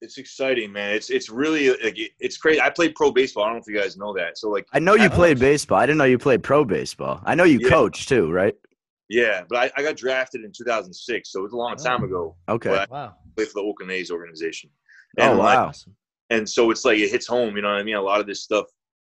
it's 0.01 0.17
exciting, 0.17 0.71
man. 0.71 0.91
It's 0.95 1.09
it's 1.09 1.29
really 1.29 1.69
like 1.69 1.97
it's 2.19 2.37
crazy. 2.37 2.61
I 2.61 2.69
played 2.69 2.95
pro 2.95 3.11
baseball. 3.11 3.43
I 3.43 3.47
don't 3.47 3.55
know 3.57 3.61
if 3.65 3.67
you 3.73 3.79
guys 3.79 3.97
know 3.97 4.13
that. 4.13 4.37
So 4.37 4.49
like, 4.49 4.65
I 4.73 4.79
know 4.79 4.95
you 4.95 5.03
I- 5.05 5.09
played 5.09 5.39
baseball. 5.39 5.77
I 5.79 5.85
didn't 5.85 5.97
know 5.97 6.05
you 6.05 6.17
played 6.17 6.41
pro 6.43 6.63
baseball. 6.65 7.21
I 7.25 7.35
know 7.35 7.43
you 7.43 7.59
Yeah. 7.61 7.69
coach 7.69 8.07
too, 8.07 8.31
right? 8.31 8.55
yeah, 9.11 9.41
but 9.49 9.57
I, 9.57 9.71
I 9.75 9.81
got 9.83 9.95
drafted 9.97 10.43
in 10.43 10.51
2006, 10.55 11.31
so 11.31 11.39
it 11.39 11.41
was 11.41 11.51
a 11.53 11.57
long 11.57 11.75
time 11.77 12.03
ago. 12.03 12.35
Oh, 12.47 12.53
okay. 12.53 12.69
Well, 12.69 12.85
Wow. 12.91 13.15
Played 13.35 13.47
for 13.47 13.53
the 13.55 13.61
Oakland 13.61 13.91
A's 13.91 14.11
organization. 14.11 14.69
Oh, 15.17 15.23
And, 15.31 15.39
like, 15.39 15.57
wow. 15.57 15.65
Awesome. 15.69 15.95
and 16.29 16.47
so 16.47 16.69
it's 16.69 16.85
like 16.85 16.99
it 16.99 17.09
hits 17.09 17.25
home 17.25 17.55
you 17.55 17.63
know 17.63 17.69
what 17.69 17.79
i 17.79 17.83
mean 17.83 17.95
a 17.95 18.01
lot 18.01 18.19
of 18.19 18.27
this 18.27 18.43
stuff 18.43 18.65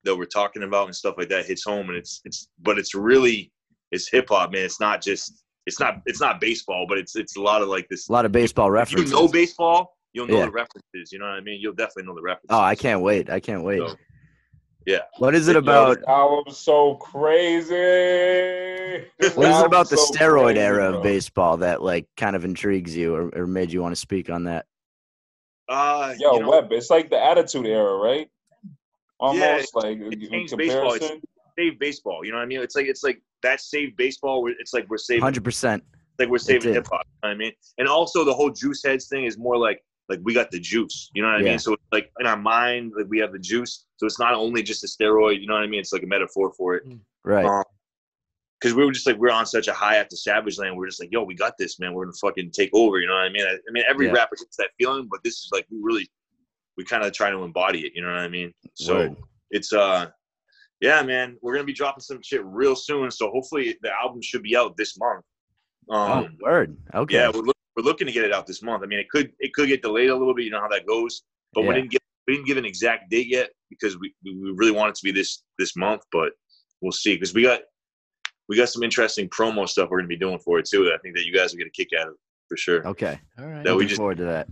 that 0.06 0.16
we're 0.16 0.24
talking 0.24 0.64
about 0.64 0.86
and 0.86 0.96
stuff 0.96 1.16
like 1.18 1.28
that 1.28 1.46
hits 1.46 1.66
home 1.66 1.90
and 1.90 1.98
it's 1.98 2.22
it's 2.24 2.48
but 2.62 2.80
it's 2.80 2.96
really 2.96 3.52
it's 3.92 4.08
hip-hop 4.10 4.54
man 4.54 4.64
it's 4.64 4.80
not 4.80 5.02
just 5.02 5.44
it's 5.66 5.78
not 5.82 5.96
it's 6.06 6.22
not 6.22 6.40
baseball 6.40 6.86
but 6.88 6.98
it's 6.98 7.18
it's 7.18 7.36
a 7.36 7.42
lot 7.42 7.62
of 7.62 7.68
like 7.68 7.86
this 7.90 8.08
A 8.08 8.12
lot 8.14 8.24
of 8.26 8.32
baseball 8.32 8.74
if 8.78 8.94
you 8.94 9.04
know 9.08 9.28
baseball 9.28 9.98
you'll 10.14 10.28
know 10.28 10.40
Yeah. 10.40 10.46
the 10.46 10.52
references 10.52 11.12
you 11.12 11.20
know 11.20 11.26
what 11.26 11.36
i 11.36 11.42
mean 11.42 11.60
you'll 11.62 11.74
definitely 11.74 12.04
know 12.04 12.16
the 12.16 12.22
references 12.22 12.50
oh, 12.52 12.60
I 12.60 12.76
can't 12.76 13.02
wait. 13.02 13.30
I 13.30 13.40
can't 13.40 13.64
wait. 13.64 13.80
So, 13.80 13.96
yeah 14.88 15.00
What 15.20 15.36
is 15.36 15.48
it 15.48 15.56
about? 15.56 15.98
This 15.98 16.06
album's 16.08 16.58
so 16.58 16.96
crazy. 16.96 17.70
This 19.20 19.36
What 19.36 19.50
is 19.52 19.60
it 19.60 19.66
about 19.66 19.90
the 19.90 19.98
so 19.98 20.12
steroid 20.14 20.54
crazy, 20.54 20.60
era 20.62 20.90
bro. 20.90 20.98
of 20.98 21.04
baseball 21.04 21.58
that 21.58 21.82
like 21.82 22.08
kind 22.18 22.36
of 22.36 22.46
intrigues 22.46 22.96
you 22.96 23.14
or, 23.16 23.30
or 23.36 23.46
made 23.48 23.72
you 23.72 23.82
want 23.82 23.94
to 23.94 24.00
speak 24.00 24.30
on 24.30 24.46
that? 24.46 24.66
uh 25.68 26.14
Yo, 26.18 26.34
you 26.34 26.40
know, 26.40 26.50
Webb, 26.50 26.72
it's 26.72 26.90
like 26.90 27.10
the 27.10 27.24
Attitude 27.24 27.68
Era, 27.68 27.96
right? 27.98 28.28
Almost 29.20 29.76
like 29.76 30.00
it 30.00 30.14
in 30.24 30.30
changed 30.32 30.58
baseball. 30.58 30.94
It's- 30.94 31.10
comparison. 31.10 31.22
save 31.58 31.78
baseball 31.78 32.24
you 32.24 32.32
know 32.32 32.38
what 32.38 32.44
i 32.44 32.46
mean 32.46 32.62
it's 32.62 32.74
like 32.74 32.86
it's 32.88 33.04
like 33.04 33.22
that 33.44 33.60
saved 33.60 33.98
baseball 33.98 34.50
it's 34.60 34.74
like 34.74 34.86
we're 34.90 34.98
saving 34.98 35.22
Hundred 35.22 35.44
percent. 35.44 35.84
like 36.18 36.30
we're 36.30 36.38
saving 36.38 36.74
hip 36.74 36.88
hop. 36.90 37.06
You 37.06 37.28
know 37.30 37.34
I 37.34 37.36
mean, 37.36 37.52
and 37.78 37.86
also 37.88 38.24
the 38.24 38.34
whole 38.34 38.50
juice 38.50 38.82
heads 38.84 39.08
thing 39.08 39.26
is 39.26 39.38
more 39.38 39.58
like 39.58 39.84
like 40.10 40.20
we 40.24 40.34
got 40.34 40.50
the 40.52 40.60
juice. 40.60 41.10
You 41.14 41.22
know 41.22 41.28
what 41.30 41.38
I 41.38 41.40
Yeah. 41.44 41.50
mean? 41.52 41.60
So 41.60 41.74
it's 41.74 41.84
like 41.92 42.12
in 42.20 42.26
our 42.26 42.38
mind, 42.38 42.94
like 42.98 43.08
we 43.10 43.20
have 43.20 43.32
the 43.32 43.40
juice. 43.40 43.86
So 43.98 44.06
it's 44.06 44.20
not 44.20 44.34
only 44.34 44.64
just 44.64 44.84
a 44.84 44.88
steroid. 44.88 45.40
You 45.40 45.48
know 45.48 45.54
what 45.54 45.64
I 45.64 45.68
mean? 45.68 45.80
It's 45.80 45.94
like 45.94 46.04
a 46.04 46.08
metaphor 46.08 46.52
for 46.58 46.76
it. 46.76 46.84
Right. 47.24 47.46
Um, 47.46 47.64
because 48.60 48.76
we 48.76 48.84
were 48.84 48.92
just 48.92 49.08
like 49.08 49.18
we 49.18 49.30
are 49.30 49.34
on 49.34 49.46
such 49.46 49.70
a 49.70 49.74
high 49.74 49.96
after 49.98 50.18
Savage 50.18 50.58
Land. 50.58 50.76
We 50.76 50.84
are 50.86 50.90
just 50.90 51.00
like, 51.00 51.12
yo, 51.14 51.24
we 51.24 51.34
got 51.34 51.54
this, 51.58 51.80
man. 51.80 51.94
We're 51.94 52.04
gonna 52.06 52.18
fucking 52.20 52.52
take 52.52 52.72
over. 52.74 53.00
You 53.00 53.08
know 53.08 53.14
what 53.14 53.24
I 53.24 53.30
mean? 53.30 53.46
I, 53.46 53.52
I 53.54 53.72
mean, 53.72 53.84
every 53.90 54.08
Yeah. 54.08 54.14
rapper 54.14 54.36
gets 54.36 54.58
that 54.58 54.72
feeling, 54.78 55.08
but 55.10 55.22
this 55.24 55.36
is 55.36 55.50
like 55.54 55.66
we 55.72 55.78
really, 55.82 56.10
we 56.76 56.84
kind 56.84 57.04
of 57.06 57.14
try 57.14 57.30
to 57.30 57.44
embody 57.44 57.86
it. 57.86 57.94
You 57.96 58.02
know 58.02 58.10
what 58.10 58.18
I 58.18 58.28
mean? 58.28 58.52
So 58.74 58.96
Word. 58.98 59.16
it's 59.52 59.72
uh, 59.72 60.08
yeah, 60.82 61.02
man. 61.04 61.38
We're 61.42 61.54
gonna 61.54 61.64
be 61.66 61.74
dropping 61.74 62.02
some 62.02 62.22
shit 62.22 62.44
real 62.44 62.76
soon. 62.76 63.10
So 63.12 63.30
hopefully 63.32 63.78
the 63.82 63.92
album 63.94 64.22
should 64.22 64.44
be 64.44 64.58
out 64.58 64.76
this 64.76 64.98
month. 64.98 65.24
Oh, 65.90 65.96
Um, 65.96 66.38
word. 66.42 66.78
Okay. 66.94 67.16
yeah, 67.16 67.32
we're, 67.34 67.42
look, 67.42 67.58
we're 67.80 67.86
looking 67.90 68.08
to 68.08 68.14
get 68.14 68.26
it 68.26 68.34
out 68.34 68.46
this 68.46 68.62
month. 68.62 68.84
I 68.84 68.88
mean, 68.88 69.00
it 69.00 69.10
could 69.10 69.32
it 69.40 69.54
could 69.54 69.68
get 69.68 69.82
delayed 69.82 70.10
a 70.10 70.16
little 70.16 70.34
bit. 70.36 70.46
You 70.46 70.52
know 70.52 70.62
how 70.62 70.68
that 70.70 70.86
goes. 70.86 71.24
But 71.54 71.64
we 71.64 71.74
didn't 71.74 71.92
get 71.92 72.02
we 72.28 72.36
didn't 72.36 72.48
give 72.48 72.58
an 72.58 72.66
exact 72.66 73.10
date 73.10 73.28
yet 73.28 73.50
because 73.70 73.98
we 74.00 74.14
we 74.24 74.54
really 74.56 74.72
want 74.72 74.90
it 74.90 74.96
to 74.96 75.04
be 75.04 75.12
this 75.12 75.44
this 75.58 75.76
month. 75.76 76.02
But 76.12 76.34
we'll 76.82 76.92
see 76.92 77.16
because 77.16 77.34
we 77.34 77.44
got 77.44 77.62
we 78.48 78.58
got 78.58 78.70
some 78.70 78.84
interesting 78.84 79.30
promo 79.30 79.68
stuff 79.68 79.90
we're 79.90 80.00
gonna 80.00 80.08
be 80.08 80.18
doing 80.18 80.40
for 80.40 80.60
it 80.60 80.66
too. 80.66 80.84
That 80.86 80.94
I 80.94 80.98
think 81.00 81.16
that 81.16 81.26
you 81.26 81.34
guys 81.34 81.52
will 81.52 81.58
get 81.60 81.68
a 81.68 81.72
kick 81.72 81.90
out 82.00 82.08
of 82.10 82.16
for 82.48 82.58
sure. 82.58 82.86
okay. 82.88 83.20
All 83.40 83.46
right. 83.46 83.64
That 83.64 83.72
we 83.76 83.84
Looking 83.84 83.88
just- 83.90 83.98
forward 83.98 84.18
to 84.18 84.26
that. 84.26 84.48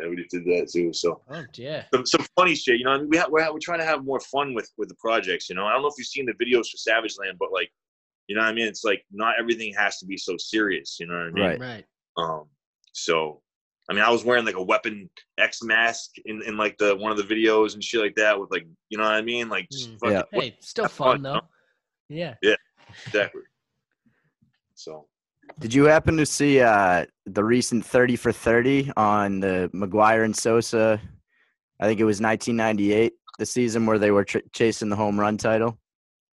Yeah, 0.00 0.08
we 0.08 0.14
just 0.16 0.30
did 0.30 0.44
that 0.44 0.68
too. 0.72 0.92
So 0.92 1.22
Oh 1.28 1.44
yeah. 1.54 1.82
some, 1.92 2.06
some 2.06 2.24
funny 2.36 2.54
shit. 2.54 2.78
You 2.78 2.84
know, 2.84 2.92
I 2.92 2.98
mean, 2.98 3.08
we 3.10 3.16
ha- 3.16 3.26
we're, 3.28 3.52
we're 3.52 3.58
trying 3.58 3.80
to 3.80 3.84
have 3.84 4.04
more 4.04 4.20
fun 4.20 4.54
with 4.54 4.70
with 4.78 4.88
the 4.88 4.94
projects. 4.94 5.48
You 5.48 5.56
know, 5.56 5.66
I 5.66 5.72
don't 5.72 5.82
know 5.82 5.88
if 5.88 5.94
you've 5.98 6.06
seen 6.06 6.24
the 6.26 6.34
videos 6.34 6.68
for 6.70 6.76
Savage 6.76 7.16
Land, 7.18 7.36
but 7.40 7.50
like, 7.52 7.68
you 8.28 8.36
know, 8.36 8.42
what 8.42 8.48
I 8.48 8.52
mean, 8.52 8.68
it's 8.68 8.84
like 8.84 9.04
not 9.10 9.34
everything 9.40 9.74
has 9.76 9.98
to 9.98 10.06
be 10.06 10.16
so 10.16 10.36
serious. 10.38 10.98
You 11.00 11.06
know 11.08 11.14
what 11.14 11.26
I 11.26 11.30
mean? 11.30 11.44
Right. 11.44 11.60
Right. 11.60 11.84
Um, 12.16 12.44
so, 12.98 13.40
I 13.90 13.94
mean, 13.94 14.02
I 14.04 14.10
was 14.10 14.24
wearing 14.24 14.44
like 14.44 14.56
a 14.56 14.62
Weapon 14.62 15.08
X 15.38 15.62
mask 15.62 16.10
in, 16.26 16.42
in 16.42 16.56
like 16.56 16.76
the 16.78 16.94
one 16.96 17.10
of 17.10 17.16
the 17.18 17.22
videos 17.34 17.74
and 17.74 17.82
shit 17.82 18.00
like 18.00 18.14
that 18.16 18.38
with 18.38 18.50
like, 18.50 18.66
you 18.90 18.98
know 18.98 19.04
what 19.04 19.12
I 19.14 19.22
mean? 19.22 19.48
Like, 19.48 19.68
just 19.70 19.90
Mm. 19.90 19.98
fucking 20.00 20.12
Yeah. 20.32 20.40
Hey, 20.40 20.56
still 20.60 20.88
fun 20.88 21.14
fun, 21.16 21.22
though. 21.22 21.32
huh? 21.34 21.40
Yeah. 22.08 22.34
exactly. 23.06 23.42
So, 24.74 25.06
Did 25.58 25.74
you 25.74 25.84
happen 25.84 26.16
to 26.18 26.26
see 26.26 26.60
uh, 26.60 27.06
the 27.26 27.42
recent 27.44 27.84
30 27.84 28.16
for 28.16 28.32
30 28.32 28.92
on 28.96 29.40
the 29.40 29.70
McGwire 29.74 30.24
and 30.24 30.36
Sosa? 30.36 31.00
I 31.80 31.86
think 31.86 32.00
it 32.00 32.04
was 32.04 32.20
1998, 32.20 33.12
the 33.38 33.46
season 33.46 33.86
where 33.86 33.98
they 33.98 34.10
were 34.10 34.24
tr- 34.24 34.38
chasing 34.52 34.88
the 34.88 34.96
home 34.96 35.18
run 35.18 35.36
title. 35.36 35.78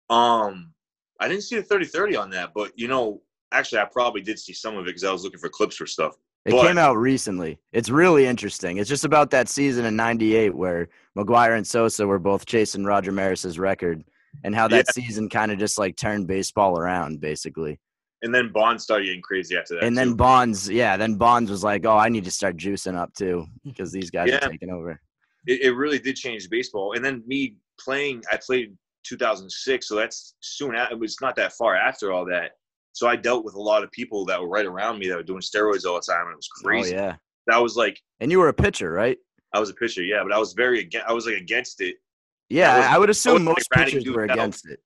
um, 0.10 0.74
I 1.20 1.28
didn't 1.28 1.44
see 1.44 1.56
the 1.56 1.64
30 1.64 1.86
30 1.86 2.16
on 2.18 2.30
that, 2.32 2.52
but 2.54 2.72
you 2.76 2.88
know, 2.88 3.22
actually, 3.52 3.80
I 3.80 3.86
probably 3.86 4.22
did 4.22 4.40
see 4.40 4.52
some 4.54 4.76
of 4.76 4.82
it 4.82 4.88
because 4.88 5.04
I 5.04 5.12
was 5.12 5.24
looking 5.24 5.40
for 5.40 5.48
clips 5.50 5.76
for 5.78 5.86
stuff. 5.86 6.16
It 6.46 6.52
But- 6.52 6.68
came 6.68 6.78
out 6.78 6.96
recently. 6.98 7.58
It's 7.72 7.90
really 7.90 8.26
interesting. 8.26 8.78
It's 8.78 8.90
just 8.90 9.06
about 9.06 9.30
that 9.32 9.48
season 9.48 9.86
in 9.86 9.96
98 9.96 10.54
where 10.54 10.90
McGwire 11.18 11.56
and 11.56 11.66
Sosa 11.66 12.06
were 12.06 12.20
both 12.20 12.46
chasing 12.46 12.84
Roger 12.84 13.12
Maris's 13.14 13.58
record 13.58 14.04
and 14.44 14.54
how 14.54 14.68
that 14.68 14.94
season 14.94 15.30
kind 15.30 15.52
of 15.52 15.58
just 15.60 15.78
like 15.78 15.96
turned 15.96 16.28
baseball 16.28 16.78
around, 16.78 17.22
basically. 17.22 17.80
And 18.24 18.34
then 18.34 18.52
Bonds 18.52 18.84
started 18.84 19.06
getting 19.06 19.22
crazy 19.22 19.56
after 19.58 19.76
that. 19.76 19.84
And 19.84 19.98
then. 19.98 20.16
Bonds, 20.16 20.70
yeah, 20.70 20.98
then 20.98 21.16
Bonds 21.16 21.50
was 21.52 21.64
like, 21.64 21.86
oh, 21.86 21.98
I 21.98 22.10
need 22.10 22.24
to 22.26 22.32
start 22.32 22.58
juicing 22.58 22.96
up 22.96 23.14
too 23.14 23.46
because 23.66 23.92
these 23.92 24.10
guys 24.10 24.30
Yeah. 24.30 24.46
are 24.46 24.50
taking 24.50 24.70
over. 24.70 25.00
it, 25.46 25.62
it 25.62 25.72
really 25.72 26.00
did 26.00 26.16
change 26.16 26.50
baseball. 26.50 26.94
And 26.94 27.04
then 27.04 27.22
me 27.28 27.56
playing, 27.80 28.24
I 28.32 28.38
played 28.38 28.76
2006, 29.04 29.88
so 29.88 29.96
that's 29.96 30.36
soon. 30.42 30.76
At, 30.76 30.92
it 30.92 31.00
was 31.00 31.18
not 31.22 31.36
that 31.36 31.54
far 31.54 31.76
after 31.76 32.12
all 32.14 32.26
that. 32.26 32.52
So 32.94 33.08
I 33.08 33.16
dealt 33.16 33.44
with 33.44 33.56
a 33.56 33.62
lot 33.62 33.84
of 33.84 33.92
people 33.92 34.24
that 34.26 34.40
were 34.40 34.48
right 34.48 34.66
around 34.66 35.00
me 35.00 35.08
that 35.10 35.16
were 35.18 35.24
doing 35.24 35.42
steroids 35.42 35.86
all 35.86 35.96
the 35.96 36.06
time, 36.08 36.26
and 36.28 36.34
it 36.34 36.38
was 36.38 36.50
oh, 36.58 36.64
crazy. 36.64 36.96
Oh, 36.96 37.00
yeah. 37.00 37.16
That 37.48 37.58
was 37.58 37.76
like 37.76 38.00
And 38.22 38.32
you 38.32 38.40
were 38.40 38.48
a 38.50 38.54
pitcher, 38.54 38.92
right? 38.92 39.18
I 39.54 39.60
was 39.60 39.70
a 39.70 39.74
pitcher, 39.74 40.04
yeah, 40.04 40.24
but 40.24 40.32
I 40.32 40.38
was 40.40 40.54
very 40.54 40.80
against. 40.80 41.08
I 41.08 41.14
was 41.14 41.26
like 41.26 41.36
against 41.36 41.82
it. 41.82 41.98
Yeah, 42.50 42.76
wasn't- 42.78 42.94
I 42.94 42.98
would 43.00 43.10
assume 43.10 43.34
wasn't, 43.34 43.48
like, 43.48 43.56
most 43.58 43.72
pitchers 43.72 44.04
dudes 44.04 44.16
were 44.16 44.24
out. 44.24 44.32
against 44.32 44.70
it. 44.70 44.80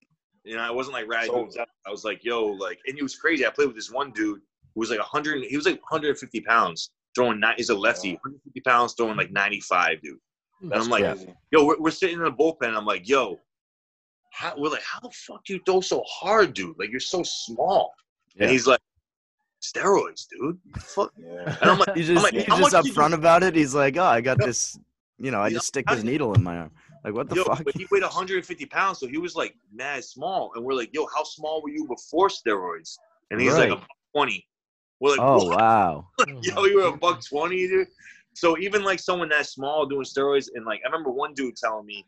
You 0.43 0.55
know, 0.55 0.61
I 0.61 0.71
wasn't 0.71 0.93
like 0.93 1.07
ratting 1.07 1.31
So- 1.31 1.43
dudes 1.43 1.57
out. 1.57 1.67
I 1.85 1.91
was 1.91 2.03
like, 2.05 2.23
yo, 2.23 2.45
like, 2.45 2.79
and 2.87 2.97
it 2.97 3.03
was 3.03 3.15
crazy. 3.15 3.45
I 3.45 3.49
played 3.49 3.67
with 3.67 3.75
this 3.75 3.91
one 3.91 4.11
dude 4.11 4.39
who 4.73 4.79
was 4.79 4.89
like 4.89 4.99
100. 4.99 5.43
He 5.43 5.55
was 5.57 5.65
like 5.65 5.81
150 5.81 6.41
pounds, 6.41 6.91
throwing. 7.15 7.39
Ni- 7.39 7.53
he's 7.57 7.69
a 7.69 7.75
lefty, 7.75 8.11
150 8.13 8.61
pounds, 8.61 8.93
throwing 8.93 9.17
like 9.17 9.31
95, 9.31 10.01
dude. 10.01 10.17
Hmm. 10.61 10.69
That's 10.69 10.85
I'm 10.85 10.89
like, 10.91 11.03
crazy. 11.03 11.33
yo, 11.51 11.65
we're, 11.65 11.79
we're 11.79 11.91
sitting 11.91 12.17
in 12.17 12.23
the 12.23 12.31
bullpen. 12.31 12.75
I'm 12.75 12.85
like, 12.85 13.07
yo, 13.07 13.39
how, 14.37 14.53
we're 14.55 14.69
like, 14.69 14.83
how 14.83 14.99
the 14.99 15.09
fuck 15.11 15.43
do 15.45 15.53
you 15.53 15.61
throw 15.65 15.81
so 15.81 16.03
hard, 16.07 16.53
dude? 16.53 16.75
Like, 16.77 16.91
you're 16.91 16.99
so 16.99 17.23
small. 17.23 17.91
Yeah. 18.35 18.43
And 18.43 18.51
he's 18.51 18.67
like, 18.67 18.79
steroids, 19.63 20.27
dude. 20.29 20.59
Fuck. 20.77 21.11
Yeah. 21.17 21.57
And 21.61 21.71
I'm 21.71 21.79
like, 21.79 21.93
He's 21.95 22.09
I'm 22.09 22.15
just, 22.15 22.23
like, 22.25 22.33
he's 22.35 22.45
just 22.45 22.61
much 22.61 22.73
up 22.73 22.83
did 22.83 22.89
you- 22.89 22.93
front 22.93 23.13
about 23.13 23.41
it. 23.43 23.55
He's 23.55 23.73
like, 23.73 23.97
oh, 23.97 24.03
I 24.03 24.21
got 24.21 24.37
Yeah. 24.39 24.45
this, 24.47 24.77
you 25.17 25.31
know, 25.31 25.39
I 25.39 25.47
You 25.47 25.55
just 25.55 25.67
stick 25.67 25.85
how 25.87 25.95
this 25.95 26.03
needle 26.03 26.33
in 26.35 26.43
my 26.43 26.57
arm. 26.57 26.71
Like, 27.03 27.13
what 27.15 27.29
the 27.29 27.35
yo, 27.37 27.43
fuck? 27.45 27.63
but 27.63 27.75
he 27.75 27.87
weighed 27.91 28.03
150 28.03 28.65
pounds, 28.67 28.99
so 28.99 29.07
he 29.07 29.17
was 29.17 29.35
like 29.35 29.55
mad 29.73 30.03
small. 30.03 30.51
And 30.55 30.63
we're 30.63 30.73
like, 30.75 30.89
yo, 30.93 31.07
how 31.15 31.23
small 31.23 31.61
were 31.63 31.69
you 31.69 31.87
before 31.87 32.27
steroids? 32.27 32.95
And 33.31 33.41
he's 33.41 33.53
like, 33.53 33.69
Right. 33.69 33.71
a 33.71 33.75
buck 33.77 33.87
20. 34.15 34.45
We're 34.99 35.09
like, 35.11 35.19
Oh, 35.21 35.45
what? 35.45 35.57
wow. 35.57 36.07
yo, 36.41 36.53
oh 36.57 36.65
you 36.65 36.77
were 36.81 36.87
a 36.89 36.97
buck 36.97 37.25
20, 37.25 37.55
dude. 37.67 37.87
So 38.35 38.57
even 38.59 38.83
like 38.83 38.99
someone 38.99 39.29
that 39.29 39.47
small 39.47 39.85
doing 39.87 40.05
steroids, 40.05 40.49
and 40.53 40.63
like 40.65 40.81
I 40.85 40.89
remember 40.89 41.09
one 41.09 41.33
dude 41.33 41.55
telling 41.55 41.85
me, 41.87 42.05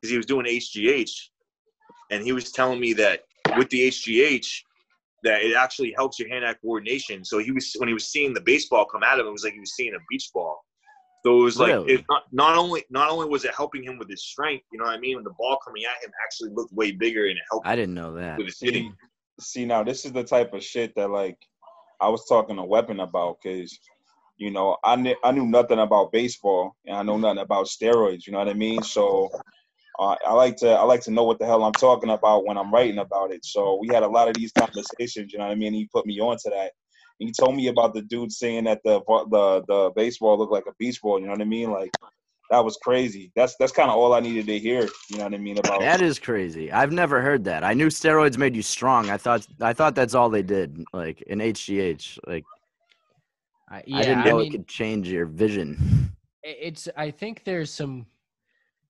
because 0.00 0.10
he 0.10 0.16
was 0.18 0.26
doing 0.26 0.44
HGH, 0.44 1.28
and 2.12 2.22
he 2.22 2.32
was 2.32 2.52
telling 2.52 2.78
me 2.78 2.92
that 2.94 3.20
with 3.56 3.68
the 3.70 3.88
HGH, 3.88 4.46
that 5.24 5.42
it 5.42 5.54
actually 5.56 5.92
helps 5.96 6.18
your 6.18 6.28
hand-eye 6.28 6.54
coordination. 6.62 7.24
So 7.24 7.38
he 7.38 7.52
was 7.52 7.74
when 7.78 7.88
he 7.88 7.94
was 7.94 8.08
seeing 8.08 8.34
the 8.34 8.40
baseball 8.40 8.84
come 8.84 9.02
at 9.02 9.18
him, 9.18 9.26
it 9.26 9.30
was 9.30 9.44
like 9.44 9.54
he 9.54 9.60
was 9.60 9.74
seeing 9.74 9.94
a 9.94 9.98
beach 10.10 10.28
ball. 10.34 10.58
So 11.24 11.40
it 11.40 11.44
was 11.44 11.58
like 11.58 11.72
Really? 11.72 11.94
it 11.94 12.04
not, 12.10 12.24
not 12.32 12.56
only 12.56 12.84
not 12.90 13.10
only 13.10 13.28
was 13.28 13.44
it 13.44 13.54
helping 13.56 13.82
him 13.84 13.98
with 13.98 14.10
his 14.10 14.24
strength, 14.24 14.64
you 14.72 14.78
know 14.78 14.84
what 14.86 14.94
I 14.94 15.00
mean, 15.00 15.16
when 15.16 15.24
the 15.24 15.34
ball 15.38 15.56
coming 15.64 15.84
at 15.84 16.04
him 16.04 16.10
actually 16.24 16.50
looked 16.50 16.72
way 16.72 16.90
bigger 16.92 17.26
and 17.26 17.38
it 17.38 17.44
helped 17.50 17.66
I 17.66 17.76
didn't 17.76 17.94
know 17.94 18.14
that. 18.14 18.38
with 18.38 18.46
his 18.46 18.58
hitting. 18.60 18.94
See, 19.40 19.60
see 19.60 19.64
now 19.64 19.82
this 19.84 20.04
is 20.04 20.12
the 20.12 20.24
type 20.24 20.52
of 20.52 20.62
shit 20.62 20.94
that 20.96 21.08
like 21.10 21.38
I 22.00 22.08
was 22.08 22.26
talking 22.26 22.56
to 22.56 22.64
Weapon 22.64 23.00
about 23.00 23.38
because 23.42 23.78
you 24.36 24.50
know 24.50 24.76
I 24.84 24.96
knew 24.96 25.14
I 25.22 25.30
knew 25.30 25.46
nothing 25.46 25.78
about 25.78 26.10
baseball 26.10 26.74
and 26.86 26.96
I 26.96 27.02
know 27.04 27.16
nothing 27.16 27.42
about 27.42 27.66
steroids. 27.66 28.26
You 28.26 28.32
know 28.32 28.40
what 28.40 28.48
I 28.48 28.54
mean? 28.54 28.82
So 28.82 29.30
uh, 29.98 30.16
I 30.26 30.32
like 30.32 30.56
to 30.58 30.70
I 30.70 30.82
like 30.84 31.02
to 31.02 31.10
know 31.10 31.24
what 31.24 31.38
the 31.38 31.46
hell 31.46 31.64
I'm 31.64 31.72
talking 31.72 32.10
about 32.10 32.46
when 32.46 32.56
I'm 32.56 32.72
writing 32.72 32.98
about 32.98 33.32
it. 33.32 33.44
So 33.44 33.78
we 33.80 33.88
had 33.88 34.02
a 34.02 34.08
lot 34.08 34.28
of 34.28 34.34
these 34.34 34.52
conversations. 34.52 35.32
You 35.32 35.38
know 35.38 35.46
what 35.46 35.52
I 35.52 35.56
mean? 35.56 35.74
He 35.74 35.88
put 35.92 36.06
me 36.06 36.20
onto 36.20 36.50
that. 36.50 36.72
He 37.18 37.30
told 37.32 37.54
me 37.54 37.68
about 37.68 37.94
the 37.94 38.02
dude 38.02 38.32
saying 38.32 38.64
that 38.64 38.80
the 38.84 39.00
the 39.30 39.62
the 39.68 39.92
baseball 39.94 40.38
looked 40.38 40.52
like 40.52 40.66
a 40.66 40.74
beach 40.78 41.00
ball. 41.02 41.20
You 41.20 41.26
know 41.26 41.32
what 41.32 41.40
I 41.40 41.44
mean? 41.44 41.70
Like 41.70 41.90
that 42.50 42.64
was 42.64 42.78
crazy. 42.82 43.32
That's 43.36 43.54
that's 43.58 43.72
kind 43.72 43.90
of 43.90 43.96
all 43.96 44.14
I 44.14 44.20
needed 44.20 44.46
to 44.46 44.58
hear. 44.58 44.88
You 45.08 45.18
know 45.18 45.24
what 45.24 45.34
I 45.34 45.38
mean 45.38 45.58
about 45.58 45.80
That 45.80 46.00
is 46.02 46.18
crazy. 46.18 46.72
I've 46.72 46.92
never 46.92 47.20
heard 47.20 47.44
that. 47.44 47.64
I 47.64 47.74
knew 47.74 47.86
steroids 47.88 48.38
made 48.38 48.56
you 48.56 48.62
strong. 48.62 49.10
I 49.10 49.18
thought 49.18 49.46
I 49.60 49.72
thought 49.72 49.94
that's 49.94 50.14
all 50.14 50.30
they 50.30 50.42
did. 50.42 50.84
Like 50.92 51.22
in 51.22 51.38
HGH, 51.38 52.18
like 52.26 52.44
I, 53.70 53.82
yeah, 53.86 53.98
I 53.98 54.02
didn't 54.04 54.18
I 54.20 54.30
know 54.30 54.38
mean, 54.38 54.46
it 54.48 54.52
could 54.52 54.68
change 54.68 55.08
your 55.08 55.26
vision. 55.26 56.12
it's 56.42 56.88
i 56.96 57.10
think 57.10 57.44
there's 57.44 57.70
some 57.70 58.04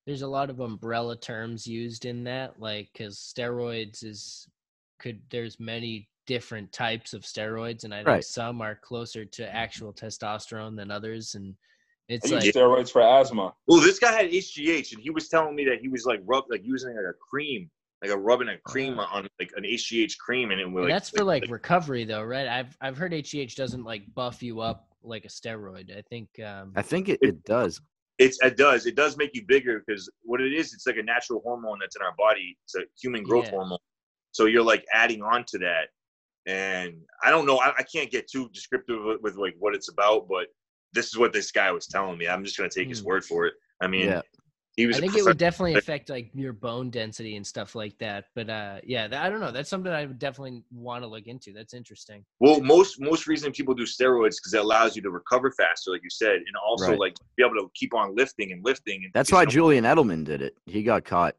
there's 0.07 0.23
a 0.23 0.29
lot 0.29 0.51
of 0.51 0.61
umbrella 0.61 1.17
terms 1.17 1.67
used 1.67 2.05
in 2.05 2.25
that 2.25 2.61
like 2.61 2.89
because 2.93 3.19
steroids 3.19 4.05
is 4.05 4.49
could 4.99 5.21
there's 5.31 5.59
many 5.61 6.09
different 6.27 6.71
types 6.73 7.15
of 7.15 7.23
steroids 7.23 7.85
and 7.85 7.95
i 7.95 7.99
think 7.99 8.09
Right. 8.09 8.25
some 8.25 8.61
are 8.61 8.77
closer 8.77 9.25
to 9.25 9.55
actual 9.55 9.93
testosterone 9.93 10.77
than 10.77 10.91
others 10.91 11.35
and 11.35 11.55
I 12.11 12.15
it's 12.15 12.31
use 12.31 12.45
like 12.45 12.55
steroids 12.55 12.91
for 12.91 13.01
asthma. 13.01 13.55
Well, 13.67 13.81
this 13.81 13.99
guy 13.99 14.13
had 14.13 14.31
HGH, 14.31 14.93
and 14.93 15.01
he 15.01 15.11
was 15.11 15.29
telling 15.29 15.55
me 15.55 15.65
that 15.65 15.81
he 15.81 15.89
was 15.89 16.05
like 16.05 16.21
rub 16.25 16.45
like 16.51 16.61
using 16.63 16.95
like 16.95 17.05
a 17.05 17.15
cream, 17.15 17.71
like 18.03 18.11
a 18.11 18.19
rubbing 18.19 18.49
a 18.49 18.59
cream 18.59 18.99
on 18.99 19.27
like 19.39 19.51
an 19.57 19.65
HGH 19.65 20.19
cream, 20.19 20.51
and 20.51 20.61
it 20.61 20.71
was 20.71 20.83
like 20.83 20.91
that's 20.91 21.11
for 21.11 21.25
like 21.25 21.49
recovery 21.49 22.05
though 22.05 22.23
right 22.23 22.49
i've 22.49 22.77
i've 22.81 22.99
heard 22.99 23.13
hgh 23.13 23.55
doesn't 23.55 23.85
like 23.85 24.03
buff 24.15 24.43
you 24.43 24.61
up 24.61 24.89
like 25.03 25.25
a 25.25 25.29
steroid 25.29 25.97
i 25.97 26.03
think 26.03 26.29
um 26.45 26.73
I 26.77 26.83
think 26.83 27.09
it, 27.09 27.19
it 27.23 27.45
does. 27.45 27.81
It's 28.23 28.39
it 28.43 28.57
does 28.57 28.87
it 28.87 28.95
does 28.95 29.17
make 29.17 29.31
you 29.35 29.45
bigger 29.47 29.83
because 29.85 30.11
what 30.23 30.41
it 30.41 30.53
is 30.53 30.73
it's 30.73 30.87
like 30.87 30.97
a 30.97 31.03
natural 31.03 31.41
hormone 31.45 31.79
that's 31.81 31.97
in 31.97 32.03
our 32.03 32.15
body. 32.17 32.57
It's 32.65 32.77
a 32.77 32.83
human 33.01 33.23
growth 33.25 33.47
Yeah. 33.47 33.51
hormone. 33.51 33.79
So 34.31 34.47
you're 34.47 34.63
like 34.63 34.85
adding 34.95 35.23
on 35.23 35.45
to 35.49 35.59
that, 35.59 35.89
and 36.47 36.95
I 37.23 37.31
don't 37.31 37.47
know. 37.47 37.59
I, 37.59 37.73
I 37.79 37.83
can't 37.83 38.11
get 38.11 38.29
too 38.31 38.49
descriptive 38.53 39.03
with, 39.05 39.21
with 39.23 39.37
like 39.37 39.55
what 39.59 39.75
it's 39.75 39.89
about, 39.91 40.29
but 40.29 40.47
this 40.93 41.07
is 41.09 41.19
what 41.19 41.33
this 41.33 41.51
guy 41.51 41.71
was 41.73 41.87
telling 41.87 42.17
me. 42.17 42.29
I'm 42.29 42.45
just 42.45 42.57
gonna 42.57 42.71
take 42.71 42.89
his 42.89 43.01
Hmm. 43.01 43.07
word 43.07 43.25
for 43.25 43.47
it. 43.47 43.55
I 43.81 43.89
mean, 43.89 44.09
Yeah. 44.09 44.23
He 44.77 44.87
was. 44.87 44.97
I 44.97 44.99
a 44.99 45.01
think 45.03 45.13
it 45.13 45.23
would 45.23 45.37
professional- 45.39 45.51
definitely 45.51 45.75
affect 45.75 46.09
like 46.11 46.31
your 46.35 46.53
bone 46.53 46.91
density 46.91 47.37
and 47.37 47.47
stuff 47.47 47.75
like 47.75 47.99
that. 47.99 48.27
But 48.35 48.49
uh, 48.49 48.81
yeah, 48.85 49.07
that, 49.09 49.23
I 49.25 49.29
don't 49.29 49.41
know. 49.41 49.51
That's 49.51 49.69
something 49.69 49.93
I 49.93 50.07
would 50.07 50.19
definitely 50.19 50.63
want 50.73 51.03
to 51.05 51.09
look 51.09 51.27
into. 51.27 51.53
That's 51.53 51.75
interesting. 51.75 52.25
Well, 52.41 52.61
most 52.61 53.01
most 53.01 53.27
reason 53.27 53.53
people 53.53 53.75
do 53.75 53.85
steroids 53.85 54.37
because 54.37 54.55
it 54.55 54.61
allows 54.61 54.97
you 54.97 55.03
to 55.03 55.11
recover 55.11 55.51
faster, 55.53 55.91
like 55.91 56.03
you 56.03 56.11
said, 56.11 56.37
and 56.37 56.57
also 56.67 56.91
Right. 56.91 56.99
like 56.99 57.17
be 57.37 57.45
able 57.45 57.57
to 57.57 57.71
keep 57.75 57.95
on 57.95 58.15
lifting 58.17 58.53
and 58.53 58.65
lifting. 58.65 59.03
And 59.05 59.13
That's 59.13 59.31
why 59.31 59.45
know, 59.45 59.51
Julian 59.51 59.85
Edelman 59.85 60.25
did 60.25 60.41
it. 60.43 60.57
He 60.67 60.83
got 60.83 61.05
caught, 61.05 61.37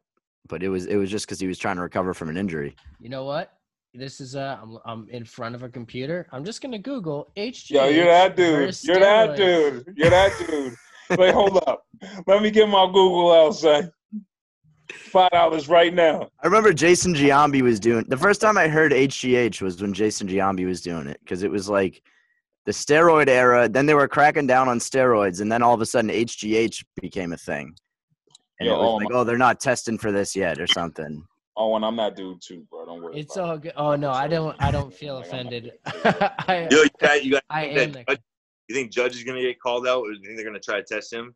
but 0.48 0.62
it 0.62 0.68
was 0.68 0.86
it 0.86 0.96
was 0.96 1.10
just 1.10 1.26
because 1.26 1.40
he 1.40 1.46
was 1.48 1.58
trying 1.58 1.76
to 1.76 1.82
recover 1.82 2.14
from 2.14 2.28
an 2.28 2.36
injury. 2.36 2.76
You 3.00 3.08
know 3.08 3.24
what? 3.24 3.52
This 3.96 4.20
is 4.20 4.34
uh, 4.36 4.58
I'm 4.62 4.78
I'm 4.84 5.08
in 5.10 5.24
front 5.24 5.54
of 5.54 5.62
a 5.62 5.68
computer. 5.68 6.26
I'm 6.32 6.44
just 6.44 6.60
gonna 6.60 6.78
Google 6.78 7.30
HGH. 7.36 7.70
Yo, 7.70 7.86
you're 7.88 8.06
that 8.06 8.36
dude. 8.36 8.76
You're 8.82 8.98
that 9.00 9.36
dude. 9.36 9.92
You're 9.96 10.10
that 10.10 10.32
dude. 10.46 10.74
Wait, 11.18 11.34
hold 11.34 11.58
up. 11.68 11.86
Let 12.26 12.42
me 12.42 12.50
get 12.50 12.68
my 12.68 12.86
Google 12.86 13.32
out, 13.32 13.52
son. 13.52 13.90
Five 14.92 15.30
dollars 15.30 15.68
right 15.68 15.92
now. 15.94 16.28
I 16.42 16.46
remember 16.46 16.72
Jason 16.72 17.14
Giambi 17.14 17.62
was 17.62 17.80
doing 17.80 18.04
the 18.08 18.16
first 18.16 18.40
time 18.40 18.58
I 18.58 18.68
heard 18.68 18.92
HGH 18.92 19.62
was 19.62 19.80
when 19.80 19.94
Jason 19.94 20.28
Giambi 20.28 20.66
was 20.66 20.82
doing 20.82 21.06
it 21.06 21.18
because 21.20 21.42
it 21.42 21.50
was 21.50 21.68
like 21.68 22.02
the 22.66 22.72
steroid 22.72 23.28
era. 23.28 23.68
Then 23.68 23.86
they 23.86 23.94
were 23.94 24.08
cracking 24.08 24.46
down 24.46 24.68
on 24.68 24.78
steroids, 24.78 25.40
and 25.40 25.50
then 25.50 25.62
all 25.62 25.74
of 25.74 25.80
a 25.80 25.86
sudden 25.86 26.10
HGH 26.10 26.84
became 27.00 27.32
a 27.32 27.36
thing. 27.36 27.74
And 28.60 28.68
Yo, 28.68 28.74
it 28.74 28.78
was 28.78 28.86
oh 28.88 28.94
like, 28.96 29.10
my- 29.10 29.16
oh, 29.16 29.24
they're 29.24 29.38
not 29.38 29.58
testing 29.58 29.98
for 29.98 30.12
this 30.12 30.36
yet 30.36 30.60
or 30.60 30.66
something. 30.66 31.24
Oh, 31.56 31.76
and 31.76 31.84
I'm 31.84 31.96
that 31.96 32.16
dude 32.16 32.40
too, 32.42 32.66
bro. 32.70 32.84
Don't 32.84 33.02
worry. 33.02 33.18
It's 33.18 33.36
about 33.36 33.48
all 33.48 33.58
good. 33.58 33.72
Oh 33.76 33.96
no, 33.96 34.10
I 34.10 34.26
don't. 34.28 34.54
I 34.60 34.70
don't 34.70 34.92
feel 34.92 35.18
offended. 35.18 35.72
I, 35.86 36.68
Yo, 36.70 36.82
you 36.82 36.88
got 37.00 37.24
you 37.24 37.30
got. 37.32 37.44
I 37.48 37.62
think 37.74 37.78
am 37.78 37.92
that 37.92 38.06
the- 38.06 38.12
Judge- 38.14 38.22
you 38.68 38.74
think 38.74 38.92
Judge 38.92 39.16
is 39.16 39.24
gonna 39.24 39.40
get 39.40 39.60
called 39.60 39.86
out, 39.86 40.00
or 40.00 40.12
do 40.12 40.18
you 40.18 40.24
think 40.26 40.36
they're 40.36 40.44
gonna 40.46 40.60
try 40.60 40.76
to 40.76 40.82
test 40.84 41.12
him? 41.12 41.34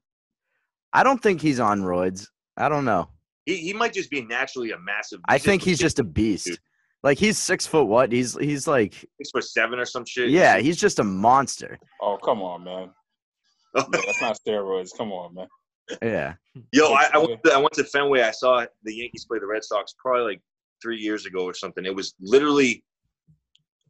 I 0.93 1.03
don't 1.03 1.23
think 1.23 1.41
he's 1.41 1.61
on 1.61 1.83
roids. 1.83 2.27
I 2.57 2.69
don't 2.69 2.85
know. 2.85 3.09
He 3.47 3.57
he 3.57 3.73
might 3.73 3.93
just 3.93 4.11
be 4.11 4.23
naturally 4.23 4.73
a 4.73 4.79
massive. 4.79 5.21
I 5.29 5.39
think 5.39 5.63
he's 5.63 5.79
just 5.79 5.99
a 5.99 6.05
beast. 6.05 6.47
dude. 6.47 6.59
Like 7.03 7.19
he's 7.19 7.39
six 7.39 7.67
foot 7.67 7.85
what? 7.85 8.11
He's 8.11 8.37
he's 8.39 8.67
like 8.67 8.95
six 8.95 9.31
foot 9.31 9.45
seven 9.45 9.79
or 9.79 9.85
some 9.87 10.05
shit. 10.05 10.31
yeah, 10.31 10.59
he's 10.59 10.77
just 10.77 10.99
a 10.99 11.05
monster. 11.05 11.79
Oh, 12.03 12.19
come 12.23 12.43
on, 12.43 12.65
man. 12.65 12.91
Yeah, 13.77 13.85
that's 14.07 14.21
not 14.21 14.39
steroids. 14.39 14.91
Come 14.97 15.13
on, 15.13 15.35
man. 15.35 15.47
Yeah. 16.03 16.35
Yo, 16.73 16.93
I, 16.93 17.11
I 17.13 17.19
went 17.19 17.43
to, 17.45 17.53
I 17.53 17.59
went 17.59 17.73
to 17.75 17.85
Fenway. 17.85 18.23
I 18.23 18.31
saw 18.31 18.65
the 18.83 18.95
Yankees 18.95 19.27
play 19.27 19.39
the 19.39 19.47
Red 19.47 19.63
Sox 19.63 19.95
probably 19.99 20.23
like 20.33 20.43
three 20.83 20.97
years 20.99 21.27
ago 21.27 21.45
or 21.45 21.55
something. 21.55 21.85
It 21.85 21.95
was 21.95 22.15
literally, 22.19 22.83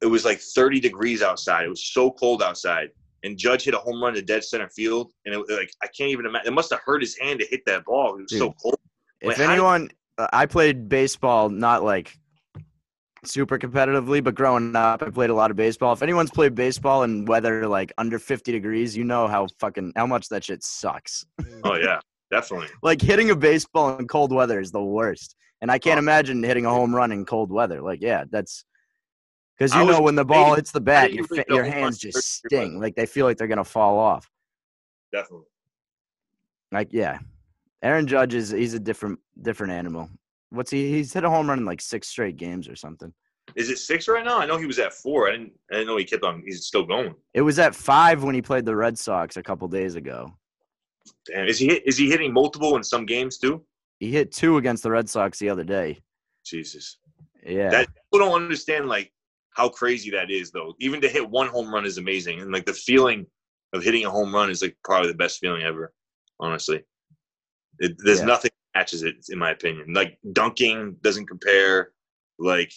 it 0.02 0.06
was 0.06 0.24
like 0.24 0.40
30 0.40 0.80
degrees 0.80 1.22
outside. 1.22 1.64
It 1.64 1.68
was 1.68 1.92
so 1.92 2.10
cold 2.10 2.42
outside. 2.42 2.88
And 3.24 3.36
Judge 3.36 3.64
hit 3.64 3.74
a 3.74 3.78
home 3.78 4.02
run 4.02 4.14
to 4.14 4.22
dead 4.22 4.44
center 4.44 4.68
field, 4.68 5.12
and 5.24 5.34
it 5.34 5.38
was 5.38 5.48
like 5.50 5.70
I 5.82 5.86
can't 5.88 6.10
even 6.10 6.26
imagine. 6.26 6.48
It 6.48 6.54
must 6.54 6.70
have 6.70 6.80
hurt 6.84 7.00
his 7.02 7.16
hand 7.18 7.40
to 7.40 7.46
hit 7.46 7.62
that 7.66 7.84
ball. 7.84 8.16
It 8.18 8.22
was 8.22 8.38
so 8.38 8.52
cold. 8.62 8.76
If 9.20 9.28
Like, 9.28 9.36
how 9.38 9.42
did- 9.44 9.50
anyone, 9.52 9.90
uh, 10.18 10.28
I 10.32 10.46
played 10.46 10.88
baseball, 10.88 11.48
not 11.48 11.82
like 11.82 12.16
super 13.24 13.58
competitively, 13.58 14.22
but 14.22 14.34
growing 14.34 14.74
up, 14.76 15.02
I 15.02 15.10
played 15.10 15.30
a 15.30 15.34
lot 15.34 15.50
of 15.50 15.56
baseball. 15.56 15.92
If 15.92 16.02
anyone's 16.02 16.30
played 16.30 16.54
baseball 16.54 17.02
in 17.02 17.24
weather 17.24 17.66
like 17.66 17.92
under 17.98 18.18
50 18.18 18.52
degrees, 18.52 18.96
you 18.96 19.02
know 19.04 19.26
how 19.26 19.48
fucking 19.58 19.92
how 19.96 20.06
much 20.06 20.28
that 20.28 20.44
shit 20.44 20.62
sucks. 20.62 21.26
Oh 21.64 21.74
yeah, 21.74 21.98
definitely. 22.30 22.68
Like 22.82 23.00
hitting 23.02 23.30
a 23.30 23.36
baseball 23.36 23.98
in 23.98 24.06
cold 24.06 24.32
weather 24.32 24.60
is 24.60 24.70
the 24.70 24.82
worst, 24.82 25.34
and 25.60 25.70
I 25.72 25.78
can't 25.80 25.96
Oh. 25.98 26.06
imagine 26.06 26.42
hitting 26.44 26.66
a 26.66 26.70
home 26.70 26.94
run 26.94 27.10
in 27.10 27.24
cold 27.26 27.50
weather. 27.50 27.82
Like, 27.82 28.00
yeah, 28.00 28.24
that's 28.30 28.64
because 29.58 29.74
you 29.74 29.84
was 29.84 29.96
know 29.96 30.02
when 30.02 30.14
the 30.14 30.24
ball 30.24 30.54
hits 30.54 30.70
the 30.70 30.80
bat, 30.80 31.12
your 31.12 31.26
your 31.48 31.64
hands 31.64 31.98
just 31.98 32.44
sting. 32.44 32.80
Like 32.80 32.94
they 32.94 33.06
feel 33.06 33.26
like 33.26 33.36
they're 33.36 33.48
gonna 33.48 33.64
fall 33.64 33.98
off. 33.98 34.30
Definitely. 35.12 35.46
Like, 36.70 36.88
yeah, 36.92 37.18
Aaron 37.82 38.06
Judge 38.06 38.34
is 38.34 38.50
he's 38.50 38.74
a 38.74 38.80
different 38.80 39.18
different 39.42 39.72
animal. 39.72 40.08
What's 40.50 40.70
he? 40.70 40.90
He's 40.90 41.12
hit 41.12 41.24
a 41.24 41.30
home 41.30 41.48
run 41.48 41.58
in 41.58 41.64
like 41.64 41.80
six 41.80 42.08
straight 42.08 42.36
games 42.36 42.68
or 42.68 42.76
something. 42.76 43.12
Is 43.56 43.70
it 43.70 43.78
six 43.78 44.08
right 44.08 44.24
now? 44.24 44.38
I 44.38 44.46
know 44.46 44.58
he 44.58 44.66
was 44.66 44.78
at 44.78 44.92
four. 44.92 45.28
I 45.28 45.32
didn't. 45.32 45.52
I 45.70 45.74
didn't 45.76 45.88
know 45.88 45.96
he 45.96 46.04
kept 46.04 46.22
on. 46.22 46.42
He's 46.44 46.66
still 46.66 46.84
going. 46.84 47.14
It 47.34 47.40
was 47.40 47.58
at 47.58 47.74
five 47.74 48.22
when 48.22 48.34
he 48.34 48.42
played 48.42 48.64
the 48.64 48.76
Red 48.76 48.98
Sox 48.98 49.36
a 49.36 49.42
couple 49.42 49.66
days 49.68 49.94
ago. 49.94 50.32
Damn. 51.26 51.46
Is 51.48 51.58
he? 51.58 51.72
Is 51.72 51.96
he 51.96 52.10
hitting 52.10 52.32
multiple 52.32 52.76
in 52.76 52.84
some 52.84 53.06
games 53.06 53.38
too? 53.38 53.64
He 53.98 54.12
hit 54.12 54.30
two 54.30 54.58
against 54.58 54.82
the 54.82 54.90
Red 54.90 55.08
Sox 55.08 55.38
the 55.38 55.48
other 55.48 55.64
day. 55.64 55.98
Jesus. 56.44 56.98
Yeah, 57.44 57.70
That 57.70 57.88
people 58.12 58.26
don't 58.26 58.42
understand 58.42 58.88
like 58.88 59.10
how 59.58 59.68
crazy 59.68 60.10
that 60.12 60.30
is 60.30 60.50
though. 60.52 60.72
Even 60.80 61.00
to 61.02 61.08
hit 61.08 61.28
one 61.28 61.48
home 61.48 61.74
run 61.74 61.84
is 61.84 61.98
amazing, 61.98 62.40
and 62.40 62.52
like 62.52 62.64
the 62.64 62.72
feeling 62.72 63.26
of 63.74 63.82
hitting 63.82 64.06
a 64.06 64.10
home 64.10 64.32
run 64.34 64.48
is 64.50 64.62
like 64.62 64.76
probably 64.84 65.08
the 65.08 65.16
best 65.18 65.40
feeling 65.40 65.62
ever. 65.62 65.92
Honestly, 66.40 66.82
it, 67.80 67.96
there's 67.98 68.20
Yeah. 68.20 68.26
nothing 68.26 68.50
that 68.72 68.78
matches 68.78 69.02
it 69.02 69.16
in 69.28 69.38
my 69.38 69.50
opinion. 69.50 69.92
Like 69.92 70.16
dunking 70.32 70.96
doesn't 71.02 71.26
compare. 71.26 71.92
Like 72.38 72.72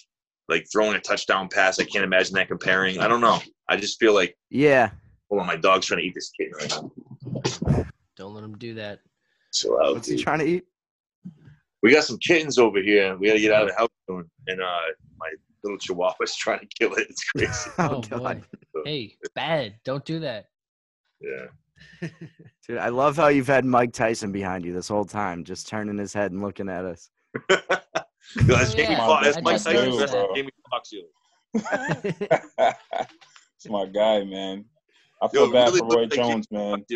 like 0.49 0.65
throwing 0.73 0.95
a 0.95 0.99
touchdown 0.99 1.47
pass, 1.47 1.79
I 1.79 1.83
can't 1.85 2.03
imagine 2.03 2.33
that 2.33 2.47
comparing. 2.47 2.99
I 2.99 3.07
don't 3.07 3.21
know. 3.21 3.39
I 3.69 3.77
just 3.77 3.99
feel 3.99 4.13
like 4.15 4.35
yeah. 4.49 4.89
hold 5.29 5.41
on, 5.41 5.47
my 5.47 5.55
dog's 5.55 5.85
trying 5.85 6.01
to 6.01 6.05
eat 6.07 6.15
this 6.15 6.31
kitten 6.31 6.53
right 6.59 6.69
now. 7.75 7.85
Don't 8.17 8.33
let 8.33 8.43
him 8.43 8.57
do 8.57 8.73
that. 8.73 8.99
Chill 9.53 9.79
out, 9.81 9.93
What's 9.93 10.07
he 10.07 10.17
trying 10.17 10.39
to 10.39 10.45
eat? 10.45 10.63
We 11.83 11.91
got 11.91 12.03
some 12.03 12.17
kittens 12.17 12.57
over 12.57 12.81
here. 12.81 13.15
We 13.17 13.27
got 13.27 13.33
to 13.33 13.39
get 13.39 13.53
out 13.53 13.63
of 13.63 13.69
the 13.69 13.75
house 13.75 13.89
soon. 14.07 14.29
And 14.47 14.61
uh, 14.61 14.79
my 15.17 15.29
little 15.63 15.77
chihuahua's 15.79 16.35
trying 16.37 16.59
to 16.59 16.67
kill 16.79 16.93
it. 16.95 17.07
It's 17.09 17.23
crazy. 17.31 17.69
Oh, 17.79 18.01
oh, 18.11 18.19
boy. 18.19 18.41
So, 18.75 18.81
Hey, 18.85 19.15
bad. 19.35 19.75
Don't 19.85 20.03
do 20.05 20.19
that. 20.19 20.45
yeah. 21.21 21.47
Dude, 22.67 22.77
I 22.77 22.89
love 22.89 23.15
how 23.17 23.27
you've 23.29 23.47
had 23.47 23.65
Mike 23.65 23.91
Tyson 23.93 24.31
behind 24.31 24.63
you 24.65 24.71
this 24.73 24.87
whole 24.87 25.05
time, 25.05 25.43
just 25.43 25.67
turning 25.67 25.97
his 25.97 26.13
head 26.13 26.31
and 26.31 26.41
looking 26.41 26.69
at 26.69 26.85
us. 26.85 27.09
That's 27.49 28.73
Oh, 28.73 28.75
Jamie 28.75 28.91
yeah. 28.93 28.97
Foxx. 29.07 29.25
That's 29.25 29.37
I 29.37 29.41
Mike 29.41 29.63
Tyson. 29.63 29.73
noticed 29.89 30.13
That's. 30.13 30.27
Jamie 30.35 30.49
Foxx. 30.69 30.91
yo. 30.93 31.01
it's 33.57 33.69
my 33.69 33.85
guy, 33.87 34.23
man. 34.23 34.65
I 35.21 35.25
Yo, 35.25 35.29
feel 35.45 35.51
bad 35.51 35.67
really 35.73 35.79
for 35.79 35.85
Roy 35.87 36.01
like 36.03 36.11
Jamie 36.11 36.29
Jones, 36.33 36.47
man. 36.51 36.79
Foxx, 36.79 36.93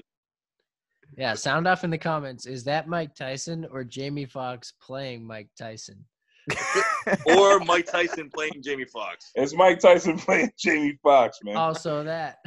yeah, 1.18 1.34
sound 1.34 1.68
off 1.68 1.84
in 1.84 1.90
the 1.90 1.98
comments. 1.98 2.46
Is 2.46 2.64
that 2.66 2.88
Mike 2.88 3.16
Tyson 3.16 3.66
or 3.72 3.84
Jamie 3.84 4.26
Foxx 4.26 4.74
playing 4.82 5.26
Mike 5.26 5.50
Tyson? 5.58 6.04
Or 7.28 7.60
Mike 7.60 7.86
Tyson 7.86 8.30
playing 8.34 8.62
Jamie 8.64 8.86
Foxx. 8.86 9.32
It's 9.36 9.54
Mike 9.56 9.80
Tyson 9.80 10.18
playing 10.18 10.52
Jamie 10.58 10.98
Foxx, 11.04 11.40
man. 11.44 11.56
Also 11.56 12.04
that. 12.04 12.38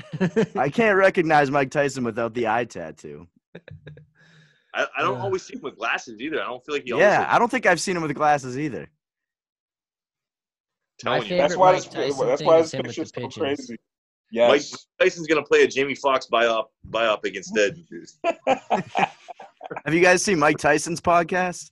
I 0.57 0.69
can't 0.69 0.97
recognize 0.97 1.51
Mike 1.51 1.71
Tyson 1.71 2.03
without 2.05 2.35
the 2.35 2.49
eye 2.49 2.65
tattoo. 2.65 3.27
I, 4.75 4.87
I 4.97 5.03
don't 5.03 5.19
Uh. 5.19 5.23
always 5.25 5.43
see 5.45 5.55
him 5.55 5.63
with 5.63 5.77
glasses 5.77 6.21
either. 6.21 6.41
I 6.43 6.47
don't 6.47 6.65
feel 6.65 6.75
like 6.75 6.85
he 6.85 6.91
Yeah, 6.91 7.21
looks 7.21 7.33
I 7.33 7.39
don't 7.39 7.51
think 7.51 7.67
I've 7.67 7.81
seen 7.81 7.97
him 7.97 8.03
with 8.03 8.15
glasses 8.15 8.59
either. 8.59 8.89
telling 10.99 11.21
My 11.23 11.27
you. 11.27 11.37
that's 11.37 11.57
why 11.57 11.73
Mike 11.73 11.83
this. 11.85 11.95
Tyson 11.95 12.27
That's 12.27 12.39
thing 12.41 12.47
why 12.49 12.59
is 12.59 12.65
this 12.71 12.75
him 12.75 12.79
with 12.79 12.87
picture's 12.97 13.09
so 13.15 13.21
pigeons. 13.21 13.37
crazy. 13.37 13.77
Mike 14.33 14.63
Tyson's 15.01 15.27
gonna 15.27 15.43
play 15.45 15.63
a 15.63 15.69
Jamie 15.69 15.95
Foxx 15.95 16.27
biop 16.31 16.65
biopic 16.91 17.35
instead. 17.35 17.77
Have 19.85 19.95
you 19.95 20.01
guys 20.01 20.23
seen 20.23 20.39
Mike 20.39 20.59
Tyson's 20.59 21.01
podcast? 21.01 21.71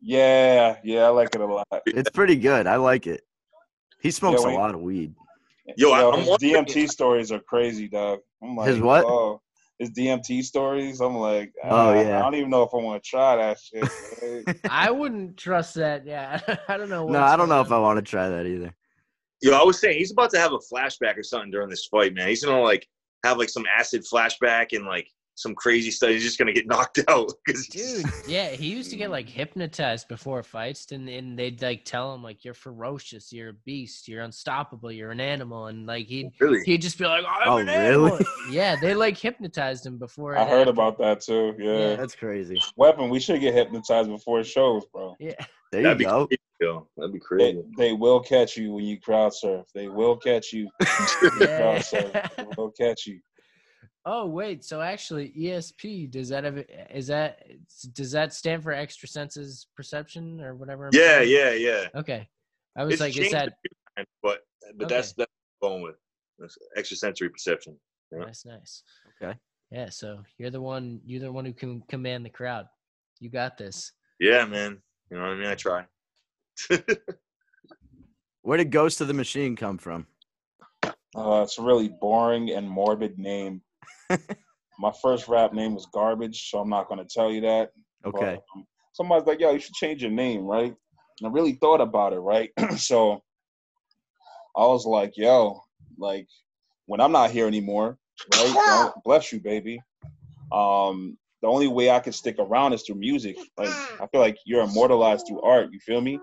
Yeah, 0.00 0.76
yeah, 0.84 1.04
I 1.04 1.08
like 1.08 1.34
it 1.34 1.40
a 1.40 1.46
lot. 1.46 1.66
It's 1.86 2.10
pretty 2.10 2.36
good. 2.36 2.66
I 2.66 2.76
like 2.76 3.06
it. 3.06 3.22
He 4.00 4.10
smokes 4.10 4.44
when 4.44 4.54
a 4.54 4.56
lot 4.56 4.74
of 4.74 4.80
weed. 4.80 5.14
Yo, 5.76 5.90
I- 5.90 6.12
I'm 6.12 6.20
his 6.20 6.36
DMT 6.38 6.88
stories 6.88 7.32
are 7.32 7.40
crazy, 7.40 7.88
dog. 7.88 8.20
I'm 8.42 8.54
like, 8.56 8.68
His 8.68 8.80
what? 8.80 9.04
Oh, 9.04 9.40
his 9.78 9.90
DMT 9.90 10.42
stories. 10.44 11.00
I'm 11.00 11.16
like, 11.16 11.52
Oh, 11.64 11.68
ah, 11.70 11.92
yeah. 11.94 12.18
I 12.18 12.22
don't 12.22 12.34
even 12.36 12.50
know 12.50 12.62
if 12.62 12.70
I 12.72 12.78
want 12.78 13.02
to 13.02 13.08
try 13.08 13.36
that 13.36 13.58
shit. 13.58 13.90
man. 14.46 14.60
I 14.70 14.90
wouldn't 14.90 15.36
trust 15.36 15.74
that. 15.74 16.06
Yeah, 16.06 16.40
I 16.68 16.76
don't 16.76 16.88
know. 16.88 17.06
No, 17.08 17.20
I 17.20 17.36
don't 17.36 17.48
know 17.48 17.56
going 17.56 17.66
if 17.66 17.72
I 17.72 17.78
want 17.78 17.98
to 17.98 18.08
try 18.08 18.28
that 18.28 18.46
either. 18.46 18.74
Yo, 19.42 19.52
I 19.52 19.62
was 19.64 19.78
saying 19.78 19.98
he's 19.98 20.12
about 20.12 20.30
to 20.30 20.38
have 20.38 20.52
a 20.52 20.58
flashback 20.58 21.18
or 21.18 21.22
something 21.22 21.50
during 21.50 21.68
this 21.68 21.86
fight, 21.86 22.14
man. 22.14 22.28
He's 22.28 22.44
gonna 22.44 22.60
like 22.62 22.86
have 23.24 23.38
like 23.38 23.50
some 23.50 23.64
acid 23.66 24.04
flashback 24.10 24.68
and 24.72 24.86
like 24.86 25.08
some 25.36 25.54
crazy 25.54 25.90
stuff. 25.90 26.10
He's 26.10 26.22
just 26.22 26.38
gonna 26.38 26.52
get 26.52 26.66
knocked 26.72 26.98
out. 27.08 27.30
'cause 27.46 27.66
he's- 27.70 28.02
Dude, 28.02 28.12
yeah, 28.26 28.48
he 28.48 28.68
used 28.68 28.90
to 28.90 28.96
get 28.96 29.10
like 29.10 29.28
hypnotized 29.28 30.08
before 30.08 30.42
fights, 30.42 30.90
and, 30.92 31.08
and 31.08 31.38
they'd 31.38 31.60
like 31.62 31.84
tell 31.84 32.14
him 32.14 32.22
like 32.22 32.44
you're 32.44 32.54
ferocious, 32.54 33.32
you're 33.32 33.50
a 33.50 33.54
beast, 33.64 34.08
you're 34.08 34.22
unstoppable, 34.22 34.90
you're 34.90 35.10
an 35.10 35.20
animal, 35.20 35.66
and 35.66 35.86
like 35.86 36.06
he'd 36.06 36.30
really. 36.40 36.62
he'd 36.64 36.82
just 36.82 36.98
be 36.98 37.04
like, 37.04 37.24
I'm 37.28 37.48
Oh, 37.48 37.56
an 37.58 37.66
really? 37.66 37.86
animal. 38.12 38.18
Yeah, 38.50 38.76
they 38.80 38.94
like 38.94 39.16
hypnotized 39.18 39.84
him 39.84 39.98
before. 39.98 40.36
I 40.38 40.44
heard 40.48 40.60
after. 40.60 40.70
about 40.70 40.98
that 40.98 41.20
too. 41.20 41.54
Yeah. 41.58 41.78
Yeah. 41.90 41.96
That's 41.96 42.14
crazy. 42.14 42.58
Weapon, 42.76 43.10
we 43.10 43.20
should 43.20 43.40
get 43.40 43.54
hypnotized 43.54 44.08
before 44.08 44.42
shows, 44.44 44.84
bro. 44.92 45.16
Yeah, 45.20 45.32
There 45.72 45.82
That'd 45.82 46.00
you 46.00 46.06
be 46.06 46.10
go. 46.10 46.26
crazy, 46.28 46.40
yo. 46.60 46.88
That'd 46.96 47.12
be 47.12 47.18
They, 47.18 47.24
crazy. 47.24 47.62
they 47.76 47.92
will 47.92 48.20
catch 48.20 48.56
you 48.56 48.72
when 48.72 48.84
you 48.84 48.98
crowd 49.00 49.34
surf. 49.34 49.66
They 49.74 49.88
will 49.88 50.16
catch 50.16 50.52
you. 50.52 50.70
when 50.78 51.30
crowd 51.48 51.84
surf. 51.84 52.10
yeah. 52.14 52.28
They 52.38 52.44
will 52.56 52.70
catch 52.70 53.06
you. 53.06 53.20
Oh 54.06 54.24
wait, 54.26 54.64
so 54.64 54.80
actually 54.80 55.32
ESP 55.36 56.10
does 56.10 56.28
that 56.30 56.44
have 56.44 56.64
is 56.90 57.08
that 57.08 57.42
does 57.92 58.12
that 58.12 58.32
stand 58.32 58.62
for 58.62 58.72
extra 58.72 59.08
senses 59.08 59.66
perception 59.76 60.40
or 60.40 60.54
whatever? 60.54 60.86
I'm 60.86 60.92
Yeah, 60.94 61.18
saying? 61.18 61.30
yeah, 61.30 61.50
yeah. 61.52 61.88
Okay, 62.00 62.28
I 62.76 62.84
was 62.84 62.94
It's 62.94 63.00
like, 63.00 63.10
is 63.10 63.16
changed 63.16 63.34
that 63.34 63.52
few 63.62 63.76
times, 63.96 64.08
but 64.22 64.40
but 64.76 64.88
that's 64.88 65.10
Okay. 65.10 65.14
that's 65.18 65.32
what 65.58 65.68
I'm 65.68 65.72
going 65.72 65.82
with 65.82 65.96
That's 66.38 66.56
extrasensory 66.76 67.28
perception. 67.28 67.76
Yeah. 68.12 68.24
Nice, 68.24 68.44
nice. 68.46 68.82
Okay. 69.22 69.36
Yeah, 69.70 69.90
so 69.90 70.22
you're 70.38 70.50
the 70.50 70.60
one. 70.60 71.00
You're 71.04 71.20
the 71.20 71.32
one 71.32 71.44
who 71.44 71.52
can 71.52 71.82
command 71.88 72.24
the 72.24 72.30
crowd. 72.30 72.66
You 73.18 73.30
got 73.30 73.58
this. 73.58 73.90
Yeah, 74.20 74.44
man. 74.46 74.80
You 75.10 75.16
know 75.16 75.24
what 75.24 75.32
I 75.32 75.36
mean? 75.36 75.48
I 75.48 75.54
try. 75.56 75.84
Where 78.42 78.58
did 78.58 78.70
Ghost 78.70 79.00
of 79.00 79.08
the 79.08 79.14
Machine 79.14 79.56
come 79.56 79.76
from? 79.78 80.06
Uh, 80.84 81.42
it's 81.42 81.58
a 81.58 81.62
really 81.62 81.88
boring 81.88 82.50
and 82.50 82.68
morbid 82.68 83.18
name. 83.18 83.60
My 84.78 84.92
first 85.02 85.26
rap 85.28 85.52
name 85.52 85.74
was 85.74 85.86
Garbage, 85.92 86.50
so 86.50 86.58
I'm 86.58 86.68
not 86.68 86.88
going 86.88 86.98
to 86.98 87.06
tell 87.06 87.30
you 87.32 87.40
that. 87.42 87.70
Okay. 88.04 88.38
But, 88.54 88.58
um, 88.58 88.66
somebody's 88.92 89.26
like, 89.26 89.40
yo, 89.40 89.52
you 89.52 89.58
should 89.58 89.74
change 89.74 90.02
your 90.02 90.10
name, 90.10 90.42
right? 90.42 90.74
And 91.20 91.28
I 91.28 91.30
really 91.30 91.52
thought 91.52 91.80
about 91.80 92.12
it, 92.12 92.18
right? 92.18 92.50
so 92.76 93.22
I 94.56 94.66
was 94.66 94.84
like, 94.84 95.16
yo, 95.16 95.60
like, 95.98 96.28
when 96.86 97.00
I'm 97.00 97.12
not 97.12 97.30
here 97.30 97.46
anymore, 97.46 97.98
right? 98.32 98.54
Well, 98.54 99.02
bless 99.04 99.32
you, 99.32 99.40
baby. 99.40 99.80
Um, 100.52 101.18
the 101.42 101.48
only 101.48 101.68
way 101.68 101.90
I 101.90 102.00
can 102.00 102.12
stick 102.12 102.36
around 102.38 102.72
is 102.72 102.82
through 102.82 102.96
music. 102.96 103.36
Like 103.58 103.70
I 104.00 104.06
feel 104.10 104.20
like 104.20 104.36
you're 104.46 104.62
immortalized 104.62 105.26
through 105.26 105.42
art. 105.42 105.68
You 105.72 105.78
feel 105.80 106.00
me? 106.00 106.18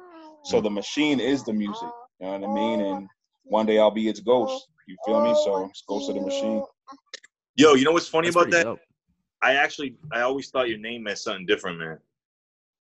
So 0.45 0.59
the 0.59 0.69
machine 0.69 1.19
is 1.19 1.43
the 1.43 1.53
music. 1.53 1.89
You 2.19 2.27
know 2.27 2.39
what 2.39 2.49
I 2.49 2.53
mean? 2.53 2.81
And 2.81 3.07
one 3.43 3.65
day 3.65 3.79
I'll 3.79 3.91
be 3.91 4.09
its 4.09 4.19
ghost. 4.19 4.67
You 4.87 4.97
feel 5.05 5.21
me? 5.21 5.33
So 5.43 5.65
it's 5.65 5.83
ghost 5.87 6.09
of 6.09 6.15
the 6.15 6.21
machine. 6.21 6.61
Yo, 7.55 7.73
you 7.73 7.83
know 7.85 7.91
what's 7.91 8.07
funny 8.07 8.27
That's 8.27 8.35
about 8.35 8.51
that? 8.51 8.63
dope. 8.63 8.79
I 9.41 9.55
actually, 9.55 9.95
I 10.11 10.21
always 10.21 10.49
thought 10.49 10.69
your 10.69 10.77
name 10.79 11.03
meant 11.03 11.17
something 11.17 11.45
different, 11.45 11.77
man. 11.79 11.99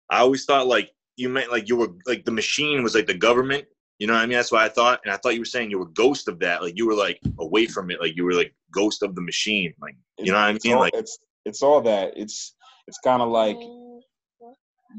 I 0.09 0.19
always 0.19 0.45
thought 0.45 0.67
like 0.67 0.91
you 1.15 1.29
meant 1.29 1.51
like 1.51 1.67
you 1.67 1.75
were 1.75 1.89
like 2.05 2.25
the 2.25 2.31
machine 2.31 2.83
was 2.83 2.95
like 2.95 3.07
the 3.07 3.13
government. 3.13 3.65
You 3.99 4.07
know 4.07 4.13
what 4.13 4.19
I 4.21 4.25
mean? 4.25 4.37
That's 4.37 4.51
what 4.51 4.61
I 4.61 4.69
thought, 4.69 4.99
and 5.03 5.13
I 5.13 5.17
thought 5.17 5.33
you 5.33 5.41
were 5.41 5.45
saying 5.45 5.71
you 5.71 5.79
were 5.79 5.85
ghost 5.87 6.27
of 6.27 6.39
that. 6.39 6.61
Like 6.61 6.77
you 6.77 6.85
were 6.87 6.93
like 6.95 7.19
away 7.39 7.65
from 7.67 7.89
it. 7.91 7.99
Like 8.01 8.15
you 8.15 8.23
were 8.25 8.33
like 8.33 8.53
ghost 8.71 9.01
of 9.03 9.15
the 9.15 9.21
machine. 9.21 9.73
Like 9.81 9.95
you 10.17 10.31
know 10.31 10.37
what 10.37 10.45
I 10.45 10.51
It's 10.51 10.65
mean? 10.65 10.75
all- 10.75 10.81
Like 10.81 10.93
it's 10.95 11.17
it's 11.45 11.61
all 11.63 11.81
that. 11.81 12.13
It's 12.15 12.55
it's 12.87 12.99
kind 12.99 13.21
of 13.21 13.29
like 13.29 13.57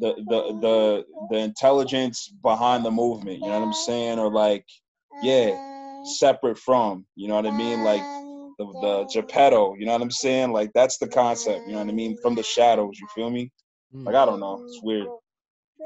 the 0.01 0.15
the 0.29 0.59
the 0.61 1.05
the 1.31 1.37
intelligence 1.39 2.29
behind 2.43 2.85
the 2.85 2.91
movement. 2.91 3.39
You 3.41 3.47
know 3.49 3.61
what 3.61 3.67
I'm 3.67 3.73
saying? 3.73 4.19
Or 4.19 4.31
like 4.31 4.67
yeah, 5.23 5.55
separate 6.05 6.59
from. 6.59 7.05
You 7.15 7.29
know 7.29 7.37
what 7.37 7.47
I 7.47 7.57
mean? 7.57 7.85
Like 7.85 8.03
the 8.59 8.65
the 8.67 9.05
Geppetto. 9.13 9.75
You 9.75 9.87
know 9.87 9.93
what 9.93 10.03
I'm 10.03 10.11
saying? 10.11 10.53
Like 10.53 10.71
that's 10.75 10.99
the 10.99 11.09
concept. 11.09 11.67
You 11.67 11.73
know 11.73 11.79
what 11.81 11.89
I 11.89 11.93
mean? 11.93 12.17
From 12.23 12.35
the 12.35 12.43
shadows. 12.43 12.99
You 13.01 13.07
feel 13.15 13.31
me? 13.31 13.51
Mm. 13.95 14.07
Like 14.07 14.15
I 14.15 14.25
don't 14.25 14.41
know. 14.41 14.63
It's 14.65 14.81
weird, 14.83 15.07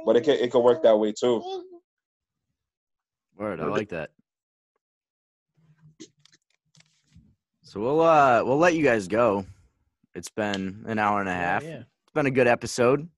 but 0.07 0.17
it 0.17 0.23
could 0.25 0.39
it 0.41 0.51
could 0.51 0.61
work 0.61 0.83
that 0.83 0.97
way 0.97 1.13
too. 1.13 1.43
Word, 3.37 3.61
I 3.61 3.67
like 3.67 3.91
that. 3.91 4.11
So 7.63 7.81
we'll 7.81 8.01
uh 8.01 8.43
we'll 8.45 8.59
let 8.59 8.75
you 8.75 8.83
guys 8.83 9.09
go. 9.09 9.45
It's 10.15 10.31
been 10.31 10.85
an 10.87 10.99
hour 10.99 11.21
and 11.21 11.29
a 11.29 11.35
half. 11.35 11.63
yeah. 11.63 11.81
It's 11.81 12.13
been 12.15 12.27
a 12.27 12.31
good 12.31 12.47
episode. 12.47 13.09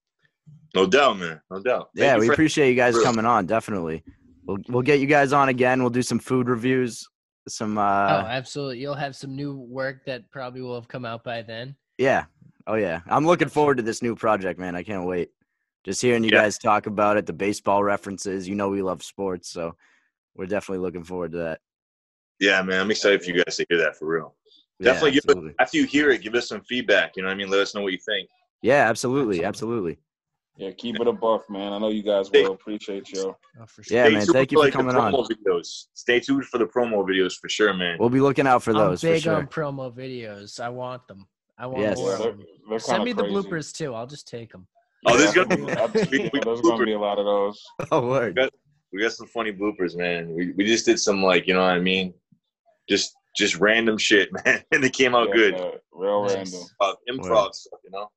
no 0.74 0.86
doubt, 0.86 1.18
man. 1.18 1.40
No 1.50 1.60
doubt. 1.60 1.90
Thank 1.96 2.04
yeah, 2.04 2.18
we 2.18 2.26
for- 2.26 2.32
appreciate 2.32 2.68
you 2.70 2.74
guys 2.76 2.94
Really. 2.94 3.04
coming 3.06 3.24
on. 3.24 3.46
Definitely. 3.46 4.02
We'll 4.44 4.58
we'll 4.68 4.82
get 4.82 4.98
you 5.00 5.06
guys 5.06 5.32
on 5.32 5.48
again. 5.48 5.80
We'll 5.80 5.90
do 5.90 6.02
some 6.02 6.18
food 6.18 6.48
reviews. 6.48 7.08
Some 7.48 7.78
uh 7.78 7.82
oh, 7.82 7.84
uh 7.84 8.26
absolutely. 8.28 8.78
You'll 8.80 8.94
have 8.94 9.16
some 9.16 9.34
new 9.34 9.56
work 9.56 10.04
that 10.06 10.30
probably 10.30 10.60
will 10.62 10.74
have 10.74 10.88
come 10.88 11.04
out 11.04 11.24
by 11.24 11.42
then. 11.42 11.74
yeah. 11.98 12.24
Oh 12.66 12.74
yeah. 12.74 13.00
I'm 13.08 13.26
looking 13.26 13.48
forward 13.48 13.78
to 13.78 13.82
this 13.82 14.02
new 14.02 14.14
project, 14.14 14.60
man. 14.60 14.76
I 14.76 14.82
can't 14.82 15.04
wait. 15.06 15.30
Just 15.84 16.02
hearing 16.02 16.22
you 16.22 16.30
Yeah. 16.32 16.42
guys 16.42 16.58
talk 16.58 16.86
about 16.86 17.16
it, 17.16 17.24
the 17.26 17.32
baseball 17.32 17.82
references. 17.82 18.46
You 18.46 18.54
know 18.54 18.68
we 18.68 18.82
love 18.82 19.02
sports, 19.02 19.48
so 19.50 19.74
we're 20.36 20.46
definitely 20.46 20.82
looking 20.84 21.02
forward 21.02 21.32
to 21.32 21.38
that. 21.38 21.60
Yeah, 22.38 22.60
man. 22.62 22.80
I'm 22.80 22.90
excited 22.90 23.22
for 23.22 23.30
you 23.30 23.42
guys 23.42 23.56
to 23.56 23.66
hear 23.68 23.78
that 23.78 23.96
for 23.96 24.06
real. 24.06 24.36
Yeah, 24.78 24.92
Definitely 24.92 25.10
give 25.12 25.24
absolutely. 25.28 25.50
it, 25.50 25.56
after 25.58 25.76
you 25.78 25.86
hear 25.86 26.10
it, 26.10 26.22
give 26.22 26.34
us 26.34 26.48
some 26.48 26.60
feedback. 26.62 27.16
You 27.16 27.22
know 27.22 27.28
what 27.28 27.34
I 27.34 27.36
mean? 27.36 27.50
Let 27.50 27.60
us 27.60 27.74
know 27.74 27.82
what 27.82 27.92
you 27.92 27.98
think. 27.98 28.28
Yeah, 28.62 28.88
absolutely, 28.88 29.44
absolutely. 29.44 29.98
Yeah, 30.56 30.70
keep 30.72 31.00
it 31.00 31.06
a 31.06 31.12
buff, 31.12 31.42
man. 31.48 31.72
I 31.72 31.78
know 31.78 31.88
you 31.88 32.02
guys 32.02 32.30
will 32.30 32.52
appreciate 32.52 33.10
you. 33.12 33.34
Oh, 33.60 33.66
for 33.66 33.82
sure. 33.82 33.96
Yeah, 33.96 34.04
Stay 34.04 34.12
man. 34.14 34.22
tuned 34.26 34.34
Thank 34.34 34.52
you 34.52 34.58
for, 34.58 34.60
for 34.60 34.64
like, 34.66 34.72
the 34.72 34.92
coming 34.92 34.96
on. 34.96 35.12
promo 35.12 35.28
Videos. 35.46 35.86
Stay 35.94 36.20
tuned 36.20 36.44
for 36.46 36.58
the 36.58 36.66
promo 36.66 37.02
videos 37.06 37.32
for 37.40 37.48
sure, 37.48 37.72
man. 37.72 37.96
We'll 37.98 38.10
be 38.10 38.20
looking 38.20 38.46
out 38.46 38.62
for 38.62 38.72
I'm 38.72 38.76
those 38.76 39.00
for 39.00 39.06
big 39.08 39.22
sure. 39.22 39.36
on 39.36 39.46
promo 39.46 39.90
videos. 39.94 40.60
I 40.60 40.68
want 40.68 41.06
them. 41.08 41.26
I 41.56 41.66
want 41.66 41.80
Yes. 41.80 41.96
more 41.98 42.16
they're, 42.18 42.34
they're 42.68 42.78
Send 42.78 43.04
me 43.04 43.14
kinda 43.14 43.22
the 43.22 43.28
bloopers 43.28 43.74
too. 43.74 43.94
I'll 43.94 44.06
just 44.06 44.28
take 44.28 44.50
them. 44.52 44.66
Oh, 45.06 45.16
there's 45.16 45.34
Yeah, 45.34 45.44
gonna 45.44 45.66
be 45.66 45.72
I- 45.72 45.86
we- 46.10 46.30
we- 46.32 46.40
there's 46.40 46.60
gonna 46.60 46.84
be 46.84 46.92
a 46.92 46.98
lot 46.98 47.18
of 47.18 47.24
those. 47.24 47.62
Oh, 47.90 48.06
word. 48.06 48.36
Good. 48.36 48.50
we 48.92 49.00
got 49.00 49.12
some 49.12 49.28
funny 49.28 49.52
bloopers, 49.52 49.96
man. 49.96 50.34
We 50.34 50.52
we 50.52 50.64
just 50.66 50.84
did 50.84 50.98
some 51.00 51.22
like 51.22 51.46
you 51.46 51.54
know 51.54 51.60
what 51.62 51.70
I 51.72 51.80
mean, 51.80 52.12
just 52.88 53.14
just 53.36 53.56
random 53.56 53.96
shit, 53.96 54.28
man, 54.44 54.62
and 54.72 54.84
it 54.84 54.92
came 54.92 55.14
out 55.14 55.28
Yeah, 55.28 55.34
good. 55.34 55.54
yeah, 55.58 55.70
real 55.92 56.24
Nice. 56.24 56.34
random. 56.34 56.60
Uh, 56.80 56.92
improv 57.10 57.54
stuff, 57.54 57.80
you 57.84 57.90
know. 57.92 58.10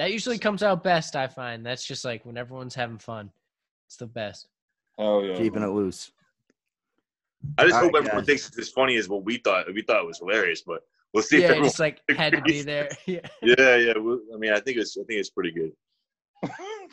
That 0.00 0.12
usually 0.12 0.38
comes 0.38 0.62
out 0.62 0.82
best. 0.82 1.14
I 1.14 1.26
find 1.26 1.64
that's 1.64 1.84
just 1.84 2.06
like 2.06 2.24
when 2.24 2.38
everyone's 2.38 2.74
having 2.74 2.96
fun. 2.96 3.30
It's 3.86 3.98
the 3.98 4.06
best. 4.06 4.48
Oh 4.96 5.22
yeah. 5.22 5.36
Keeping 5.36 5.62
it 5.62 5.66
loose. 5.66 6.10
I 7.58 7.64
just 7.64 7.74
All 7.74 7.82
hope 7.82 7.92
right, 7.92 7.98
everyone 7.98 8.20
guys. 8.20 8.26
thinks 8.26 8.48
it's 8.48 8.58
as 8.58 8.68
funny 8.70 8.96
as 8.96 9.10
what 9.10 9.24
we 9.24 9.36
thought. 9.36 9.66
We 9.74 9.82
thought 9.82 10.00
it 10.00 10.06
was 10.06 10.16
hilarious, 10.16 10.62
but 10.62 10.84
we'll 11.12 11.22
see. 11.22 11.36
if 11.36 11.42
Yeah, 11.42 11.48
everyone, 11.48 11.68
just 11.68 11.80
like 11.80 12.00
had 12.16 12.32
to 12.32 12.40
be 12.40 12.62
there. 12.62 12.88
Yeah, 13.06 13.20
yeah, 13.42 13.76
yeah. 13.76 13.98
we 13.98 14.14
I 14.34 14.38
mean, 14.38 14.54
I 14.54 14.60
think 14.60 14.78
it's 14.78 14.96
I 14.96 15.04
think 15.04 15.20
it's 15.20 15.28
pretty 15.28 15.50
good. 15.50 15.72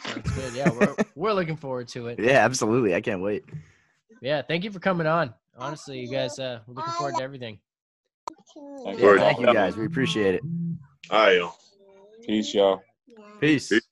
sounds 0.03 0.29
good. 0.33 0.53
Yeah, 0.53 0.69
we're 0.73 0.95
we're 1.15 1.33
looking 1.33 1.55
forward 1.55 1.87
to 1.89 2.07
it. 2.07 2.19
Yeah, 2.19 2.43
absolutely. 2.43 2.93
I 2.93 2.99
can't 2.99 3.21
wait. 3.21 3.45
Yeah, 4.21 4.41
thank 4.41 4.65
you 4.65 4.71
for 4.71 4.79
coming 4.79 5.07
on. 5.07 5.33
Honestly, 5.57 5.97
you 5.97 6.11
guys, 6.11 6.39
uh, 6.39 6.59
we're 6.67 6.73
looking 6.73 6.93
forward 6.95 7.15
to 7.15 7.23
everything. 7.23 7.57
Thank 8.83 8.99
Yeah, 8.99 9.15
thank 9.17 9.39
you 9.39 9.53
guys. 9.53 9.77
We 9.77 9.85
appreciate 9.85 10.35
it. 10.35 10.41
All 11.09 11.19
right, 11.19 11.37
yo. 11.37 11.53
Peace, 12.25 12.53
y'all. 12.53 12.83
Peace. 13.39 13.69
Peace. 13.69 13.86